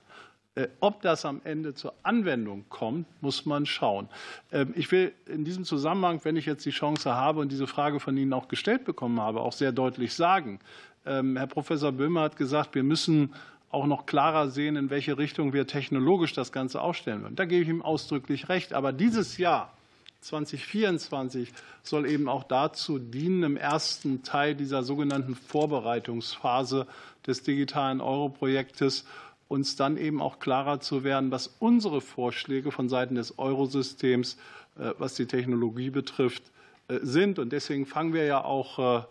Ob 0.81 1.02
das 1.02 1.26
am 1.26 1.41
Ende 1.45 1.73
zur 1.73 1.95
Anwendung 2.03 2.65
kommt, 2.69 3.07
muss 3.23 3.48
man 3.48 3.65
schauen. 3.65 4.07
Ähm, 4.52 4.72
ich 4.76 4.91
will 4.91 5.11
in 5.26 5.44
diesem 5.44 5.65
Zusammenhang, 5.65 6.19
wenn 6.26 6.35
ich 6.35 6.45
jetzt 6.45 6.64
die 6.64 6.69
Chance 6.69 7.15
habe 7.15 7.40
und 7.40 7.52
diese 7.52 7.65
Frage 7.65 7.99
von 7.99 8.15
Ihnen 8.15 8.34
auch 8.34 8.49
gestellt 8.49 8.85
bekommen 8.85 9.19
habe, 9.19 9.41
auch 9.41 9.53
sehr 9.53 9.72
deutlich 9.72 10.14
sagen, 10.14 10.60
Herr 11.05 11.47
Professor 11.47 11.91
Böhmer 11.91 12.21
hat 12.21 12.38
gesagt, 12.38 12.75
wir 12.75 12.84
müssen 12.84 13.34
auch 13.73 13.88
noch 13.88 14.05
klarer 14.05 14.49
sehen, 14.49 14.75
in 14.75 14.89
welche 14.89 15.17
Richtung 15.17 15.51
wir 15.51 15.65
technologisch 15.65 16.34
das 16.34 16.51
Ganze 16.51 16.80
aufstellen 16.80 17.23
wollen. 17.23 17.35
Da 17.35 17.45
gebe 17.45 17.63
ich 17.63 17.69
ihm 17.69 17.81
ausdrücklich 17.81 18.47
recht. 18.47 18.71
Aber 18.73 18.93
dieses 18.93 19.38
Jahr 19.38 19.73
2024 20.21 21.51
soll 21.81 22.07
eben 22.07 22.30
auch 22.30 22.43
dazu 22.43 22.99
dienen, 22.99 23.43
im 23.43 23.57
ersten 23.57 24.23
Teil 24.23 24.55
dieser 24.55 24.84
sogenannten 24.84 25.35
Vorbereitungsphase 25.35 26.88
des 27.25 27.43
digitalen 27.43 27.99
Euro-Projektes 27.99 29.05
uns 29.47 29.75
dann 29.75 29.97
eben 29.97 30.21
auch 30.21 30.39
klarer 30.39 30.80
zu 30.80 31.03
werden, 31.03 31.31
was 31.31 31.55
unsere 31.59 32.01
Vorschläge 32.01 32.71
von 32.71 32.89
Seiten 32.89 33.15
des 33.15 33.38
Eurosystems, 33.38 34.38
äh, 34.77 34.91
was 34.97 35.15
die 35.15 35.25
Technologie 35.25 35.89
betrifft, 35.89 36.43
äh, 36.88 36.99
sind. 37.01 37.39
Und 37.39 37.51
deswegen 37.51 37.85
fangen 37.85 38.13
wir 38.13 38.25
ja 38.25 38.43
auch 38.43 39.01
äh, 39.01 39.05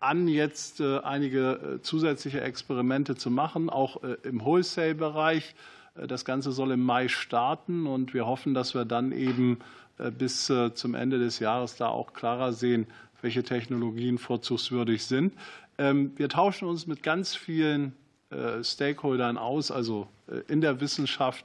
an, 0.00 0.28
jetzt 0.28 0.80
äh, 0.80 0.98
einige 0.98 1.52
äh, 1.78 1.82
zusätzliche 1.82 2.40
Experimente 2.40 3.16
zu 3.16 3.30
machen, 3.30 3.70
auch 3.70 4.02
äh, 4.02 4.16
im 4.22 4.44
Wholesale-Bereich. 4.44 5.54
Das 6.08 6.24
Ganze 6.24 6.50
soll 6.50 6.72
im 6.72 6.82
Mai 6.82 7.06
starten 7.06 7.86
und 7.86 8.14
wir 8.14 8.26
hoffen, 8.26 8.52
dass 8.52 8.74
wir 8.74 8.84
dann 8.84 9.12
eben 9.12 9.60
bis 10.18 10.50
zum 10.74 10.94
Ende 10.96 11.20
des 11.20 11.38
Jahres 11.38 11.76
da 11.76 11.86
auch 11.86 12.14
klarer 12.14 12.52
sehen, 12.52 12.88
welche 13.22 13.44
Technologien 13.44 14.18
vorzugswürdig 14.18 15.04
sind. 15.04 15.34
Ähm, 15.78 16.10
wir 16.16 16.28
tauschen 16.28 16.66
uns 16.66 16.88
mit 16.88 17.04
ganz 17.04 17.36
vielen 17.36 17.94
Stakeholdern 18.62 19.38
aus, 19.38 19.70
also 19.70 20.08
in 20.48 20.60
der 20.60 20.80
Wissenschaft, 20.80 21.44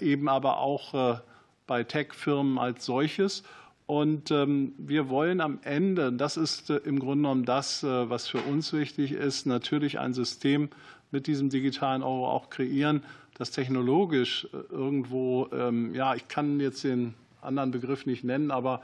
eben 0.00 0.28
aber 0.28 0.58
auch 0.58 1.20
bei 1.66 1.82
Tech-Firmen 1.82 2.58
als 2.58 2.84
solches. 2.84 3.42
Und 3.86 4.30
ähm, 4.30 4.72
wir 4.78 5.10
wollen 5.10 5.40
am 5.42 5.58
Ende, 5.62 6.10
das 6.12 6.38
ist 6.38 6.70
äh, 6.70 6.76
im 6.76 6.98
Grunde 6.98 7.22
genommen 7.22 7.44
das, 7.44 7.82
äh, 7.82 8.08
was 8.08 8.26
für 8.26 8.38
uns 8.38 8.72
wichtig 8.72 9.12
ist, 9.12 9.44
natürlich 9.44 9.98
ein 9.98 10.14
System 10.14 10.70
mit 11.10 11.26
diesem 11.26 11.50
digitalen 11.50 12.02
Euro 12.02 12.30
auch 12.30 12.48
kreieren, 12.48 13.02
das 13.34 13.50
technologisch 13.50 14.48
äh, 14.52 14.72
irgendwo, 14.72 15.48
ähm, 15.52 15.94
ja, 15.94 16.14
ich 16.14 16.28
kann 16.28 16.60
jetzt 16.60 16.82
den 16.82 17.14
anderen 17.42 17.72
Begriff 17.72 18.06
nicht 18.06 18.24
nennen, 18.24 18.50
aber 18.50 18.82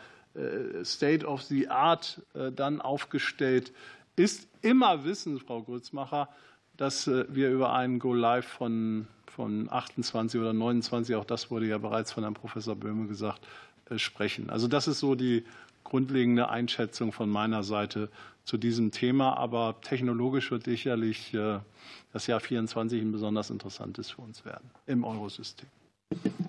State 0.84 1.26
of 1.26 1.42
the 1.42 1.66
Art 1.66 2.22
dann 2.54 2.80
aufgestellt 2.80 3.72
ist. 4.14 4.48
Immer 4.62 5.02
wissen, 5.04 5.40
Frau 5.40 5.60
Grützmacher, 5.62 6.28
dass 6.76 7.08
wir 7.08 7.50
über 7.50 7.72
einen 7.72 7.98
Go 7.98 8.14
Live 8.14 8.46
von, 8.46 9.08
von 9.26 9.66
28 9.68 10.40
oder 10.40 10.52
29, 10.52 11.16
auch 11.16 11.24
das 11.24 11.50
wurde 11.50 11.66
ja 11.66 11.78
bereits 11.78 12.12
von 12.12 12.22
Herrn 12.22 12.34
Professor 12.34 12.76
Böhme 12.76 13.08
gesagt, 13.08 13.44
sprechen. 13.98 14.50
Also 14.50 14.68
das 14.68 14.88
ist 14.88 15.00
so 15.00 15.14
die 15.14 15.44
grundlegende 15.84 16.48
Einschätzung 16.48 17.12
von 17.12 17.28
meiner 17.28 17.62
Seite 17.62 18.08
zu 18.44 18.56
diesem 18.56 18.90
Thema. 18.90 19.36
Aber 19.36 19.76
technologisch 19.82 20.50
wird 20.50 20.64
sicherlich 20.64 21.34
äh, 21.34 21.58
das 22.12 22.26
Jahr 22.26 22.40
24 22.40 23.00
ein 23.00 23.12
besonders 23.12 23.50
interessantes 23.50 24.10
für 24.10 24.22
uns 24.22 24.44
werden 24.44 24.70
im 24.86 25.04
Eurosystem. 25.04 25.68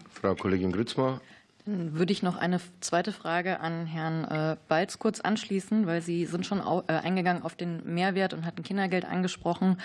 Frau 0.09 0.35
Kollegin 0.35 0.71
Grützmar. 0.71 1.21
Dann 1.65 1.97
würde 1.97 2.11
ich 2.11 2.23
noch 2.23 2.37
eine 2.37 2.59
zweite 2.79 3.11
Frage 3.11 3.59
an 3.59 3.85
Herrn 3.85 4.23
äh, 4.25 4.57
Balz 4.67 4.97
kurz 4.97 5.19
anschließen, 5.19 5.85
weil 5.85 6.01
Sie 6.01 6.25
sind 6.25 6.45
schon 6.45 6.59
eingegangen 6.59 7.43
auf 7.43 7.55
den 7.55 7.93
Mehrwert 7.93 8.33
und 8.33 8.45
hatten 8.45 8.63
Kindergeld 8.63 9.05
angesprochen. 9.05 9.77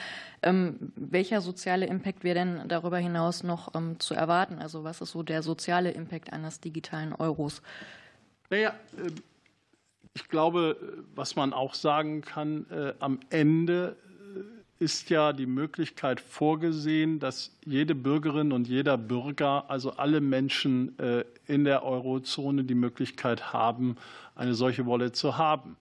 Ähm, 0.43 0.93
welcher 0.97 1.41
soziale 1.41 1.87
Impact 1.87 2.25
wäre 2.25 2.37
denn 2.37 2.69
darüber 2.69 2.99
hinaus 2.99 3.43
noch 3.43 3.75
ähm, 3.75 4.01
zu 4.01 4.15
erwarten? 4.15 4.59
Also 4.59 4.85
was 4.85 5.01
ist 5.01 5.11
so 5.11 5.23
der 5.23 5.43
soziale 5.43 5.91
Impact 5.91 6.33
eines 6.33 6.61
digitalen 6.61 7.13
Euros? 7.13 7.61
Naja, 8.49 8.75
ähm, 8.99 9.15
ich 10.15 10.29
glaube, 10.29 11.05
was 11.15 11.37
man 11.37 11.53
auch 11.53 11.75
sagen 11.75 12.23
kann, 12.23 12.65
äh, 12.71 12.95
am 13.01 13.21
Ende 13.29 13.97
ist 14.79 15.09
ja 15.09 15.33
die 15.33 15.47
Möglichkeit 15.47 16.21
vorgesehen, 16.21 17.19
dass 17.19 17.57
jede 17.65 17.95
Bürgerin 17.95 18.53
und 18.53 18.69
jeder 18.69 18.99
Bürger, 18.99 19.71
also 19.71 19.93
alle 19.93 20.21
Menschen 20.21 20.99
äh, 20.99 21.25
in 21.47 21.65
der 21.65 21.83
Eurozone, 21.83 22.65
die 22.65 22.75
Möglichkeit 22.75 23.53
haben, 23.53 23.97
eine 24.35 24.55
solche 24.55 24.87
Wallet 24.87 25.17
zu 25.17 25.39
haben. 25.39 25.77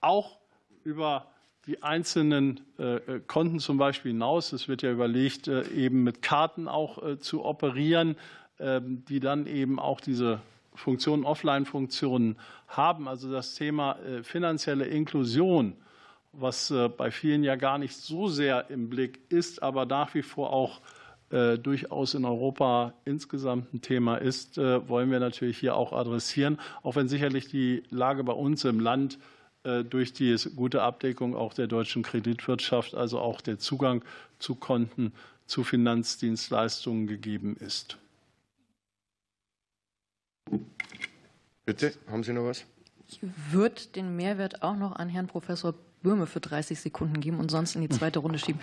Auch 0.00 0.38
über 0.84 1.26
die 1.66 1.82
einzelnen 1.82 2.60
äh, 2.76 3.20
Konten 3.26 3.60
zum 3.60 3.78
Beispiel 3.78 4.12
hinaus. 4.12 4.52
Es 4.52 4.68
wird 4.68 4.82
ja 4.82 4.92
überlegt, 4.92 5.48
äh, 5.48 5.66
eben 5.68 6.02
mit 6.02 6.20
Karten 6.20 6.68
auch 6.68 7.18
zu 7.20 7.44
operieren, 7.46 8.16
ähm, 8.60 9.02
die 9.08 9.20
dann 9.20 9.46
eben 9.46 9.78
auch 9.78 10.02
diese 10.02 10.40
Funktionen, 10.74 11.24
Offline-Funktionen 11.24 12.36
haben. 12.68 13.08
Also 13.08 13.32
das 13.32 13.54
Thema 13.54 13.96
finanzielle 14.22 14.86
Inklusion 14.86 15.74
was 16.38 16.70
äh, 16.70 16.88
bei 16.88 17.10
vielen 17.10 17.44
ja 17.44 17.56
gar 17.56 17.78
nicht 17.78 17.96
so 17.96 18.28
sehr 18.28 18.70
im 18.70 18.88
Blick 18.88 19.20
ist, 19.28 19.62
aber 19.62 19.86
nach 19.86 20.14
wie 20.14 20.22
vor 20.22 20.52
auch 20.52 20.80
äh, 21.30 21.58
durchaus 21.58 22.14
in 22.14 22.24
Europa 22.24 22.94
insgesamt 23.04 23.72
ein 23.72 23.80
Thema 23.80 24.16
ist, 24.16 24.58
äh, 24.58 24.88
wollen 24.88 25.10
wir 25.10 25.20
natürlich 25.20 25.58
hier 25.58 25.76
auch 25.76 25.92
adressieren, 25.92 26.58
auch 26.82 26.96
wenn 26.96 27.08
sicherlich 27.08 27.48
die 27.48 27.82
Lage 27.90 28.24
bei 28.24 28.32
uns 28.32 28.64
im 28.64 28.80
Land 28.80 29.18
durch 29.88 30.12
die 30.12 30.36
gute 30.54 30.82
Abdeckung 30.82 31.34
auch 31.34 31.54
der 31.54 31.66
deutschen 31.66 32.02
Kreditwirtschaft, 32.02 32.94
also 32.94 33.18
auch 33.18 33.40
der 33.40 33.58
Zugang 33.58 34.04
zu 34.38 34.56
Konten, 34.56 35.14
zu 35.46 35.64
Finanzdienstleistungen 35.64 37.06
gegeben 37.06 37.56
ist. 37.56 37.96
Bitte, 41.64 41.94
haben 42.08 42.22
Sie 42.22 42.34
noch 42.34 42.44
was? 42.44 42.66
Ich 43.08 43.20
würde 43.50 43.80
den 43.94 44.16
Mehrwert 44.16 44.62
auch 44.62 44.76
noch 44.76 44.92
an 44.96 45.08
Herrn 45.08 45.28
Professor 45.28 45.74
Böhme 46.04 46.26
für 46.26 46.38
30 46.38 46.78
Sekunden 46.78 47.20
geben 47.20 47.40
und 47.40 47.50
sonst 47.50 47.74
in 47.74 47.80
die 47.80 47.88
zweite 47.88 48.20
Runde 48.20 48.38
schieben. 48.38 48.60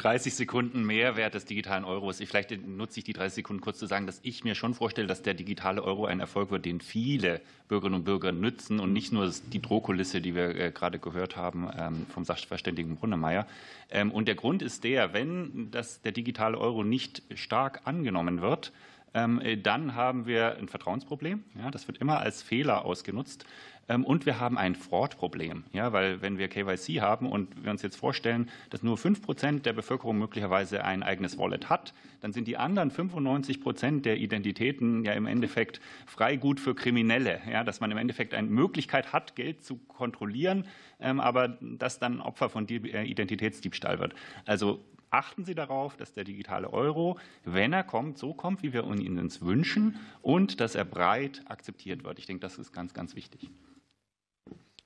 30 0.00 0.34
Sekunden 0.34 0.82
Mehrwert 0.82 1.34
des 1.34 1.44
digitalen 1.44 1.84
Euros. 1.84 2.18
Vielleicht 2.18 2.66
nutze 2.66 3.00
ich 3.00 3.04
die 3.04 3.12
30 3.12 3.34
Sekunden 3.36 3.60
kurz 3.60 3.78
zu 3.78 3.84
sagen, 3.84 4.06
dass 4.06 4.18
ich 4.22 4.44
mir 4.44 4.54
schon 4.54 4.72
vorstelle, 4.72 5.06
dass 5.06 5.20
der 5.20 5.34
digitale 5.34 5.82
Euro 5.82 6.06
ein 6.06 6.20
Erfolg 6.20 6.50
wird, 6.50 6.64
den 6.64 6.80
viele 6.80 7.42
Bürgerinnen 7.68 7.96
und 7.96 8.04
Bürger 8.04 8.32
nützen 8.32 8.80
und 8.80 8.94
nicht 8.94 9.12
nur 9.12 9.30
die 9.52 9.60
Drohkulisse, 9.60 10.22
die 10.22 10.34
wir 10.34 10.56
äh, 10.56 10.72
gerade 10.72 10.98
gehört 10.98 11.36
haben 11.36 11.68
ähm, 11.78 12.06
vom 12.12 12.24
Sachverständigen 12.24 12.96
Brunnemeyer. 12.96 13.46
Ähm, 13.90 14.10
und 14.10 14.26
der 14.26 14.36
Grund 14.36 14.62
ist 14.62 14.84
der, 14.84 15.12
wenn 15.12 15.70
das, 15.70 16.00
der 16.00 16.12
digitale 16.12 16.56
Euro 16.56 16.82
nicht 16.82 17.22
stark 17.34 17.82
angenommen 17.84 18.40
wird, 18.40 18.72
ähm, 19.12 19.40
äh, 19.40 19.56
dann 19.56 19.94
haben 19.94 20.26
wir 20.26 20.56
ein 20.56 20.68
Vertrauensproblem. 20.68 21.44
Ja, 21.58 21.70
das 21.70 21.88
wird 21.88 21.98
immer 21.98 22.20
als 22.20 22.42
Fehler 22.42 22.84
ausgenutzt. 22.84 23.44
Ähm, 23.90 24.04
und 24.04 24.24
wir 24.24 24.38
haben 24.38 24.56
ein 24.56 24.76
Fraud-Problem, 24.76 25.64
ja, 25.72 25.92
weil 25.92 26.22
wenn 26.22 26.38
wir 26.38 26.46
KYC 26.46 27.00
haben 27.00 27.28
und 27.28 27.64
wir 27.64 27.72
uns 27.72 27.82
jetzt 27.82 27.96
vorstellen, 27.96 28.48
dass 28.70 28.84
nur 28.84 28.96
5 28.96 29.20
Prozent 29.20 29.66
der 29.66 29.72
Bevölkerung 29.72 30.16
möglicherweise 30.16 30.84
ein 30.84 31.02
eigenes 31.02 31.36
Wallet 31.38 31.68
hat, 31.68 31.92
dann 32.20 32.32
sind 32.32 32.46
die 32.46 32.56
anderen 32.56 32.92
95 32.92 33.60
Prozent 33.60 34.06
der 34.06 34.18
Identitäten 34.18 35.04
ja 35.04 35.12
im 35.12 35.26
Endeffekt 35.26 35.80
frei 36.06 36.36
gut 36.36 36.60
für 36.60 36.76
Kriminelle, 36.76 37.40
ja, 37.50 37.64
dass 37.64 37.80
man 37.80 37.90
im 37.90 37.98
Endeffekt 37.98 38.32
eine 38.32 38.48
Möglichkeit 38.48 39.12
hat, 39.12 39.34
Geld 39.34 39.64
zu 39.64 39.76
kontrollieren, 39.88 40.66
ähm, 41.00 41.18
aber 41.18 41.58
das 41.60 41.98
dann 41.98 42.20
Opfer 42.20 42.48
von 42.48 42.68
äh, 42.68 43.02
Identitätsdiebstahl 43.02 43.98
wird. 43.98 44.14
Also 44.46 44.84
achten 45.10 45.44
Sie 45.44 45.56
darauf, 45.56 45.96
dass 45.96 46.12
der 46.12 46.22
digitale 46.22 46.72
Euro, 46.72 47.18
wenn 47.44 47.72
er 47.72 47.82
kommt, 47.82 48.18
so 48.18 48.34
kommt, 48.34 48.62
wie 48.62 48.72
wir 48.72 48.84
ihn 48.84 49.18
uns 49.18 49.42
wünschen 49.42 49.96
und 50.22 50.60
dass 50.60 50.76
er 50.76 50.84
breit 50.84 51.42
akzeptiert 51.46 52.04
wird. 52.04 52.20
Ich 52.20 52.26
denke, 52.26 52.42
das 52.42 52.56
ist 52.56 52.72
ganz, 52.72 52.94
ganz 52.94 53.16
wichtig. 53.16 53.50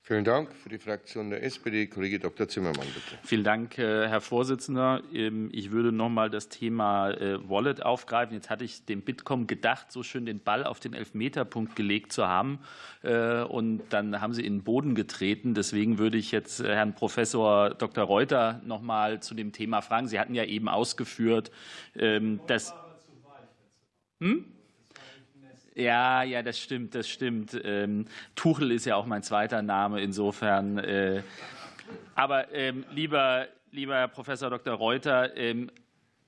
Vielen 0.06 0.24
Dank. 0.24 0.52
Für 0.52 0.68
die 0.68 0.76
Fraktion 0.76 1.30
der 1.30 1.42
SPD, 1.42 1.86
Kollege 1.86 2.18
Dr. 2.18 2.46
Zimmermann, 2.46 2.86
bitte. 2.88 3.18
Vielen 3.22 3.42
Dank, 3.42 3.78
äh, 3.78 4.06
Herr 4.06 4.20
Vorsitzender. 4.20 5.02
Ähm, 5.14 5.48
ich 5.50 5.70
würde 5.70 5.92
noch 5.92 6.10
mal 6.10 6.28
das 6.28 6.50
Thema 6.50 7.12
äh, 7.12 7.38
Wallet 7.48 7.82
aufgreifen. 7.82 8.34
Jetzt 8.34 8.50
hatte 8.50 8.66
ich 8.66 8.84
dem 8.84 9.00
Bitkom 9.00 9.46
gedacht, 9.46 9.90
so 9.90 10.02
schön 10.02 10.26
den 10.26 10.40
Ball 10.40 10.64
auf 10.64 10.78
den 10.78 10.92
Elfmeterpunkt 10.92 11.74
gelegt 11.74 12.12
zu 12.12 12.28
haben. 12.28 12.58
Äh, 13.02 13.44
und 13.44 13.80
dann 13.94 14.20
haben 14.20 14.34
Sie 14.34 14.44
in 14.44 14.58
den 14.58 14.62
Boden 14.62 14.94
getreten. 14.94 15.54
Deswegen 15.54 15.96
würde 15.96 16.18
ich 16.18 16.32
jetzt 16.32 16.62
Herrn 16.62 16.94
Professor 16.94 17.70
Dr. 17.70 18.04
Reuter 18.04 18.60
noch 18.66 18.82
mal 18.82 19.20
zu 19.20 19.34
dem 19.34 19.52
Thema 19.52 19.80
fragen. 19.80 20.06
Sie 20.06 20.20
hatten 20.20 20.34
ja 20.34 20.44
eben 20.44 20.68
ausgeführt, 20.68 21.50
ähm, 21.96 22.40
dass. 22.46 22.74
Hm? 24.20 24.53
Ja, 25.74 26.22
ja, 26.22 26.42
das 26.42 26.58
stimmt, 26.58 26.94
das 26.94 27.08
stimmt. 27.08 27.60
Ähm, 27.64 28.06
Tuchel 28.36 28.70
ist 28.70 28.84
ja 28.84 28.94
auch 28.94 29.06
mein 29.06 29.22
zweiter 29.24 29.60
Name, 29.62 30.00
insofern. 30.00 30.78
Äh, 30.78 31.22
Aber 32.14 32.52
ähm, 32.54 32.84
lieber, 32.92 33.48
lieber 33.72 33.94
Herr 33.96 34.08
Professor 34.08 34.50
Dr. 34.50 34.74
Reuter, 34.74 35.36
ähm, 35.36 35.70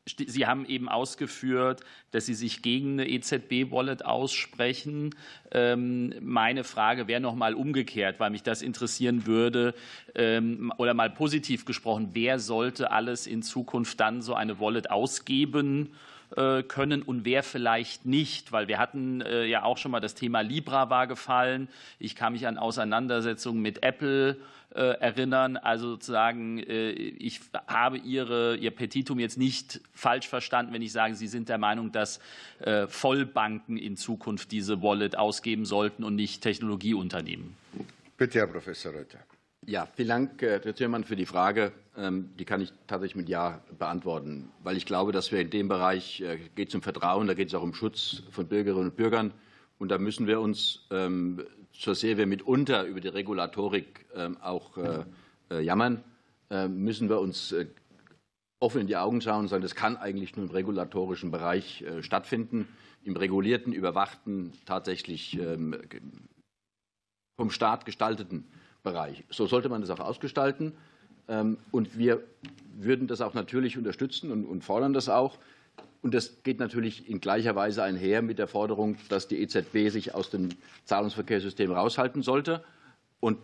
Sie 0.09 0.47
haben 0.47 0.67
eben 0.67 0.89
ausgeführt, 0.89 1.81
dass 2.13 2.27
Sie 2.27 2.35
sich 2.35 2.63
gegen 2.63 2.93
eine 2.93 3.09
EZB-Wallet 3.09 4.05
aussprechen. 4.05 5.17
Meine 5.53 6.63
Frage 6.63 7.09
wäre 7.09 7.21
noch 7.21 7.35
mal 7.35 7.55
umgekehrt, 7.55 8.21
weil 8.21 8.31
mich 8.31 8.45
das 8.45 8.63
interessieren 8.63 9.27
würde, 9.27 9.75
oder 10.15 10.95
mal 10.95 11.11
positiv 11.11 11.65
gesprochen, 11.65 12.11
wer 12.13 12.39
sollte 12.39 12.93
alles 12.93 13.27
in 13.27 13.43
Zukunft 13.43 13.99
dann 13.99 14.23
so 14.23 14.35
eine 14.35 14.61
Wallet 14.61 14.93
ausgeben? 14.93 15.93
Äh, 16.35 16.65
können 16.65 17.03
und 17.03 17.25
wer 17.25 17.45
vielleicht 17.45 18.05
nicht, 18.05 18.51
weil 18.51 18.67
wir 18.67 18.79
hatten 18.79 19.21
äh, 19.21 19.45
ja 19.45 19.63
auch 19.63 19.79
schon 19.79 19.93
mal 19.93 20.01
das 20.01 20.17
Thema 20.17 20.41
Libra 20.41 20.91
war 20.91 21.07
gefallen. 21.07 21.69
Ich 22.01 22.17
kann 22.17 22.33
mich 22.33 22.49
an 22.49 22.59
Auseinandersetzungen 22.59 23.63
mit 23.63 23.85
Apple 23.85 24.37
äh, 24.75 24.81
erinnern. 24.81 25.57
Also 25.57 25.91
sozusagen, 25.91 26.59
ich 26.59 27.41
habe 27.69 27.99
Ihre, 27.99 28.57
Ihr 28.57 28.73
Petitum 28.73 29.21
jetzt 29.21 29.39
nicht 29.39 29.81
falsch 29.95 30.27
verstanden, 30.27 30.73
wenn 30.73 30.83
ich 30.83 30.91
sage, 30.91 31.15
Sie 31.15 31.29
sind 31.29 31.49
der 31.49 31.59
Meinung, 31.59 31.93
dass 31.93 32.21
Vollbanken 32.89 33.77
in 33.77 33.97
Zukunft 33.97 34.51
diese 34.51 34.83
Wallet 34.83 35.17
ausgeben 35.17 35.65
sollten 35.65 36.03
und 36.03 36.17
nicht 36.17 36.43
Technologieunternehmen. 36.43 37.57
Bitte, 38.17 38.41
Herr 38.41 38.49
Professor 38.49 38.93
Reuter. 38.93 39.19
Ja, 39.69 39.89
vielen 39.97 40.09
Dank, 40.09 40.43
Herr 40.43 40.61
Thürmann, 40.77 41.03
für 41.03 41.17
die 41.17 41.27
Frage. 41.27 41.73
Ähm, 41.97 42.31
die 42.39 42.45
kann 42.45 42.61
ich 42.61 42.73
tatsächlich 42.87 43.17
mit 43.17 43.29
Ja 43.29 43.65
beantworten, 43.77 44.53
weil 44.63 44.77
ich 44.77 44.87
glaube, 44.87 45.11
dass 45.11 45.33
wir 45.33 45.41
in 45.41 45.51
dem 45.51 45.67
Bereich 45.67 46.21
äh, 46.21 46.39
geht 46.55 46.69
es 46.69 46.75
um 46.77 46.83
Vertrauen, 46.83 47.27
da 47.27 47.35
geht 47.35 47.49
es 47.49 47.55
auch 47.55 47.65
um 47.65 47.75
Schutz 47.75 48.23
von 48.31 48.47
Bürgerinnen 48.47 48.91
und 48.91 48.97
Bürgern. 48.97 49.33
Und 49.81 49.89
da 49.89 49.99
müssen 49.99 50.29
wir 50.29 50.41
uns, 50.41 50.87
ähm, 50.93 51.45
so 51.73 51.95
sehr 51.95 52.17
wir 52.17 52.29
mitunter 52.29 52.85
über 52.85 53.01
die 53.01 53.09
Regulatorik 53.09 54.07
ähm, 54.15 54.37
auch 54.41 54.79
äh, 54.79 55.05
äh, 55.51 55.61
jammern, 55.61 56.05
müssen 56.69 57.09
wir 57.09 57.19
uns 57.19 57.53
offen 58.61 58.83
in 58.83 58.87
die 58.87 58.97
Augen 58.97 59.21
schauen 59.21 59.41
und 59.41 59.49
sagen, 59.49 59.63
das 59.63 59.75
kann 59.75 59.97
eigentlich 59.97 60.37
nur 60.37 60.47
im 60.47 60.53
regulatorischen 60.53 61.33
Bereich 61.33 61.85
stattfinden, 62.03 62.69
im 63.03 63.17
regulierten, 63.17 63.73
überwachten, 63.73 64.53
tatsächlich 64.65 65.41
vom 67.37 67.51
Staat 67.51 67.85
gestalteten 67.85 68.45
Bereich. 68.87 69.25
So 69.31 69.47
sollte 69.47 69.69
man 69.69 69.81
das 69.81 69.91
auch 69.91 69.99
ausgestalten. 69.99 70.73
Ähm, 71.29 71.59
und 71.73 71.99
wir 71.99 72.23
würden 72.79 73.09
das 73.09 73.21
auch 73.21 73.35
natürlich 73.35 73.77
unterstützen 73.77 74.31
und 74.47 74.63
fordern 74.63 74.93
das 74.93 75.09
auch. 75.09 75.39
Und 76.03 76.15
das 76.15 76.45
geht 76.45 76.61
natürlich 76.61 77.11
in 77.11 77.21
gleicher 77.21 77.57
Weise 77.57 77.83
einher 77.83 78.23
mit 78.23 78.39
der 78.39 78.47
Forderung, 78.47 78.97
dass 79.09 79.27
die 79.27 79.41
EZB 79.43 79.89
sich 79.91 80.15
aus 80.15 80.31
dem 80.31 80.51
Zahlungsverkehrssystem 80.85 81.73
raushalten 81.73 82.23
sollte. 82.23 82.63
Und 83.19 83.39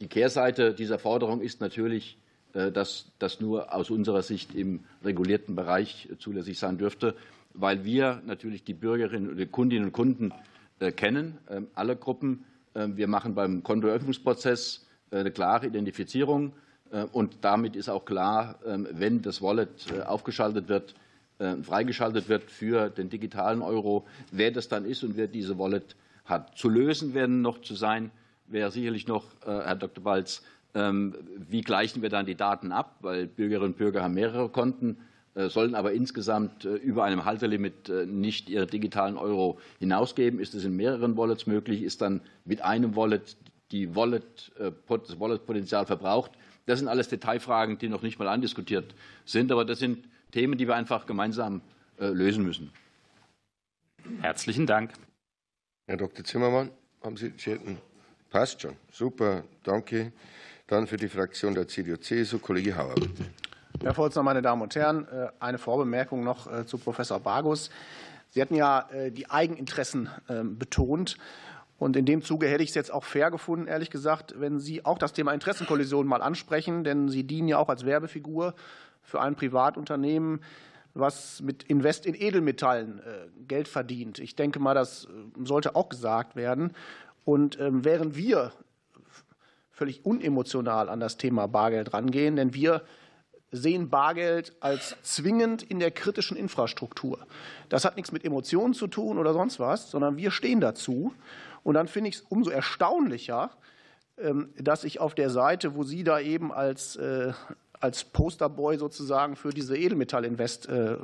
die 0.00 0.08
Kehrseite 0.08 0.74
dieser 0.74 0.98
Forderung 0.98 1.40
ist 1.40 1.60
natürlich, 1.60 2.18
äh, 2.54 2.72
dass 2.72 3.12
das 3.20 3.40
nur 3.40 3.72
aus 3.72 3.90
unserer 3.90 4.22
Sicht 4.22 4.52
im 4.54 4.80
regulierten 5.04 5.54
Bereich 5.54 6.08
zulässig 6.18 6.58
sein 6.58 6.76
dürfte, 6.76 7.14
weil 7.52 7.84
wir 7.84 8.20
natürlich 8.26 8.64
die 8.64 8.74
Bürgerinnen 8.74 9.30
und 9.30 9.52
Kundinnen 9.52 9.84
und 9.86 9.92
Kunden 9.92 10.32
äh, 10.80 10.90
kennen, 10.90 11.38
ähm, 11.48 11.68
alle 11.74 11.94
Gruppen 11.94 12.30
ähm, 12.30 12.44
wir 12.74 13.06
machen 13.06 13.34
beim 13.34 13.62
Kontoeröffnungsprozess 13.62 14.84
äh, 15.14 15.20
eine 15.20 15.30
klare 15.30 15.66
Identifizierung. 15.66 16.52
Äh, 16.90 17.04
und 17.12 17.38
damit 17.42 17.76
ist 17.76 17.88
auch 17.88 18.04
klar, 18.04 18.58
ähm, 18.66 18.88
wenn 18.90 19.22
das 19.22 19.40
Wallet 19.40 19.86
äh, 19.92 20.02
aufgeschaltet 20.02 20.68
wird, 20.68 20.94
freigeschaltet 21.64 22.28
wird 22.28 22.48
für 22.48 22.90
den 22.90 23.10
digitalen 23.10 23.60
Euro, 23.60 24.06
wer 24.30 24.52
das 24.52 24.68
dann 24.68 24.84
ist 24.84 25.02
und 25.02 25.16
wer 25.16 25.26
diese 25.26 25.58
Wallet 25.58 25.96
hat. 26.24 26.56
Zu 26.56 26.68
lösen 26.68 27.12
werden 27.12 27.42
noch 27.42 27.60
zu 27.60 27.74
sein, 27.74 28.12
wäre 28.46 28.70
sicherlich 28.70 29.08
noch, 29.08 29.24
Herr 29.44 29.74
Dr. 29.74 30.04
Balz, 30.04 30.44
ähm, 30.74 31.16
wie 31.36 31.62
gleichen 31.62 32.02
wir 32.02 32.08
dann 32.08 32.24
die 32.24 32.36
Daten 32.36 32.70
ab, 32.70 32.98
weil 33.00 33.26
Bürgerinnen 33.26 33.72
und 33.72 33.76
Bürger 33.76 34.04
haben 34.04 34.14
mehrere 34.14 34.48
Konten. 34.48 34.98
Äh, 35.34 35.48
sollen 35.48 35.74
aber 35.74 35.92
insgesamt 35.92 36.64
äh, 36.64 36.74
über 36.76 37.04
einem 37.04 37.24
Haltelimit 37.24 37.88
äh, 37.88 38.06
nicht 38.06 38.48
ihre 38.48 38.66
digitalen 38.66 39.16
Euro 39.16 39.58
hinausgeben. 39.80 40.38
Ist 40.38 40.54
es 40.54 40.64
in 40.64 40.76
mehreren 40.76 41.16
Wallets 41.16 41.46
möglich? 41.46 41.82
Ist 41.82 42.02
dann 42.02 42.20
mit 42.44 42.62
einem 42.62 42.94
Wallet 42.94 43.36
die 43.72 43.96
Wallet, 43.96 44.52
das 44.58 45.18
Wallet-Potenzial 45.18 45.86
verbraucht? 45.86 46.30
Das 46.66 46.78
sind 46.78 46.86
alles 46.86 47.08
Detailfragen, 47.08 47.78
die 47.78 47.88
noch 47.88 48.02
nicht 48.02 48.18
mal 48.18 48.28
andiskutiert 48.28 48.94
sind. 49.24 49.50
Aber 49.50 49.64
das 49.64 49.80
sind 49.80 50.06
Themen, 50.30 50.56
die 50.58 50.68
wir 50.68 50.76
einfach 50.76 51.06
gemeinsam 51.06 51.60
lösen 51.98 52.44
müssen. 52.44 52.70
Herzlichen 54.20 54.66
Dank. 54.66 54.92
Herr 55.86 55.96
Dr. 55.96 56.24
Zimmermann, 56.24 56.70
haben 57.02 57.16
Sie, 57.16 57.32
hätten, 57.36 57.78
passt 58.30 58.62
schon. 58.62 58.76
Super, 58.92 59.44
danke. 59.64 60.12
Dann 60.66 60.86
für 60.86 60.98
die 60.98 61.08
Fraktion 61.08 61.54
der 61.54 61.66
CDU-CSU, 61.66 62.38
Kollege 62.38 62.76
Hauer, 62.76 62.94
bitte. 62.94 63.24
Herr 63.82 63.92
Vorsitzender, 63.92 64.22
meine 64.22 64.40
Damen 64.40 64.62
und 64.62 64.74
Herren, 64.76 65.06
äh, 65.08 65.28
eine 65.40 65.58
Vorbemerkung 65.58 66.22
noch 66.22 66.50
äh, 66.50 66.64
zu 66.64 66.78
Professor 66.78 67.18
Bargus. 67.18 67.70
Sie 68.30 68.40
hatten 68.40 68.54
ja 68.54 68.88
äh, 68.90 69.10
die 69.10 69.30
Eigeninteressen 69.30 70.08
ähm, 70.28 70.58
betont. 70.58 71.18
Und 71.76 71.96
in 71.96 72.06
dem 72.06 72.22
Zuge 72.22 72.46
hätte 72.46 72.62
ich 72.62 72.70
es 72.70 72.76
jetzt 72.76 72.92
auch 72.92 73.02
fair 73.02 73.32
gefunden, 73.32 73.66
ehrlich 73.66 73.90
gesagt, 73.90 74.38
wenn 74.38 74.60
Sie 74.60 74.84
auch 74.84 74.96
das 74.96 75.12
Thema 75.12 75.32
Interessenkollision 75.32 76.06
mal 76.06 76.22
ansprechen, 76.22 76.84
denn 76.84 77.08
Sie 77.08 77.24
dienen 77.24 77.48
ja 77.48 77.58
auch 77.58 77.68
als 77.68 77.84
Werbefigur 77.84 78.54
für 79.02 79.20
ein 79.20 79.34
Privatunternehmen, 79.34 80.40
was 80.94 81.42
mit 81.42 81.64
Invest 81.64 82.06
in 82.06 82.14
Edelmetallen 82.14 83.02
Geld 83.48 83.66
verdient. 83.66 84.20
Ich 84.20 84.36
denke 84.36 84.60
mal, 84.60 84.74
das 84.74 85.08
sollte 85.42 85.74
auch 85.74 85.88
gesagt 85.88 86.36
werden. 86.36 86.72
Und 87.24 87.58
ähm, 87.58 87.84
während 87.84 88.16
wir 88.16 88.52
völlig 89.72 90.06
unemotional 90.06 90.88
an 90.88 91.00
das 91.00 91.16
Thema 91.16 91.48
Bargeld 91.48 91.92
rangehen, 91.92 92.36
denn 92.36 92.54
wir 92.54 92.82
sehen 93.54 93.88
Bargeld 93.88 94.52
als 94.60 94.96
zwingend 95.02 95.62
in 95.62 95.78
der 95.78 95.92
kritischen 95.92 96.36
Infrastruktur. 96.36 97.26
Das 97.68 97.84
hat 97.84 97.96
nichts 97.96 98.10
mit 98.10 98.24
Emotionen 98.24 98.74
zu 98.74 98.88
tun 98.88 99.16
oder 99.16 99.32
sonst 99.32 99.60
was, 99.60 99.90
sondern 99.90 100.16
wir 100.16 100.30
stehen 100.30 100.60
dazu. 100.60 101.14
Und 101.62 101.74
dann 101.74 101.86
finde 101.86 102.10
ich 102.10 102.16
es 102.16 102.20
umso 102.22 102.50
erstaunlicher, 102.50 103.52
ähm, 104.18 104.52
dass 104.58 104.84
ich 104.84 105.00
auf 105.00 105.14
der 105.14 105.30
Seite, 105.30 105.76
wo 105.76 105.84
Sie 105.84 106.02
da 106.02 106.18
eben 106.18 106.52
als, 106.52 106.96
äh, 106.96 107.32
als 107.80 108.04
Posterboy 108.04 108.76
sozusagen 108.76 109.36
für 109.36 109.50
diese 109.50 109.76
Edelmetallinvest 109.76 110.68
äh, 110.68 110.94
äh, 110.94 110.98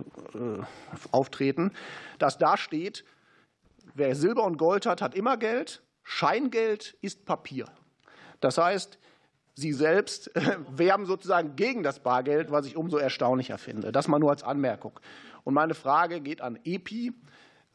auftreten, 1.13 1.73
dass 2.19 2.39
da 2.39 2.57
steht, 2.57 3.05
wer 3.95 4.15
Silber 4.17 4.45
und 4.45 4.59
Gold 4.59 4.87
hat, 4.87 5.03
hat 5.03 5.15
immer 5.15 5.37
Geld, 5.37 5.83
Scheingeld 6.03 6.97
ist 7.01 7.25
Papier. 7.25 7.67
Das 8.41 8.59
heißt, 8.59 8.99
Sie 9.61 9.75
selbst 9.75 10.31
werben 10.71 11.05
sozusagen 11.05 11.55
gegen 11.55 11.83
das 11.83 12.01
Bargeld, 12.01 12.51
was 12.51 12.67
ich 12.67 12.77
umso 12.77 12.97
erstaunlicher 12.97 13.59
finde. 13.59 13.93
Das 13.93 14.09
mal 14.09 14.19
nur 14.19 14.31
als 14.31 14.43
Anmerkung. 14.43 14.99
Und 15.45 15.53
meine 15.53 15.75
Frage 15.75 16.21
geht 16.21 16.41
an 16.41 16.59
EPI. 16.65 17.13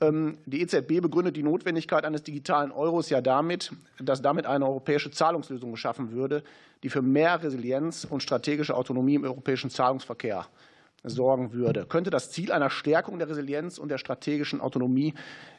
Ähm, 0.01 0.39
die 0.45 0.61
EZB 0.61 0.99
begründet 0.99 1.37
die 1.37 1.43
Notwendigkeit 1.43 2.03
eines 2.03 2.23
digitalen 2.23 2.71
Euros 2.71 3.09
ja 3.09 3.21
damit, 3.21 3.71
dass 3.99 4.21
damit 4.21 4.47
eine 4.47 4.65
europäische 4.65 5.11
Zahlungslösung 5.11 5.71
geschaffen 5.71 6.11
würde, 6.11 6.43
die 6.81 6.89
für 6.89 7.03
mehr 7.03 7.43
Resilienz 7.43 8.03
und 8.03 8.23
strategische 8.23 8.75
Autonomie 8.75 9.15
im 9.15 9.23
europäischen 9.23 9.69
Zahlungsverkehr 9.69 10.47
sorgen 11.09 11.53
würde. 11.53 11.85
Könnte 11.85 12.09
das 12.09 12.31
Ziel 12.31 12.51
einer 12.51 12.69
Stärkung 12.69 13.19
der 13.19 13.29
Resilienz 13.29 13.77
und 13.77 13.89
der 13.89 13.97
strategischen 13.97 14.61
Autonomie 14.61 15.13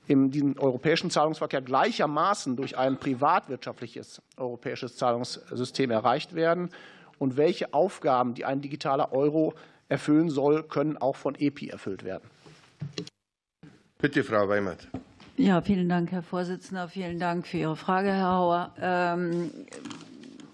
in 0.07 0.31
diesem 0.31 0.59
europäischen 0.59 1.11
Zahlungsverkehr 1.11 1.63
gleichermaßen 1.63 2.57
durch 2.57 2.77
ein 2.77 2.99
privatwirtschaftliches 2.99 4.23
europäisches 4.37 4.97
Zahlungssystem 4.97 5.91
erreicht 5.91 6.35
werden? 6.35 6.71
Und 7.19 7.37
welche 7.37 7.73
Aufgaben, 7.73 8.35
die 8.35 8.45
ein 8.45 8.61
digitaler 8.61 9.13
Euro 9.13 9.55
erfüllen 9.89 10.29
soll, 10.29 10.63
können 10.63 10.97
auch 10.97 11.17
von 11.17 11.35
EPI 11.35 11.69
erfüllt 11.69 12.05
werden? 12.05 12.29
Bitte, 13.99 14.23
Frau 14.25 14.49
Weimert. 14.49 14.89
Ja, 15.39 15.61
vielen 15.61 15.89
Dank, 15.89 16.13
Herr 16.13 16.23
Vorsitzender. 16.23 16.89
Vielen 16.89 17.19
Dank 17.19 17.47
für 17.47 17.59
Ihre 17.59 17.77
Frage, 17.77 18.09
Herr 18.09 18.33
Hauer. 18.33 18.75
Ähm, 18.81 19.51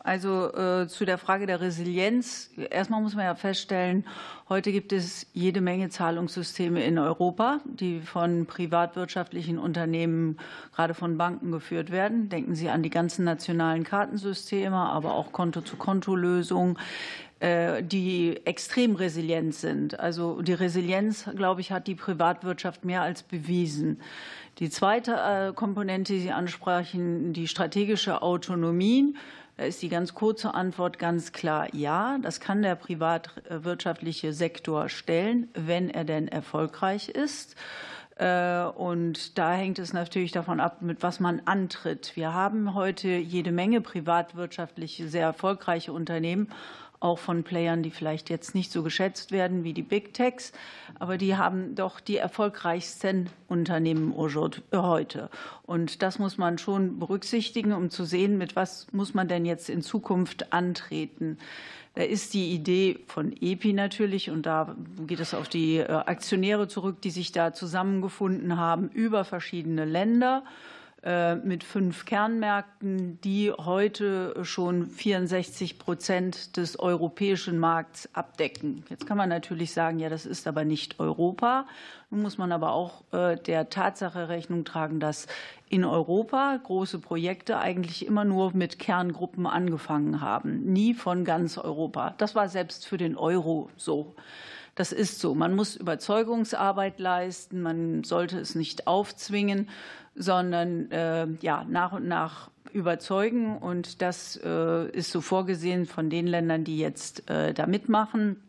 also 0.04 0.52
äh, 0.54 0.88
zu 0.88 1.04
der 1.04 1.18
Frage 1.18 1.46
der 1.46 1.60
Resilienz. 1.60 2.50
Erstmal 2.70 3.00
muss 3.00 3.14
man 3.14 3.24
ja 3.24 3.34
feststellen, 3.34 4.04
heute 4.48 4.72
gibt 4.72 4.92
es 4.92 5.26
jede 5.32 5.60
Menge 5.60 5.90
Zahlungssysteme 5.90 6.82
in 6.82 6.98
Europa, 6.98 7.60
die 7.64 8.00
von 8.00 8.46
privatwirtschaftlichen 8.46 9.58
Unternehmen, 9.58 10.38
gerade 10.74 10.94
von 10.94 11.16
Banken 11.18 11.52
geführt 11.52 11.90
werden. 11.90 12.28
Denken 12.28 12.54
Sie 12.54 12.68
an 12.68 12.82
die 12.82 12.90
ganzen 12.90 13.24
nationalen 13.24 13.84
Kartensysteme, 13.84 14.76
aber 14.76 15.14
auch 15.14 15.32
Konto-zu-Konto-Lösungen 15.32 16.78
äh, 17.42 17.82
die 17.82 18.40
extrem 18.44 18.94
resilient 18.94 19.56
sind. 19.56 19.98
Also 19.98 20.42
die 20.42 20.52
Resilienz, 20.52 21.28
glaube 21.34 21.60
ich, 21.60 21.72
hat 21.72 21.88
die 21.88 21.96
Privatwirtschaft 21.96 22.84
mehr 22.84 23.02
als 23.02 23.24
bewiesen. 23.24 24.00
Die 24.60 24.70
zweite 24.70 25.14
äh, 25.14 25.52
Komponente, 25.52 26.12
die 26.12 26.20
Sie 26.20 26.30
ansprachen, 26.30 27.32
die 27.32 27.48
strategische 27.48 28.22
Autonomie. 28.22 29.16
Da 29.62 29.68
ist 29.68 29.80
die 29.80 29.88
ganz 29.88 30.12
kurze 30.12 30.54
Antwort 30.54 30.98
ganz 30.98 31.30
klar 31.30 31.72
ja. 31.72 32.18
Das 32.20 32.40
kann 32.40 32.62
der 32.62 32.74
privatwirtschaftliche 32.74 34.32
Sektor 34.32 34.88
stellen, 34.88 35.50
wenn 35.54 35.88
er 35.88 36.02
denn 36.02 36.26
erfolgreich 36.26 37.08
ist. 37.08 37.54
Äh, 38.16 38.64
und 38.64 39.38
da 39.38 39.52
hängt 39.52 39.78
es 39.78 39.92
natürlich 39.92 40.32
davon 40.32 40.58
ab, 40.58 40.82
mit 40.82 41.04
was 41.04 41.20
man 41.20 41.42
antritt. 41.44 42.16
Wir 42.16 42.34
haben 42.34 42.74
heute 42.74 43.06
jede 43.06 43.52
Menge 43.52 43.80
privatwirtschaftliche, 43.80 45.06
sehr 45.06 45.26
erfolgreiche 45.26 45.92
Unternehmen, 45.92 46.48
auch 47.02 47.18
von 47.18 47.42
Playern, 47.42 47.82
die 47.82 47.90
vielleicht 47.90 48.30
jetzt 48.30 48.54
nicht 48.54 48.70
so 48.70 48.82
geschätzt 48.82 49.32
werden 49.32 49.64
wie 49.64 49.72
die 49.72 49.82
Big 49.82 50.14
Techs, 50.14 50.52
aber 50.98 51.18
die 51.18 51.36
haben 51.36 51.74
doch 51.74 52.00
die 52.00 52.16
erfolgreichsten 52.16 53.28
Unternehmen 53.48 54.14
heute. 54.16 55.28
Und 55.64 56.02
das 56.02 56.18
muss 56.18 56.38
man 56.38 56.58
schon 56.58 56.98
berücksichtigen, 56.98 57.72
um 57.72 57.90
zu 57.90 58.04
sehen, 58.04 58.38
mit 58.38 58.56
was 58.56 58.86
muss 58.92 59.14
man 59.14 59.28
denn 59.28 59.44
jetzt 59.44 59.68
in 59.68 59.82
Zukunft 59.82 60.52
antreten. 60.52 61.38
Da 61.94 62.02
ist 62.02 62.32
die 62.32 62.52
Idee 62.52 63.00
von 63.06 63.34
EPI 63.38 63.74
natürlich, 63.74 64.30
und 64.30 64.46
da 64.46 64.74
geht 65.06 65.20
es 65.20 65.34
auf 65.34 65.48
die 65.48 65.78
äh, 65.78 65.90
Aktionäre 65.90 66.66
zurück, 66.66 67.02
die 67.02 67.10
sich 67.10 67.32
da 67.32 67.52
zusammengefunden 67.52 68.56
haben 68.56 68.88
über 68.88 69.24
verschiedene 69.24 69.84
Länder 69.84 70.42
mit 71.04 71.64
fünf 71.64 72.04
Kernmärkten, 72.04 73.20
die 73.22 73.50
heute 73.50 74.34
schon 74.44 74.86
64 74.86 75.80
Prozent 75.80 76.56
des 76.56 76.78
europäischen 76.78 77.58
Markts 77.58 78.08
abdecken. 78.12 78.84
Jetzt 78.88 79.08
kann 79.08 79.16
man 79.16 79.28
natürlich 79.28 79.72
sagen, 79.72 79.98
ja, 79.98 80.08
das 80.08 80.26
ist 80.26 80.46
aber 80.46 80.64
nicht 80.64 81.00
Europa. 81.00 81.66
Nun 82.10 82.22
muss 82.22 82.38
man 82.38 82.52
aber 82.52 82.72
auch 82.72 83.02
äh, 83.12 83.36
der 83.36 83.68
Tatsache 83.68 84.28
Rechnung 84.28 84.64
tragen, 84.64 85.00
dass 85.00 85.26
in 85.68 85.84
Europa 85.84 86.60
große 86.62 86.98
Projekte 86.98 87.58
eigentlich 87.58 88.06
immer 88.06 88.24
nur 88.24 88.54
mit 88.54 88.78
Kerngruppen 88.78 89.46
angefangen 89.46 90.20
haben, 90.20 90.60
nie 90.72 90.94
von 90.94 91.24
ganz 91.24 91.58
Europa. 91.58 92.14
Das 92.18 92.34
war 92.34 92.48
selbst 92.48 92.86
für 92.86 92.98
den 92.98 93.16
Euro 93.16 93.70
so. 93.76 94.14
Das 94.74 94.92
ist 94.92 95.20
so. 95.20 95.34
Man 95.34 95.54
muss 95.54 95.76
Überzeugungsarbeit 95.76 96.98
leisten, 96.98 97.60
man 97.60 98.04
sollte 98.04 98.38
es 98.38 98.54
nicht 98.54 98.86
aufzwingen 98.86 99.68
sondern 100.14 100.90
äh, 100.90 101.26
ja, 101.40 101.64
nach 101.68 101.92
und 101.92 102.06
nach 102.06 102.50
überzeugen. 102.72 103.56
Und 103.58 104.02
das 104.02 104.40
äh, 104.42 104.88
ist 104.90 105.10
so 105.10 105.20
vorgesehen 105.20 105.86
von 105.86 106.10
den 106.10 106.26
Ländern, 106.26 106.64
die 106.64 106.78
jetzt 106.78 107.28
äh, 107.30 107.54
da 107.54 107.66
mitmachen. 107.66 108.42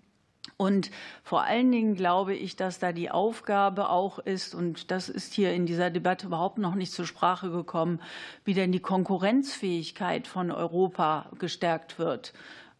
Und 0.57 0.91
vor 1.23 1.43
allen 1.43 1.71
Dingen 1.71 1.95
glaube 1.95 2.35
ich, 2.35 2.55
dass 2.55 2.79
da 2.79 2.91
die 2.91 3.09
Aufgabe 3.09 3.89
auch 3.89 4.19
ist, 4.19 4.53
und 4.53 4.91
das 4.91 5.09
ist 5.09 5.33
hier 5.33 5.53
in 5.53 5.65
dieser 5.65 5.89
Debatte 5.89 6.27
überhaupt 6.27 6.57
noch 6.57 6.75
nicht 6.75 6.91
zur 6.91 7.05
Sprache 7.05 7.49
gekommen, 7.49 7.99
wie 8.45 8.53
denn 8.53 8.71
die 8.71 8.79
Konkurrenzfähigkeit 8.79 10.27
von 10.27 10.51
Europa 10.51 11.29
gestärkt 11.39 11.97
wird 11.97 12.33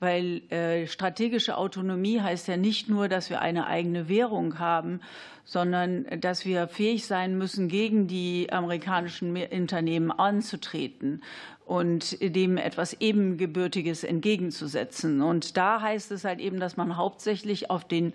weil 0.03 0.43
äh, 0.51 0.85
strategische 0.85 1.57
Autonomie 1.57 2.21
heißt 2.21 2.47
ja 2.47 2.57
nicht 2.57 2.89
nur, 2.89 3.07
dass 3.07 3.31
wir 3.31 3.41
eine 3.41 3.65
eigene 3.65 4.09
Währung 4.09 4.59
haben, 4.59 4.99
sondern 5.45 6.05
dass 6.19 6.45
wir 6.45 6.67
fähig 6.67 7.05
sein 7.05 7.37
müssen, 7.37 7.67
gegen 7.67 8.07
die 8.07 8.51
amerikanischen 8.51 9.35
Unternehmen 9.35 10.11
anzutreten 10.11 11.23
und 11.65 12.21
dem 12.21 12.57
etwas 12.57 12.93
Ebengebürtiges 12.99 14.03
entgegenzusetzen. 14.03 15.21
Und 15.21 15.57
da 15.57 15.81
heißt 15.81 16.11
es 16.11 16.25
halt 16.25 16.39
eben, 16.39 16.59
dass 16.59 16.77
man 16.77 16.97
hauptsächlich 16.97 17.69
auf 17.69 17.87
den 17.87 18.13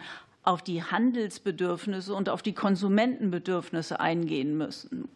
auf 0.49 0.63
die 0.63 0.83
Handelsbedürfnisse 0.83 2.15
und 2.15 2.31
auf 2.31 2.41
die 2.41 2.55
Konsumentenbedürfnisse 2.55 4.01
eingehen 4.01 4.57
müssen. 4.57 5.09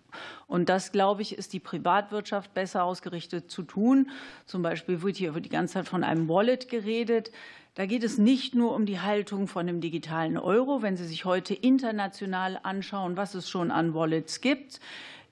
Und 0.47 0.69
das, 0.69 0.93
glaube 0.93 1.23
ich, 1.23 1.39
ist 1.39 1.55
die 1.55 1.59
Privatwirtschaft 1.59 2.53
besser 2.53 2.85
ausgerichtet 2.85 3.51
zu 3.51 3.63
tun. 3.63 4.11
Zum 4.45 4.61
Beispiel 4.61 5.01
wird 5.01 5.17
hier 5.17 5.33
die 5.33 5.49
ganze 5.49 5.75
Zeit 5.75 5.89
von 5.89 6.05
einem 6.05 6.29
Wallet 6.29 6.69
geredet. 6.69 7.33
Da 7.75 7.87
geht 7.87 8.05
es 8.05 8.19
nicht 8.19 8.55
nur 8.55 8.75
um 8.75 8.85
die 8.85 9.01
Haltung 9.01 9.49
von 9.49 9.67
dem 9.67 9.81
digitalen 9.81 10.37
Euro. 10.37 10.83
Wenn 10.83 10.99
Sie 10.99 11.07
sich 11.07 11.25
heute 11.25 11.55
international 11.55 12.61
anschauen, 12.63 13.17
was 13.17 13.35
es 13.35 13.49
schon 13.49 13.71
an 13.71 13.95
Wallets 13.95 14.43
gibt, 14.43 14.81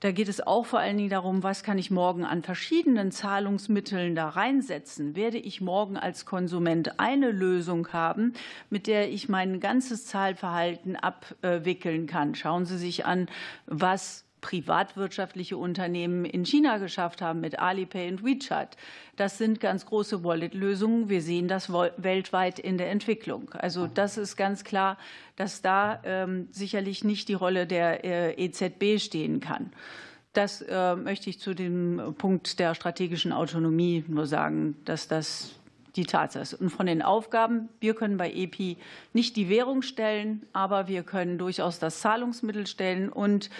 da 0.00 0.12
geht 0.12 0.28
es 0.28 0.46
auch 0.46 0.64
vor 0.64 0.80
allen 0.80 0.96
Dingen 0.96 1.10
darum, 1.10 1.42
was 1.42 1.62
kann 1.62 1.76
ich 1.76 1.90
morgen 1.90 2.24
an 2.24 2.42
verschiedenen 2.42 3.12
Zahlungsmitteln 3.12 4.14
da 4.14 4.30
reinsetzen? 4.30 5.14
Werde 5.14 5.36
ich 5.36 5.60
morgen 5.60 5.98
als 5.98 6.24
Konsument 6.24 6.98
eine 6.98 7.30
Lösung 7.30 7.88
haben, 7.92 8.32
mit 8.70 8.86
der 8.86 9.10
ich 9.10 9.28
mein 9.28 9.60
ganzes 9.60 10.06
Zahlverhalten 10.06 10.96
abwickeln 10.96 12.06
kann? 12.06 12.34
Schauen 12.34 12.64
Sie 12.64 12.78
sich 12.78 13.04
an, 13.04 13.28
was 13.66 14.24
privatwirtschaftliche 14.40 15.56
Unternehmen 15.56 16.24
in 16.24 16.44
China 16.44 16.78
geschafft 16.78 17.22
haben 17.22 17.40
mit 17.40 17.58
Alipay 17.58 18.10
und 18.10 18.24
WeChat. 18.24 18.76
Das 19.16 19.38
sind 19.38 19.60
ganz 19.60 19.86
große 19.86 20.24
Wallet-Lösungen. 20.24 21.08
Wir 21.08 21.22
sehen 21.22 21.48
das 21.48 21.70
weltweit 21.72 22.58
in 22.58 22.78
der 22.78 22.90
Entwicklung. 22.90 23.50
Also 23.52 23.86
das 23.86 24.18
ist 24.18 24.36
ganz 24.36 24.64
klar, 24.64 24.98
dass 25.36 25.62
da 25.62 26.00
ähm, 26.04 26.48
sicherlich 26.50 27.04
nicht 27.04 27.28
die 27.28 27.34
Rolle 27.34 27.66
der 27.66 28.04
äh, 28.04 28.44
EZB 28.44 28.98
stehen 28.98 29.40
kann. 29.40 29.72
Das 30.32 30.62
äh, 30.62 30.94
möchte 30.94 31.28
ich 31.28 31.40
zu 31.40 31.54
dem 31.54 32.14
Punkt 32.16 32.60
der 32.60 32.74
strategischen 32.74 33.32
Autonomie 33.32 34.04
nur 34.06 34.26
sagen, 34.26 34.76
dass 34.84 35.08
das 35.08 35.60
die 35.96 36.04
Tatsache 36.04 36.42
ist. 36.42 36.54
Und 36.54 36.70
von 36.70 36.86
den 36.86 37.02
Aufgaben, 37.02 37.68
wir 37.80 37.94
können 37.94 38.16
bei 38.16 38.30
EPI 38.32 38.76
nicht 39.12 39.36
die 39.36 39.48
Währung 39.48 39.82
stellen, 39.82 40.46
aber 40.52 40.88
wir 40.88 41.02
können 41.02 41.38
durchaus 41.38 41.78
das 41.78 42.00
Zahlungsmittel 42.00 42.66
stellen 42.66 43.08
und 43.08 43.50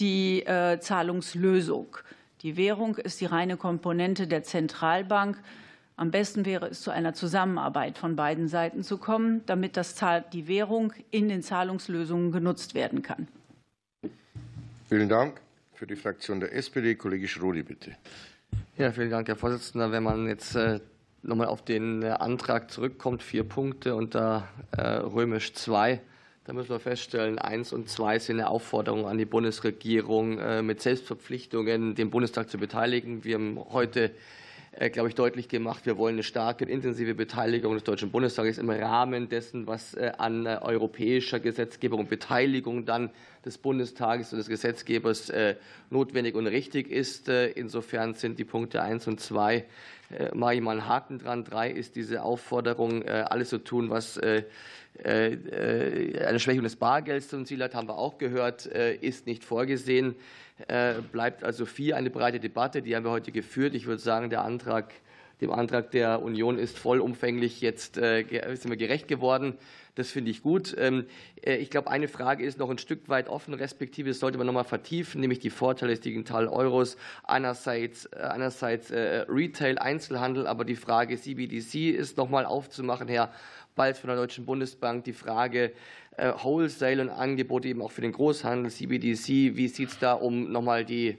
die 0.00 0.44
äh, 0.46 0.78
Zahlungslösung. 0.80 1.96
Die 2.42 2.56
Währung 2.56 2.96
ist 2.96 3.20
die 3.20 3.26
reine 3.26 3.56
Komponente 3.56 4.26
der 4.26 4.44
Zentralbank. 4.44 5.38
Am 5.96 6.12
besten 6.12 6.46
wäre 6.46 6.68
es, 6.68 6.82
zu 6.82 6.92
einer 6.92 7.12
Zusammenarbeit 7.12 7.98
von 7.98 8.14
beiden 8.14 8.46
Seiten 8.46 8.84
zu 8.84 8.98
kommen, 8.98 9.42
damit 9.46 9.76
das, 9.76 9.96
die 10.32 10.46
Währung 10.46 10.92
in 11.10 11.28
den 11.28 11.42
Zahlungslösungen 11.42 12.30
genutzt 12.30 12.74
werden 12.74 13.02
kann. 13.02 13.26
Vielen 14.88 15.08
Dank. 15.08 15.40
Für 15.74 15.86
die 15.86 15.96
Fraktion 15.96 16.40
der 16.40 16.54
SPD, 16.54 16.94
Kollege 16.94 17.28
Schrodi, 17.28 17.62
bitte. 17.62 17.96
Ja, 18.76 18.90
vielen 18.92 19.10
Dank, 19.10 19.28
Herr 19.28 19.36
Vorsitzender. 19.36 19.92
Wenn 19.92 20.02
man 20.02 20.26
jetzt 20.26 20.54
äh, 20.56 20.80
nochmal 21.22 21.48
auf 21.48 21.64
den 21.64 22.02
äh, 22.02 22.10
Antrag 22.10 22.70
zurückkommt, 22.70 23.22
vier 23.22 23.44
Punkte 23.44 23.94
unter 23.94 24.48
römisch 24.76 25.54
2, 25.54 26.00
da 26.48 26.54
müssen 26.54 26.70
wir 26.70 26.80
feststellen, 26.80 27.38
eins 27.38 27.74
und 27.74 27.90
zwei 27.90 28.18
sind 28.18 28.40
eine 28.40 28.48
Aufforderung 28.48 29.06
an 29.06 29.18
die 29.18 29.26
Bundesregierung, 29.26 30.38
äh, 30.38 30.62
mit 30.62 30.80
Selbstverpflichtungen 30.80 31.94
den 31.94 32.08
Bundestag 32.08 32.48
zu 32.48 32.56
beteiligen. 32.56 33.22
Wir 33.22 33.34
haben 33.34 33.62
heute 33.68 34.12
äh, 34.72 34.88
glaube 34.88 35.10
ich, 35.10 35.14
deutlich 35.14 35.48
gemacht, 35.48 35.84
wir 35.84 35.98
wollen 35.98 36.14
eine 36.14 36.22
starke 36.22 36.64
und 36.64 36.70
intensive 36.70 37.14
Beteiligung 37.14 37.74
des 37.74 37.84
Deutschen 37.84 38.10
Bundestages 38.10 38.56
im 38.56 38.70
Rahmen 38.70 39.28
dessen, 39.28 39.66
was 39.66 39.92
äh, 39.92 40.12
an 40.16 40.46
europäischer 40.46 41.38
Gesetzgebung 41.38 42.00
und 42.00 42.08
Beteiligung 42.08 42.86
dann 42.86 43.10
des 43.44 43.58
Bundestages 43.58 44.32
und 44.32 44.38
des 44.38 44.48
Gesetzgebers 44.48 45.30
notwendig 45.90 46.34
und 46.34 46.46
richtig 46.46 46.90
ist. 46.90 47.28
Insofern 47.28 48.14
sind 48.14 48.38
die 48.38 48.44
Punkte 48.44 48.82
eins 48.82 49.06
und 49.06 49.20
zwei 49.20 49.64
mache 50.34 50.56
ich 50.56 50.60
mal 50.60 50.72
einen 50.72 50.88
Haken 50.88 51.18
dran. 51.18 51.44
Drei 51.44 51.70
ist 51.70 51.94
diese 51.96 52.24
Aufforderung, 52.24 53.04
alles 53.04 53.50
zu 53.50 53.58
tun, 53.58 53.90
was 53.90 54.20
eine 55.04 56.40
Schwächung 56.40 56.64
des 56.64 56.76
Bargelds 56.76 57.28
zum 57.28 57.46
Ziel 57.46 57.62
hat, 57.62 57.74
haben 57.74 57.88
wir 57.88 57.98
auch 57.98 58.18
gehört, 58.18 58.66
äh, 58.66 58.94
ist 58.94 59.26
nicht 59.26 59.44
vorgesehen. 59.44 60.16
Bleibt 61.12 61.44
also 61.44 61.66
vier 61.66 61.96
eine 61.96 62.10
breite 62.10 62.40
Debatte, 62.40 62.82
die 62.82 62.96
haben 62.96 63.04
wir 63.04 63.12
heute 63.12 63.30
geführt. 63.30 63.76
Ich 63.76 63.86
würde 63.86 64.02
sagen, 64.02 64.28
der 64.28 64.42
Antrag, 64.42 64.92
dem 65.40 65.52
Antrag 65.52 65.92
der 65.92 66.20
Union 66.20 66.58
ist 66.58 66.76
vollumfänglich 66.76 67.60
jetzt 67.60 67.94
sind 67.94 68.68
wir 68.68 68.76
gerecht 68.76 69.06
geworden. 69.06 69.56
Das 69.94 70.10
finde 70.10 70.30
ich 70.30 70.42
gut. 70.42 70.76
Ähm, 70.78 71.06
ich 71.42 71.70
glaube, 71.70 71.90
eine 71.90 72.06
Frage 72.06 72.44
ist 72.44 72.58
noch 72.58 72.70
ein 72.70 72.78
Stück 72.78 73.08
weit 73.08 73.28
offen, 73.28 73.52
respektive 73.52 74.08
das 74.08 74.20
sollte 74.20 74.38
man 74.38 74.46
noch 74.46 74.52
mal 74.52 74.64
vertiefen, 74.64 75.20
nämlich 75.20 75.40
die 75.40 75.50
Vorteile 75.50 75.90
des 75.90 76.00
digitalen 76.00 76.48
Euros. 76.48 76.96
Einerseits, 77.24 78.12
einerseits 78.12 78.92
Retail, 78.92 79.78
Einzelhandel, 79.78 80.46
aber 80.46 80.64
die 80.64 80.76
Frage 80.76 81.16
CBDC 81.16 81.90
ist 81.90 82.16
noch 82.16 82.28
mal 82.28 82.46
aufzumachen, 82.46 83.08
Herr 83.08 83.32
bald 83.78 83.96
von 83.96 84.08
der 84.08 84.16
Deutschen 84.16 84.44
Bundesbank 84.44 85.04
die 85.04 85.14
Frage 85.14 85.72
äh, 86.18 86.32
Wholesale 86.42 87.00
und 87.00 87.10
Angebote 87.10 87.68
eben 87.68 87.80
auch 87.80 87.92
für 87.92 88.02
den 88.02 88.12
Großhandel, 88.12 88.70
CBDC. 88.70 89.56
Wie 89.56 89.68
sieht 89.68 89.90
es 89.90 89.98
da 89.98 90.12
um 90.12 90.52
nochmal 90.52 90.84
die, 90.84 91.16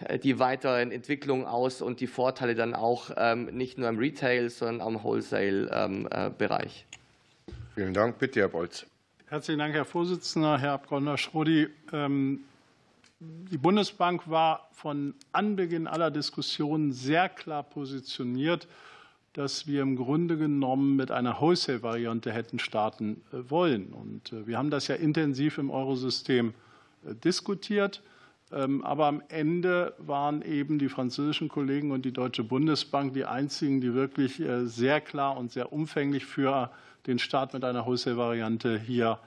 äh, 0.00 0.18
die 0.18 0.38
weiteren 0.40 0.90
Entwicklungen 0.90 1.44
aus 1.44 1.82
und 1.82 2.00
die 2.00 2.06
Vorteile 2.06 2.54
dann 2.54 2.74
auch 2.74 3.10
ähm, 3.16 3.44
nicht 3.46 3.78
nur 3.78 3.88
im 3.88 3.98
Retail, 3.98 4.48
sondern 4.48 4.80
auch 4.80 4.88
im 4.88 5.04
Wholesale-Bereich? 5.04 6.86
Ähm, 6.88 7.52
äh, 7.52 7.54
Vielen 7.74 7.94
Dank. 7.94 8.18
Bitte, 8.18 8.40
Herr 8.40 8.48
Bolz. 8.48 8.86
Herzlichen 9.26 9.58
Dank, 9.58 9.74
Herr 9.74 9.84
Vorsitzender. 9.84 10.58
Herr 10.58 10.72
Abgeordneter 10.72 11.18
Schrodi, 11.18 11.68
ähm, 11.92 12.40
die 13.20 13.58
Bundesbank 13.58 14.30
war 14.30 14.70
von 14.72 15.14
Anbeginn 15.32 15.86
aller 15.86 16.10
Diskussionen 16.10 16.92
sehr 16.92 17.28
klar 17.28 17.64
positioniert 17.64 18.66
dass 19.38 19.68
wir 19.68 19.82
im 19.82 19.94
Grunde 19.94 20.36
genommen 20.36 20.96
mit 20.96 21.12
einer 21.12 21.40
Wholesale-Variante 21.40 22.32
hätten 22.32 22.58
starten 22.58 23.22
äh, 23.32 23.48
wollen. 23.48 23.92
Und 23.92 24.32
äh, 24.32 24.48
wir 24.48 24.58
haben 24.58 24.70
das 24.70 24.88
ja 24.88 24.96
intensiv 24.96 25.58
im 25.58 25.70
Eurosystem 25.70 26.54
äh, 27.06 27.14
diskutiert. 27.14 28.02
Ähm, 28.50 28.84
aber 28.84 29.06
am 29.06 29.22
Ende 29.28 29.94
waren 29.98 30.42
eben 30.42 30.80
die 30.80 30.88
französischen 30.88 31.48
Kollegen 31.48 31.92
und 31.92 32.04
die 32.04 32.12
Deutsche 32.12 32.42
Bundesbank 32.42 33.14
die 33.14 33.26
einzigen, 33.26 33.80
die 33.80 33.94
wirklich 33.94 34.42
sehr 34.64 35.00
klar 35.00 35.36
und 35.36 35.52
sehr 35.52 35.72
umfänglich 35.72 36.26
für 36.26 36.72
den 37.06 37.20
Start 37.20 37.54
mit 37.54 37.62
einer 37.62 37.86
Wholesale-Variante 37.86 38.76
hier 38.80 39.20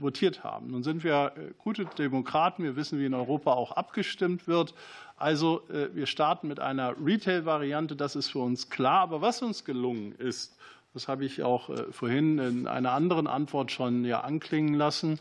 votiert 0.00 0.44
haben. 0.44 0.72
Nun 0.72 0.82
sind 0.82 1.02
wir 1.02 1.32
gute 1.56 1.84
Demokraten. 1.84 2.64
Wir 2.64 2.76
wissen, 2.76 2.98
wie 2.98 3.06
in 3.06 3.14
Europa 3.14 3.52
auch 3.52 3.72
abgestimmt 3.72 4.46
wird. 4.46 4.74
Also 5.18 5.62
wir 5.68 6.06
starten 6.06 6.48
mit 6.48 6.60
einer 6.60 6.94
Retail-Variante. 7.04 7.96
Das 7.96 8.16
ist 8.16 8.30
für 8.30 8.38
uns 8.38 8.70
klar. 8.70 9.00
Aber 9.00 9.20
was 9.20 9.42
uns 9.42 9.64
gelungen 9.64 10.12
ist, 10.12 10.56
das 10.94 11.08
habe 11.08 11.24
ich 11.24 11.42
auch 11.42 11.70
vorhin 11.90 12.38
in 12.38 12.66
einer 12.66 12.92
anderen 12.92 13.26
Antwort 13.26 13.72
schon 13.72 14.04
ja 14.04 14.20
anklingen 14.20 14.74
lassen, 14.74 15.18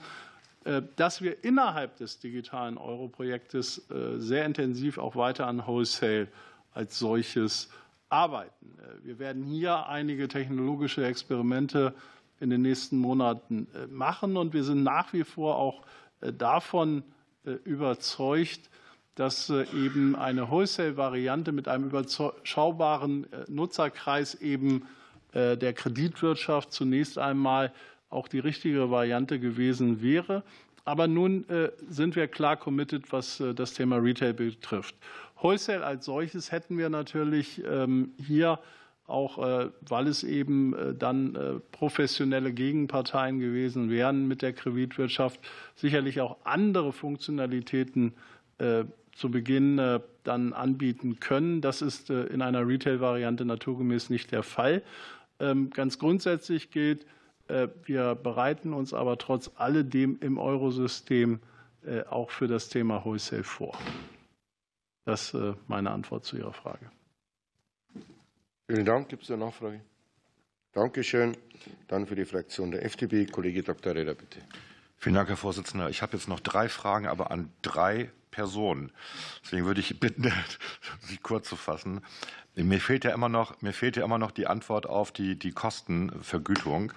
dass 0.96 1.22
wir 1.22 1.44
innerhalb 1.44 1.98
des 1.98 2.20
digitalen 2.20 2.78
Euro-Projektes 2.78 3.88
sehr 4.18 4.46
intensiv 4.46 4.98
auch 4.98 5.16
weiter 5.16 5.48
an 5.48 5.66
Wholesale 5.66 6.28
als 6.74 7.00
solches 7.00 7.70
arbeiten. 8.10 8.78
Wir 9.04 9.20
werden 9.20 9.44
hier 9.44 9.88
einige 9.88 10.28
technologische 10.28 11.06
Experimente 11.06 11.94
in 12.40 12.50
den 12.50 12.62
nächsten 12.62 12.98
Monaten 12.98 13.68
äh, 13.74 13.88
machen. 13.88 14.38
Und 14.38 14.54
wir 14.54 14.64
sind 14.64 14.84
nach 14.84 15.14
wie 15.14 15.24
vor 15.24 15.58
auch 15.58 15.84
äh, 16.22 16.32
davon 16.32 17.04
äh, 17.46 17.52
überzeugt, 17.64 18.70
dass 19.18 19.50
eben 19.50 20.16
eine 20.16 20.50
Wholesale-Variante 20.50 21.52
mit 21.52 21.68
einem 21.68 21.86
überschaubaren 21.86 23.26
Nutzerkreis 23.48 24.36
eben 24.36 24.84
der 25.34 25.74
Kreditwirtschaft 25.74 26.72
zunächst 26.72 27.18
einmal 27.18 27.74
auch 28.10 28.28
die 28.28 28.40
richtige 28.40 28.90
Variante 28.90 29.40
gewesen 29.40 30.02
wäre. 30.02 30.44
Aber 30.86 31.08
nun 31.08 31.46
sind 31.90 32.16
wir 32.16 32.28
klar 32.28 32.56
committed, 32.58 33.12
was 33.12 33.44
das 33.56 33.74
Thema 33.74 33.98
Retail 33.98 34.34
betrifft. 34.34 34.96
Wholesale 35.42 35.86
als 35.86 36.06
solches 36.06 36.52
hätten 36.52 36.78
wir 36.78 36.90
natürlich 36.90 37.62
ähm, 37.68 38.14
hier 38.26 38.60
auch 39.08 39.38
äh, 39.38 39.70
weil 39.88 40.08
es 40.08 40.24
eben 40.24 40.76
äh, 40.76 40.94
dann 40.94 41.36
äh, 41.36 41.60
professionelle 41.72 42.52
Gegenparteien 42.52 43.40
gewesen 43.40 43.90
wären 43.90 44.28
mit 44.28 44.42
der 44.42 44.52
Kreditwirtschaft, 44.52 45.40
sicherlich 45.76 46.20
auch 46.20 46.38
andere 46.44 46.92
Funktionalitäten 46.92 48.14
zu 49.18 49.32
Beginn 49.32 49.78
dann 50.24 50.54
anbieten 50.54 51.20
können. 51.20 51.62
Das 51.62 51.82
ist 51.82 52.10
in 52.10 52.42
einer 52.42 52.68
Retail-Variante 52.68 53.46
naturgemäß 53.46 54.10
nicht 54.10 54.32
der 54.32 54.44
Fall. 54.44 54.84
Ähm, 55.40 55.70
ganz 55.70 56.00
grundsätzlich 56.00 56.72
gilt, 56.72 57.06
wir 57.86 58.16
bereiten 58.16 58.74
uns 58.74 58.94
aber 58.94 59.18
trotz 59.18 59.52
alledem 59.56 60.18
im 60.20 60.38
Eurosystem 60.38 61.40
auch 62.10 62.30
für 62.30 62.48
das 62.50 62.68
Thema 62.68 63.06
Wholesale 63.06 63.46
vor. 63.46 63.78
Das 65.06 65.34
ist 65.34 65.56
meine 65.70 65.92
Antwort 65.92 66.26
zu 66.26 66.36
Ihrer 66.36 66.52
Frage. 66.52 66.92
Vielen 68.70 68.86
Dank. 68.86 69.08
Gibt 69.08 69.24
es 69.24 69.32
eine 69.32 69.46
Nachfrage? 69.46 69.80
Dankeschön. 70.74 71.38
Dann 71.88 72.06
für 72.06 72.16
die 72.16 72.26
Fraktion 72.26 72.72
der 72.72 72.84
FDP, 72.84 73.26
Kollege 73.26 73.64
Dr. 73.64 73.96
Reder, 73.96 74.14
bitte. 74.14 74.40
Vielen 74.98 75.16
Dank, 75.16 75.30
Herr 75.30 75.38
Vorsitzender. 75.38 75.90
Ich 75.90 76.02
habe 76.02 76.18
jetzt 76.18 76.28
noch 76.28 76.40
drei 76.40 76.68
Fragen, 76.68 77.08
aber 77.08 77.32
an 77.32 77.50
drei 77.62 78.12
Personen. 78.32 78.92
Deswegen 79.44 79.66
würde 79.66 79.80
ich 79.82 80.00
bitten, 80.00 80.32
Sie 81.02 81.18
kurz 81.18 81.50
zu 81.50 81.56
fassen. 81.56 82.02
Mir 82.56 82.82
fehlt 82.82 83.04
ja 83.04 83.12
immer 83.12 83.30
noch, 83.30 83.62
mir 83.62 83.74
fehlt 83.74 83.98
ja 83.98 84.04
immer 84.04 84.18
noch 84.18 84.32
die 84.32 84.48
Antwort 84.48 84.88
auf 84.88 85.12
die, 85.12 85.38
die 85.38 85.52
Kostenvergütung. 85.52 86.92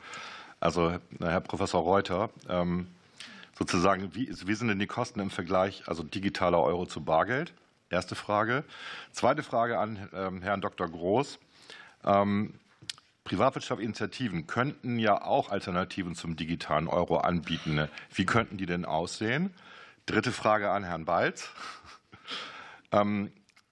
Also, 0.59 0.99
Herr 1.21 1.41
Professor 1.41 1.83
Reuter, 1.83 2.31
ähm, 2.49 2.87
sozusagen, 3.59 4.15
wie, 4.15 4.29
wie 4.47 4.55
sind 4.55 4.69
denn 4.69 4.79
die 4.79 4.87
Kosten 4.87 5.21
im 5.21 5.31
Vergleich, 5.31 5.83
also 5.87 6.03
digitaler 6.03 6.63
Euro 6.63 6.87
zu 6.87 7.03
Bargeld? 7.03 7.53
Erste 7.91 8.15
Frage. 8.15 8.65
Zweite 9.13 9.43
Frage 9.43 9.79
an 9.79 10.09
ähm, 10.15 10.43
Herrn 10.43 10.61
Dr. 10.61 10.89
Groß. 10.89 11.39
Ähm, 12.05 12.55
Privatwirtschaftsinitiativen 13.25 14.47
könnten 14.47 14.99
ja 14.99 15.23
auch 15.23 15.51
Alternativen 15.51 16.15
zum 16.15 16.37
digitalen 16.37 16.89
Euro 16.89 17.19
anbieten. 17.19 17.89
Wie 18.15 18.25
könnten 18.27 18.57
die 18.57 18.67
denn 18.67 18.85
aussehen? 18.85 19.53
Dritte 20.07 20.33
Frage 20.33 20.71
an 20.71 20.85
Herrn 20.85 21.05
Balz. 21.05 21.49
Ähm, 22.93 23.31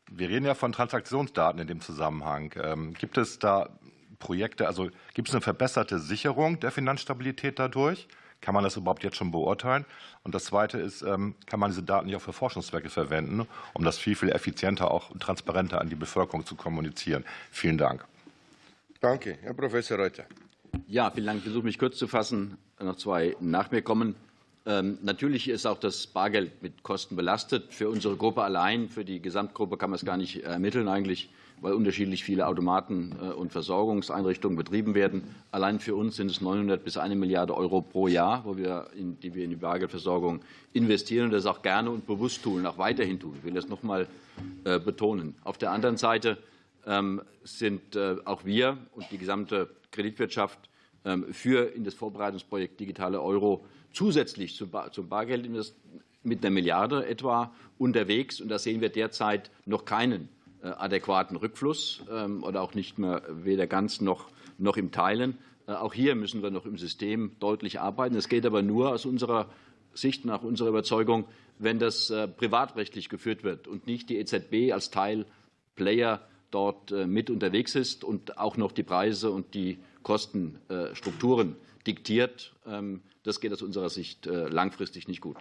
wir 0.08 0.28
reden 0.28 0.46
ja 0.46 0.54
von 0.54 0.70
Transaktionsdaten 0.70 1.60
in 1.60 1.66
dem 1.66 1.80
Zusammenhang. 1.80 2.54
Ähm, 2.62 2.94
gibt 2.94 3.18
es 3.18 3.40
da 3.40 3.68
Projekte, 4.20 4.68
also 4.68 4.90
gibt 5.12 5.26
es 5.26 5.34
eine 5.34 5.40
verbesserte 5.40 5.98
Sicherung 5.98 6.60
der 6.60 6.70
Finanzstabilität 6.70 7.58
dadurch? 7.58 8.06
Kann 8.40 8.54
man 8.54 8.62
das 8.62 8.76
überhaupt 8.76 9.02
jetzt 9.02 9.16
schon 9.16 9.32
beurteilen? 9.32 9.84
Und 10.22 10.36
das 10.36 10.44
Zweite 10.44 10.78
ist, 10.78 11.04
kann 11.04 11.34
man 11.56 11.70
diese 11.70 11.82
Daten 11.82 12.08
ja 12.08 12.18
auch 12.18 12.22
für 12.22 12.32
Forschungszwecke 12.32 12.90
verwenden, 12.90 13.48
um 13.74 13.84
das 13.84 13.98
viel, 13.98 14.14
viel 14.14 14.30
effizienter 14.30 14.92
auch 14.92 15.10
und 15.10 15.20
transparenter 15.20 15.80
an 15.80 15.88
die 15.88 15.96
Bevölkerung 15.96 16.46
zu 16.46 16.54
kommunizieren? 16.54 17.24
Vielen 17.50 17.78
Dank. 17.78 18.04
Danke. 19.00 19.38
Herr 19.42 19.54
Professor 19.54 19.98
Reuter. 19.98 20.24
Ja, 20.86 21.10
vielen 21.10 21.26
Dank. 21.26 21.38
Ich 21.38 21.44
versuche 21.44 21.64
mich 21.64 21.78
kurz 21.78 21.96
zu 21.96 22.06
fassen. 22.06 22.58
Noch 22.80 22.96
zwei 22.96 23.36
nach 23.40 23.70
mir 23.70 23.82
kommen. 23.82 24.14
Ähm, 24.68 24.98
natürlich 25.00 25.48
ist 25.48 25.64
auch 25.64 25.78
das 25.78 26.06
Bargeld 26.06 26.62
mit 26.62 26.82
Kosten 26.82 27.16
belastet. 27.16 27.72
Für 27.72 27.88
unsere 27.88 28.16
Gruppe 28.16 28.42
allein, 28.42 28.90
für 28.90 29.02
die 29.02 29.22
Gesamtgruppe 29.22 29.78
kann 29.78 29.88
man 29.88 29.96
es 29.96 30.04
gar 30.04 30.18
nicht 30.18 30.44
ermitteln 30.44 30.88
eigentlich, 30.88 31.30
weil 31.62 31.72
unterschiedlich 31.72 32.22
viele 32.22 32.46
Automaten 32.46 33.16
äh, 33.18 33.32
und 33.32 33.50
Versorgungseinrichtungen 33.50 34.58
betrieben 34.58 34.94
werden. 34.94 35.34
Allein 35.52 35.80
für 35.80 35.94
uns 35.94 36.16
sind 36.16 36.30
es 36.30 36.42
900 36.42 36.84
bis 36.84 36.98
1 36.98 37.14
Milliarde 37.14 37.56
Euro 37.56 37.80
pro 37.80 38.08
Jahr, 38.08 38.44
die 38.54 39.34
wir 39.34 39.42
in 39.42 39.50
die 39.50 39.56
Bargeldversorgung 39.56 40.42
investieren 40.74 41.24
und 41.24 41.30
das 41.30 41.46
auch 41.46 41.62
gerne 41.62 41.90
und 41.90 42.06
bewusst 42.06 42.42
tun, 42.42 42.66
auch 42.66 42.76
weiterhin 42.76 43.18
tun. 43.18 43.36
Ich 43.38 43.44
will 43.44 43.54
das 43.54 43.68
noch 43.68 43.82
mal 43.82 44.06
äh, 44.64 44.78
betonen. 44.78 45.34
Auf 45.44 45.56
der 45.56 45.70
anderen 45.70 45.96
Seite 45.96 46.36
ähm, 46.86 47.22
sind 47.42 47.96
äh, 47.96 48.16
auch 48.26 48.44
wir 48.44 48.76
und 48.94 49.06
die 49.10 49.16
gesamte 49.16 49.70
Kreditwirtschaft 49.92 50.58
ähm, 51.06 51.32
für 51.32 51.74
in 51.74 51.84
das 51.84 51.94
Vorbereitungsprojekt 51.94 52.78
Digitale 52.78 53.22
Euro 53.22 53.64
zusätzlich 53.92 54.56
zum 54.56 55.08
Bargeld 55.08 55.48
mit 56.22 56.44
einer 56.44 56.50
Milliarde 56.50 57.06
etwa 57.06 57.52
unterwegs. 57.78 58.40
Und 58.40 58.48
da 58.48 58.58
sehen 58.58 58.80
wir 58.80 58.88
derzeit 58.88 59.50
noch 59.66 59.84
keinen 59.84 60.28
äh, 60.62 60.68
adäquaten 60.68 61.36
Rückfluss 61.36 62.02
ähm, 62.10 62.42
oder 62.42 62.62
auch 62.62 62.74
nicht 62.74 62.98
mehr 62.98 63.22
weder 63.28 63.66
ganz 63.66 64.00
noch, 64.00 64.28
noch 64.58 64.76
im 64.76 64.90
Teilen. 64.90 65.38
Äh, 65.66 65.72
auch 65.72 65.94
hier 65.94 66.14
müssen 66.14 66.42
wir 66.42 66.50
noch 66.50 66.66
im 66.66 66.78
System 66.78 67.32
deutlich 67.38 67.80
arbeiten. 67.80 68.14
Das 68.14 68.28
geht 68.28 68.44
aber 68.44 68.62
nur 68.62 68.90
aus 68.90 69.06
unserer 69.06 69.48
Sicht, 69.94 70.24
nach 70.24 70.42
unserer 70.42 70.68
Überzeugung, 70.68 71.24
wenn 71.58 71.78
das 71.80 72.12
privatrechtlich 72.36 73.08
geführt 73.08 73.42
wird 73.42 73.66
und 73.66 73.88
nicht 73.88 74.10
die 74.10 74.18
EZB 74.18 74.72
als 74.72 74.90
Teilplayer 74.90 76.20
dort 76.50 76.92
äh, 76.92 77.06
mit 77.06 77.30
unterwegs 77.30 77.74
ist 77.74 78.04
und 78.04 78.38
auch 78.38 78.56
noch 78.56 78.72
die 78.72 78.82
Preise 78.82 79.30
und 79.30 79.54
die 79.54 79.78
Kostenstrukturen 80.02 81.56
diktiert. 81.86 82.54
Das 83.28 83.40
geht 83.40 83.52
aus 83.52 83.60
unserer 83.60 83.90
Sicht 83.90 84.26
äh, 84.26 84.48
langfristig 84.48 85.06
nicht 85.06 85.20
gut. 85.20 85.36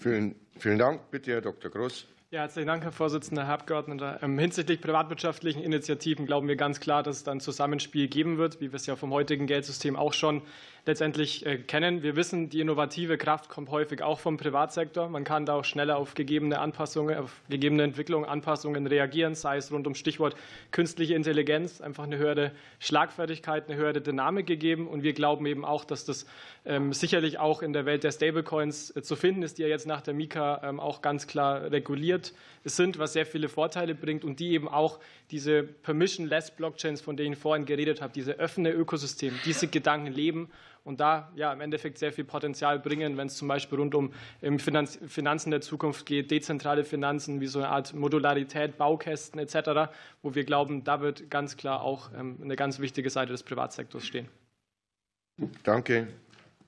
Vielen, 0.00 0.34
vielen 0.58 0.78
Dank. 0.78 1.12
Bitte, 1.12 1.30
Herr 1.30 1.40
Dr. 1.40 1.70
Groß. 1.70 2.08
Ja, 2.30 2.40
herzlichen 2.40 2.66
Dank, 2.66 2.84
Herr 2.84 2.92
Vorsitzender, 2.92 3.46
Herr 3.46 3.54
Abgeordneter. 3.54 4.18
Ähm, 4.22 4.38
hinsichtlich 4.38 4.82
privatwirtschaftlichen 4.82 5.62
Initiativen 5.62 6.26
glauben 6.26 6.46
wir 6.46 6.56
ganz 6.56 6.78
klar, 6.78 7.02
dass 7.02 7.16
es 7.16 7.24
dann 7.24 7.40
Zusammenspiel 7.40 8.06
geben 8.06 8.36
wird, 8.36 8.60
wie 8.60 8.70
wir 8.70 8.76
es 8.76 8.84
ja 8.84 8.96
vom 8.96 9.14
heutigen 9.14 9.46
Geldsystem 9.46 9.96
auch 9.96 10.12
schon 10.12 10.42
letztendlich 10.84 11.46
äh, 11.46 11.56
kennen. 11.56 12.02
Wir 12.02 12.16
wissen, 12.16 12.50
die 12.50 12.60
innovative 12.60 13.16
Kraft 13.16 13.48
kommt 13.48 13.70
häufig 13.70 14.02
auch 14.02 14.20
vom 14.20 14.36
Privatsektor. 14.36 15.08
Man 15.08 15.24
kann 15.24 15.46
da 15.46 15.54
auch 15.54 15.64
schneller 15.64 15.96
auf 15.96 16.12
gegebene 16.12 16.58
Anpassungen, 16.58 17.16
auf 17.16 17.40
gegebene 17.48 17.82
Entwicklungen, 17.82 18.28
Anpassungen 18.28 18.86
reagieren, 18.86 19.34
sei 19.34 19.56
es 19.56 19.72
rund 19.72 19.86
um 19.86 19.94
Stichwort 19.94 20.36
künstliche 20.70 21.14
Intelligenz, 21.14 21.80
einfach 21.80 22.04
eine 22.04 22.18
höhere 22.18 22.52
Schlagfertigkeit, 22.78 23.70
eine 23.70 23.78
höhere 23.78 24.02
Dynamik 24.02 24.46
gegeben. 24.46 24.86
Und 24.86 25.02
wir 25.02 25.14
glauben 25.14 25.46
eben 25.46 25.64
auch, 25.64 25.86
dass 25.86 26.04
das 26.04 26.26
ähm, 26.66 26.92
sicherlich 26.92 27.38
auch 27.38 27.62
in 27.62 27.72
der 27.72 27.86
Welt 27.86 28.04
der 28.04 28.12
Stablecoins 28.12 28.94
äh, 28.94 29.00
zu 29.00 29.16
finden 29.16 29.42
ist, 29.42 29.56
die 29.56 29.62
ja 29.62 29.68
jetzt 29.68 29.86
nach 29.86 30.02
der 30.02 30.12
Mika 30.12 30.60
ähm, 30.62 30.78
auch 30.78 31.00
ganz 31.00 31.26
klar 31.26 31.70
reguliert 31.70 32.17
sind, 32.64 32.98
was 32.98 33.12
sehr 33.12 33.26
viele 33.26 33.48
Vorteile 33.48 33.94
bringt 33.94 34.24
und 34.24 34.40
die 34.40 34.52
eben 34.52 34.68
auch 34.68 34.98
diese 35.30 35.62
permissionless 35.62 36.50
Blockchains, 36.50 37.00
von 37.00 37.16
denen 37.16 37.32
ich 37.34 37.38
vorhin 37.38 37.64
geredet 37.64 38.02
habe, 38.02 38.12
diese 38.12 38.38
offene 38.38 38.70
Ökosystem, 38.70 39.34
diese 39.44 39.68
Gedanken 39.68 40.12
leben 40.12 40.50
und 40.84 41.00
da 41.00 41.30
ja 41.36 41.52
im 41.52 41.60
Endeffekt 41.60 41.98
sehr 41.98 42.12
viel 42.12 42.24
Potenzial 42.24 42.78
bringen, 42.78 43.16
wenn 43.16 43.26
es 43.26 43.36
zum 43.36 43.48
Beispiel 43.48 43.78
rund 43.78 43.94
um 43.94 44.12
Finanz 44.58 44.98
Finanzen 45.06 45.50
der 45.50 45.60
Zukunft 45.60 46.06
geht, 46.06 46.30
dezentrale 46.30 46.84
Finanzen 46.84 47.40
wie 47.40 47.46
so 47.46 47.58
eine 47.58 47.68
Art 47.68 47.94
Modularität, 47.94 48.78
Baukästen 48.78 49.38
etc., 49.38 49.92
wo 50.22 50.34
wir 50.34 50.44
glauben, 50.44 50.84
da 50.84 51.00
wird 51.00 51.30
ganz 51.30 51.56
klar 51.56 51.82
auch 51.82 52.10
ähm, 52.18 52.38
eine 52.42 52.56
ganz 52.56 52.78
wichtige 52.80 53.10
Seite 53.10 53.32
des 53.32 53.42
Privatsektors 53.42 54.04
stehen. 54.06 54.28
Danke. 55.62 56.08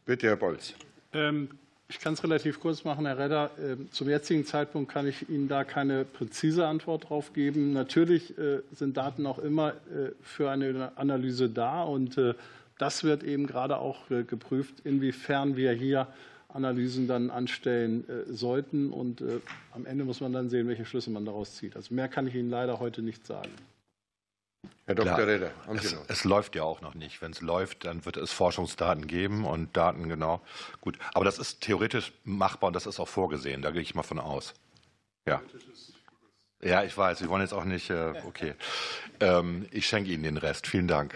Bitte, 0.05 0.29
Herr 0.29 0.37
Bolz. 0.37 0.75
Ähm, 1.13 1.51
ich 1.91 1.99
kann 1.99 2.15
es 2.15 2.23
relativ 2.23 2.61
kurz 2.61 2.85
machen, 2.85 3.05
Herr 3.05 3.19
Redder. 3.19 3.51
Ähm, 3.61 3.89
zum 3.91 4.09
jetzigen 4.09 4.47
Zeitpunkt 4.47 4.93
kann 4.93 5.09
ich 5.09 5.29
Ihnen 5.29 5.49
da 5.49 5.65
keine 5.65 6.05
präzise 6.05 6.67
Antwort 6.67 7.11
drauf 7.11 7.33
geben. 7.33 7.73
Natürlich 7.73 8.39
äh, 8.39 8.61
sind 8.73 8.97
Daten 8.97 9.27
auch 9.27 9.41
immer 9.41 9.71
äh, 9.71 10.12
für 10.23 10.51
eine 10.51 10.93
Analyse 10.97 11.49
da 11.51 11.83
und 11.83 12.17
äh, 12.17 12.35
das 12.79 13.03
wird 13.05 13.25
eben 13.25 13.47
gerade 13.47 13.77
auch 13.77 14.07
geprüft, 14.09 14.75
inwiefern 14.85 15.55
wir 15.55 15.73
hier 15.73 16.07
Analysen 16.49 17.07
dann 17.07 17.29
anstellen 17.29 18.05
sollten. 18.31 18.91
Und 18.91 19.23
am 19.73 19.85
Ende 19.85 20.07
muss 20.07 20.23
man 20.23 20.33
dann 20.33 20.49
sehen, 20.49 20.67
welche 20.67 20.87
Schlüsse 20.87 21.11
man 21.11 21.27
daraus 21.27 21.57
zieht. 21.57 21.77
Also 21.77 21.95
mehr 21.95 22.09
kann 22.09 22.27
ich 22.27 22.35
Ihnen 22.35 22.49
leider 22.49 22.81
heute 22.81 23.03
nicht 23.03 23.27
sagen. 23.27 23.51
Herr 24.87 24.95
Dr. 24.95 25.15
Klar, 25.15 25.27
Redder, 25.28 25.51
haben 25.66 25.78
Sie 25.78 25.87
es, 25.87 25.95
noch? 25.95 26.05
es 26.09 26.24
läuft 26.24 26.57
ja 26.57 26.65
auch 26.65 26.81
noch 26.81 26.95
nicht. 26.95 27.23
Wenn 27.23 27.31
es 27.32 27.41
läuft, 27.41 27.85
dann 27.85 28.05
wird 28.05 28.16
es 28.16 28.32
Forschungsdaten 28.32 29.07
geben 29.07 29.45
und 29.45 29.77
Daten 29.77 30.09
genau. 30.09 30.41
Gut, 30.81 30.99
aber 31.15 31.24
das 31.24 31.39
ist 31.39 31.61
theoretisch 31.61 32.12
machbar 32.24 32.69
und 32.69 32.74
das 32.74 32.87
ist 32.87 32.99
auch 32.99 33.09
vorgesehen. 33.09 33.62
Da 33.62 33.70
gehe 33.70 33.82
ich 33.82 33.95
mal 33.95 34.03
von 34.03 34.19
aus. 34.19 34.55
Ja. 35.28 35.41
Ja, 36.62 36.82
ich 36.85 36.97
weiß. 36.97 37.20
Wir 37.23 37.28
wollen 37.28 37.43
jetzt 37.43 37.55
auch 37.55 37.65
nicht. 37.65 37.91
äh, 37.91 38.15
Okay. 38.27 38.55
Ähm, 39.23 39.66
Ich 39.70 39.87
schenke 39.87 40.11
Ihnen 40.11 40.23
den 40.23 40.39
Rest. 40.39 40.66
Vielen 40.66 40.89
Dank. 40.89 41.15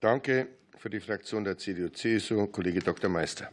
Danke 0.00 0.48
für 0.78 0.88
die 0.88 1.00
Fraktion 1.00 1.44
der 1.44 1.58
CDU-CSU, 1.58 2.46
Kollege 2.46 2.80
Dr. 2.80 3.10
Meister. 3.10 3.50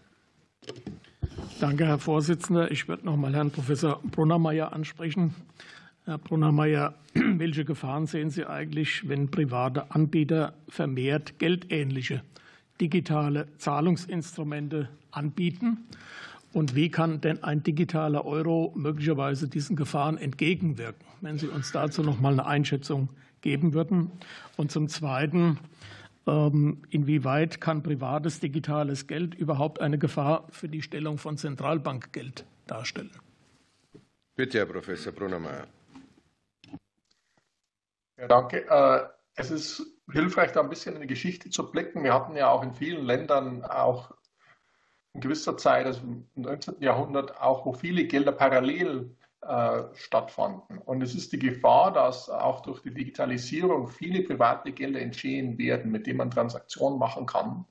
Danke, 1.60 1.86
Herr 1.86 2.00
Vorsitzender. 2.00 2.72
Ich 2.72 2.88
würde 2.88 3.06
noch 3.06 3.18
mal 3.18 3.34
Herrn 3.36 3.52
Professor 3.52 4.02
Brunnermeier 4.04 4.72
ansprechen. 4.72 5.36
Herr 6.08 6.20
Brunnermeier, 6.20 6.94
welche 7.14 7.66
Gefahren 7.66 8.08
sehen 8.08 8.30
Sie 8.30 8.46
eigentlich, 8.46 9.10
wenn 9.10 9.30
private 9.30 9.92
Anbieter 9.92 10.54
vermehrt 10.70 11.38
geldähnliche 11.38 12.24
digitale 12.80 13.50
Zahlungsinstrumente 13.58 14.88
anbieten? 15.12 15.86
Und 16.54 16.76
wie 16.76 16.90
kann 16.90 17.20
denn 17.20 17.44
ein 17.44 17.62
digitaler 17.62 18.24
Euro 18.26 18.72
möglicherweise 18.74 19.50
diesen 19.50 19.76
Gefahren 19.76 20.18
entgegenwirken? 20.18 21.06
Wenn 21.20 21.40
Sie 21.40 21.48
uns 21.50 21.74
dazu 21.74 22.04
noch 22.04 22.22
mal 22.22 22.32
eine 22.32 22.46
Einschätzung 22.46 23.10
geben 23.42 23.74
würden. 23.74 24.10
Und 24.56 24.72
zum 24.72 24.88
Zweiten, 24.88 25.60
ähm, 26.26 26.84
inwieweit 26.90 27.60
kann 27.60 27.84
privates 27.84 28.40
digitales 28.40 29.08
Geld 29.08 29.36
überhaupt 29.36 29.82
eine 29.82 29.98
Gefahr 29.98 30.48
für 30.52 30.70
die 30.70 30.82
Stellung 30.82 31.18
von 31.18 31.36
Zentralbankgeld 31.36 32.46
darstellen? 32.66 33.12
Bitte, 34.38 34.60
Herr 34.60 34.68
Professor 34.68 35.12
Brunnermeier. 35.12 35.68
Ja, 38.18 38.28
danke. 38.28 38.66
Äh, 38.70 39.08
Es 39.40 39.52
ist 39.52 39.86
hilfreich, 40.12 40.52
da 40.52 40.62
ein 40.62 40.70
bisschen 40.70 40.96
in 40.96 41.02
die 41.02 41.08
Geschichte 41.08 41.50
zu 41.52 41.70
blicken. 41.72 42.04
Wir 42.04 42.14
hatten 42.14 42.36
ja 42.36 42.50
auch 42.50 42.64
in 42.64 42.74
vielen 42.74 43.06
Ländern 43.06 43.64
auch 43.64 44.12
in 45.14 45.22
gewisser 45.22 45.58
Zeit, 45.58 45.86
also 45.86 46.02
im 46.02 46.28
19. 46.36 46.82
Jahrhundert, 46.82 47.40
auch 47.40 47.66
wo 47.66 47.74
viele 47.74 48.06
Gelder 48.06 48.32
parallel 48.32 49.16
äh, 49.42 49.84
stattfanden. 49.96 50.80
Und 50.80 51.02
es 51.04 51.14
ist 51.16 51.34
die 51.34 51.40
Gefahr, 51.40 51.94
dass 51.94 52.30
auch 52.30 52.62
durch 52.62 52.82
die 52.82 52.94
Digitalisierung 52.94 53.88
viele 53.88 54.24
private 54.24 54.72
Gelder 54.72 55.02
entstehen 55.02 55.58
werden, 55.60 55.92
mit 55.92 56.08
denen 56.08 56.18
man 56.18 56.32
Transaktionen 56.32 56.98
machen 57.00 57.28
kann 57.28 57.66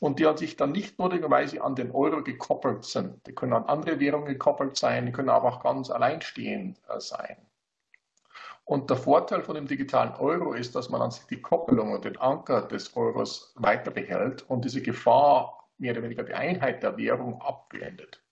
und 0.00 0.18
die 0.18 0.26
an 0.26 0.36
sich 0.36 0.56
dann 0.56 0.72
nicht 0.72 0.98
notwendigerweise 0.98 1.62
an 1.62 1.76
den 1.76 1.92
Euro 1.92 2.22
gekoppelt 2.24 2.84
sind. 2.84 3.26
Die 3.26 3.34
können 3.34 3.52
an 3.52 3.64
andere 3.66 4.00
Währungen 4.00 4.26
gekoppelt 4.26 4.76
sein, 4.76 5.06
die 5.06 5.12
können 5.12 5.30
aber 5.30 5.48
auch 5.48 5.62
ganz 5.62 5.90
alleinstehend 5.90 6.80
äh, 6.88 7.00
sein. 7.00 7.36
Und 8.64 8.88
der 8.88 8.96
Vorteil 8.96 9.42
von 9.42 9.56
dem 9.56 9.66
digitalen 9.66 10.14
Euro 10.14 10.54
ist, 10.54 10.74
dass 10.74 10.88
man 10.88 11.02
an 11.02 11.10
sich 11.10 11.24
die 11.26 11.42
Koppelung 11.42 11.92
und 11.92 12.04
den 12.04 12.16
Anker 12.16 12.62
des 12.62 12.96
Euros 12.96 13.52
weiter 13.56 13.90
behält 13.90 14.42
und 14.48 14.64
diese 14.64 14.80
Gefahr, 14.80 15.68
mehr 15.76 15.92
oder 15.92 16.02
weniger 16.02 16.22
die 16.22 16.34
Einheit 16.34 16.82
der 16.82 16.96
Währung 16.96 17.42
abwendet. 17.42 18.22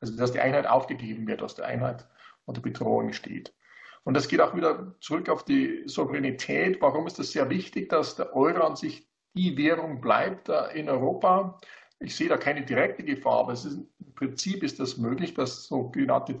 Also 0.00 0.16
dass 0.16 0.32
die 0.32 0.40
Einheit 0.40 0.66
aufgegeben 0.66 1.26
wird, 1.26 1.40
dass 1.40 1.54
die 1.54 1.62
Einheit 1.62 2.06
unter 2.46 2.60
Bedrohung 2.60 3.12
steht. 3.12 3.54
Und 4.04 4.14
das 4.14 4.28
geht 4.28 4.40
auch 4.40 4.54
wieder 4.54 4.94
zurück 5.00 5.28
auf 5.28 5.44
die 5.44 5.82
Souveränität. 5.86 6.80
Warum 6.80 7.06
ist 7.06 7.18
es 7.18 7.32
sehr 7.32 7.50
wichtig, 7.50 7.88
dass 7.88 8.16
der 8.16 8.34
Euro 8.34 8.64
an 8.64 8.76
sich 8.76 9.08
die 9.34 9.56
Währung 9.56 10.00
bleibt 10.00 10.48
in 10.74 10.88
Europa? 10.88 11.58
Ich 11.98 12.14
sehe 12.14 12.28
da 12.28 12.36
keine 12.36 12.64
direkte 12.64 13.02
Gefahr, 13.02 13.40
aber 13.40 13.52
ist, 13.52 13.64
im 13.64 14.14
Prinzip 14.14 14.62
ist 14.62 14.78
das 14.78 14.96
möglich, 14.96 15.34
dass 15.34 15.64
sogenannte 15.64 16.38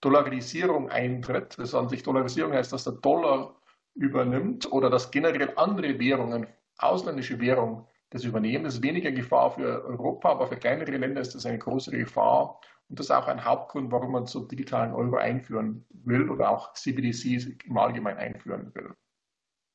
Dollarisierung 0.00 0.90
eintritt. 0.90 1.58
Das 1.58 1.74
an 1.74 1.88
sich 1.88 2.02
Dollarisierung 2.02 2.52
heißt, 2.52 2.72
dass 2.72 2.84
der 2.84 2.94
Dollar 2.94 3.56
übernimmt 3.94 4.70
oder 4.72 4.90
dass 4.90 5.10
generell 5.10 5.52
andere 5.56 5.98
Währungen, 5.98 6.46
ausländische 6.78 7.40
Währungen, 7.40 7.86
das 8.10 8.24
übernehmen. 8.24 8.64
Das 8.64 8.74
ist 8.74 8.82
weniger 8.82 9.12
Gefahr 9.12 9.52
für 9.52 9.84
Europa, 9.84 10.30
aber 10.30 10.46
für 10.48 10.56
kleinere 10.56 10.90
Länder 10.96 11.20
ist 11.20 11.34
das 11.34 11.46
eine 11.46 11.58
größere 11.58 11.98
Gefahr. 11.98 12.60
Und 12.88 12.98
das 12.98 13.06
ist 13.06 13.12
auch 13.12 13.28
ein 13.28 13.44
Hauptgrund, 13.44 13.92
warum 13.92 14.12
man 14.12 14.26
so 14.26 14.40
digitalen 14.40 14.92
Euro 14.92 15.16
einführen 15.16 15.86
will 15.90 16.28
oder 16.28 16.50
auch 16.50 16.72
CBDCs 16.74 17.46
im 17.64 17.78
Allgemeinen 17.78 18.18
einführen 18.18 18.74
will. 18.74 18.92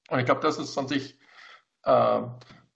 Und 0.10 0.20
ich 0.20 0.26
glaube, 0.26 0.42
das 0.42 0.60
ist 0.60 0.78
an 0.78 0.88
sich 0.88 1.18
äh, 1.84 2.22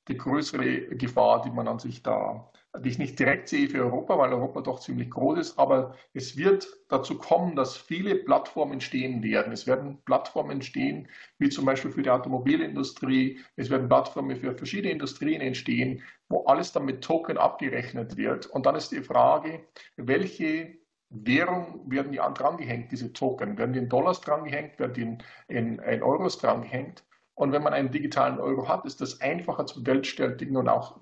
die 0.08 0.18
größere 0.18 0.96
Gefahr, 0.96 1.42
die 1.44 1.52
man 1.52 1.68
an 1.68 1.80
sich 1.80 2.02
da, 2.02 2.52
die 2.78 2.90
ich 2.90 3.00
nicht 3.00 3.20
direkt 3.20 3.48
sehe 3.48 3.70
für 3.70 3.84
Europa, 3.84 4.18
weil 4.18 4.34
Europa 4.34 4.62
doch 4.62 4.80
ziemlich 4.80 5.10
groß 5.10 5.40
ist. 5.40 5.60
Aber 5.60 5.96
es 6.14 6.38
wird 6.38 6.68
dazu 6.88 7.18
kommen, 7.18 7.56
dass 7.56 7.78
viele 7.78 8.16
Plattformen 8.16 8.74
entstehen 8.74 9.22
werden. 9.24 9.54
Es 9.54 9.68
werden 9.68 10.02
Plattformen 10.06 10.52
entstehen, 10.52 11.08
wie 11.38 11.50
zum 11.50 11.66
Beispiel 11.66 11.92
für 11.92 12.04
die 12.04 12.10
Automobilindustrie. 12.10 13.40
Es 13.56 13.70
werden 13.70 13.88
Plattformen 13.88 14.38
für 14.38 14.56
verschiedene 14.56 14.94
Industrien 14.94 15.42
entstehen, 15.42 16.04
wo 16.28 16.46
alles 16.46 16.72
dann 16.72 16.86
mit 16.86 17.04
Token 17.04 17.38
abgerechnet 17.38 18.18
wird. 18.18 18.46
Und 18.48 18.66
dann 18.66 18.76
ist 18.76 18.92
die 18.92 19.02
Frage, 19.02 19.66
welche 19.96 20.78
Währung 21.10 21.90
werden 21.90 22.12
die 22.12 22.20
drangehängt, 22.20 22.92
diese 22.92 23.14
Token? 23.14 23.58
Werden 23.58 23.74
die 23.74 23.80
in 23.80 23.90
Dollars 23.90 24.22
drangehängt? 24.22 24.80
Werden 24.80 24.94
die 24.94 25.02
in, 25.02 25.24
in, 25.48 25.80
in 25.80 26.04
Euros 26.04 26.38
drangehängt? 26.38 27.04
Und 27.40 27.54
wenn 27.54 27.64
man 27.64 27.72
einen 27.72 27.90
digitalen 27.90 28.38
Euro 28.38 28.68
hat, 28.68 28.84
ist 28.84 29.00
das 29.00 29.22
einfacher 29.22 29.66
zu 29.66 29.82
bewerkstelligen 29.82 30.58
und 30.58 30.68
auch 30.68 31.00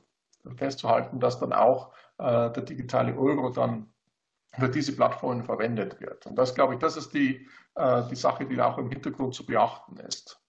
festzuhalten, 0.55 1.19
dass 1.19 1.39
dann 1.39 1.51
auch 1.51 1.91
äh, 2.19 2.51
der 2.51 2.61
digitale 2.61 3.17
Euro 3.17 3.49
dann 3.49 3.91
für 4.51 4.69
diese 4.69 4.95
Plattformen 4.95 5.43
verwendet 5.43 5.99
wird. 5.99 6.27
Und 6.27 6.35
das, 6.35 6.53
glaube 6.53 6.75
ich, 6.75 6.79
das 6.79 6.95
ist 6.95 7.11
die, 7.15 7.47
äh, 7.73 8.03
die 8.11 8.15
Sache, 8.15 8.45
die 8.45 8.61
auch 8.61 8.77
im 8.77 8.91
Hintergrund 8.91 9.33
zu 9.33 9.47
beachten 9.47 9.97
ist. 9.97 10.39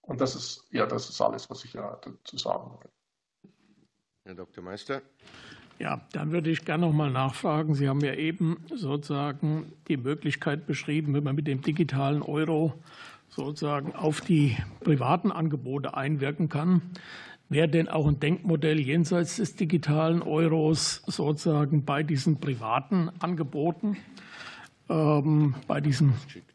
Und 0.00 0.22
das 0.22 0.34
ist, 0.34 0.64
ja, 0.70 0.86
das 0.86 1.10
ist 1.10 1.20
alles, 1.20 1.50
was 1.50 1.66
ich 1.66 1.74
ja 1.74 2.00
dazu 2.00 2.38
sagen 2.38 2.78
will. 2.80 3.52
Herr 4.24 4.36
Dr. 4.36 4.64
Meister. 4.64 5.02
Ja, 5.78 6.00
dann 6.12 6.32
würde 6.32 6.48
ich 6.48 6.64
gerne 6.64 6.86
noch 6.86 6.94
mal 6.94 7.10
nachfragen. 7.10 7.74
Sie 7.74 7.90
haben 7.90 8.00
ja 8.00 8.14
eben 8.14 8.64
sozusagen 8.74 9.74
die 9.86 9.98
Möglichkeit 9.98 10.66
beschrieben, 10.66 11.12
wenn 11.12 11.24
man 11.24 11.36
mit 11.36 11.46
dem 11.46 11.60
digitalen 11.60 12.22
Euro 12.22 12.72
sozusagen 13.28 13.94
auf 13.94 14.20
die 14.20 14.56
privaten 14.80 15.30
Angebote 15.30 15.96
einwirken 15.96 16.48
kann. 16.48 16.82
Wäre 17.48 17.68
denn 17.68 17.88
auch 17.88 18.06
ein 18.06 18.20
Denkmodell 18.20 18.78
jenseits 18.78 19.36
des 19.36 19.56
digitalen 19.56 20.20
Euros 20.22 21.02
sozusagen 21.06 21.84
bei 21.84 22.02
diesen 22.02 22.40
privaten 22.40 23.10
Angeboten, 23.20 23.96
ähm, 24.90 25.54
bei 25.66 25.80
diesem 25.80 26.12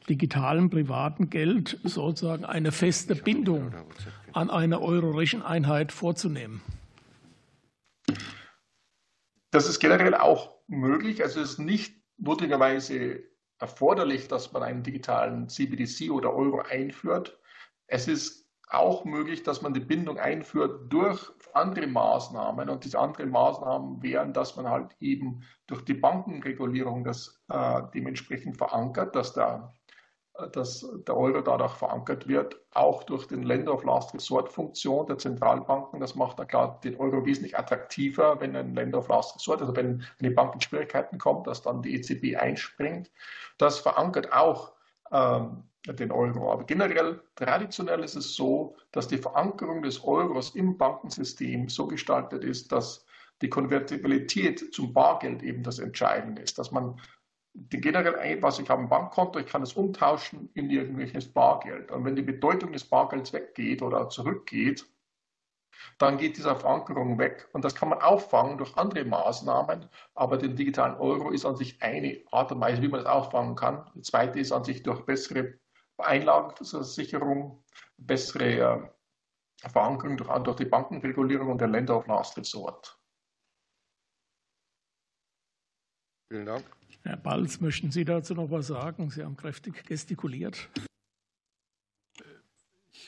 digitalen 0.07 0.69
privaten 0.69 1.29
Geld 1.29 1.79
sozusagen 1.83 2.45
eine 2.45 2.71
feste 2.71 3.15
Bindung 3.15 3.71
an 4.33 4.51
eine 4.51 4.81
Euro-Recheneinheit 4.81 5.91
vorzunehmen? 5.91 6.61
Das 9.49 9.67
ist 9.67 9.79
generell 9.79 10.13
auch 10.15 10.57
möglich. 10.67 11.23
Also 11.23 11.41
es 11.41 11.53
ist 11.53 11.59
nicht 11.59 11.95
notwendigerweise 12.17 13.23
erforderlich, 13.63 14.27
dass 14.27 14.51
man 14.51 14.61
einen 14.61 14.83
digitalen 14.83 15.47
CBDC 15.47 16.11
oder 16.11 16.33
Euro 16.33 16.59
einführt. 16.69 17.39
Es 17.87 18.09
ist 18.09 18.43
auch 18.67 19.05
möglich, 19.05 19.43
dass 19.43 19.61
man 19.61 19.73
die 19.73 19.79
Bindung 19.79 20.19
einführt 20.19 20.91
durch 20.91 21.31
andere 21.53 21.87
Maßnahmen. 21.87 22.67
Und 22.69 22.83
diese 22.83 22.99
anderen 22.99 23.29
Maßnahmen 23.29 24.03
wären, 24.03 24.33
dass 24.33 24.57
man 24.57 24.67
halt 24.67 24.95
eben 24.99 25.43
durch 25.67 25.85
die 25.85 25.93
Bankenregulierung 25.93 27.05
das 27.05 27.41
äh, 27.49 27.83
dementsprechend 27.93 28.57
verankert, 28.57 29.15
dass 29.15 29.33
der, 29.33 29.73
dass 30.51 30.85
der 31.07 31.15
Euro 31.15 31.41
dadurch 31.41 31.73
verankert 31.73 32.27
wird, 32.27 32.59
auch 32.71 33.03
durch 33.03 33.27
den 33.27 33.43
Lender 33.43 33.73
of 33.73 33.83
Last 33.83 34.15
Resort 34.15 34.49
Funktion 34.49 35.05
der 35.05 35.19
Zentralbanken. 35.19 35.99
Das 35.99 36.15
macht 36.15 36.39
dann 36.39 36.47
klar 36.47 36.79
den 36.83 36.99
Euro 36.99 37.23
wesentlich 37.25 37.57
attraktiver, 37.57 38.39
wenn 38.39 38.55
ein 38.55 38.73
Lender 38.73 38.97
of 38.97 39.09
Last 39.09 39.35
Resort, 39.35 39.61
also 39.61 39.75
wenn 39.75 40.03
eine 40.19 40.31
Bank 40.31 40.55
in 40.55 40.61
Schwierigkeiten 40.61 41.19
kommt, 41.19 41.45
dass 41.45 41.61
dann 41.61 41.83
die 41.83 41.93
EZB 41.93 42.35
einspringt. 42.35 43.11
Das 43.59 43.77
verankert 43.79 44.33
auch 44.33 44.73
ähm, 45.11 45.65
den 45.87 46.11
Euro. 46.11 46.51
Aber 46.51 46.63
generell, 46.63 47.21
traditionell 47.35 48.03
ist 48.03 48.15
es 48.15 48.35
so, 48.35 48.75
dass 48.91 49.07
die 49.07 49.19
Verankerung 49.19 49.83
des 49.83 50.03
Euros 50.03 50.55
im 50.55 50.77
Bankensystem 50.77 51.69
so 51.69 51.85
gestaltet 51.85 52.43
ist, 52.43 52.71
dass 52.71 53.05
die 53.43 53.49
Konvertibilität 53.49 54.73
zum 54.73 54.93
Bargeld 54.93 55.43
eben 55.43 55.61
das 55.61 55.77
Entscheidende 55.77 56.41
ist, 56.41 56.57
dass 56.57 56.71
man 56.71 56.99
generell 57.53 58.41
was 58.41 58.59
ich 58.59 58.69
habe 58.69 58.81
ein 58.81 58.89
Bankkonto, 58.89 59.39
ich 59.39 59.47
kann 59.47 59.61
es 59.61 59.73
umtauschen 59.73 60.49
in 60.53 60.69
irgendwelches 60.69 61.31
Bargeld. 61.31 61.91
Und 61.91 62.05
wenn 62.05 62.15
die 62.15 62.21
Bedeutung 62.21 62.71
des 62.71 62.83
Bargelds 62.83 63.33
weggeht 63.33 63.81
oder 63.81 64.09
zurückgeht, 64.09 64.85
dann 65.97 66.17
geht 66.17 66.37
diese 66.37 66.55
Verankerung 66.55 67.19
weg. 67.19 67.47
Und 67.53 67.63
das 67.63 67.75
kann 67.75 67.89
man 67.89 68.01
auffangen 68.01 68.57
durch 68.57 68.75
andere 68.77 69.05
Maßnahmen. 69.05 69.89
Aber 70.15 70.37
den 70.37 70.55
digitalen 70.55 70.95
Euro 70.95 71.31
ist 71.31 71.45
an 71.45 71.55
sich 71.55 71.81
eine 71.81 72.21
Art 72.31 72.51
und 72.51 72.61
Weise, 72.61 72.81
wie 72.81 72.87
man 72.87 73.03
das 73.03 73.11
auffangen 73.11 73.55
kann. 73.55 73.89
Die 73.95 74.01
zweite 74.01 74.39
ist 74.39 74.51
an 74.51 74.63
sich 74.63 74.83
durch 74.83 75.05
bessere 75.05 75.59
Einlagenversicherung, 75.97 77.63
bessere 77.97 78.89
äh, 79.63 79.69
Verankerung 79.69 80.17
durch, 80.17 80.29
durch 80.43 80.57
die 80.57 80.65
Bankenregulierung 80.65 81.49
und 81.51 81.61
der 81.61 81.67
Länder 81.67 81.97
of 81.97 82.07
Last 82.07 82.37
Resort. 82.37 82.99
Vielen 86.29 86.45
Dank. 86.45 86.82
Herr 87.05 87.17
Balz, 87.17 87.59
möchten 87.59 87.91
Sie 87.91 88.05
dazu 88.05 88.33
noch 88.33 88.49
was 88.49 88.67
sagen? 88.67 89.09
Sie 89.09 89.25
haben 89.25 89.35
kräftig 89.35 89.85
gestikuliert. 89.85 90.69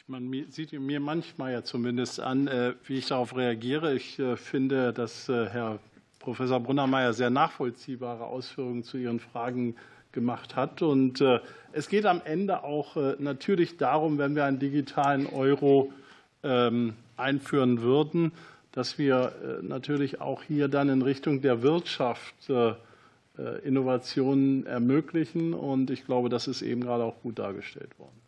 man 0.07 0.29
sieht 0.49 0.73
mir 0.73 0.99
manchmal 0.99 1.53
ja 1.53 1.63
zumindest 1.63 2.19
an, 2.19 2.49
wie 2.85 2.97
ich 2.97 3.07
darauf 3.07 3.37
reagiere. 3.37 3.95
Ich 3.95 4.21
finde, 4.35 4.91
dass 4.91 5.29
Herr 5.29 5.79
Professor 6.19 6.59
Brunnermeier 6.59 7.13
sehr 7.13 7.29
nachvollziehbare 7.29 8.25
Ausführungen 8.25 8.83
zu 8.83 8.97
Ihren 8.97 9.21
Fragen 9.21 9.77
gemacht 10.11 10.57
hat. 10.57 10.81
Und 10.81 11.23
es 11.71 11.87
geht 11.87 12.05
am 12.05 12.21
Ende 12.25 12.65
auch 12.65 12.97
natürlich 13.19 13.77
darum, 13.77 14.17
wenn 14.17 14.35
wir 14.35 14.43
einen 14.43 14.59
digitalen 14.59 15.25
Euro 15.25 15.93
ähm, 16.43 16.95
einführen 17.15 17.81
würden, 17.81 18.33
dass 18.73 18.97
wir 18.97 19.61
natürlich 19.61 20.19
auch 20.19 20.43
hier 20.43 20.67
dann 20.67 20.89
in 20.89 21.01
Richtung 21.01 21.39
der 21.41 21.61
Wirtschaft 21.61 22.51
Innovationen 23.63 24.65
ermöglichen. 24.65 25.53
Und 25.53 25.89
ich 25.89 26.05
glaube, 26.05 26.29
das 26.29 26.47
ist 26.47 26.61
eben 26.61 26.81
gerade 26.81 27.03
auch 27.03 27.21
gut 27.21 27.39
dargestellt 27.39 27.97
worden. 27.99 28.21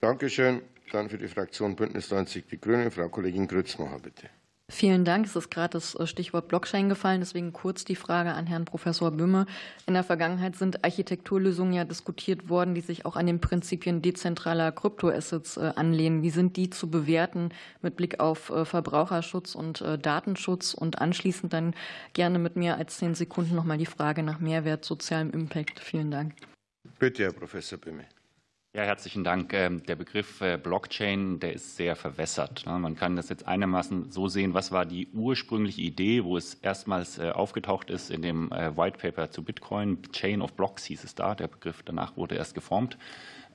Dankeschön. 0.00 0.62
Dann 0.90 1.08
für 1.08 1.18
die 1.18 1.28
Fraktion 1.28 1.76
Bündnis 1.76 2.10
90 2.10 2.46
Die 2.46 2.60
Grünen, 2.60 2.90
Frau 2.90 3.08
Kollegin 3.08 3.46
Grützmacher, 3.46 3.98
bitte. 3.98 4.28
Vielen 4.70 5.04
Dank. 5.04 5.26
Es 5.26 5.36
ist 5.36 5.50
gerade 5.50 5.72
das 5.72 5.94
äh, 5.94 6.06
Stichwort 6.06 6.48
Blockchain 6.48 6.88
gefallen. 6.88 7.20
Deswegen 7.20 7.52
kurz 7.52 7.84
die 7.84 7.96
Frage 7.96 8.32
an 8.32 8.46
Herrn 8.46 8.64
Professor 8.64 9.10
Böhme. 9.10 9.46
In 9.86 9.94
der 9.94 10.02
Vergangenheit 10.02 10.56
sind 10.56 10.82
Architekturlösungen 10.84 11.74
ja 11.74 11.84
diskutiert 11.84 12.48
worden, 12.48 12.74
die 12.74 12.80
sich 12.80 13.04
auch 13.04 13.16
an 13.16 13.26
den 13.26 13.40
Prinzipien 13.40 14.00
dezentraler 14.00 14.72
Kryptoassets 14.72 15.58
äh, 15.58 15.72
anlehnen. 15.76 16.22
Wie 16.22 16.30
sind 16.30 16.56
die 16.56 16.70
zu 16.70 16.88
bewerten 16.88 17.50
mit 17.82 17.96
Blick 17.96 18.20
auf 18.20 18.50
äh, 18.50 18.64
Verbraucherschutz 18.64 19.54
und 19.54 19.84
Datenschutz? 20.02 20.74
Und 20.74 21.00
anschließend 21.00 21.52
dann 21.52 21.74
gerne 22.12 22.38
mit 22.38 22.56
mir 22.56 22.76
als 22.76 22.98
zehn 22.98 23.14
Sekunden 23.14 23.54
nochmal 23.54 23.78
die 23.78 23.86
Frage 23.86 24.22
nach 24.22 24.40
Mehrwert, 24.40 24.84
sozialem 24.84 25.30
Impact. 25.30 25.80
Vielen 25.80 26.10
Dank. 26.10 26.34
Bitte, 26.98 27.24
Herr 27.24 27.32
Professor 27.32 27.78
Böhme. 27.78 28.06
Ja, 28.74 28.84
herzlichen 28.84 29.22
Dank. 29.22 29.52
Ähm, 29.52 29.84
der 29.84 29.96
Begriff 29.96 30.40
äh, 30.40 30.56
Blockchain, 30.56 31.38
der 31.40 31.52
ist 31.52 31.76
sehr 31.76 31.94
verwässert. 31.94 32.64
Ne? 32.64 32.78
Man 32.78 32.96
kann 32.96 33.16
das 33.16 33.28
jetzt 33.28 33.46
einigermaßen 33.46 34.10
so 34.10 34.28
sehen, 34.28 34.54
was 34.54 34.72
war 34.72 34.86
die 34.86 35.08
ursprüngliche 35.12 35.82
Idee, 35.82 36.24
wo 36.24 36.38
es 36.38 36.54
erstmals 36.54 37.18
äh, 37.18 37.32
aufgetaucht 37.32 37.90
ist 37.90 38.10
in 38.10 38.22
dem 38.22 38.50
äh, 38.50 38.74
White 38.74 38.96
Paper 38.96 39.30
zu 39.30 39.42
Bitcoin. 39.44 40.00
Chain 40.12 40.40
of 40.40 40.54
Blocks 40.54 40.86
hieß 40.86 41.04
es 41.04 41.14
da. 41.14 41.34
Der 41.34 41.48
Begriff 41.48 41.82
danach 41.82 42.16
wurde 42.16 42.36
erst 42.36 42.54
geformt. 42.54 42.96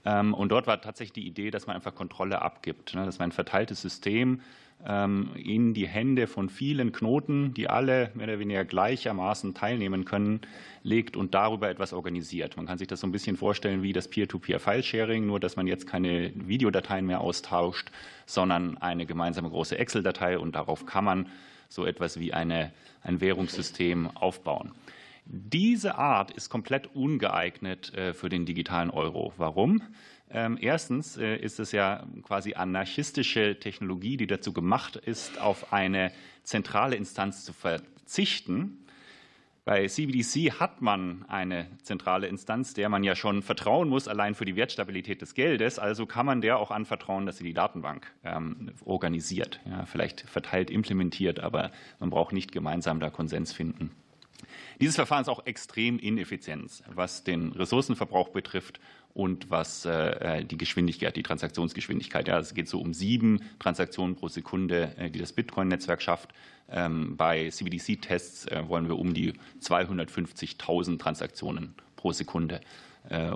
Ähm, 0.05 0.35
und 0.35 0.49
dort 0.49 0.67
war 0.67 0.81
tatsächlich 0.81 1.13
die 1.13 1.25
Idee, 1.25 1.49
dass 1.49 1.65
man 1.65 1.75
einfach 1.75 1.95
Kontrolle 1.95 2.43
abgibt, 2.43 2.93
ne? 2.93 3.03
dass 3.03 3.17
man 3.17 3.29
ein 3.29 3.33
verteiltes 3.33 3.81
System 3.81 4.41
in 4.85 5.73
die 5.73 5.87
Hände 5.87 6.27
von 6.27 6.49
vielen 6.49 6.91
Knoten, 6.91 7.53
die 7.53 7.67
alle 7.67 8.11
mehr 8.13 8.27
oder 8.27 8.39
weniger 8.39 8.63
gleichermaßen 8.63 9.53
teilnehmen 9.53 10.05
können, 10.05 10.41
legt 10.83 11.17
und 11.17 11.33
darüber 11.33 11.67
etwas 11.67 11.93
organisiert. 11.93 12.55
Man 12.55 12.67
kann 12.67 12.77
sich 12.77 12.87
das 12.87 13.01
so 13.01 13.07
ein 13.07 13.11
bisschen 13.11 13.37
vorstellen 13.37 13.81
wie 13.81 13.91
das 13.91 14.07
Peer-to-Peer-File-Sharing, 14.07 15.25
nur 15.25 15.39
dass 15.39 15.55
man 15.55 15.67
jetzt 15.67 15.87
keine 15.87 16.31
Videodateien 16.35 17.05
mehr 17.05 17.21
austauscht, 17.21 17.91
sondern 18.25 18.77
eine 18.77 19.05
gemeinsame 19.05 19.49
große 19.49 19.77
Excel-Datei 19.77 20.37
und 20.37 20.55
darauf 20.55 20.85
kann 20.85 21.03
man 21.03 21.29
so 21.69 21.85
etwas 21.85 22.19
wie 22.19 22.33
eine, 22.33 22.71
ein 23.01 23.19
Währungssystem 23.19 24.15
aufbauen. 24.15 24.71
Diese 25.25 25.95
Art 25.95 26.31
ist 26.31 26.49
komplett 26.49 26.95
ungeeignet 26.95 27.93
äh, 27.93 28.13
für 28.13 28.29
den 28.29 28.45
digitalen 28.45 28.89
Euro. 28.89 29.33
Warum? 29.35 29.81
Ähm, 30.29 30.57
erstens 30.59 31.17
äh, 31.17 31.37
ist 31.37 31.59
es 31.59 31.71
ja 31.71 32.05
quasi 32.23 32.53
anarchistische 32.53 33.59
Technologie, 33.59 34.17
die 34.17 34.27
dazu 34.27 34.51
gemacht 34.51 34.95
ist, 34.97 35.39
auf 35.39 35.71
eine 35.71 36.11
zentrale 36.43 36.95
Instanz 36.95 37.45
zu 37.45 37.53
verzichten. 37.53 38.83
Bei 39.63 39.85
CBDC 39.85 40.59
hat 40.61 40.81
man 40.81 41.25
eine 41.27 41.67
zentrale 41.81 42.27
Instanz, 42.27 42.73
der 42.73 42.87
man 42.87 43.03
ja 43.03 43.17
schon 43.17 43.41
vertrauen 43.41 43.89
muss, 43.89 44.07
allein 44.07 44.33
für 44.33 44.45
die 44.45 44.55
Wertstabilität 44.55 45.21
des 45.21 45.33
Geldes. 45.33 45.77
Also 45.77 46.05
kann 46.05 46.25
man 46.25 46.39
der 46.39 46.57
auch 46.57 46.71
anvertrauen, 46.71 47.25
dass 47.25 47.37
sie 47.37 47.43
die 47.43 47.53
Datenbank 47.53 48.09
ähm, 48.23 48.71
organisiert. 48.85 49.59
Ja, 49.69 49.85
vielleicht 49.85 50.21
verteilt 50.21 50.69
implementiert, 50.69 51.41
aber 51.41 51.71
man 51.99 52.09
braucht 52.09 52.31
nicht 52.31 52.53
gemeinsam 52.53 53.01
da 53.01 53.09
Konsens 53.09 53.51
finden. 53.51 53.91
Dieses 54.79 54.95
Verfahren 54.95 55.23
ist 55.23 55.29
auch 55.29 55.45
extrem 55.45 55.99
ineffizient, 55.99 56.83
was 56.93 57.25
den 57.25 57.51
Ressourcenverbrauch 57.51 58.29
betrifft 58.29 58.79
und 59.17 59.49
was 59.49 59.83
äh, 59.85 60.45
die 60.45 60.59
Geschwindigkeit, 60.59 61.15
die 61.15 61.23
Transaktionsgeschwindigkeit. 61.23 62.27
Ja, 62.27 62.37
es 62.37 62.53
geht 62.53 62.69
so 62.69 62.79
um 62.79 62.93
sieben 62.93 63.41
Transaktionen 63.57 64.15
pro 64.15 64.27
Sekunde, 64.27 64.95
äh, 64.95 65.09
die 65.09 65.17
das 65.17 65.33
Bitcoin-Netzwerk 65.33 66.03
schafft. 66.03 66.29
Ähm, 66.69 67.17
bei 67.17 67.49
CBDC-Tests 67.49 68.45
äh, 68.45 68.67
wollen 68.67 68.87
wir 68.87 68.99
um 68.99 69.15
die 69.15 69.33
250.000 69.59 70.99
Transaktionen 70.99 71.73
pro 71.95 72.11
Sekunde. 72.11 72.61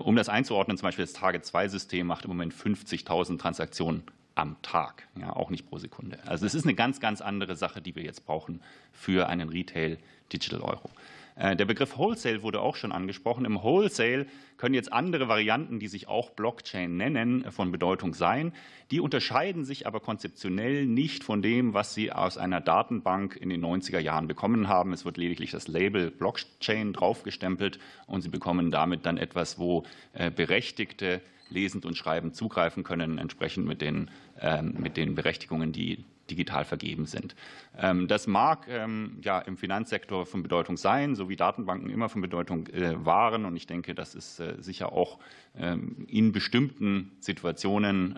Um 0.03 0.17
das 0.17 0.27
einzuordnen, 0.27 0.77
zum 0.77 0.87
Beispiel 0.87 1.05
das 1.05 1.13
Target-2-System 1.13 2.05
macht 2.05 2.25
im 2.25 2.31
Moment 2.31 2.53
50.000 2.53 3.39
Transaktionen 3.39 4.03
am 4.35 4.61
Tag, 4.61 5.07
ja, 5.17 5.33
auch 5.33 5.49
nicht 5.49 5.69
pro 5.69 5.77
Sekunde. 5.77 6.19
Also 6.25 6.45
es 6.45 6.53
ist 6.53 6.65
eine 6.65 6.73
ganz, 6.73 6.99
ganz 6.99 7.21
andere 7.21 7.55
Sache, 7.55 7.81
die 7.81 7.95
wir 7.95 8.03
jetzt 8.03 8.25
brauchen 8.25 8.59
für 8.91 9.29
einen 9.29 9.47
Retail 9.47 9.97
Digital 10.33 10.59
Euro. 10.59 10.89
Äh, 11.35 11.55
der 11.55 11.65
Begriff 11.65 11.97
Wholesale 11.97 12.43
wurde 12.43 12.61
auch 12.61 12.75
schon 12.75 12.91
angesprochen. 12.91 13.45
Im 13.45 13.61
Wholesale 13.61 14.25
können 14.57 14.75
jetzt 14.75 14.91
andere 14.93 15.27
Varianten, 15.27 15.79
die 15.79 15.87
sich 15.87 16.07
auch 16.07 16.31
Blockchain 16.31 16.97
nennen, 16.97 17.51
von 17.51 17.71
Bedeutung 17.71 18.13
sein. 18.13 18.53
Die 18.91 18.99
unterscheiden 18.99 19.63
sich 19.63 19.87
aber 19.87 19.99
konzeptionell 19.99 20.85
nicht 20.85 21.23
von 21.23 21.41
dem, 21.41 21.73
was 21.73 21.93
sie 21.93 22.11
aus 22.11 22.37
einer 22.37 22.61
Datenbank 22.61 23.35
in 23.35 23.49
den 23.49 23.63
90er 23.63 23.99
Jahren 23.99 24.27
bekommen 24.27 24.67
haben. 24.67 24.93
Es 24.93 25.05
wird 25.05 25.17
lediglich 25.17 25.51
das 25.51 25.67
Label 25.67 26.11
Blockchain 26.11 26.93
draufgestempelt 26.93 27.79
und 28.07 28.21
sie 28.21 28.29
bekommen 28.29 28.71
damit 28.71 29.05
dann 29.05 29.17
etwas, 29.17 29.57
wo 29.57 29.83
äh, 30.13 30.29
Berechtigte 30.29 31.21
lesend 31.49 31.85
und 31.85 31.97
schreibend 31.97 32.35
zugreifen 32.35 32.83
können, 32.83 33.17
entsprechend 33.17 33.67
mit 33.67 33.81
den, 33.81 34.09
ähm, 34.39 34.75
mit 34.79 34.97
den 34.97 35.15
Berechtigungen, 35.15 35.71
die 35.71 36.05
digital 36.31 36.65
vergeben 36.65 37.05
sind. 37.05 37.35
Ähm, 37.77 38.07
das 38.07 38.27
mag 38.27 38.67
ähm, 38.69 39.19
ja 39.21 39.39
im 39.39 39.57
Finanzsektor 39.57 40.25
von 40.25 40.41
Bedeutung 40.41 40.77
sein, 40.77 41.15
so 41.15 41.29
wie 41.29 41.35
Datenbanken 41.35 41.89
immer 41.89 42.09
von 42.09 42.21
Bedeutung 42.21 42.67
äh, 42.67 43.05
waren. 43.05 43.45
Und 43.45 43.55
ich 43.55 43.67
denke, 43.67 43.93
das 43.93 44.15
ist 44.15 44.39
äh, 44.39 44.55
sicher 44.59 44.93
auch 44.93 45.19
ähm, 45.55 46.05
in 46.07 46.31
bestimmten 46.31 47.11
Situationen 47.19 48.17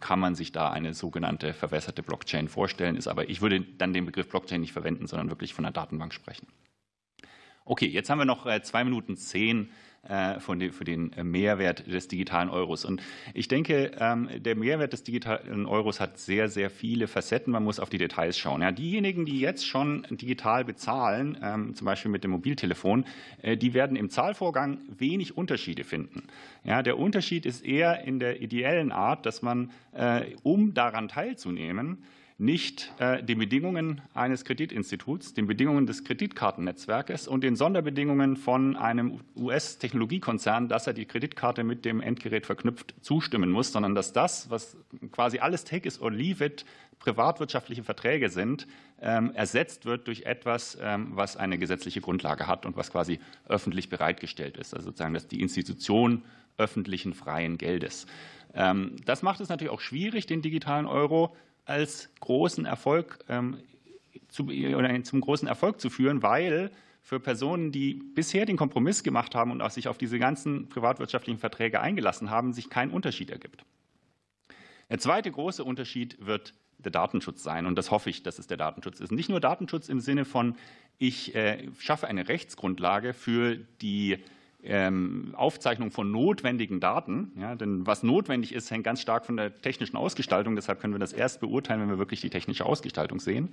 kann 0.00 0.20
man 0.20 0.34
sich 0.34 0.52
da 0.52 0.70
eine 0.70 0.94
sogenannte 0.94 1.52
verwässerte 1.52 2.02
Blockchain 2.02 2.48
vorstellen. 2.48 2.96
Ist 2.96 3.06
aber 3.06 3.28
ich 3.28 3.40
würde 3.40 3.60
dann 3.60 3.92
den 3.92 4.06
Begriff 4.06 4.28
Blockchain 4.28 4.60
nicht 4.60 4.72
verwenden, 4.72 5.06
sondern 5.06 5.30
wirklich 5.30 5.54
von 5.54 5.64
einer 5.64 5.72
Datenbank 5.72 6.12
sprechen. 6.12 6.46
Okay, 7.68 7.86
jetzt 7.86 8.10
haben 8.10 8.18
wir 8.18 8.24
noch 8.24 8.46
äh, 8.46 8.62
zwei 8.62 8.84
Minuten 8.84 9.16
zehn 9.16 9.70
äh, 10.08 10.40
für 10.40 10.84
den 10.84 11.10
Mehrwert 11.22 11.86
des 11.86 12.08
digitalen 12.08 12.48
Euros. 12.48 12.84
Und 12.84 13.02
ich 13.34 13.48
denke, 13.48 13.92
ähm, 13.98 14.28
der 14.38 14.56
Mehrwert 14.56 14.92
des 14.92 15.02
digitalen 15.02 15.66
Euros 15.66 16.00
hat 16.00 16.18
sehr, 16.18 16.48
sehr 16.48 16.70
viele 16.70 17.08
Facetten. 17.08 17.52
Man 17.52 17.64
muss 17.64 17.80
auf 17.80 17.90
die 17.90 17.98
Details 17.98 18.38
schauen. 18.38 18.62
Ja, 18.62 18.72
diejenigen, 18.72 19.26
die 19.26 19.40
jetzt 19.40 19.66
schon 19.66 20.06
digital 20.10 20.64
bezahlen, 20.64 21.38
ähm, 21.42 21.74
zum 21.74 21.84
Beispiel 21.84 22.10
mit 22.10 22.24
dem 22.24 22.30
Mobiltelefon, 22.30 23.04
äh, 23.42 23.56
die 23.56 23.74
werden 23.74 23.96
im 23.96 24.10
Zahlvorgang 24.10 24.78
wenig 24.96 25.36
Unterschiede 25.36 25.84
finden. 25.84 26.24
Ja, 26.64 26.82
der 26.82 26.98
Unterschied 26.98 27.46
ist 27.46 27.64
eher 27.64 28.04
in 28.04 28.18
der 28.18 28.40
ideellen 28.40 28.92
Art, 28.92 29.26
dass 29.26 29.42
man, 29.42 29.70
um 30.42 30.74
daran 30.74 31.08
teilzunehmen, 31.08 31.98
nicht 32.38 32.92
äh, 32.98 33.22
den 33.22 33.38
Bedingungen 33.38 34.02
eines 34.12 34.44
Kreditinstituts, 34.44 35.32
den 35.32 35.46
Bedingungen 35.46 35.86
des 35.86 36.04
Kreditkartennetzwerkes 36.04 37.28
und 37.28 37.42
den 37.42 37.56
Sonderbedingungen 37.56 38.36
von 38.36 38.76
einem 38.76 39.20
US-Technologiekonzern, 39.36 40.68
dass 40.68 40.86
er 40.86 40.92
die 40.92 41.06
Kreditkarte 41.06 41.64
mit 41.64 41.86
dem 41.86 42.02
Endgerät 42.02 42.44
verknüpft, 42.44 42.94
zustimmen 43.00 43.50
muss, 43.50 43.72
sondern 43.72 43.94
dass 43.94 44.12
das, 44.12 44.50
was 44.50 44.76
quasi 45.12 45.38
alles 45.38 45.64
Take 45.64 45.88
it 45.88 46.00
or 46.02 46.12
leave 46.12 46.44
it, 46.44 46.66
privatwirtschaftliche 46.98 47.84
Verträge 47.84 48.28
sind, 48.28 48.66
ähm, 49.00 49.32
ersetzt 49.34 49.86
wird 49.86 50.06
durch 50.06 50.22
etwas, 50.22 50.76
ähm, 50.80 51.12
was 51.12 51.38
eine 51.38 51.58
gesetzliche 51.58 52.02
Grundlage 52.02 52.46
hat 52.46 52.66
und 52.66 52.76
was 52.76 52.90
quasi 52.90 53.18
öffentlich 53.48 53.88
bereitgestellt 53.88 54.58
ist. 54.58 54.74
Also 54.74 54.86
sozusagen 54.86 55.14
dass 55.14 55.28
die 55.28 55.40
Institution 55.40 56.22
öffentlichen 56.58 57.14
freien 57.14 57.56
Geldes. 57.56 58.06
Ähm, 58.54 58.96
das 59.04 59.22
macht 59.22 59.40
es 59.40 59.48
natürlich 59.48 59.72
auch 59.72 59.80
schwierig, 59.80 60.26
den 60.26 60.42
digitalen 60.42 60.86
Euro 60.86 61.34
als 61.66 62.08
großen 62.20 62.64
Erfolg 62.64 63.18
ähm, 63.28 63.58
zu, 64.28 64.44
oder 64.44 65.04
zum 65.04 65.20
großen 65.20 65.46
Erfolg 65.46 65.80
zu 65.80 65.90
führen, 65.90 66.22
weil 66.22 66.70
für 67.02 67.20
Personen, 67.20 67.70
die 67.70 67.94
bisher 67.94 68.46
den 68.46 68.56
Kompromiss 68.56 69.04
gemacht 69.04 69.34
haben 69.34 69.52
und 69.52 69.60
auch 69.60 69.70
sich 69.70 69.86
auf 69.86 69.98
diese 69.98 70.18
ganzen 70.18 70.68
privatwirtschaftlichen 70.68 71.38
Verträge 71.38 71.80
eingelassen 71.80 72.30
haben, 72.30 72.52
sich 72.52 72.70
kein 72.70 72.90
Unterschied 72.90 73.30
ergibt. 73.30 73.64
Der 74.90 74.98
zweite 74.98 75.30
große 75.30 75.62
Unterschied 75.62 76.16
wird 76.24 76.54
der 76.78 76.90
Datenschutz 76.90 77.42
sein. 77.42 77.66
Und 77.66 77.76
das 77.76 77.90
hoffe 77.90 78.10
ich, 78.10 78.22
dass 78.22 78.38
es 78.38 78.46
der 78.46 78.56
Datenschutz 78.56 79.00
ist. 79.00 79.12
Nicht 79.12 79.28
nur 79.28 79.40
Datenschutz 79.40 79.88
im 79.88 80.00
Sinne 80.00 80.24
von, 80.24 80.56
ich 80.98 81.34
äh, 81.34 81.68
schaffe 81.78 82.06
eine 82.06 82.28
Rechtsgrundlage 82.28 83.12
für 83.12 83.56
die 83.56 84.18
ähm, 84.66 85.34
Aufzeichnung 85.36 85.90
von 85.90 86.10
notwendigen 86.10 86.80
Daten. 86.80 87.32
Ja, 87.40 87.54
denn 87.54 87.86
was 87.86 88.02
notwendig 88.02 88.54
ist, 88.54 88.70
hängt 88.70 88.84
ganz 88.84 89.00
stark 89.00 89.24
von 89.24 89.36
der 89.36 89.54
technischen 89.54 89.96
Ausgestaltung. 89.96 90.56
Deshalb 90.56 90.80
können 90.80 90.94
wir 90.94 90.98
das 90.98 91.12
erst 91.12 91.40
beurteilen, 91.40 91.80
wenn 91.80 91.90
wir 91.90 91.98
wirklich 91.98 92.20
die 92.20 92.30
technische 92.30 92.66
Ausgestaltung 92.66 93.20
sehen. 93.20 93.52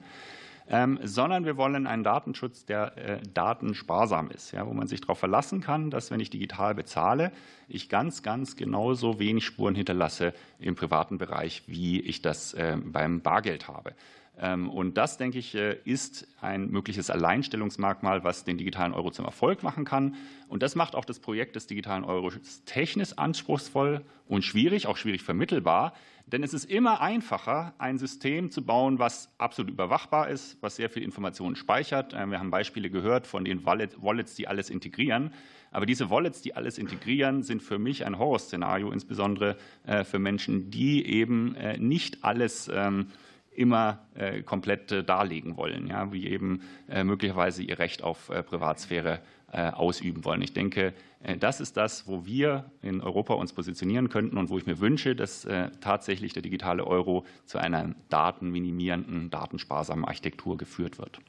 ähm, 0.70 1.00
sondern 1.04 1.46
wir 1.46 1.58
wollen 1.58 1.88
einen 1.88 2.04
Datenschutz, 2.04 2.66
der 2.66 2.98
äh, 2.98 3.22
datensparsam 3.34 4.30
ist, 4.32 4.52
ja, 4.52 4.66
wo 4.66 4.74
man 4.74 4.88
sich 4.88 5.02
darauf 5.02 5.20
verlassen 5.20 5.62
kann, 5.62 5.90
dass 5.90 6.12
wenn 6.12 6.20
ich 6.20 6.30
digital 6.30 6.74
bezahle, 6.76 7.32
ich 7.68 7.90
ganz, 7.90 8.24
ganz 8.24 8.56
genauso 8.56 9.20
wenig 9.20 9.46
Spuren 9.46 9.76
hinterlasse 9.76 10.34
im 10.60 10.76
privaten 10.76 11.18
Bereich, 11.18 11.64
wie 11.68 12.00
ich 12.00 12.22
das 12.22 12.54
äh, 12.54 12.78
beim 12.84 13.22
Bargeld 13.22 13.68
habe. 13.68 13.94
Ähm, 14.40 14.70
und 14.70 14.98
das, 14.98 15.18
denke 15.18 15.38
ich, 15.38 15.54
äh, 15.54 15.78
ist 15.86 16.28
ein 16.42 16.70
mögliches 16.70 17.10
Alleinstellungsmerkmal, 17.10 18.24
was 18.24 18.44
den 18.44 18.58
digitalen 18.58 18.94
Euro 18.94 19.12
zum 19.12 19.26
Erfolg 19.26 19.62
machen 19.62 19.86
kann. 19.86 20.16
Und 20.48 20.64
das 20.64 20.76
macht 20.76 20.96
auch 20.96 21.06
das 21.06 21.20
Projekt 21.20 21.56
des 21.56 21.68
digitalen 21.68 22.04
Euros 22.04 22.64
technisch 22.66 23.14
anspruchsvoll 23.18 24.04
und 24.28 24.44
schwierig, 24.44 24.88
auch 24.88 24.98
schwierig 24.98 25.22
vermittelbar. 25.22 25.94
Denn 26.26 26.42
es 26.42 26.54
ist 26.54 26.66
immer 26.66 27.02
einfacher, 27.02 27.74
ein 27.78 28.00
System 28.00 28.50
zu 28.50 28.66
bauen, 28.66 28.98
was 28.98 29.30
absolut 29.38 29.72
überwachbar 29.72 30.30
ist, 30.30 30.58
was 30.62 30.78
sehr 30.78 30.90
viel 30.90 31.04
Informationen 31.04 31.56
speichert. 31.56 32.14
Äh, 32.14 32.26
wir 32.26 32.40
haben 32.40 32.50
Beispiele 32.50 32.90
gehört 32.90 33.28
von 33.28 33.46
den 33.46 33.66
Wallets, 33.66 34.34
die 34.34 34.48
alles 34.48 34.72
integrieren. 34.72 35.32
Aber 35.70 35.86
diese 35.86 36.10
Wallets, 36.10 36.42
die 36.42 36.56
alles 36.56 36.80
integrieren, 36.80 37.44
sind 37.44 37.62
für 37.62 37.78
mich 37.78 38.06
ein 38.06 38.18
Horrorszenario, 38.18 38.92
insbesondere 38.92 39.58
äh, 39.86 40.04
für 40.04 40.18
Menschen, 40.18 40.72
die 40.72 41.06
eben 41.06 41.56
nicht 41.80 42.24
alles 42.24 42.70
ähm, 42.74 43.08
immer 43.56 44.06
äh, 44.16 44.42
komplett 44.42 44.92
äh, 44.92 45.04
darlegen 45.04 45.58
wollen, 45.58 45.88
ja, 45.88 46.12
wie 46.12 46.28
eben 46.28 46.62
äh, 46.90 47.04
möglicherweise 47.04 47.64
ihr 47.64 47.80
Recht 47.80 48.04
auf 48.04 48.28
Privatsphäre 48.28 49.20
ausüben 49.56 50.26
wollen. 50.26 50.42
Ich 50.42 50.54
denke, 50.54 50.94
das 51.40 51.62
ist 51.62 51.78
das, 51.78 52.08
wo 52.08 52.26
wir 52.26 52.72
in 52.82 53.02
Europa 53.02 53.36
uns 53.36 53.54
positionieren 53.54 54.10
könnten 54.10 54.40
und 54.40 54.50
wo 54.50 54.58
ich 54.58 54.66
mir 54.66 54.80
wünsche, 54.80 55.16
dass 55.16 55.48
tatsächlich 55.80 56.34
der 56.34 56.42
digitale 56.42 56.88
Euro 56.88 57.24
zu 57.46 57.60
einer 57.60 57.94
datenminimierenden, 58.10 59.30
datensparsamen 59.30 60.06
Architektur 60.06 60.58
geführt 60.58 60.98
wird. 60.98 61.20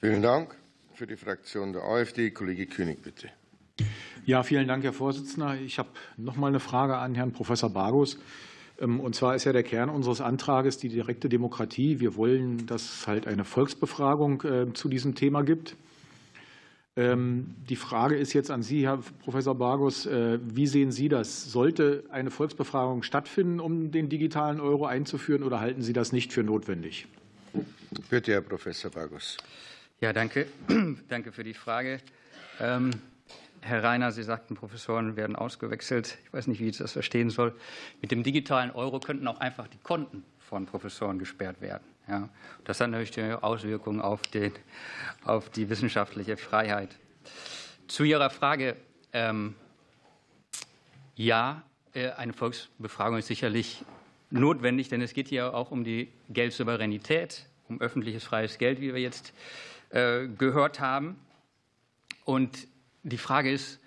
Vielen 0.00 0.20
Dank. 0.20 0.54
Für 0.92 1.06
die 1.06 1.16
Fraktion 1.16 1.72
der 1.72 1.84
AfD, 1.84 2.30
Kollege 2.30 2.66
König, 2.66 3.02
bitte. 3.02 3.30
Ja, 4.26 4.42
vielen 4.42 4.68
Dank, 4.68 4.84
Herr 4.84 4.92
Vorsitzender. 4.92 5.54
Ich 5.54 5.78
habe 5.78 5.88
noch 6.18 6.36
mal 6.36 6.48
eine 6.48 6.60
Frage 6.60 6.98
an 6.98 7.14
Herrn 7.14 7.32
Professor 7.32 7.70
Bargus. 7.70 8.18
Ähm, 8.80 9.00
und 9.00 9.14
zwar 9.14 9.34
ist 9.34 9.44
ja 9.44 9.52
der 9.52 9.62
Kern 9.62 9.88
unseres 9.88 10.20
Antrages 10.20 10.78
die 10.78 10.88
direkte 10.88 11.28
Demokratie. 11.28 12.00
Wir 12.00 12.16
wollen, 12.16 12.66
dass 12.66 12.82
es 12.82 13.06
halt 13.06 13.26
eine 13.26 13.44
Volksbefragung 13.44 14.42
äh, 14.42 14.72
zu 14.72 14.88
diesem 14.88 15.14
Thema 15.14 15.42
gibt. 15.42 15.76
Ähm, 16.96 17.54
die 17.68 17.76
Frage 17.76 18.16
ist 18.16 18.32
jetzt 18.32 18.50
an 18.50 18.62
Sie, 18.62 18.84
Herr 18.84 18.98
Professor 19.22 19.54
Bargus, 19.54 20.04
äh, 20.06 20.40
wie 20.42 20.66
sehen 20.66 20.90
Sie 20.90 21.08
das? 21.08 21.44
Sollte 21.44 22.04
eine 22.10 22.32
Volksbefragung 22.32 23.04
stattfinden, 23.04 23.60
um 23.60 23.92
den 23.92 24.08
digitalen 24.08 24.60
Euro 24.60 24.86
einzuführen, 24.86 25.44
oder 25.44 25.60
halten 25.60 25.82
Sie 25.82 25.92
das 25.92 26.10
nicht 26.10 26.32
für 26.32 26.42
notwendig? 26.42 27.06
Bitte, 28.10 28.32
Herr 28.32 28.40
Professor 28.40 28.90
Bargus. 28.90 29.36
Ja, 30.00 30.12
danke. 30.12 30.46
danke 31.08 31.30
für 31.30 31.44
die 31.44 31.54
Frage. 31.54 32.00
Herr 33.68 33.84
Reiner, 33.84 34.12
Sie 34.12 34.22
sagten, 34.22 34.54
Professoren 34.54 35.16
werden 35.16 35.36
ausgewechselt. 35.36 36.16
Ich 36.24 36.32
weiß 36.32 36.46
nicht, 36.46 36.58
wie 36.58 36.68
ich 36.68 36.78
das 36.78 36.92
verstehen 36.92 37.28
soll. 37.28 37.54
Mit 38.00 38.10
dem 38.10 38.22
digitalen 38.22 38.70
Euro 38.70 38.98
könnten 38.98 39.28
auch 39.28 39.40
einfach 39.40 39.68
die 39.68 39.76
Konten 39.78 40.24
von 40.38 40.64
Professoren 40.64 41.18
gesperrt 41.18 41.60
werden. 41.60 41.84
Ja, 42.08 42.30
das 42.64 42.80
hat 42.80 42.90
natürlich 42.90 43.34
Auswirkungen 43.42 44.00
auf, 44.00 44.22
den, 44.22 44.52
auf 45.24 45.50
die 45.50 45.68
wissenschaftliche 45.68 46.38
Freiheit. 46.38 46.96
Zu 47.88 48.04
Ihrer 48.04 48.30
Frage. 48.30 48.76
Ähm, 49.12 49.54
ja, 51.14 51.62
äh, 51.92 52.10
eine 52.12 52.32
Volksbefragung 52.32 53.18
ist 53.18 53.26
sicherlich 53.26 53.84
notwendig, 54.30 54.88
denn 54.88 55.02
es 55.02 55.12
geht 55.12 55.28
hier 55.28 55.52
auch 55.52 55.70
um 55.70 55.84
die 55.84 56.10
Geldsouveränität, 56.30 57.44
um 57.68 57.80
öffentliches 57.82 58.24
freies 58.24 58.56
Geld, 58.56 58.80
wie 58.80 58.94
wir 58.94 59.00
jetzt 59.00 59.34
äh, 59.90 60.26
gehört 60.26 60.80
haben. 60.80 61.18
Und 62.24 62.66
die 63.08 63.18
Frage 63.18 63.52
ist, 63.52 63.80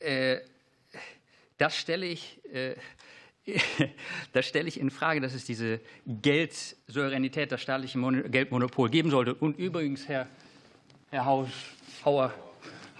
äh, 0.00 0.38
das 1.58 1.76
stelle 1.76 2.06
ich, 2.06 2.40
äh, 2.52 2.76
das 4.32 4.52
ich 4.54 4.78
in 4.78 4.90
Frage, 4.90 5.20
dass 5.20 5.34
es 5.34 5.44
diese 5.44 5.80
Geldsouveränität, 6.06 7.50
das 7.50 7.60
staatliche 7.60 7.98
Mon 7.98 8.30
Geldmonopol 8.30 8.90
geben 8.90 9.10
sollte. 9.10 9.34
Und 9.34 9.58
übrigens, 9.58 10.08
Herr, 10.08 10.28
Herr 11.10 11.24
Haus, 11.24 11.48
Hauer, 12.04 12.32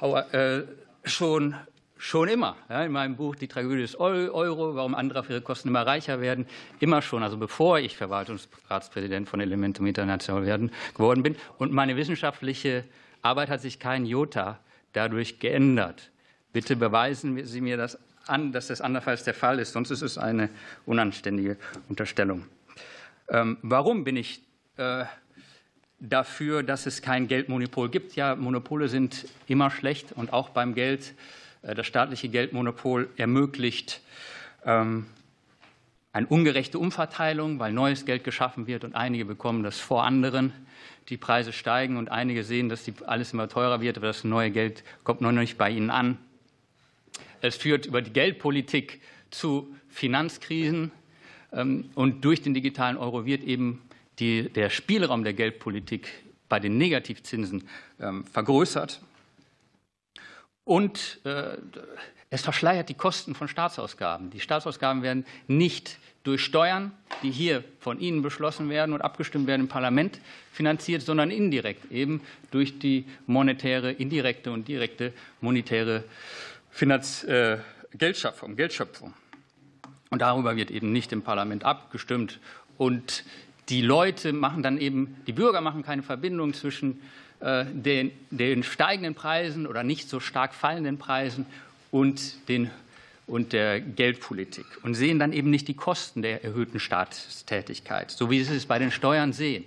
Hauer 0.00 0.34
äh, 0.34 0.64
schon, 1.04 1.54
schon 1.96 2.28
immer, 2.28 2.56
ja, 2.68 2.84
in 2.84 2.92
meinem 2.92 3.16
Buch 3.16 3.36
Die 3.36 3.48
Tragödie 3.48 3.82
des 3.82 3.98
Euro, 3.98 4.74
warum 4.74 4.94
andere 4.94 5.20
auf 5.20 5.30
ihre 5.30 5.42
Kosten 5.42 5.68
immer 5.68 5.86
reicher 5.86 6.20
werden, 6.20 6.46
immer 6.80 7.02
schon, 7.02 7.22
also 7.22 7.36
bevor 7.36 7.78
ich 7.78 7.96
Verwaltungsratspräsident 7.96 9.28
von 9.28 9.40
Elementum 9.40 9.86
International 9.86 10.46
werden, 10.46 10.72
geworden 10.94 11.22
bin. 11.22 11.36
Und 11.58 11.72
meine 11.72 11.96
wissenschaftliche 11.96 12.84
Arbeit 13.22 13.50
hat 13.50 13.60
sich 13.60 13.78
kein 13.78 14.06
Jota 14.06 14.58
dadurch 14.92 15.38
geändert. 15.38 16.10
Bitte 16.52 16.76
beweisen 16.76 17.44
Sie 17.44 17.60
mir 17.60 17.76
das 17.76 17.98
an, 18.26 18.52
dass 18.52 18.68
das 18.68 18.80
andernfalls 18.80 19.24
der 19.24 19.34
Fall 19.34 19.58
ist, 19.58 19.72
sonst 19.72 19.90
ist 19.90 20.02
es 20.02 20.18
eine 20.18 20.48
unanständige 20.86 21.56
Unterstellung. 21.88 22.46
Ähm, 23.28 23.58
warum 23.62 24.04
bin 24.04 24.16
ich 24.16 24.42
äh, 24.76 25.04
dafür, 25.98 26.62
dass 26.62 26.86
es 26.86 27.02
kein 27.02 27.28
Geldmonopol 27.28 27.90
gibt? 27.90 28.16
Ja, 28.16 28.36
Monopole 28.36 28.88
sind 28.88 29.26
immer 29.46 29.70
schlecht 29.70 30.12
und 30.12 30.32
auch 30.32 30.50
beim 30.50 30.74
Geld. 30.74 31.14
Äh, 31.62 31.74
das 31.74 31.86
staatliche 31.86 32.28
Geldmonopol 32.28 33.08
ermöglicht 33.16 34.00
ähm, 34.64 35.06
eine 36.12 36.26
ungerechte 36.26 36.78
Umverteilung, 36.78 37.58
weil 37.58 37.72
neues 37.72 38.04
Geld 38.04 38.24
geschaffen 38.24 38.66
wird 38.66 38.84
und 38.84 38.94
einige 38.94 39.24
bekommen 39.24 39.62
das 39.62 39.78
vor 39.78 40.04
anderen 40.04 40.52
die 41.08 41.16
Preise 41.16 41.52
steigen 41.52 41.96
und 41.96 42.10
einige 42.10 42.44
sehen, 42.44 42.68
dass 42.68 42.84
die 42.84 42.94
alles 43.06 43.32
immer 43.32 43.48
teurer 43.48 43.80
wird, 43.80 43.96
aber 43.96 44.06
das 44.08 44.24
neue 44.24 44.50
Geld 44.50 44.84
kommt 45.04 45.20
noch 45.20 45.32
nicht 45.32 45.58
bei 45.58 45.70
ihnen 45.70 45.90
an. 45.90 46.18
Es 47.40 47.56
führt 47.56 47.86
über 47.86 48.02
die 48.02 48.12
Geldpolitik 48.12 49.00
zu 49.30 49.74
Finanzkrisen 49.88 50.90
ähm, 51.52 51.90
und 51.94 52.24
durch 52.24 52.42
den 52.42 52.54
digitalen 52.54 52.96
Euro 52.96 53.24
wird 53.24 53.44
eben 53.44 53.82
die, 54.18 54.48
der 54.48 54.70
Spielraum 54.70 55.24
der 55.24 55.34
Geldpolitik 55.34 56.08
bei 56.48 56.58
den 56.60 56.78
Negativzinsen 56.78 57.68
ähm, 58.00 58.24
vergrößert. 58.24 59.00
Und 60.64 61.20
äh, 61.24 61.56
es 62.30 62.42
verschleiert 62.42 62.88
die 62.88 62.94
Kosten 62.94 63.34
von 63.34 63.48
Staatsausgaben. 63.48 64.30
Die 64.30 64.40
Staatsausgaben 64.40 65.02
werden 65.02 65.24
nicht 65.46 65.98
durch 66.24 66.44
Steuern, 66.44 66.92
die 67.22 67.30
hier 67.30 67.64
von 67.80 67.98
Ihnen 68.00 68.20
beschlossen 68.20 68.68
werden 68.68 68.92
und 68.92 69.00
abgestimmt 69.00 69.46
werden 69.46 69.62
im 69.62 69.68
Parlament, 69.68 70.20
finanziert, 70.52 71.02
sondern 71.02 71.30
indirekt 71.30 71.90
eben 71.90 72.20
durch 72.50 72.78
die 72.78 73.06
monetäre, 73.26 73.92
indirekte 73.92 74.52
und 74.52 74.68
direkte 74.68 75.14
monetäre 75.40 76.04
Finanz, 76.70 77.24
äh, 77.24 77.58
Geldschaffung, 77.94 78.56
Geldschöpfung. 78.56 79.14
Und 80.10 80.20
darüber 80.20 80.56
wird 80.56 80.70
eben 80.70 80.92
nicht 80.92 81.12
im 81.12 81.22
Parlament 81.22 81.64
abgestimmt. 81.64 82.40
Und 82.76 83.24
die 83.70 83.80
Leute 83.80 84.32
machen 84.32 84.62
dann 84.62 84.78
eben, 84.78 85.16
die 85.26 85.32
Bürger 85.32 85.60
machen 85.60 85.82
keine 85.82 86.02
Verbindung 86.02 86.52
zwischen 86.52 87.00
äh, 87.40 87.64
den, 87.66 88.10
den 88.30 88.62
steigenden 88.62 89.14
Preisen 89.14 89.66
oder 89.66 89.82
nicht 89.82 90.08
so 90.08 90.20
stark 90.20 90.54
fallenden 90.54 90.98
Preisen 90.98 91.46
und 91.90 92.48
den 92.48 92.70
und 93.28 93.52
der 93.52 93.80
Geldpolitik 93.80 94.64
und 94.82 94.94
sehen 94.94 95.18
dann 95.18 95.32
eben 95.32 95.50
nicht 95.50 95.68
die 95.68 95.74
Kosten 95.74 96.22
der 96.22 96.42
erhöhten 96.44 96.80
Staatstätigkeit, 96.80 98.10
so 98.10 98.30
wie 98.30 98.42
Sie 98.42 98.56
es 98.56 98.66
bei 98.66 98.78
den 98.78 98.90
Steuern 98.90 99.32
sehen. 99.32 99.64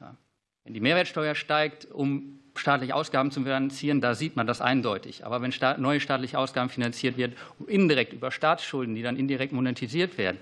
Ja. 0.00 0.14
Wenn 0.62 0.74
die 0.74 0.80
Mehrwertsteuer 0.80 1.34
steigt, 1.34 1.86
um 1.90 2.38
staatliche 2.56 2.94
Ausgaben 2.94 3.32
zu 3.32 3.42
finanzieren, 3.42 4.00
da 4.00 4.14
sieht 4.14 4.36
man 4.36 4.46
das 4.46 4.60
eindeutig. 4.60 5.26
Aber 5.26 5.42
wenn 5.42 5.50
staat, 5.50 5.80
neue 5.80 5.98
staatliche 5.98 6.38
Ausgaben 6.38 6.70
finanziert 6.70 7.16
werden, 7.16 7.34
indirekt 7.66 8.12
über 8.12 8.30
Staatsschulden, 8.30 8.94
die 8.94 9.02
dann 9.02 9.16
indirekt 9.16 9.52
monetisiert 9.52 10.16
werden, 10.16 10.38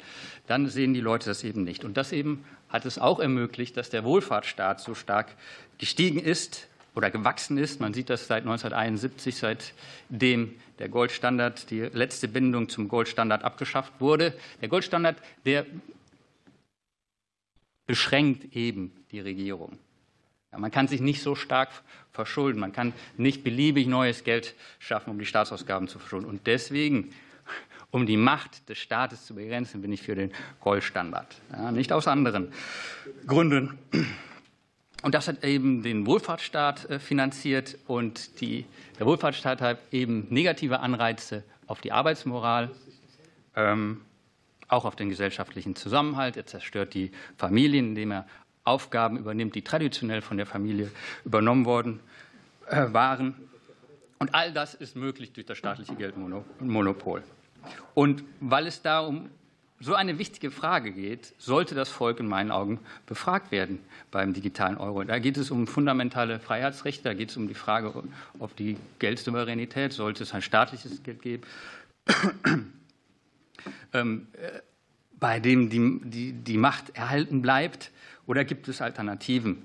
dann 0.46 0.68
sehen 0.68 0.92
die 0.92 1.00
Leute 1.00 1.30
das 1.30 1.44
eben 1.44 1.64
nicht. 1.64 1.84
Und 1.86 1.96
das 1.96 2.12
eben 2.12 2.44
hat 2.68 2.84
es 2.84 2.98
auch 2.98 3.18
ermöglicht, 3.18 3.78
dass 3.78 3.88
der 3.88 4.04
Wohlfahrtsstaat 4.04 4.80
so 4.80 4.94
stark 4.94 5.28
gestiegen 5.78 6.18
ist 6.18 6.68
oder 6.94 7.10
gewachsen 7.10 7.58
ist. 7.58 7.80
Man 7.80 7.94
sieht 7.94 8.10
das 8.10 8.26
seit 8.26 8.42
1971, 8.42 9.36
seitdem 9.36 10.54
der 10.78 10.88
Goldstandard, 10.88 11.70
die 11.70 11.80
letzte 11.80 12.28
Bindung 12.28 12.68
zum 12.68 12.88
Goldstandard 12.88 13.44
abgeschafft 13.44 13.92
wurde. 14.00 14.34
Der 14.60 14.68
Goldstandard, 14.68 15.16
der 15.44 15.66
beschränkt 17.86 18.54
eben 18.56 18.92
die 19.10 19.20
Regierung. 19.20 19.78
Man 20.56 20.70
kann 20.70 20.86
sich 20.86 21.00
nicht 21.00 21.22
so 21.22 21.34
stark 21.34 21.70
verschulden. 22.12 22.60
Man 22.60 22.72
kann 22.72 22.92
nicht 23.16 23.42
beliebig 23.42 23.86
neues 23.86 24.22
Geld 24.22 24.54
schaffen, 24.78 25.10
um 25.10 25.18
die 25.18 25.24
Staatsausgaben 25.24 25.88
zu 25.88 25.98
verschulden. 25.98 26.28
Und 26.28 26.46
deswegen, 26.46 27.14
um 27.90 28.04
die 28.04 28.18
Macht 28.18 28.68
des 28.68 28.78
Staates 28.78 29.24
zu 29.24 29.34
begrenzen, 29.34 29.80
bin 29.80 29.92
ich 29.92 30.02
für 30.02 30.14
den 30.14 30.30
Goldstandard. 30.60 31.34
Ja, 31.52 31.72
nicht 31.72 31.92
aus 31.92 32.06
anderen 32.06 32.52
Gründen. 33.26 33.78
Und 35.02 35.14
das 35.14 35.26
hat 35.26 35.44
eben 35.44 35.82
den 35.82 36.06
Wohlfahrtsstaat 36.06 36.88
äh, 36.88 36.98
finanziert 36.98 37.76
und 37.88 38.40
die, 38.40 38.64
der 38.98 39.06
Wohlfahrtsstaat 39.06 39.60
hat 39.60 39.78
eben 39.90 40.26
negative 40.30 40.80
Anreize 40.80 41.42
auf 41.66 41.80
die 41.80 41.92
Arbeitsmoral, 41.92 42.70
ähm, 43.56 44.00
auch 44.68 44.84
auf 44.84 44.96
den 44.96 45.08
gesellschaftlichen 45.08 45.74
Zusammenhalt. 45.74 46.36
Er 46.36 46.46
zerstört 46.46 46.94
die 46.94 47.10
Familien, 47.36 47.90
indem 47.90 48.12
er 48.12 48.26
Aufgaben 48.64 49.18
übernimmt, 49.18 49.56
die 49.56 49.62
traditionell 49.62 50.22
von 50.22 50.36
der 50.36 50.46
Familie 50.46 50.90
übernommen 51.24 51.66
worden 51.66 52.00
äh, 52.68 52.92
waren. 52.92 53.34
Und 54.20 54.34
all 54.36 54.52
das 54.52 54.74
ist 54.74 54.94
möglich 54.94 55.32
durch 55.32 55.46
das 55.46 55.58
staatliche 55.58 55.96
Geldmonopol. 55.96 57.24
Und 57.94 58.22
weil 58.38 58.68
es 58.68 58.82
da 58.82 59.00
um 59.00 59.30
so 59.82 59.94
eine 59.94 60.18
wichtige 60.18 60.50
Frage 60.50 60.92
geht, 60.92 61.34
sollte 61.38 61.74
das 61.74 61.88
Volk 61.88 62.20
in 62.20 62.26
meinen 62.26 62.52
Augen 62.52 62.78
befragt 63.06 63.50
werden 63.50 63.80
beim 64.12 64.32
digitalen 64.32 64.78
Euro. 64.78 65.02
Da 65.02 65.18
geht 65.18 65.36
es 65.36 65.50
um 65.50 65.66
fundamentale 65.66 66.38
Freiheitsrechte, 66.38 67.02
da 67.02 67.14
geht 67.14 67.30
es 67.30 67.36
um 67.36 67.48
die 67.48 67.54
Frage, 67.54 67.92
ob 68.38 68.56
die 68.56 68.76
Geldsouveränität, 69.00 69.92
sollte 69.92 70.22
es 70.22 70.32
ein 70.32 70.42
staatliches 70.42 71.02
Geld 71.02 71.20
geben, 71.20 71.42
ähm, 73.92 74.28
äh, 74.34 74.60
bei 75.18 75.40
dem 75.40 75.68
die, 75.68 76.00
die, 76.04 76.32
die 76.32 76.58
Macht 76.58 76.96
erhalten 76.96 77.42
bleibt, 77.42 77.90
oder 78.26 78.44
gibt 78.44 78.68
es 78.68 78.80
Alternativen? 78.80 79.64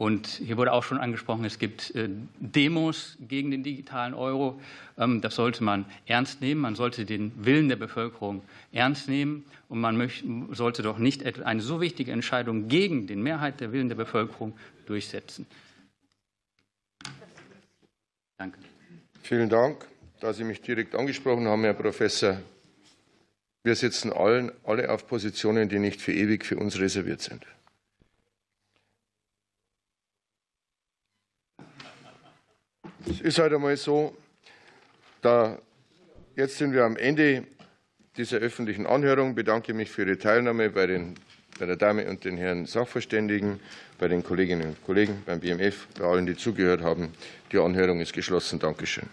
Und 0.00 0.28
hier 0.28 0.56
wurde 0.56 0.72
auch 0.72 0.82
schon 0.82 0.96
angesprochen, 0.96 1.44
es 1.44 1.58
gibt 1.58 1.94
äh, 1.94 2.08
Demos 2.38 3.18
gegen 3.20 3.50
den 3.50 3.62
digitalen 3.62 4.14
Euro. 4.14 4.58
Ähm, 4.96 5.20
das 5.20 5.34
sollte 5.34 5.62
man 5.62 5.84
ernst 6.06 6.40
nehmen. 6.40 6.62
Man 6.62 6.74
sollte 6.74 7.04
den 7.04 7.32
Willen 7.44 7.68
der 7.68 7.76
Bevölkerung 7.76 8.40
ernst 8.72 9.10
nehmen. 9.10 9.44
Und 9.68 9.78
man 9.82 10.10
sollte 10.52 10.80
doch 10.80 10.96
nicht 10.96 11.44
eine 11.44 11.60
so 11.60 11.82
wichtige 11.82 12.12
Entscheidung 12.12 12.68
gegen 12.68 13.08
den 13.08 13.22
Mehrheit 13.22 13.60
der 13.60 13.72
Willen 13.72 13.90
der 13.90 13.96
Bevölkerung 13.96 14.56
durchsetzen. 14.86 15.46
Danke. 18.38 18.58
Vielen 19.22 19.50
Dank. 19.50 19.86
Da 20.18 20.32
Sie 20.32 20.44
mich 20.44 20.62
direkt 20.62 20.94
angesprochen 20.94 21.46
haben, 21.46 21.62
Herr 21.64 21.74
Professor, 21.74 22.38
wir 23.64 23.74
sitzen 23.74 24.14
allen, 24.14 24.50
alle 24.64 24.90
auf 24.90 25.06
Positionen, 25.06 25.68
die 25.68 25.78
nicht 25.78 26.00
für 26.00 26.14
ewig 26.14 26.46
für 26.46 26.56
uns 26.56 26.80
reserviert 26.80 27.20
sind. 27.20 27.44
Es 33.08 33.20
ist 33.20 33.38
halt 33.38 33.52
einmal 33.52 33.76
so, 33.76 34.14
da 35.22 35.58
jetzt 36.36 36.58
sind 36.58 36.72
wir 36.72 36.84
am 36.84 36.96
Ende 36.96 37.44
dieser 38.16 38.38
öffentlichen 38.38 38.86
Anhörung. 38.86 39.30
Ich 39.30 39.36
bedanke 39.36 39.72
mich 39.72 39.90
für 39.90 40.02
Ihre 40.02 40.18
Teilnahme 40.18 40.70
bei, 40.70 40.86
den, 40.86 41.14
bei 41.58 41.66
der 41.66 41.76
Dame 41.76 42.08
und 42.08 42.24
den 42.24 42.36
Herren 42.36 42.66
Sachverständigen, 42.66 43.60
bei 43.98 44.08
den 44.08 44.22
Kolleginnen 44.22 44.68
und 44.68 44.84
Kollegen 44.84 45.22
beim 45.24 45.40
BMF, 45.40 45.86
bei 45.98 46.04
allen, 46.04 46.26
die 46.26 46.36
zugehört 46.36 46.82
haben. 46.82 47.12
Die 47.52 47.58
Anhörung 47.58 48.00
ist 48.00 48.12
geschlossen. 48.12 48.58
Dankeschön. 48.58 49.08